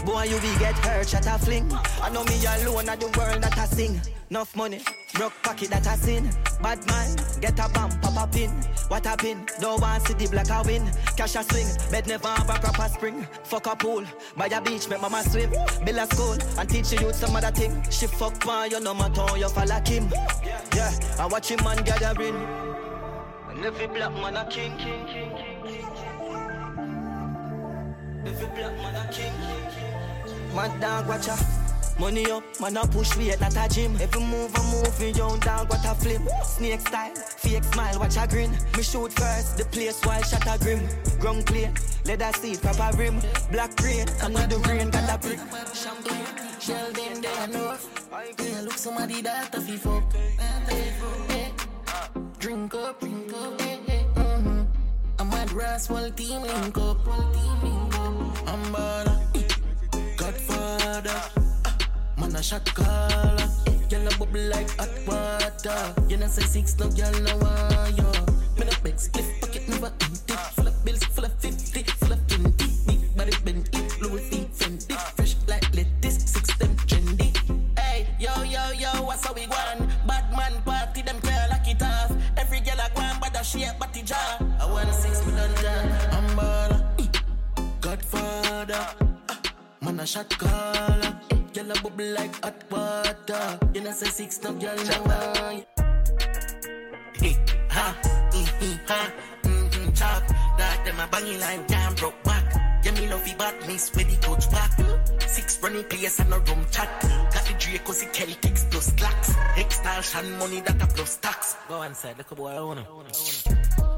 Boy, 0.06 0.23
you 0.26 0.36
will 0.36 0.60
get 0.60 0.76
hurt, 0.76 1.10
shut 1.10 1.26
a 1.26 1.40
fling. 1.40 1.72
I 1.99 2.10
know 2.11 2.23
me 2.26 2.36
alone 2.45 2.88
at 2.90 2.99
the 2.99 3.07
world 3.18 3.41
that 3.41 3.57
I 3.57 3.65
sing. 3.65 3.99
Enough 4.30 4.56
money, 4.56 4.80
broke 5.14 5.34
pocket 5.41 5.69
that 5.69 5.88
I 5.88 5.95
sin. 5.95 6.30
Bad 6.61 6.86
man, 6.88 7.15
get 7.41 7.60
a 7.60 7.68
bump, 7.69 7.99
pop 8.02 8.27
a 8.27 8.32
pin. 8.32 8.52
What 8.88 9.06
a 9.07 9.18
pin, 9.18 9.45
don't 9.60 9.82
want 9.82 10.06
see 10.06 10.14
the 10.14 10.27
black 10.27 10.49
a 10.49 10.61
win. 10.65 10.84
Cash 11.18 11.36
a 11.36 11.44
swing, 11.44 11.68
bed 11.91 12.07
never 12.07 12.27
have 12.27 12.49
a 12.49 12.53
proper 12.60 12.88
spring. 12.94 13.27
Fuck 13.44 13.65
a 13.65 13.76
pool, 13.76 14.03
by 14.38 14.45
a 14.45 14.61
beach, 14.61 14.88
make 14.90 15.02
mama 15.02 15.23
swim. 15.23 15.49
Build 15.84 15.98
a 15.98 16.06
school, 16.06 16.38
and 16.60 16.69
teach 16.69 16.91
you 16.91 17.11
some 17.11 17.36
other 17.36 17.52
thing. 17.52 17.84
She 17.90 18.06
fuck 18.06 18.45
man, 18.45 18.69
you 18.72 18.80
know 18.80 18.94
my 18.94 19.10
tongue, 19.10 19.40
you 19.40 19.49
fall 19.49 19.68
like 19.68 19.88
him. 19.88 20.11
Yeah, 20.76 20.91
I 21.19 21.26
watch 21.26 21.49
him 21.49 21.64
man 21.64 21.84
gathering. 21.84 22.36
And 23.49 23.65
every 23.65 23.88
black 23.88 24.14
man 24.14 24.38
a 24.38 24.45
king, 24.49 24.77
king, 24.77 25.06
king, 25.07 25.32
king. 25.36 25.86
Every 28.27 28.48
black 28.48 28.76
man 28.77 28.95
a 28.95 29.11
king. 29.11 29.94
Mad 30.56 30.80
dog 30.80 31.07
watch 31.07 31.27
ya. 31.27 31.36
Money 31.99 32.30
up, 32.30 32.44
man 32.60 32.76
a 32.77 32.86
push 32.88 33.15
weight 33.18 33.41
at 33.41 33.56
a 33.56 33.73
gym. 33.73 33.95
Every 34.02 34.22
move 34.22 34.52
I 34.56 34.61
move, 34.72 34.99
me 34.99 35.11
young 35.11 35.40
dog 35.40 35.69
what 35.69 35.86
a 35.86 35.95
flip. 35.95 36.22
Snake 36.44 36.82
style, 36.82 37.15
fake 37.15 37.64
smile, 37.64 37.99
watch 37.99 38.18
a 38.18 38.27
grin. 38.27 38.52
Me 38.76 38.84
shoot 38.84 39.11
first, 39.14 39.57
the 39.57 39.65
place 39.65 40.02
while 40.03 40.22
shot 40.23 40.45
a 40.48 40.57
grim. 40.60 40.82
Ground 41.19 41.45
clear, 41.45 41.73
leather 42.06 42.32
seat, 42.34 42.61
proper 42.61 42.95
rim. 42.98 43.22
Black 43.52 43.80
rain, 43.82 44.07
and 44.23 44.34
with 44.34 44.49
the 44.49 44.57
rain 44.69 44.90
got 44.90 45.10
a 45.14 45.18
brick. 45.18 45.40
Champagne, 45.73 46.26
shell 46.60 46.91
them 46.91 47.22
there 47.22 47.48
north. 47.48 48.10
Yeah, 48.40 48.61
look 48.61 48.73
somebody 48.77 49.22
that 49.22 49.56
a 49.56 49.61
fi 49.61 49.77
fuck. 49.77 50.03
Eh, 50.15 51.49
Drink 52.40 52.73
up, 52.76 52.99
drink 52.99 53.34
up. 53.34 53.61
eh, 53.61 53.77
eh, 53.88 54.03
mm-hmm. 54.15 54.64
I'm 55.19 55.34
at 55.34 55.52
Roswell 55.53 56.11
team 56.11 56.41
link 56.41 56.77
up. 56.77 56.98
I'm 58.48 58.64
bada, 58.73 59.15
Godfather. 60.17 61.21
Ah, 61.65 61.77
man 62.17 62.35
a 62.35 62.43
shot 62.43 62.65
caller. 62.73 63.49
Girl 63.89 64.07
a 64.07 64.17
bubble 64.17 64.41
like 64.49 64.69
hot 64.77 64.89
water. 65.07 65.93
You 66.09 66.17
know 66.17 66.27
say 66.27 66.43
six, 66.43 66.77
no 66.79 66.89
girl 66.89 67.11
no 67.21 67.37
want 67.37 67.97
yo. 67.97 68.11
Me 68.57 68.65
no 68.65 68.73
beg 68.83 68.99
split 68.99 69.25
pocket 69.41 69.67
never 69.69 69.91
empty. 70.01 70.33
Full 70.55 70.67
of 70.67 70.85
bills, 70.85 71.03
full 71.03 71.25
of 71.25 71.33
fifty, 71.39 71.83
a 90.06 90.07
shot 90.07 90.30
caller. 90.38 91.19
Girl 91.53 91.72
a 91.72 91.82
bubble 91.82 92.11
like 92.14 92.36
hot 92.44 92.60
water. 92.69 93.60
You 93.73 93.82
know 93.82 93.91
say 93.91 94.07
six 94.07 94.41
no 94.44 94.53
girl 94.53 94.77
no. 94.77 95.64
Hey, 97.22 97.36
ha, 97.69 97.98
mm-hmm, 98.32 98.76
ha, 98.86 99.11
mm-hmm, 99.41 99.94
chop. 99.94 100.23
That 100.60 100.86
them 100.86 100.99
a 100.99 101.07
banging 101.07 101.40
like 101.40 101.68
damn 101.68 101.95
broke 101.95 102.22
back. 102.23 102.45
Yeah, 102.84 102.91
me 102.91 103.10
love 103.10 103.26
the 103.26 103.34
badness 103.36 103.95
where 103.95 104.06
the 104.06 104.15
coach 104.18 104.52
back. 104.52 104.72
Six 105.27 105.60
running 105.64 105.84
players 105.86 106.19
and 106.19 106.34
a 106.34 106.40
rum 106.40 106.65
chat. 106.69 106.90
Got 107.02 107.44
the 107.48 107.53
Draco, 107.57 107.91
the 107.94 108.06
Celtics 108.14 108.69
plus 108.69 108.86
slacks. 108.94 109.30
Extortion 109.57 110.38
money 110.38 110.61
that 110.61 110.82
a 110.84 110.88
plus 110.88 111.18
tax. 111.18 111.56
Go 111.68 111.82
inside, 111.82 112.18
look 112.19 112.30
a 112.30 112.36
boy, 112.36 112.49
I 112.49 112.61
wanna. 112.61 112.86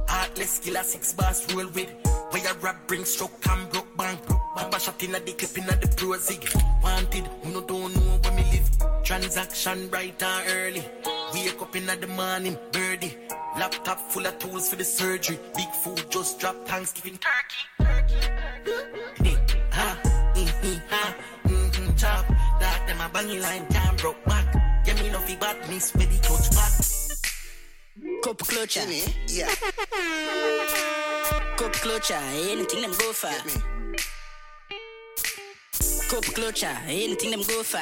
Heartless 0.08 0.60
killer, 0.60 0.84
six 0.84 1.14
bars 1.14 1.46
roll 1.54 1.68
with. 1.68 1.92
Where 2.30 2.44
your 2.44 2.56
rap 2.56 2.88
bring 2.88 3.04
stroke 3.04 3.46
and 3.50 3.70
broke 3.72 3.98
bank. 3.98 4.37
Baba 4.58 4.80
shot 4.80 5.04
in 5.04 5.14
a 5.14 5.20
the 5.20 5.34
clip 5.34 5.56
in 5.56 5.66
a 5.66 5.76
the 5.78 5.88
prosig. 5.88 6.44
Wanted, 6.82 7.28
who 7.44 7.52
no 7.52 7.62
don't 7.62 7.94
know 7.94 8.18
where 8.22 8.34
me 8.34 8.44
live. 8.52 9.04
Transaction 9.04 9.88
right 9.92 10.24
and 10.24 10.50
early. 10.50 10.84
Wake 11.32 11.62
up 11.62 11.76
in 11.76 11.86
the 11.86 12.08
morning, 12.08 12.58
birdie. 12.72 13.16
Laptop 13.56 14.00
full 14.00 14.26
of 14.26 14.40
tools 14.40 14.68
for 14.70 14.76
the 14.76 14.84
surgery. 14.84 15.38
Big 15.56 15.70
food 15.84 16.04
just 16.10 16.40
drop 16.40 16.56
Thanksgiving 16.68 17.20
turkey. 17.20 17.62
Hey, 19.24 19.38
ha, 19.72 20.00
mm-hmm, 20.34 20.78
ha, 20.90 21.16
mm-hmm, 21.44 21.96
chop. 21.96 22.26
That 22.60 22.88
them 22.88 23.00
a 23.00 23.10
banging 23.14 23.42
line, 23.42 23.68
damn 23.70 23.96
broke 23.98 24.26
back. 24.26 24.86
Get 24.86 25.00
me 25.04 25.12
no 25.12 25.20
fee 25.20 25.36
badness 25.36 25.94
with 25.94 26.10
the 26.10 26.28
coach 26.28 26.50
back. 26.58 26.74
Cup 28.24 28.40
clutcher. 28.40 28.88
Yeah. 29.28 29.54
Cup 31.58 31.74
clutcher. 31.74 32.52
Anything 32.52 32.82
them 32.82 32.92
go 32.98 33.14
for. 33.14 33.78
Cup 36.10 36.24
clutcher. 36.24 36.76
Anything 36.88 37.32
them 37.32 37.42
go 37.42 37.64
for. 37.64 37.78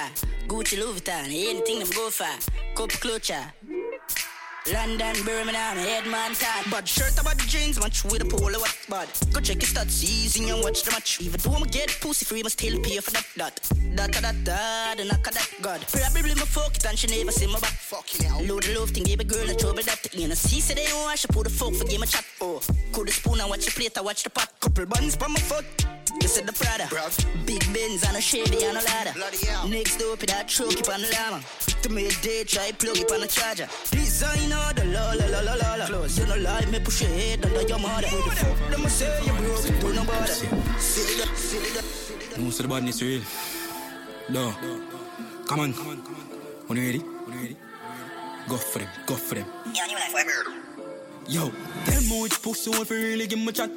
Gucci 0.48 0.80
Louis 0.80 1.00
Vuitton. 1.00 1.26
Anything 1.26 1.80
them 1.80 1.90
go 1.94 2.10
for. 2.10 2.26
Cup 2.76 2.90
clutcher. 2.90 3.52
London, 4.74 5.16
Birmingham, 5.24 5.78
Headman 5.78 6.34
Todd. 6.34 6.72
Bad 6.72 6.88
shirt 6.88 7.22
about 7.22 7.38
the 7.38 7.46
jeans, 7.46 7.80
match 7.80 8.04
with 8.04 8.24
a 8.24 8.26
polo 8.26 8.58
what 8.58 8.76
bad. 8.90 9.08
Go 9.32 9.40
check 9.40 9.62
your 9.62 9.70
stats, 9.70 10.04
easy 10.04 10.50
and 10.50 10.64
watch 10.64 10.82
the 10.82 10.90
match. 10.90 11.22
Even 11.22 11.40
though 11.40 11.54
I'ma 11.54 11.66
get 11.66 11.96
pussy 12.02 12.26
free, 12.26 12.42
must 12.42 12.58
still 12.60 12.80
pay 12.82 12.98
for 12.98 13.12
that. 13.12 13.28
That, 13.36 13.62
that, 13.96 14.12
that, 14.24 14.46
that, 14.46 15.06
knock 15.06 15.28
of 15.28 15.34
that 15.36 15.50
God. 15.62 15.86
Probably 15.88 16.34
my 16.34 16.46
fuck 16.50 16.76
it 16.76 16.86
and 16.86 16.98
she 16.98 17.06
never 17.06 17.32
see 17.32 17.46
my 17.46 17.60
back. 17.60 17.74
Fucking 17.74 18.26
hell. 18.26 18.42
Load 18.44 18.64
the 18.64 18.80
love 18.80 18.90
thing, 18.90 19.04
give 19.04 19.20
a 19.20 19.24
girl 19.24 19.48
a 19.48 19.54
trouble 19.54 19.84
that. 19.84 20.10
You 20.16 20.30
know, 20.30 20.34
see, 20.34 20.60
say 20.62 20.74
they 20.74 20.88
don't 20.88 21.08
I 21.08 21.16
put 21.32 21.44
the 21.44 21.52
fuck 21.52 21.76
for 21.76 21.86
game 21.86 22.02
a 22.02 22.08
chat. 22.08 22.26
Oh, 22.42 22.60
could 22.92 23.08
the 23.08 23.12
spoon 23.12 23.40
and 23.42 23.50
watch 23.52 23.66
the 23.66 23.72
plate, 23.72 23.96
I 23.96 24.02
watch 24.02 24.24
the 24.24 24.32
pot. 24.32 24.52
Couple 24.60 24.88
buns 24.88 25.16
from 25.16 25.34
my 25.34 25.40
foot. 25.42 25.66
This 26.26 26.38
is 26.38 26.44
the 26.44 26.54
Prada. 26.54 26.90
Big 27.46 27.62
Benz 27.72 28.04
and 28.04 28.18
a 28.18 28.20
Chevy 28.20 28.66
and 28.66 28.76
a 28.76 28.82
ladder. 28.82 29.14
Next 29.70 29.98
door, 29.98 30.18
put 30.18 30.30
that 30.30 30.48
truck 30.48 30.74
up 30.74 30.90
on 30.92 31.02
the 31.04 31.10
llama. 31.14 31.40
To 31.84 31.90
me 31.90 32.10
day, 32.24 32.44
try 32.44 32.72
plug 32.72 32.98
it 32.98 33.12
on 33.12 33.22
the 33.22 33.28
charger. 33.28 33.70
Designer, 33.92 34.74
the 34.74 34.86
la 34.86 35.14
la 35.14 35.26
la 35.28 35.42
la 35.42 35.54
la 35.54 35.76
la. 35.76 35.86
Close, 35.86 36.18
you 36.18 36.26
know 36.26 36.36
lie, 36.38 36.66
me 36.66 36.80
push 36.80 37.04
your 37.04 37.12
head 37.12 37.46
under 37.46 37.62
your 37.62 37.78
mother. 37.78 38.08
Who 38.08 38.28
the 38.28 38.36
fuck 38.38 38.72
them 38.72 38.90
say 38.90 39.22
you 39.24 39.34
broke, 39.34 39.80
do 39.80 39.94
no 39.94 40.04
bother. 40.04 40.26
Silly 40.80 41.22
da, 41.22 41.32
silly 41.36 41.70
da. 41.76 42.42
Most 42.42 42.60
of 42.60 42.66
the 42.66 42.74
badness 42.74 43.04
real. 43.04 43.22
No. 44.28 44.52
Come 45.46 45.60
on. 45.60 45.74
When 45.74 46.80
you 46.80 46.86
ready? 46.88 47.00
When 47.02 47.38
you 47.38 47.42
ready? 47.44 47.58
Go 48.50 48.58
for 48.58 48.80
them. 48.80 48.90
Go 49.06 49.14
for 49.14 49.36
them. 49.36 49.46
Yo, 51.28 51.52
them 51.86 52.10
much 52.10 52.42
pussy 52.42 52.74
for 52.74 52.94
really 52.96 53.28
give 53.28 53.38
me 53.38 53.52
chat. 53.52 53.70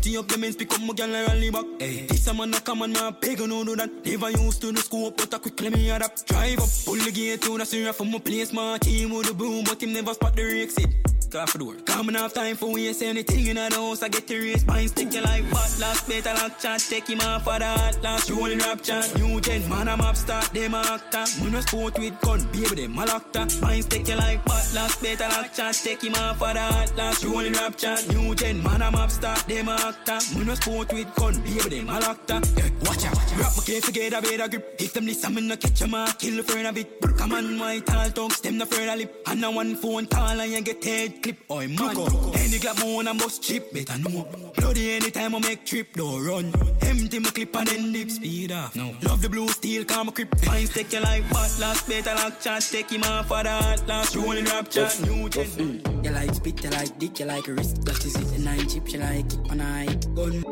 Dirty 0.00 0.16
up 0.16 0.28
them 0.28 0.44
ends, 0.44 0.56
pick 0.56 0.72
up 0.72 0.80
my 0.80 0.94
gal 0.94 1.14
and 1.14 1.28
rally 1.28 1.50
back. 1.50 1.66
Hey, 1.78 2.06
this 2.06 2.26
a 2.26 2.32
man 2.32 2.54
a 2.54 2.60
come 2.60 2.80
on, 2.80 2.92
man, 2.92 3.14
beg 3.20 3.38
no 3.40 3.62
do 3.62 3.76
that. 3.76 3.90
Never 4.02 4.30
used 4.30 4.62
to 4.62 4.72
the 4.72 4.80
scope, 4.80 5.18
but 5.18 5.34
I 5.34 5.36
quickly 5.36 5.68
me 5.68 5.90
adapt. 5.90 6.26
Drive 6.26 6.58
up, 6.58 6.70
pull 6.86 6.96
the 6.96 7.12
gate 7.12 7.42
to 7.42 7.58
the 7.58 7.66
syrup 7.66 7.94
from 7.96 8.10
my 8.10 8.18
place, 8.18 8.50
my 8.50 8.78
team 8.78 9.10
with 9.10 9.26
the 9.26 9.34
boom, 9.34 9.62
but 9.62 9.82
him 9.82 9.92
never 9.92 10.14
spot 10.14 10.34
the 10.34 10.62
exit. 10.62 10.88
The 11.30 11.64
work. 11.64 11.86
Coming 11.86 12.16
off 12.16 12.34
time 12.34 12.56
for 12.56 12.72
we 12.72 12.88
ain't 12.88 12.96
say 12.96 13.08
anything 13.08 13.46
in 13.46 13.54
the 13.54 13.70
house. 13.70 14.02
I 14.02 14.08
get 14.08 14.26
the 14.26 14.36
race, 14.36 14.66
mine 14.66 14.88
stick 14.88 15.14
you 15.14 15.20
like 15.20 15.48
butt. 15.48 15.78
Last 15.78 16.08
better 16.08 16.34
like 16.34 16.58
chat, 16.58 16.80
take 16.80 17.06
him 17.06 17.20
off 17.20 17.44
for 17.44 17.56
that. 17.56 18.02
Last 18.02 18.28
You 18.28 18.36
rolling 18.36 18.58
rap 18.58 18.82
chat, 18.82 19.14
new 19.16 19.40
gen, 19.40 19.68
man, 19.68 19.86
I'm 19.88 20.00
up 20.00 20.16
start, 20.16 20.46
them 20.46 20.74
a 20.74 20.78
actor. 20.78 21.24
When 21.40 21.54
I 21.54 21.60
sport 21.60 21.96
with 22.00 22.20
gun, 22.20 22.42
baby, 22.50 22.82
them 22.82 22.98
a 22.98 23.06
locked 23.06 23.62
Mine 23.62 23.82
stick 23.82 24.08
you 24.08 24.16
like 24.16 24.44
butt. 24.44 24.72
Last 24.74 25.00
better 25.00 25.28
like 25.28 25.54
chat, 25.54 25.74
take 25.74 26.02
him 26.02 26.14
off 26.14 26.38
for 26.38 26.52
that. 26.52 26.96
Last 26.96 27.24
rolling 27.24 27.52
rap 27.52 27.76
chat, 27.76 28.08
new 28.08 28.34
gen, 28.34 28.60
man, 28.64 28.82
I'm 28.82 28.96
up 28.96 29.10
start, 29.12 29.38
them 29.46 29.68
a 29.68 29.74
actor. 29.74 30.18
When 30.36 30.50
I 30.50 30.54
sport 30.54 30.92
with 30.92 31.14
gun, 31.14 31.40
baby, 31.42 31.78
them 31.78 31.90
a 31.90 32.00
locked 32.00 32.28
Yeah, 32.28 32.70
watch 32.82 33.06
out, 33.06 33.38
wrap 33.38 33.52
my 33.56 33.62
case 33.64 33.86
together, 33.86 34.20
better 34.20 34.48
grip. 34.48 34.74
If 34.80 34.94
them 34.94 35.06
this, 35.06 35.24
I'm 35.24 35.38
in 35.38 35.46
the 35.46 35.56
catch 35.56 35.80
'em, 35.82 35.94
I 35.94 36.10
kill 36.18 36.36
the 36.38 36.42
friend 36.42 36.66
of 36.66 36.76
it. 36.76 37.00
Come 37.18 37.32
on, 37.34 37.56
my 37.56 37.78
tall 37.80 38.10
tongue, 38.10 38.30
stem 38.30 38.58
the 38.58 38.66
further 38.66 38.96
lip. 38.96 39.22
And 39.26 39.40
now 39.42 39.52
one 39.52 39.76
phone 39.76 40.06
call 40.06 40.40
and 40.40 40.50
you 40.50 40.62
get 40.62 40.82
head 40.82 41.19
clip. 41.20 41.50
Oi, 41.50 41.68
man. 41.68 41.96
Any 42.34 42.58
clap 42.58 42.80
more 42.80 43.06
and 43.06 43.18
bust 43.18 43.42
chip, 43.42 43.72
better 43.72 43.98
know. 43.98 44.26
Bloody 44.56 44.92
anytime 44.92 45.34
I 45.34 45.38
make 45.40 45.64
trip, 45.64 45.92
don't 45.94 46.24
run. 46.26 46.52
Empty 46.82 47.18
my 47.18 47.30
clip 47.30 47.56
and 47.56 47.68
then 47.68 47.92
dip 47.92 48.10
speed 48.10 48.52
off. 48.52 48.74
No. 48.74 48.94
Love 49.02 49.22
the 49.22 49.28
blue 49.28 49.48
steel, 49.48 49.84
calm 49.84 50.06
my 50.06 50.12
grip. 50.12 50.34
Fine, 50.40 50.66
take 50.68 50.92
your 50.92 51.02
life, 51.02 51.24
but 51.30 51.58
last 51.60 51.88
better 51.88 52.14
like 52.14 52.40
chat, 52.40 52.62
take 52.70 52.90
him 52.90 53.02
off 53.04 53.28
for 53.28 53.42
that. 53.42 53.86
Last 53.86 54.16
rolling 54.16 54.44
rap 54.46 54.68
chat, 54.70 55.00
new 55.02 55.28
gen. 55.28 55.82
You 56.02 56.10
like 56.10 56.34
spit, 56.34 56.62
you 56.64 56.70
like 56.70 56.98
dick, 56.98 57.18
you 57.20 57.26
like 57.26 57.48
a 57.48 57.52
wrist, 57.52 57.84
that 57.84 58.04
is 58.04 58.16
it. 58.16 58.34
And 58.36 58.44
nine 58.44 58.68
chip, 58.68 58.92
you 58.92 58.98
like 58.98 59.26
it, 59.26 59.38
and 59.50 59.62
I 59.62 59.86
gun. 60.14 60.44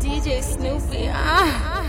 DJ 0.00 0.42
Snoopy. 0.42 1.08
Ah. 1.10 1.82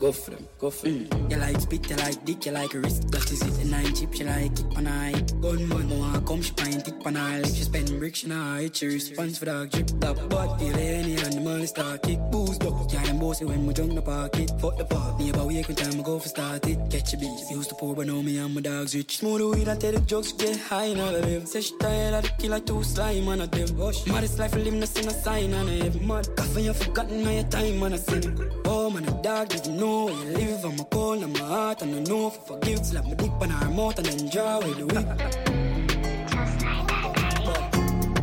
Go 0.00 0.12
for 0.12 0.30
them, 0.30 0.48
go 0.58 0.70
for 0.70 0.86
them. 0.86 1.04
Mm. 1.04 1.30
You 1.30 1.36
like 1.36 1.60
spit, 1.60 1.90
you 1.90 1.96
like 1.96 2.24
dick, 2.24 2.46
you 2.46 2.52
like 2.52 2.72
wrist, 2.72 3.10
that 3.10 3.30
is 3.30 3.42
it. 3.42 3.60
And 3.60 3.70
nine 3.70 3.94
chips, 3.94 4.18
you 4.18 4.24
like 4.24 4.58
it, 4.58 4.64
on 4.74 4.86
I 4.86 5.12
gun 5.42 5.68
man. 5.68 5.88
No 5.90 5.96
one 5.96 6.24
come, 6.24 6.40
she 6.40 6.52
pint 6.52 6.88
it, 6.88 6.94
on 7.06 7.18
I 7.18 7.40
like 7.40 7.54
she 7.54 7.64
spend 7.64 7.98
bricks, 7.98 8.22
and 8.22 8.32
I 8.32 8.62
hit 8.62 8.80
your 8.80 8.92
response 8.92 9.36
for 9.36 9.44
dog 9.44 9.70
drip 9.70 9.88
top. 10.00 10.16
But 10.30 10.56
feel 10.56 10.74
any 10.74 11.16
and 11.16 11.34
the 11.34 11.40
money 11.40 11.66
start 11.66 12.02
kick, 12.02 12.18
booze 12.30 12.58
up. 12.60 12.90
Yeah, 12.90 13.02
I'm 13.04 13.18
bossy 13.18 13.44
when 13.44 13.66
we 13.66 13.74
jump 13.74 13.94
the 13.94 14.00
pocket, 14.00 14.50
fuck 14.58 14.78
the 14.78 14.86
park. 14.86 15.18
Me 15.18 15.28
about 15.28 15.48
wake 15.48 15.68
when 15.68 15.76
time 15.76 16.00
I 16.00 16.02
go 16.02 16.18
for 16.18 16.28
start 16.30 16.66
it, 16.66 16.78
catch 16.90 17.12
a 17.12 17.18
beat. 17.18 17.38
Used 17.50 17.68
to 17.68 17.74
pour, 17.74 17.94
but 17.94 18.06
now 18.06 18.22
me 18.22 18.38
and 18.38 18.54
my 18.54 18.62
dogs 18.62 18.94
rich. 18.94 19.18
Smooth 19.18 19.54
weed, 19.54 19.68
I 19.68 19.76
tell 19.76 19.92
the 19.92 20.00
jokes, 20.00 20.32
get 20.32 20.58
high, 20.58 20.94
now 20.94 21.08
I 21.08 21.20
live. 21.20 21.46
Say 21.46 21.60
she 21.60 21.76
tired 21.76 22.14
of 22.14 22.22
the 22.22 22.30
killer, 22.40 22.60
too 22.60 22.82
slime, 22.82 23.28
and 23.28 23.42
I 23.42 23.46
them. 23.46 23.78
Oh, 23.78 23.92
she 23.92 24.10
maddest 24.10 24.38
life, 24.38 24.54
I 24.54 24.60
live, 24.60 24.72
no 24.72 24.86
sin, 24.86 25.08
a 25.08 25.10
sign, 25.10 25.52
and 25.52 25.68
I 25.68 25.84
have 25.84 26.00
mad. 26.00 26.34
Coffee, 26.36 26.62
you 26.62 26.72
forgotten 26.72 27.26
all 27.26 27.32
your 27.34 27.42
time, 27.44 27.82
and 27.82 27.94
I 27.94 27.98
sin. 27.98 28.50
Oh, 28.64 28.88
man, 28.88 29.04
a 29.04 29.22
dog 29.22 29.50
didn't 29.50 29.76
know 29.76 29.89
where 29.90 30.14
you 30.14 30.24
live. 30.36 30.64
I'm 30.64 30.80
a 30.80 30.84
cold, 30.84 31.22
I'm 31.22 31.34
a 31.34 31.38
heart, 31.38 31.82
and 31.82 31.94
I 31.94 32.00
know 32.10 32.28
if 32.28 32.38
I 32.38 32.42
forgive. 32.46 32.86
Slap 32.86 33.04
my 33.04 33.14
dick 33.14 33.30
on 33.40 33.50
her 33.50 33.70
mouth 33.70 33.98
and 33.98 34.08
away 34.08 34.72
the 34.74 34.86
whip. 34.86 35.06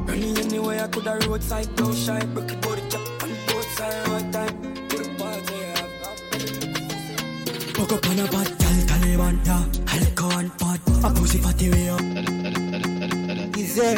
Running 0.07 0.38
anywhere 0.38 0.84
I 0.84 0.88
could 0.88 1.06
have 1.06 1.26
roadside, 1.27 1.76
don't 1.76 1.95
shy. 1.95 2.19
Break 2.34 2.52
it 2.52 2.61
body 2.61 2.84
chop 2.89 3.23
on 3.23 3.30
both 3.48 3.69
sides, 3.77 4.10
all 4.10 4.31
time. 4.31 4.56
The 4.89 4.98
Fuck 7.76 7.91
up 7.94 8.06
on 8.10 8.19
a 8.19 8.26
bad 8.34 8.49
gal, 8.60 8.77
Taliban, 8.89 9.35
yeah. 9.45 9.65
Alcohol, 9.94 10.48
bad, 10.60 10.80
a 11.06 11.10
pussy 11.19 11.38
fatty 11.38 11.68
way 11.72 11.89
up. 11.89 12.02
Easy, 13.57 13.89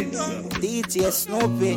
DJ 0.62 1.12
Snoopy. 1.12 1.74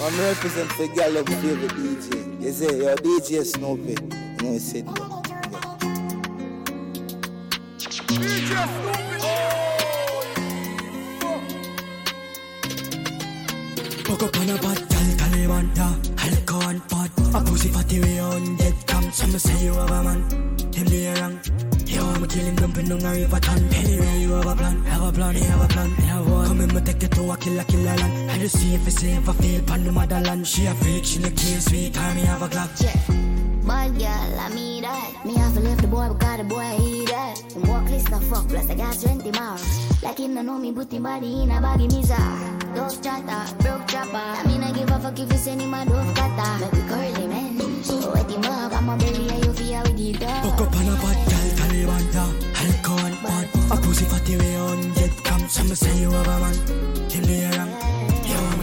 I'm 0.00 0.14
represent 0.20 0.70
for 0.72 0.86
girl 0.88 1.16
of 1.16 1.28
favorite 1.28 1.72
DJ. 1.72 2.42
You 2.42 2.52
say, 2.52 2.78
yo, 2.78 2.96
DJ 2.96 3.44
Snoopy. 3.44 3.92
You 3.92 3.98
know, 4.42 4.52
you 4.52 4.58
said 4.58 4.86
that. 4.86 5.17
Up 14.20 14.36
on 14.36 14.50
a 14.50 14.54
bad 14.54 14.80
gal, 14.88 15.08
Taliban, 15.20 15.76
yeah. 15.76 15.94
Alcohol, 16.24 16.80
bad, 16.88 17.10
a 17.34 17.40
pussy 17.44 17.68
fatty 17.68 18.00
way 18.00 18.18
on 18.18 18.56
dead 18.56 18.74
cam. 18.86 19.12
Some 19.12 19.38
say 19.38 19.64
you 19.64 19.74
have 19.74 19.90
a 19.90 20.02
man, 20.02 20.22
him 20.74 20.86
be 20.88 21.06
wrong. 21.20 21.38
Yo, 21.86 22.04
I'ma 22.04 22.26
kill 22.26 22.44
him 22.46 22.56
dumping 22.56 22.90
on 22.90 23.04
a 23.04 23.10
river 23.12 23.40
ton. 23.40 23.62
Anyway, 23.74 24.20
you 24.20 24.32
have 24.32 24.46
a 24.46 24.56
plan, 24.56 24.82
have 24.84 25.02
a 25.02 25.12
plan, 25.12 25.36
you 25.36 25.44
have 25.44 25.64
a 25.64 25.68
plan. 25.68 25.90
Have 25.90 26.30
one. 26.30 26.46
Come 26.46 26.60
in, 26.62 26.74
me 26.74 26.80
take 26.80 27.02
you 27.02 27.08
to 27.08 27.30
a 27.30 27.36
killer, 27.36 27.64
killer 27.64 27.96
land. 27.96 28.30
I 28.30 28.38
just 28.38 28.58
see 28.58 28.74
if 28.74 28.86
it's 28.86 29.00
safe, 29.00 29.28
I 29.28 29.32
feel 29.34 29.62
pan 29.62 29.84
the 29.84 29.92
motherland. 29.92 30.46
She 30.46 30.66
a 30.66 30.74
freak, 30.74 31.04
she 31.04 31.18
look 31.20 31.36
cute, 31.36 31.62
sweet, 31.62 31.92
time 31.94 32.16
me 32.16 32.22
have 32.22 32.42
a 32.42 32.48
Glock. 32.48 32.70
Bad 33.66 33.98
girl, 33.98 34.40
I 34.40 34.48
mean 34.54 34.82
that. 34.82 35.24
Me 35.26 35.34
have 35.36 35.52
to 35.54 35.60
leave 35.60 35.80
the 35.82 35.88
boy 35.88 36.08
because 36.08 36.38
the 36.38 36.44
boy 36.44 36.87
fuck 38.28 38.48
plus 38.48 38.70
I 38.70 38.74
got 38.74 39.00
20 39.00 39.32
more. 39.32 39.58
Like 40.02 40.18
him 40.18 40.34
no 40.34 40.42
know 40.42 40.58
me, 40.58 40.68
him 40.68 41.02
body 41.02 41.42
in 41.42 41.50
a 41.50 41.60
baggy 41.60 41.88
mizar. 41.88 42.74
Dove 42.74 43.02
chatter, 43.02 43.42
broke 43.58 43.88
chopper. 43.88 44.16
I 44.16 44.44
mean 44.46 44.62
I 44.62 44.72
give 44.72 44.90
a 44.90 44.98
fuck 44.98 45.18
if 45.18 45.32
you 45.32 45.38
send 45.38 45.62
him 45.62 45.74
a 45.74 45.84
dove 45.84 46.14
cutter. 46.14 46.52
Make 46.60 46.72
we 46.72 46.82
curly 46.88 47.26
man. 47.26 47.58
Wet 48.12 48.30
him 48.30 48.44
up, 48.44 48.72
I'm 48.72 48.88
a 48.88 48.96
belly 48.96 49.28
and 49.28 49.44
you 49.44 49.52
feel 49.52 49.82
with 49.82 49.96
the 49.96 50.12
dog. 50.12 50.44
Fuck 50.44 50.60
up 50.60 50.76
on 50.76 50.88
a 50.88 50.94
bad 51.02 51.18
gal, 51.30 51.48
Taliban, 51.58 52.04
yeah. 52.14 52.64
Alcohol, 52.64 53.14
bad, 53.22 53.46
a 53.72 53.76
pussy 53.82 54.04
fatty 54.04 54.36
way 54.36 54.56
on 54.56 54.92
dead 54.92 55.12
cam. 55.24 55.48
Some 55.48 55.74
say 55.74 56.00
you 56.00 56.10
have 56.10 56.28
a 56.28 56.38
man, 56.40 57.10
him 57.10 57.24
be 57.24 57.56
wrong. 57.56 57.67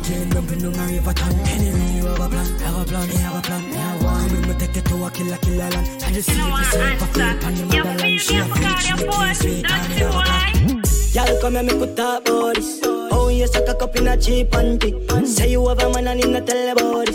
I'ma 0.05 0.13
kill 0.13 0.21
him 0.21 0.29
dumping 0.29 0.65
on 0.65 0.75
a 0.75 0.93
river 0.93 1.13
ton. 1.13 1.39
Anyway, 1.49 1.95
you 1.95 2.05
have 2.05 2.19
a 2.19 2.29
plan, 2.29 2.59
have 2.59 2.81
a 2.81 2.85
plan, 2.85 3.09
you 3.09 3.17
have 3.17 3.37
a 3.37 3.41
plan, 3.41 3.61
have 3.73 4.03
one. 4.03 4.29
In, 4.29 4.41
me 4.47 4.53
take 4.59 4.75
you 4.75 4.81
to 4.81 5.05
a 5.05 5.09
killer, 5.09 5.37
killer 5.37 5.69
land. 5.69 6.03
I 6.03 6.11
just 6.11 6.29
see 6.29 6.39
if 6.39 6.59
it's 6.59 6.69
safe, 6.69 7.01
I 7.01 7.05
feel 7.07 7.39
pan 7.39 7.55
the 7.55 7.65
motherland. 7.65 8.21
She 8.21 8.37
a 8.37 8.45
freak, 8.45 8.77
she 8.77 8.93
cute, 8.93 9.35
sweet, 9.35 9.63
me 9.63 9.69
have 9.69 10.15
a 10.15 10.21
Glock. 10.21 11.15
Y'all 11.15 11.41
come 11.41 11.53
here, 11.53 11.63
make 11.63 11.79
we 11.79 11.95
talk 11.95 12.27
about 12.27 12.55
this. 12.55 12.79
Oh, 12.83 13.29
you 13.29 13.47
suck 13.47 13.67
a 13.67 13.73
cup 13.73 13.95
in 13.95 14.07
a 14.07 14.17
cheap 14.17 14.51
panty. 14.51 15.25
Say 15.25 15.51
you 15.51 15.67
have 15.67 15.79
a 15.79 15.89
man 15.89 16.07
and 16.07 16.33
not 16.33 16.45
tell 16.45 16.69
about. 16.69 17.09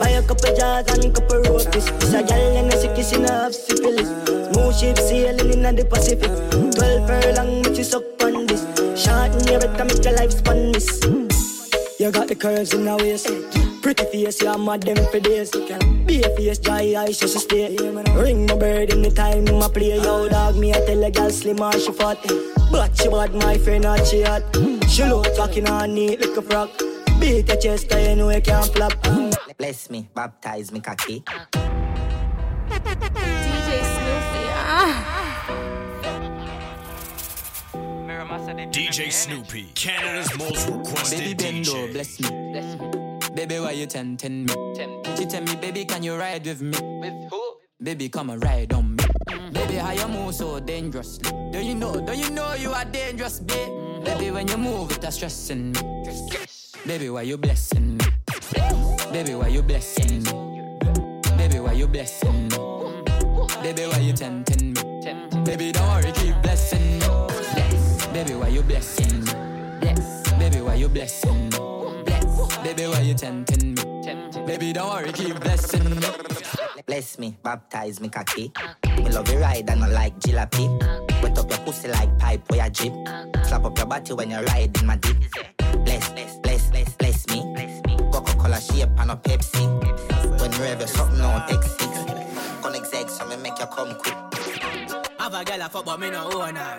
Buy 0.00 0.10
a 0.10 0.22
couple 0.22 0.54
jars 0.54 0.86
and 0.86 1.14
couple 1.14 1.42
roasties. 1.42 1.88
This 1.98 2.14
a 2.14 2.22
gal 2.22 2.56
and 2.56 2.72
a 2.72 2.76
sick 2.76 3.12
in 3.12 3.24
a 3.24 3.32
half 3.32 3.52
syphilis. 3.52 4.08
Smooth 4.52 4.76
ship 4.76 4.98
sailing 4.98 5.64
in 5.64 5.74
the 5.74 5.84
Pacific. 5.84 6.30
Twelve 6.76 7.08
furlong, 7.08 7.62
make 7.62 7.78
you 7.78 7.84
suck 7.84 8.04
on 8.22 8.46
this. 8.46 8.62
Short 8.94 9.34
in 9.34 9.48
your 9.48 9.60
better 9.60 9.84
make 9.84 10.04
your 10.04 10.14
life 10.14 10.30
span 10.30 10.72
this. 10.72 11.25
You 11.98 12.10
got 12.10 12.28
the 12.28 12.34
curves 12.34 12.74
in 12.74 12.84
the 12.84 12.94
waist. 12.96 13.26
Pretty 13.80 14.04
face, 14.04 14.42
you're 14.42 14.58
mad 14.58 14.82
them 14.82 14.98
for 15.10 15.18
days. 15.18 15.50
Be 15.50 16.22
a 16.22 16.28
face, 16.36 16.58
dry 16.58 16.94
eyes, 16.94 17.18
just 17.18 17.38
stay. 17.38 17.74
Ring 18.14 18.44
my 18.44 18.54
bird 18.54 18.92
in 18.92 19.00
the 19.00 19.10
time 19.10 19.44
my 19.44 19.66
play. 19.68 19.96
Yo, 19.96 20.28
dog, 20.28 20.56
me 20.56 20.74
I 20.74 20.80
tell 20.84 21.02
a 21.02 21.10
gal 21.10 21.30
slim 21.30 21.60
or 21.60 21.72
she 21.72 21.92
fat. 21.92 22.18
But 22.70 22.94
she 22.98 23.08
bad, 23.08 23.34
my 23.34 23.56
friend, 23.56 23.84
not 23.84 24.06
she 24.06 24.22
hot. 24.22 24.42
She 24.90 25.04
look 25.04 25.26
fucking 25.36 25.70
on 25.70 25.94
neat 25.94 26.20
like 26.20 26.36
a 26.36 26.42
frog. 26.42 26.70
Beat 27.18 27.48
your 27.48 27.56
chest, 27.56 27.90
you 27.90 28.16
know 28.16 28.28
you 28.28 28.42
can't 28.42 28.66
flop. 28.66 28.92
Bless 29.56 29.88
me, 29.88 30.06
baptize 30.14 30.70
me, 30.72 30.80
cocky. 30.80 31.24
DJ 38.46 39.10
Snoopy, 39.10 39.72
Canada's 39.74 40.38
most 40.38 40.68
requested 40.70 41.18
Baby 41.18 41.34
Bendo, 41.34 41.88
DJ. 41.88 41.92
bless 41.92 42.20
me. 42.20 43.34
Baby, 43.34 43.58
why 43.58 43.72
you 43.72 43.86
tempting 43.86 44.44
me? 44.46 44.54
She 45.16 45.26
tell 45.26 45.42
me, 45.42 45.56
baby, 45.56 45.84
can 45.84 46.04
you 46.04 46.14
ride 46.14 46.46
with 46.46 46.62
me? 46.62 46.78
With 47.00 47.28
who? 47.28 47.42
Baby, 47.82 48.08
come 48.08 48.30
and 48.30 48.40
ride 48.44 48.72
on 48.72 48.94
me. 48.94 49.04
Baby, 49.50 49.74
how 49.74 49.90
you 49.90 50.06
move 50.06 50.32
so 50.32 50.60
dangerously? 50.60 51.28
Do 51.50 51.58
you 51.60 51.74
know, 51.74 52.00
do 52.00 52.12
you 52.12 52.30
know 52.30 52.54
you 52.54 52.70
are 52.70 52.84
dangerous, 52.84 53.40
babe? 53.40 54.04
Baby, 54.04 54.30
when 54.30 54.46
you 54.46 54.58
move, 54.58 54.92
it's 54.92 55.16
stressing 55.16 55.72
me. 55.72 55.80
Baby, 56.86 57.10
why 57.10 57.22
you 57.22 57.36
blessing 57.38 57.96
me? 57.96 58.04
Baby, 59.10 59.34
why 59.34 59.48
you 59.48 59.62
blessing 59.62 60.22
me? 60.22 60.30
Baby, 61.36 61.58
why 61.58 61.72
you 61.72 61.88
blessing 61.88 62.44
me? 62.46 62.56
Baby, 63.60 63.86
why 63.86 63.98
you 63.98 64.12
tempting 64.12 64.72
me? 64.72 65.42
Baby, 65.42 65.72
don't 65.72 65.88
worry, 65.88 66.12
keep 66.12 66.40
blessing 66.42 67.00
me. 67.00 67.35
Baby, 68.16 68.34
why 68.34 68.48
you 68.48 68.62
blessing 68.62 69.24
me? 69.26 69.32
bless. 69.78 70.32
Baby, 70.38 70.62
why 70.62 70.74
you 70.76 70.88
blessing 70.88 71.50
me? 71.50 71.58
Bless. 72.06 72.56
Baby, 72.64 72.86
why 72.86 73.00
you 73.00 73.12
tempting 73.12 73.74
me? 73.74 74.46
Baby, 74.46 74.72
don't 74.72 74.88
worry, 74.88 75.12
keep 75.12 75.38
blessing 75.38 75.84
me. 75.90 76.06
Bless 76.86 77.18
me, 77.18 77.36
baptize 77.42 78.00
me 78.00 78.08
cocky. 78.08 78.52
Me 78.86 79.10
love 79.10 79.30
you 79.30 79.38
ride 79.38 79.68
and 79.68 79.84
I 79.84 79.88
like 79.88 80.18
jalopy. 80.20 80.66
Wet 81.22 81.38
up 81.38 81.50
your 81.50 81.58
pussy 81.58 81.88
like 81.88 82.18
pipe 82.18 82.40
where 82.50 82.64
you 82.64 82.70
drip. 82.70 82.94
Slap 83.44 83.66
up 83.66 83.76
your 83.76 83.86
body 83.86 84.14
when 84.14 84.30
you 84.30 84.38
ride 84.38 84.74
in 84.80 84.86
my 84.86 84.96
deep. 84.96 85.18
Bless, 85.84 86.08
bless, 86.08 86.38
bless, 86.38 86.70
bless, 86.70 86.96
bless 86.96 87.26
me. 87.26 87.42
Coca-Cola 88.10 88.58
shape 88.62 88.88
and 88.96 89.10
a 89.10 89.16
Pepsi. 89.16 90.40
When 90.40 90.52
you 90.54 90.78
your 90.78 90.88
something 90.88 91.20
on 91.20 91.42
X6. 91.50 92.62
Connect 92.62 92.86
exec 92.86 93.10
so 93.10 93.26
me 93.26 93.36
make 93.36 93.58
you 93.58 93.66
come 93.66 93.94
quick. 93.98 94.25
Have 95.26 95.34
a 95.34 95.44
girl 95.44 95.62
a 95.62 95.68
fuck 95.68 95.84
but 95.84 95.98
me 95.98 96.08
no 96.08 96.30
own 96.30 96.54
her. 96.54 96.78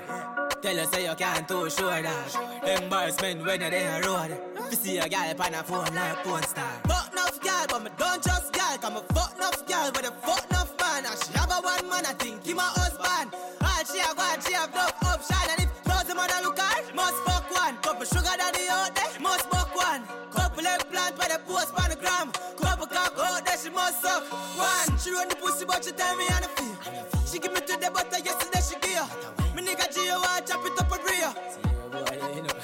Tell 0.61 0.77
her 0.77 0.85
say 0.85 1.03
you 1.03 1.13
can't 1.15 1.45
too 1.49 1.69
sure 1.69 2.01
that. 2.01 2.81
Embarrassment 2.81 3.45
when 3.45 3.59
you're 3.59 3.69
there 3.69 4.01
road. 4.03 4.39
You 4.71 4.77
see 4.77 4.97
a 4.99 5.09
girl 5.09 5.35
on 5.37 5.53
a 5.53 5.63
phone 5.63 5.93
like 5.93 6.23
porn 6.23 6.43
star. 6.43 6.71
Fuck 6.87 7.11
enough 7.11 7.41
girl, 7.41 7.65
but 7.67 7.83
me 7.83 7.91
don't 7.97 8.23
just 8.23 8.53
girl. 8.53 8.77
Come 8.79 8.95
a 8.95 9.01
fuck 9.11 9.35
enough 9.35 9.67
girl 9.67 9.91
with 9.91 10.07
a 10.07 10.11
fuck 10.23 10.49
enough 10.49 10.71
man. 10.79 11.03
And 11.11 11.19
she 11.19 11.33
have 11.37 11.51
a 11.51 11.59
one 11.59 11.89
man, 11.89 12.05
I 12.05 12.13
think 12.13 12.45
he 12.45 12.53
my 12.53 12.71
husband. 12.71 13.35
All 13.59 13.83
she 13.83 13.99
have 13.99 14.15
one, 14.15 14.39
she 14.39 14.53
have 14.53 14.73
no 14.73 14.87
option. 15.03 15.43
And 15.51 15.67
if 15.67 15.71
thousand 15.83 16.15
man 16.15 16.29
a 16.31 16.39
look 16.47 16.57
her, 16.57 16.95
must 16.95 17.19
fuck 17.27 17.51
one. 17.51 17.75
Couple 17.83 18.05
sugar 18.05 18.37
daddy 18.39 18.63
out 18.71 18.95
there, 18.95 19.19
must 19.19 19.43
fuck 19.51 19.75
one. 19.75 20.07
Couple 20.31 20.65
eggplant 20.65 21.17
by 21.19 21.27
the 21.27 21.39
post 21.43 21.75
on 21.75 21.89
the 21.89 21.97
gram. 21.99 22.31
Couple 22.55 22.87
cock 22.87 23.11
out 23.19 23.43
there, 23.43 23.57
she 23.59 23.69
must 23.69 24.01
suck 24.01 24.23
one. 24.55 24.97
She 25.03 25.11
run 25.11 25.27
the 25.27 25.35
pussy, 25.35 25.65
but 25.65 25.83
she 25.83 25.91
tell 25.91 26.15
me 26.15 26.23
on 26.31 26.43
the 26.43 26.47
feel. 26.55 27.16
She 27.29 27.39
give 27.39 27.51
me 27.51 27.59
to 27.59 27.75
the 27.77 27.91
butter 27.91 28.19
yesterday, 28.23 28.61
she 28.63 28.79
give 28.79 29.03
her. 29.03 29.53
Me 29.53 29.61
nigga 29.61 29.87
Gio, 29.91 30.15
I 30.23 30.39
chop 30.47 30.65
it 30.65 30.79
up 30.79 30.91
a 30.91 30.97
real. 31.03 31.33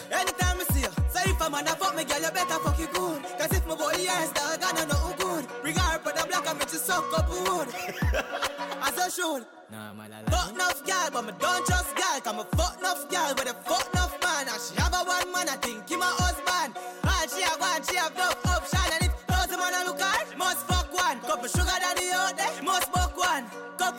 Anytime 0.10 0.60
I 0.60 0.64
see 0.72 0.84
her, 0.84 0.92
so 1.12 1.20
if 1.30 1.42
a 1.42 1.50
man 1.50 1.68
a 1.68 1.76
fuck 1.76 1.96
me, 1.98 2.06
girl, 2.06 2.22
you 2.22 2.32
better 2.32 2.60
fuck 2.64 2.80
you 2.80 2.88
good. 2.88 3.24
Cause 3.38 3.52
if 3.52 3.68
my 3.68 3.76
boy 3.76 3.92
is 3.92 4.32
dog, 4.32 4.64
I 4.64 4.72
know 4.72 4.86
nothing 4.86 5.18
good. 5.20 5.48
Bring 5.62 5.76
her 5.76 5.96
up 5.96 6.08
on 6.08 6.16
the 6.16 6.26
block 6.30 6.48
and 6.48 6.60
make 6.60 6.72
you 6.72 6.80
suck 6.80 7.04
up 7.18 7.30
wood. 7.30 7.68
As 8.88 8.98
I 8.98 9.10
should. 9.10 9.46
Nah, 9.70 9.94
man, 9.94 10.12
I 10.14 10.32
Fuck 10.32 10.54
enough 10.54 10.86
girl, 10.86 11.10
but 11.12 11.26
me 11.26 11.34
don't 11.40 11.66
trust 11.66 11.96
girl. 11.96 12.22
Cause 12.24 12.36
me 12.36 12.44
fuck 12.56 12.80
enough 12.80 13.10
girl 13.10 13.34
with 13.36 13.52
a 13.52 13.56
fuck 13.68 13.92
enough 13.92 14.16
man. 14.24 14.48
And 14.48 14.62
she 14.62 14.80
have 14.80 14.94
a 14.94 15.04
one 15.04 15.32
man, 15.34 15.50
I 15.50 15.58
think 15.60 15.90
he 15.90 15.98
my 15.98 16.08
husband. 16.08 16.78
And 17.04 17.32
she 17.32 17.42
have 17.44 17.60
one, 17.60 17.84
she 17.84 17.96
have 17.98 18.16
no 18.16 18.33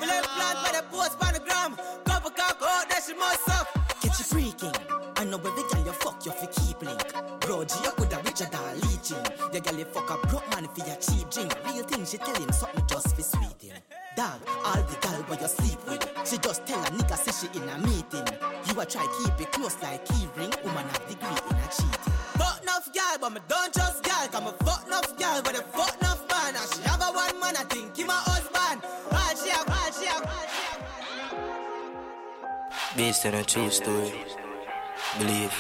Couple 0.05 0.19
implant 0.19 0.59
by 0.63 0.73
the 0.77 0.85
post 0.91 1.17
on 1.25 1.33
the 1.33 1.41
gram. 1.41 1.77
Couple 2.05 2.31
cock 2.31 2.61
out 2.63 2.89
there, 2.89 3.01
she 3.01 3.15
must 3.15 3.45
suck. 3.47 3.67
Get 4.01 4.19
you 4.19 4.25
freaking. 4.25 4.77
I 5.17 5.25
know 5.25 5.39
every 5.39 5.63
girl 5.73 5.85
you 5.85 5.93
fuck, 5.93 6.25
you 6.27 6.33
fi 6.33 6.47
keep 6.47 6.83
link. 6.83 7.41
Bro, 7.41 7.65
G, 7.65 7.75
you 7.83 7.91
coulda 7.93 8.21
richer 8.25 8.45
than 8.53 8.81
leeching. 8.85 9.25
The 9.53 9.61
girl 9.65 9.79
you 9.79 9.85
fuck 9.87 10.11
a 10.11 10.27
broke 10.27 10.49
man 10.51 10.69
for 10.69 10.87
your 10.87 10.97
cheap 10.97 11.31
drink. 11.31 11.55
Real 11.65 11.85
thing, 11.85 12.05
she 12.05 12.19
tell 12.19 12.35
him 12.35 12.53
something 12.53 12.85
just 12.87 13.17
for 13.17 13.23
sweet. 13.23 13.73
Dog, 14.17 14.41
all 14.65 14.83
the 14.83 14.97
girl 15.01 15.23
where 15.25 15.41
you 15.41 15.49
sleep 15.49 15.81
with. 15.89 16.05
She 16.29 16.37
just 16.39 16.67
tell 16.67 16.81
a 16.85 16.87
nigga 16.89 17.17
say 17.17 17.33
she 17.33 17.59
in 17.59 17.69
a 17.69 17.79
meeting. 17.79 18.29
You 18.69 18.81
a 18.81 18.85
try 18.85 19.07
keep 19.19 19.41
it 19.41 19.53
close 19.53 19.81
like 19.83 20.05
key 20.05 20.29
ring. 20.37 20.53
Woman 20.65 20.85
have 20.85 21.09
degree 21.09 21.29
in 21.49 21.57
a 21.57 21.69
cheating. 21.73 22.13
But 22.37 22.63
enough 22.63 22.93
girl, 22.93 23.17
but 23.21 23.33
me 23.33 23.41
don't 23.49 23.73
Based 32.97 33.27
on 33.27 33.35
a 33.35 33.43
true 33.43 33.71
story. 33.71 34.13
Believe. 35.19 35.53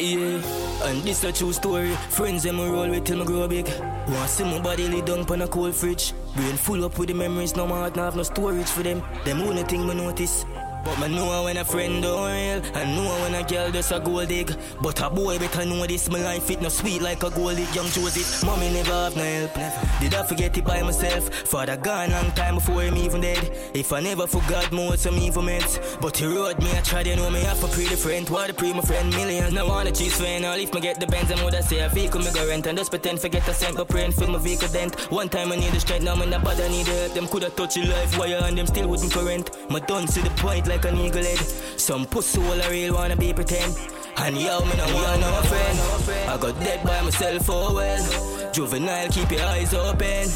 Yeah, 0.00 0.42
and 0.82 1.02
this 1.02 1.22
a 1.22 1.32
true 1.32 1.52
story. 1.52 1.90
Friends 2.10 2.42
them 2.42 2.56
me 2.56 2.66
roll 2.66 2.90
with 2.90 3.04
till 3.04 3.18
me 3.18 3.24
grow 3.24 3.46
big. 3.46 3.68
Want 4.08 4.28
see 4.28 4.42
my 4.42 4.60
body 4.60 4.88
lay 4.88 5.02
down 5.02 5.20
on 5.20 5.42
a 5.42 5.46
cold 5.46 5.76
fridge. 5.76 6.12
Brain 6.34 6.56
full 6.56 6.84
up 6.84 6.98
with 6.98 7.08
the 7.08 7.14
memories, 7.14 7.54
no 7.54 7.68
my 7.68 7.76
heart, 7.76 7.94
no 7.94 8.02
have 8.02 8.16
no 8.16 8.24
storage 8.24 8.66
for 8.66 8.82
them. 8.82 9.00
Them 9.24 9.40
only 9.42 9.62
thing 9.62 9.86
me 9.86 9.94
notice. 9.94 10.44
But 10.86 11.00
me 11.00 11.16
know 11.16 11.42
when 11.42 11.56
a 11.56 11.64
friend 11.64 12.00
don't 12.00 12.30
real. 12.30 12.62
I 12.76 12.84
know 12.94 13.08
when 13.22 13.34
a 13.34 13.42
girl 13.42 13.72
just 13.72 13.90
a 13.90 13.98
gold 13.98 14.28
dig. 14.28 14.54
But 14.80 15.02
a 15.02 15.10
boy 15.10 15.36
better 15.36 15.64
know 15.66 15.84
this. 15.84 16.08
My 16.08 16.22
life 16.22 16.48
it 16.48 16.62
no 16.62 16.68
sweet 16.68 17.02
like 17.02 17.24
a 17.24 17.30
gold 17.30 17.56
dig. 17.56 17.74
Young 17.74 17.88
Joseph 17.88 18.44
Mommy 18.44 18.72
never 18.72 18.92
have 18.92 19.16
no 19.16 19.24
help. 19.24 19.52
Did 20.00 20.14
I 20.14 20.22
forget 20.22 20.56
it 20.56 20.64
by 20.64 20.82
myself? 20.82 21.34
Father 21.34 21.76
gone 21.76 22.12
long 22.12 22.30
time 22.32 22.54
before 22.54 22.82
him 22.82 22.96
even 22.98 23.20
dead. 23.20 23.50
If 23.74 23.92
I 23.92 23.98
never 23.98 24.28
forgot 24.28 24.70
more 24.70 24.96
some 24.96 25.16
evil 25.16 25.42
meds 25.42 26.00
But 26.00 26.16
he 26.18 26.26
wrote 26.26 26.60
me 26.60 26.70
I 26.70 26.80
tried 26.82 27.08
you 27.08 27.16
know 27.16 27.30
me 27.30 27.40
have 27.40 27.64
a 27.64 27.66
pretty 27.66 27.96
friend. 27.96 28.28
What 28.30 28.50
a 28.50 28.54
pre 28.54 28.72
my 28.72 28.80
friend. 28.80 29.10
Millions 29.10 29.54
Now 29.54 29.66
wanna 29.66 29.90
choose 29.90 30.14
friend. 30.16 30.44
Or 30.44 30.54
if 30.54 30.72
me 30.72 30.80
get 30.80 31.00
the 31.00 31.08
Benz 31.08 31.32
I 31.32 31.42
would 31.42 31.64
say 31.64 31.80
a 31.80 31.88
vehicle 31.88 32.20
me 32.20 32.30
go 32.32 32.46
rent. 32.46 32.64
And 32.66 32.78
just 32.78 32.90
pretend 32.90 33.20
forget 33.20 33.48
a 33.48 33.54
cent 33.54 33.76
But 33.76 33.88
praying 33.88 34.12
for 34.12 34.28
my 34.28 34.38
vehicle 34.38 34.68
dent. 34.68 35.10
One 35.10 35.28
time 35.28 35.50
I 35.50 35.56
need 35.56 35.72
the 35.72 35.80
strength 35.80 36.04
Now 36.04 36.16
when 36.16 36.30
the 36.30 36.38
bother 36.38 36.68
need 36.68 36.86
the 36.86 36.92
help. 36.92 37.14
Them 37.14 37.26
coulda 37.26 37.50
touch 37.50 37.76
your 37.76 37.86
life 37.86 38.16
wire 38.16 38.40
And 38.44 38.56
them 38.56 38.68
still 38.68 38.86
wouldn't 38.86 39.12
current? 39.12 39.50
My 39.68 39.80
done 39.80 40.06
see 40.06 40.20
the 40.20 40.30
point 40.30 40.68
like 40.68 40.75
an 40.84 40.98
eagle 40.98 41.22
head. 41.22 41.38
Some 41.78 42.06
pussy 42.06 42.40
all 42.40 42.62
I 42.62 42.68
real 42.68 42.94
wanna 42.94 43.16
be 43.16 43.32
pretend. 43.32 43.74
And 44.18 44.36
yo, 44.36 44.60
me 44.60 44.76
no 44.76 44.86
want 44.94 45.20
no 45.20 45.32
friend. 45.42 46.28
I 46.28 46.36
got 46.38 46.58
dead 46.60 46.84
by 46.84 47.00
myself 47.02 47.44
for 47.46 47.74
well. 47.74 48.52
Juvenile, 48.52 49.08
keep 49.08 49.30
your 49.30 49.42
eyes 49.42 49.74
open. 49.74 50.28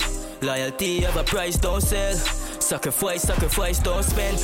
Loyalty 0.42 1.00
have 1.00 1.16
a 1.16 1.24
price, 1.24 1.56
don't 1.56 1.80
sell. 1.80 2.14
Sacrifice, 2.60 3.22
sacrifice, 3.22 3.78
don't 3.78 4.02
spend. 4.02 4.38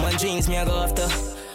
Man 0.00 0.14
dreams 0.16 0.48
me 0.48 0.56
I 0.58 0.64
go 0.64 0.82
after. 0.82 1.06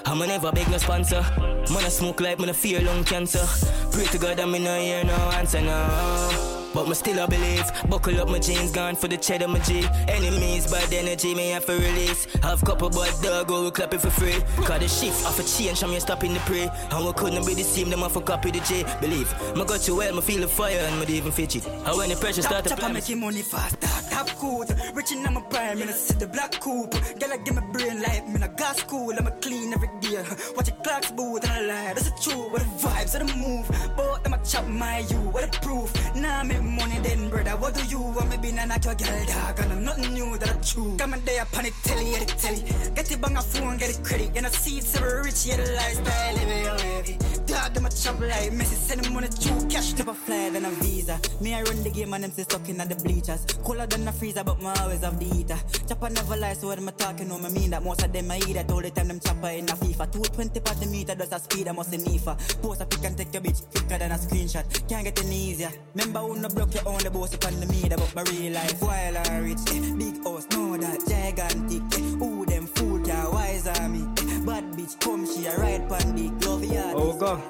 I'ma 0.06 0.26
never 0.26 0.52
beg 0.52 0.70
no 0.70 0.78
sponsor. 0.78 1.22
Man 1.38 1.86
I 1.86 1.90
smoke 1.90 2.22
like 2.22 2.40
me 2.40 2.46
no 2.46 2.54
fear 2.54 2.82
lung 2.82 3.04
cancer. 3.04 3.46
Pray 3.92 4.06
to 4.06 4.18
God 4.18 4.38
that 4.38 4.48
me 4.48 4.60
no 4.60 4.80
hear 4.80 5.04
no 5.04 5.16
answer 5.34 5.62
no 5.62 6.69
but 6.74 6.88
me 6.88 6.94
still 6.94 7.20
I 7.20 7.26
believe. 7.26 7.66
Buckle 7.90 8.20
up 8.22 8.30
my 8.30 8.40
jeans, 8.40 8.72
gone 8.72 8.96
for 8.96 9.08
the 9.08 9.18
cheddar 9.18 9.48
my 9.48 9.60
G. 9.60 9.88
Enemies, 10.08 10.72
bad 10.72 10.92
energy, 10.94 11.36
me 11.36 11.50
have 11.50 11.66
to 11.66 11.74
release. 11.74 12.26
Have 12.44 12.64
couple 12.64 12.90
bad 12.90 13.14
dog, 13.22 13.48
go 13.48 13.64
we 13.64 13.72
clap 13.72 13.94
it 13.94 14.02
for 14.02 14.10
free. 14.10 14.40
Cause 14.66 14.80
the 14.80 14.88
shift 14.88 15.26
off 15.26 15.40
a 15.40 15.44
change, 15.44 15.84
I'm 15.84 15.98
stopping 16.00 16.34
the 16.34 16.40
prey 16.42 16.70
And 16.92 17.06
we 17.06 17.14
couldn't 17.14 17.46
be 17.46 17.54
the 17.54 17.64
same, 17.64 17.90
them 17.90 18.04
off 18.04 18.16
a 18.16 18.22
copy 18.22 18.52
the 18.52 18.60
J 18.60 18.86
Believe, 19.02 19.34
me 19.56 19.66
got 19.66 19.88
you 19.88 19.98
well, 19.98 20.16
me 20.16 20.22
feel 20.22 20.42
the 20.42 20.48
fire 20.48 20.78
and 20.78 21.00
me 21.00 21.16
even 21.16 21.32
fidget. 21.32 21.64
How 21.86 21.98
when 21.98 22.10
the 22.10 22.16
pressure 22.16 22.42
start 22.42 22.66
to 22.66 22.76
chop, 22.76 22.92
making 22.92 23.20
money 23.20 23.42
fast, 23.42 23.80
top, 23.82 24.28
cool 24.38 24.66
Rich 24.94 25.12
in 25.12 25.24
my 25.24 25.42
prime, 25.50 25.80
me 25.80 25.86
no 25.86 25.92
see 25.92 26.14
the 26.16 26.28
black 26.28 26.60
coupe. 26.60 26.92
Girl, 27.20 27.34
I 27.34 27.38
give 27.38 27.56
my 27.56 27.62
brain 27.72 28.02
life, 28.02 28.28
me 28.28 28.40
no 28.40 28.48
gas 28.50 28.84
cool 28.84 29.12
I'm 29.18 29.28
a 29.28 29.32
clean 29.32 29.74
every 29.74 29.90
day, 30.02 30.24
watch 30.56 30.66
the 30.66 30.72
clocks 30.84 31.12
boot 31.12 31.44
and 31.44 31.52
I 31.52 31.62
lie. 31.62 31.94
That's 31.94 32.10
the 32.10 32.18
truth, 32.22 32.52
what 32.52 32.62
the 32.62 32.88
vibes, 32.88 33.14
what 33.18 33.28
the 33.28 33.38
move. 33.38 33.96
Both 33.96 34.24
them 34.24 34.34
a 34.34 34.40
chop 34.46 34.68
my 34.68 35.00
you, 35.00 35.18
what 35.18 35.52
the 35.52 35.60
proof? 35.60 36.16
Nah, 36.16 36.44
make 36.62 36.72
money 36.72 37.00
then, 37.00 37.30
brother. 37.30 37.52
What 37.52 37.74
do 37.76 37.86
you 37.86 38.00
want 38.00 38.30
me 38.30 38.38
be 38.38 38.50
a 38.50 38.66
natural 38.66 38.96
girl, 38.96 39.26
dog? 39.26 39.60
And 39.60 39.74
I'm 39.74 39.84
nothing 39.84 40.14
new 40.14 40.38
that 40.38 40.64
true. 40.64 40.96
Come 40.98 41.14
and 41.14 41.26
day 41.26 41.38
upon 41.40 41.66
it, 41.66 41.74
telly, 41.84 42.12
yeah, 42.12 42.20
the 42.20 42.26
telly. 42.26 42.64
Get 42.96 43.12
it 43.12 43.22
bang 43.22 43.38
a 43.38 43.42
phone, 43.42 43.78
get 43.78 43.90
it 43.90 44.04
credit. 44.04 44.32
And 44.36 44.46
I 44.46 44.50
see 44.50 44.78
it's 44.78 44.96
ever 44.96 45.24
rich, 45.24 45.46
yeah, 45.46 45.58
the 45.58 45.72
lifestyle, 45.74 46.36
it, 46.36 46.82
heavy. 46.82 47.18
Dog, 47.46 47.74
them 47.74 47.86
a 47.86 47.90
chop 47.90 48.20
like 48.20 48.52
Messi, 48.52 48.78
send 48.78 49.04
them 49.04 49.14
money 49.14 49.28
true. 49.28 49.68
Cash 49.70 49.98
never 49.98 50.14
fly 50.14 50.50
than 50.50 50.66
a 50.66 50.70
visa. 50.82 51.20
Me, 51.42 51.54
I 51.56 51.64
run 51.64 51.84
the 51.84 51.90
game 51.90 52.14
and 52.14 52.24
them 52.24 52.32
still 52.32 52.46
stuck 52.46 52.70
in 52.70 52.78
the 52.78 52.96
bleachers. 52.96 53.46
Cooler 53.64 53.88
than 53.88 54.08
a 54.08 54.12
freezer, 54.12 54.44
but 54.44 54.62
my 54.62 54.74
always 54.82 55.02
have 55.02 55.20
the 55.20 55.26
heater. 55.26 55.58
Chopper 55.88 56.10
never 56.10 56.38
lie, 56.38 56.54
so 56.54 56.68
what 56.68 56.78
am 56.78 56.90
I 56.90 56.92
talking? 56.92 57.28
No, 57.28 57.40
me 57.40 57.50
mean 57.50 57.72
that 57.72 57.84
most 57.84 58.04
of 58.04 58.14
them 58.14 58.32
I 58.32 58.38
eat 58.38 58.54
that 58.54 58.72
all 58.72 58.82
the 58.82 58.92
time. 58.92 59.08
Them 59.08 59.20
chopper 59.20 59.50
in 59.50 59.66
a 59.66 59.74
FIFA. 59.74 60.12
220 60.12 60.60
per 60.60 60.74
the 60.76 60.86
meter, 60.86 61.16
does 61.16 61.32
a 61.32 61.40
speed, 61.40 61.68
I 61.68 61.72
must 61.72 61.92
need 61.92 62.22
for. 62.22 62.36
Post 62.62 62.82
a 62.82 62.86
pic 62.86 63.04
and 63.06 63.18
take 63.18 63.34
a 63.34 63.40
bitch 63.40 63.68
quicker 63.72 63.98
than 63.98 64.12
a 64.12 64.16
screenshot. 64.16 64.88
Can't 64.88 65.04
get 65.04 65.24
any 65.26 65.50
easier. 65.50 65.72
Remember 65.96 66.20
who 66.20 66.40
no 66.40 66.49
broke 66.54 66.74
your 66.74 66.88
own 66.88 67.00
the 67.00 67.12
boss 67.12 67.34
upon 67.34 67.60
the 67.60 67.66
media 67.68 67.96
about 67.96 68.16
my 68.16 68.22
real 68.24 68.54
life. 68.54 68.82
While 68.82 69.18
I 69.18 69.38
rich, 69.40 69.60
eh, 69.72 69.94
big 69.98 70.24
house, 70.24 70.48
know 70.52 70.78
that 70.78 71.00
gigantic. 71.08 71.82
Eh, 71.98 72.02
who 72.20 72.46
them 72.46 72.68
fool 72.68 73.00
can 73.04 73.32
wise 73.32 73.68
on 73.68 73.92
me? 73.92 74.02
Eh, 74.32 74.40
bad 74.46 74.64
bitch, 74.74 75.00
come 75.00 75.26
she 75.26 75.46
a 75.46 75.56
ride 75.58 75.88
pan 75.90 76.16
dick, 76.16 76.46
love 76.46 76.64
ya. 76.66 76.94
Oh 76.96 77.18
God. 77.18 77.42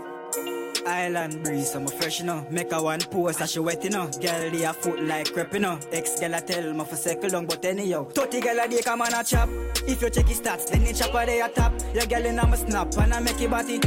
Island 0.85 1.43
breeze, 1.43 1.75
I'm 1.75 1.85
a 1.85 1.89
fresh, 1.89 2.19
you 2.19 2.25
know. 2.25 2.47
Make 2.49 2.71
a 2.71 2.81
one 2.81 3.01
post, 3.01 3.41
and 3.41 3.49
she 3.49 3.59
wet, 3.59 3.83
you 3.83 3.89
know. 3.91 4.07
Girl, 4.07 4.49
they 4.49 4.63
a 4.63 4.73
foot 4.73 5.01
like 5.03 5.31
crepe, 5.33 5.53
you 5.53 5.59
know. 5.59 5.79
Ex 5.91 6.19
girl, 6.19 6.35
I 6.35 6.39
tell 6.39 6.73
me 6.73 6.85
for 6.85 6.95
second 6.95 7.31
long, 7.31 7.45
but 7.45 7.63
anyhow. 7.63 8.05
30 8.05 8.41
girl, 8.41 8.59
a 8.59 8.67
day 8.67 8.81
come 8.81 9.01
on 9.01 9.13
a 9.13 9.23
chop. 9.23 9.49
If 9.87 10.01
you 10.01 10.09
check 10.09 10.27
his 10.27 10.41
stats, 10.41 10.69
then 10.69 10.83
the 10.83 10.93
chopper 10.93 11.25
they 11.25 11.41
a 11.41 11.49
top. 11.49 11.73
Your 11.93 12.05
girl 12.05 12.25
in 12.25 12.39
a 12.39 12.57
snap, 12.57 12.97
and 12.97 13.13
I 13.13 13.19
make 13.19 13.41
it 13.41 13.51
body. 13.51 13.79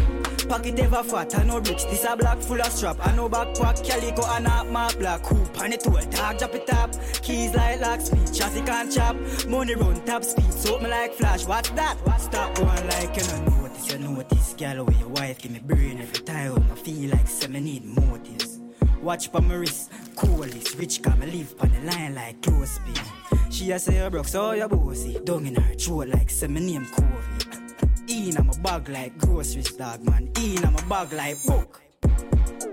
Pocket 0.52 0.78
ever 0.80 1.02
fat, 1.02 1.34
I 1.38 1.44
know 1.44 1.60
rich. 1.60 1.86
This 1.86 2.04
a 2.04 2.14
black 2.14 2.36
full 2.36 2.60
of 2.60 2.66
strap. 2.66 2.98
I 3.00 3.16
know 3.16 3.26
backpack, 3.26 3.82
calico, 3.88 4.22
and 4.36 4.46
a 4.46 4.64
my 4.64 4.92
black 4.96 5.24
hoop. 5.24 5.58
And 5.62 5.72
it 5.72 5.86
all 5.86 5.94
dog, 5.94 6.36
drop 6.36 6.54
it 6.54 6.70
up. 6.74 6.92
Keys 7.22 7.54
like 7.54 7.80
lock 7.80 8.02
speed, 8.02 8.34
chassis 8.34 8.60
can't 8.60 8.92
chop. 8.92 9.16
Money 9.48 9.74
run 9.76 10.04
top 10.04 10.22
speed, 10.22 10.52
so 10.52 10.78
me 10.78 10.90
like 10.90 11.14
flash. 11.14 11.46
What's 11.46 11.70
that? 11.70 11.96
What 12.04 12.20
stop 12.20 12.54
going 12.54 12.68
like 12.68 13.16
you 13.16 13.26
know 13.28 13.62
notice, 13.62 13.92
you 13.94 13.98
notice. 14.00 14.52
Girl, 14.52 14.84
with 14.84 15.00
your 15.00 15.08
wife, 15.08 15.38
give 15.40 15.52
me 15.52 15.60
brain 15.60 15.98
every 16.02 16.22
time. 16.22 16.62
I 16.70 16.74
feel 16.74 17.10
like 17.12 17.28
say 17.28 17.46
me 17.46 17.60
need 17.60 17.86
motives. 17.86 18.60
Watch 19.00 19.32
pa 19.32 19.40
my 19.40 19.54
wrist, 19.54 19.90
coolest. 20.16 20.76
Rich 20.76 21.02
come 21.02 21.20
live 21.20 21.54
on 21.60 21.72
the 21.72 21.80
line 21.90 22.14
like 22.14 22.42
close 22.42 22.72
speed. 22.72 23.00
She 23.48 23.70
a 23.70 23.78
say 23.78 24.04
you 24.04 24.10
broke, 24.10 24.28
so 24.28 24.52
you 24.52 24.68
bossy. 24.68 25.18
Down 25.24 25.46
in 25.46 25.54
her 25.54 25.74
throat 25.76 26.08
like 26.08 26.28
say 26.28 26.46
me 26.46 26.60
name 26.60 26.84
COVID. 26.84 27.61
In 28.08 28.36
I'm 28.36 28.50
a 28.50 28.58
bag 28.58 28.88
like 28.88 29.16
groceries, 29.18 29.72
dog, 29.72 30.02
man. 30.04 30.30
In 30.36 30.64
I'm 30.64 30.76
a 30.76 30.82
bag 30.82 31.12
like 31.12 31.42
book. 31.44 31.80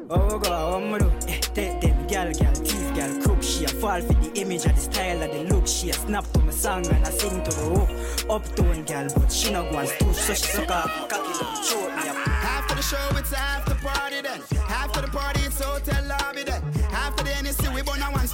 Oh 0.10 0.40
God, 0.40 0.92
what 0.92 1.02
me 1.02 1.08
do? 1.08 1.28
Eh, 1.28 1.40
take 1.54 1.82
them 1.82 2.08
gal, 2.08 2.34
gal, 2.34 2.54
teeth, 2.54 2.92
gal, 2.96 3.22
crook. 3.22 3.44
She 3.44 3.66
a 3.66 3.68
fall 3.68 4.02
for 4.02 4.14
the 4.14 4.32
image 4.42 4.66
of 4.66 4.74
the 4.76 4.82
style 4.82 5.22
of 5.22 5.32
the 5.32 5.44
look. 5.54 5.68
She 5.68 5.92
a 5.92 5.94
snap 5.94 6.26
to 6.34 6.40
my 6.40 6.52
song 6.52 6.86
and 6.88 7.06
I 7.06 7.10
sing 7.12 7.44
to 7.44 7.52
the 7.52 7.62
hook. 7.62 8.30
Up 8.30 8.56
to 8.56 8.64
one 8.64 8.84
gal, 8.84 9.08
but 9.16 9.32
she 9.32 9.52
no 9.54 9.64
want 9.72 9.90
to, 9.90 10.14
so 10.14 10.34
she 10.34 10.52
suck 10.52 10.72
up, 10.72 11.10
cocky, 11.10 11.34
choke 11.64 11.96
me 11.96 12.10
up. 12.10 12.28
After 12.28 12.76
the 12.76 12.82
show, 12.82 13.18
it's 13.18 13.34
after 13.34 13.76
party 13.76 14.22
then. 14.22 14.42
After 14.68 15.02
the 15.02 15.08
party, 15.08 15.42
it's 15.42 15.62
hotel 15.62 16.04
lobby 16.06 16.44
then. 16.44 16.64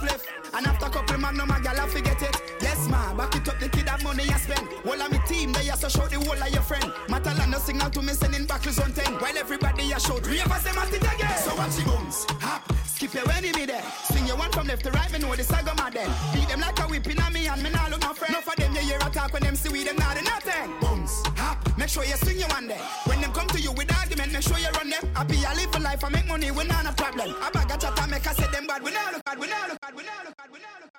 We 0.02 0.10
a. 0.10 0.18
And 0.54 0.66
after 0.68 0.90
couple 0.90 1.18
magnum, 1.18 1.48
my 1.48 1.60
gal, 1.60 1.88
forget 1.88 2.22
it. 2.22 2.42
Yes, 2.62 2.88
ma, 2.90 3.14
back 3.14 3.36
it 3.36 3.48
up, 3.48 3.60
the 3.60 3.70
kid 3.70 3.90
have 3.90 4.04
money 4.04 4.24
I 4.24 4.38
spend. 4.38 4.68
All 4.86 5.02
of 5.02 5.12
me 5.12 5.20
team, 5.28 5.52
they 5.54 5.70
are 5.70 5.78
so 5.78 5.90
show 5.90 6.08
the 6.08 6.18
whole 6.18 6.42
of 6.42 6.50
your 6.50 6.62
friend. 6.62 6.92
Matalano 7.08 7.60
signal 7.60 7.90
to 7.92 8.02
me, 8.02 8.14
sending 8.14 8.46
back 8.46 8.66
on 8.66 8.92
10. 8.92 9.14
While 9.16 9.38
everybody 9.38 9.92
a 9.92 10.00
show, 10.00 10.18
three 10.18 10.40
of 10.40 10.52
us, 10.52 10.64
them 10.64 10.78
at 10.78 10.94
it 10.94 11.02
again. 11.02 11.38
So 11.40 11.56
watch 11.56 11.76
the 11.76 11.84
bones, 11.84 12.26
hop, 12.40 12.75
skip 12.96 13.14
your 13.14 13.30
enemy 13.32 13.66
there. 13.66 13.84
Swing 14.10 14.26
your 14.26 14.38
one 14.38 14.52
from 14.52 14.68
left 14.68 14.84
to 14.86 14.92
right, 14.92 15.12
me 15.12 15.20
know 15.20 15.36
the 15.36 15.44
saga 15.44 15.74
my 15.76 15.90
then. 15.90 16.10
Beat 16.34 16.48
them 16.48 16.62
like 16.62 16.80
a 16.80 16.84
whipping 16.84 17.20
on 17.22 17.34
me, 17.34 17.48
and 17.48 17.62
me 17.62 17.70
now 17.70 17.90
look 17.90 18.02
my 18.02 18.14
friend. 18.14 18.34
Enough 18.34 18.48
of 18.48 18.56
them, 18.56 18.74
you 18.76 18.82
hear 18.82 18.98
a 18.98 19.10
talk 19.10 19.34
when 19.34 19.44
them 19.44 19.56
see 19.56 19.70
we, 19.70 19.84
them 19.84 19.98
not 19.98 20.18
in 20.18 20.24
nothing. 20.24 20.80
Bones, 20.80 21.12
hop, 21.36 21.58
make 21.78 21.90
sure 21.90 22.06
you 22.06 22.16
swing 22.16 22.40
your 22.40 22.50
one 22.50 22.68
there. 22.68 22.80
When 23.06 23.20
them 23.22 23.32
come 23.34 23.48
to 23.48 23.60
you 23.60 23.72
with 23.74 23.92
argument, 24.00 24.32
make 24.32 24.44
sure 24.44 24.58
you 24.58 24.72
run 24.80 24.90
them. 24.90 25.04
Happy, 25.14 25.46
I 25.46 25.54
live 25.56 25.72
for 25.72 25.82
life, 25.82 26.04
I 26.04 26.10
make 26.10 26.28
money, 26.28 26.52
we 26.52 26.64
not 26.64 26.86
a 26.86 26.94
problem. 26.94 27.36
I 27.42 27.50
bag 27.52 27.72
a 27.72 27.78
chat, 27.78 28.00
I 28.02 28.08
make 28.08 28.28
I 28.28 28.34
say 28.34 28.48
them 28.52 28.66
bad, 28.68 28.82
we 28.82 28.92
not 28.92 29.14
look 29.14 29.26
bad, 29.26 29.40
we 29.40 29.48
not 29.48 29.70
look 29.70 29.82
bad, 29.82 29.96
we 29.96 30.04
not 30.04 30.26
look 30.26 30.38
bad, 30.38 30.50
we 30.52 30.60
not 30.60 30.82
look 30.82 30.94
bad. 30.94 30.95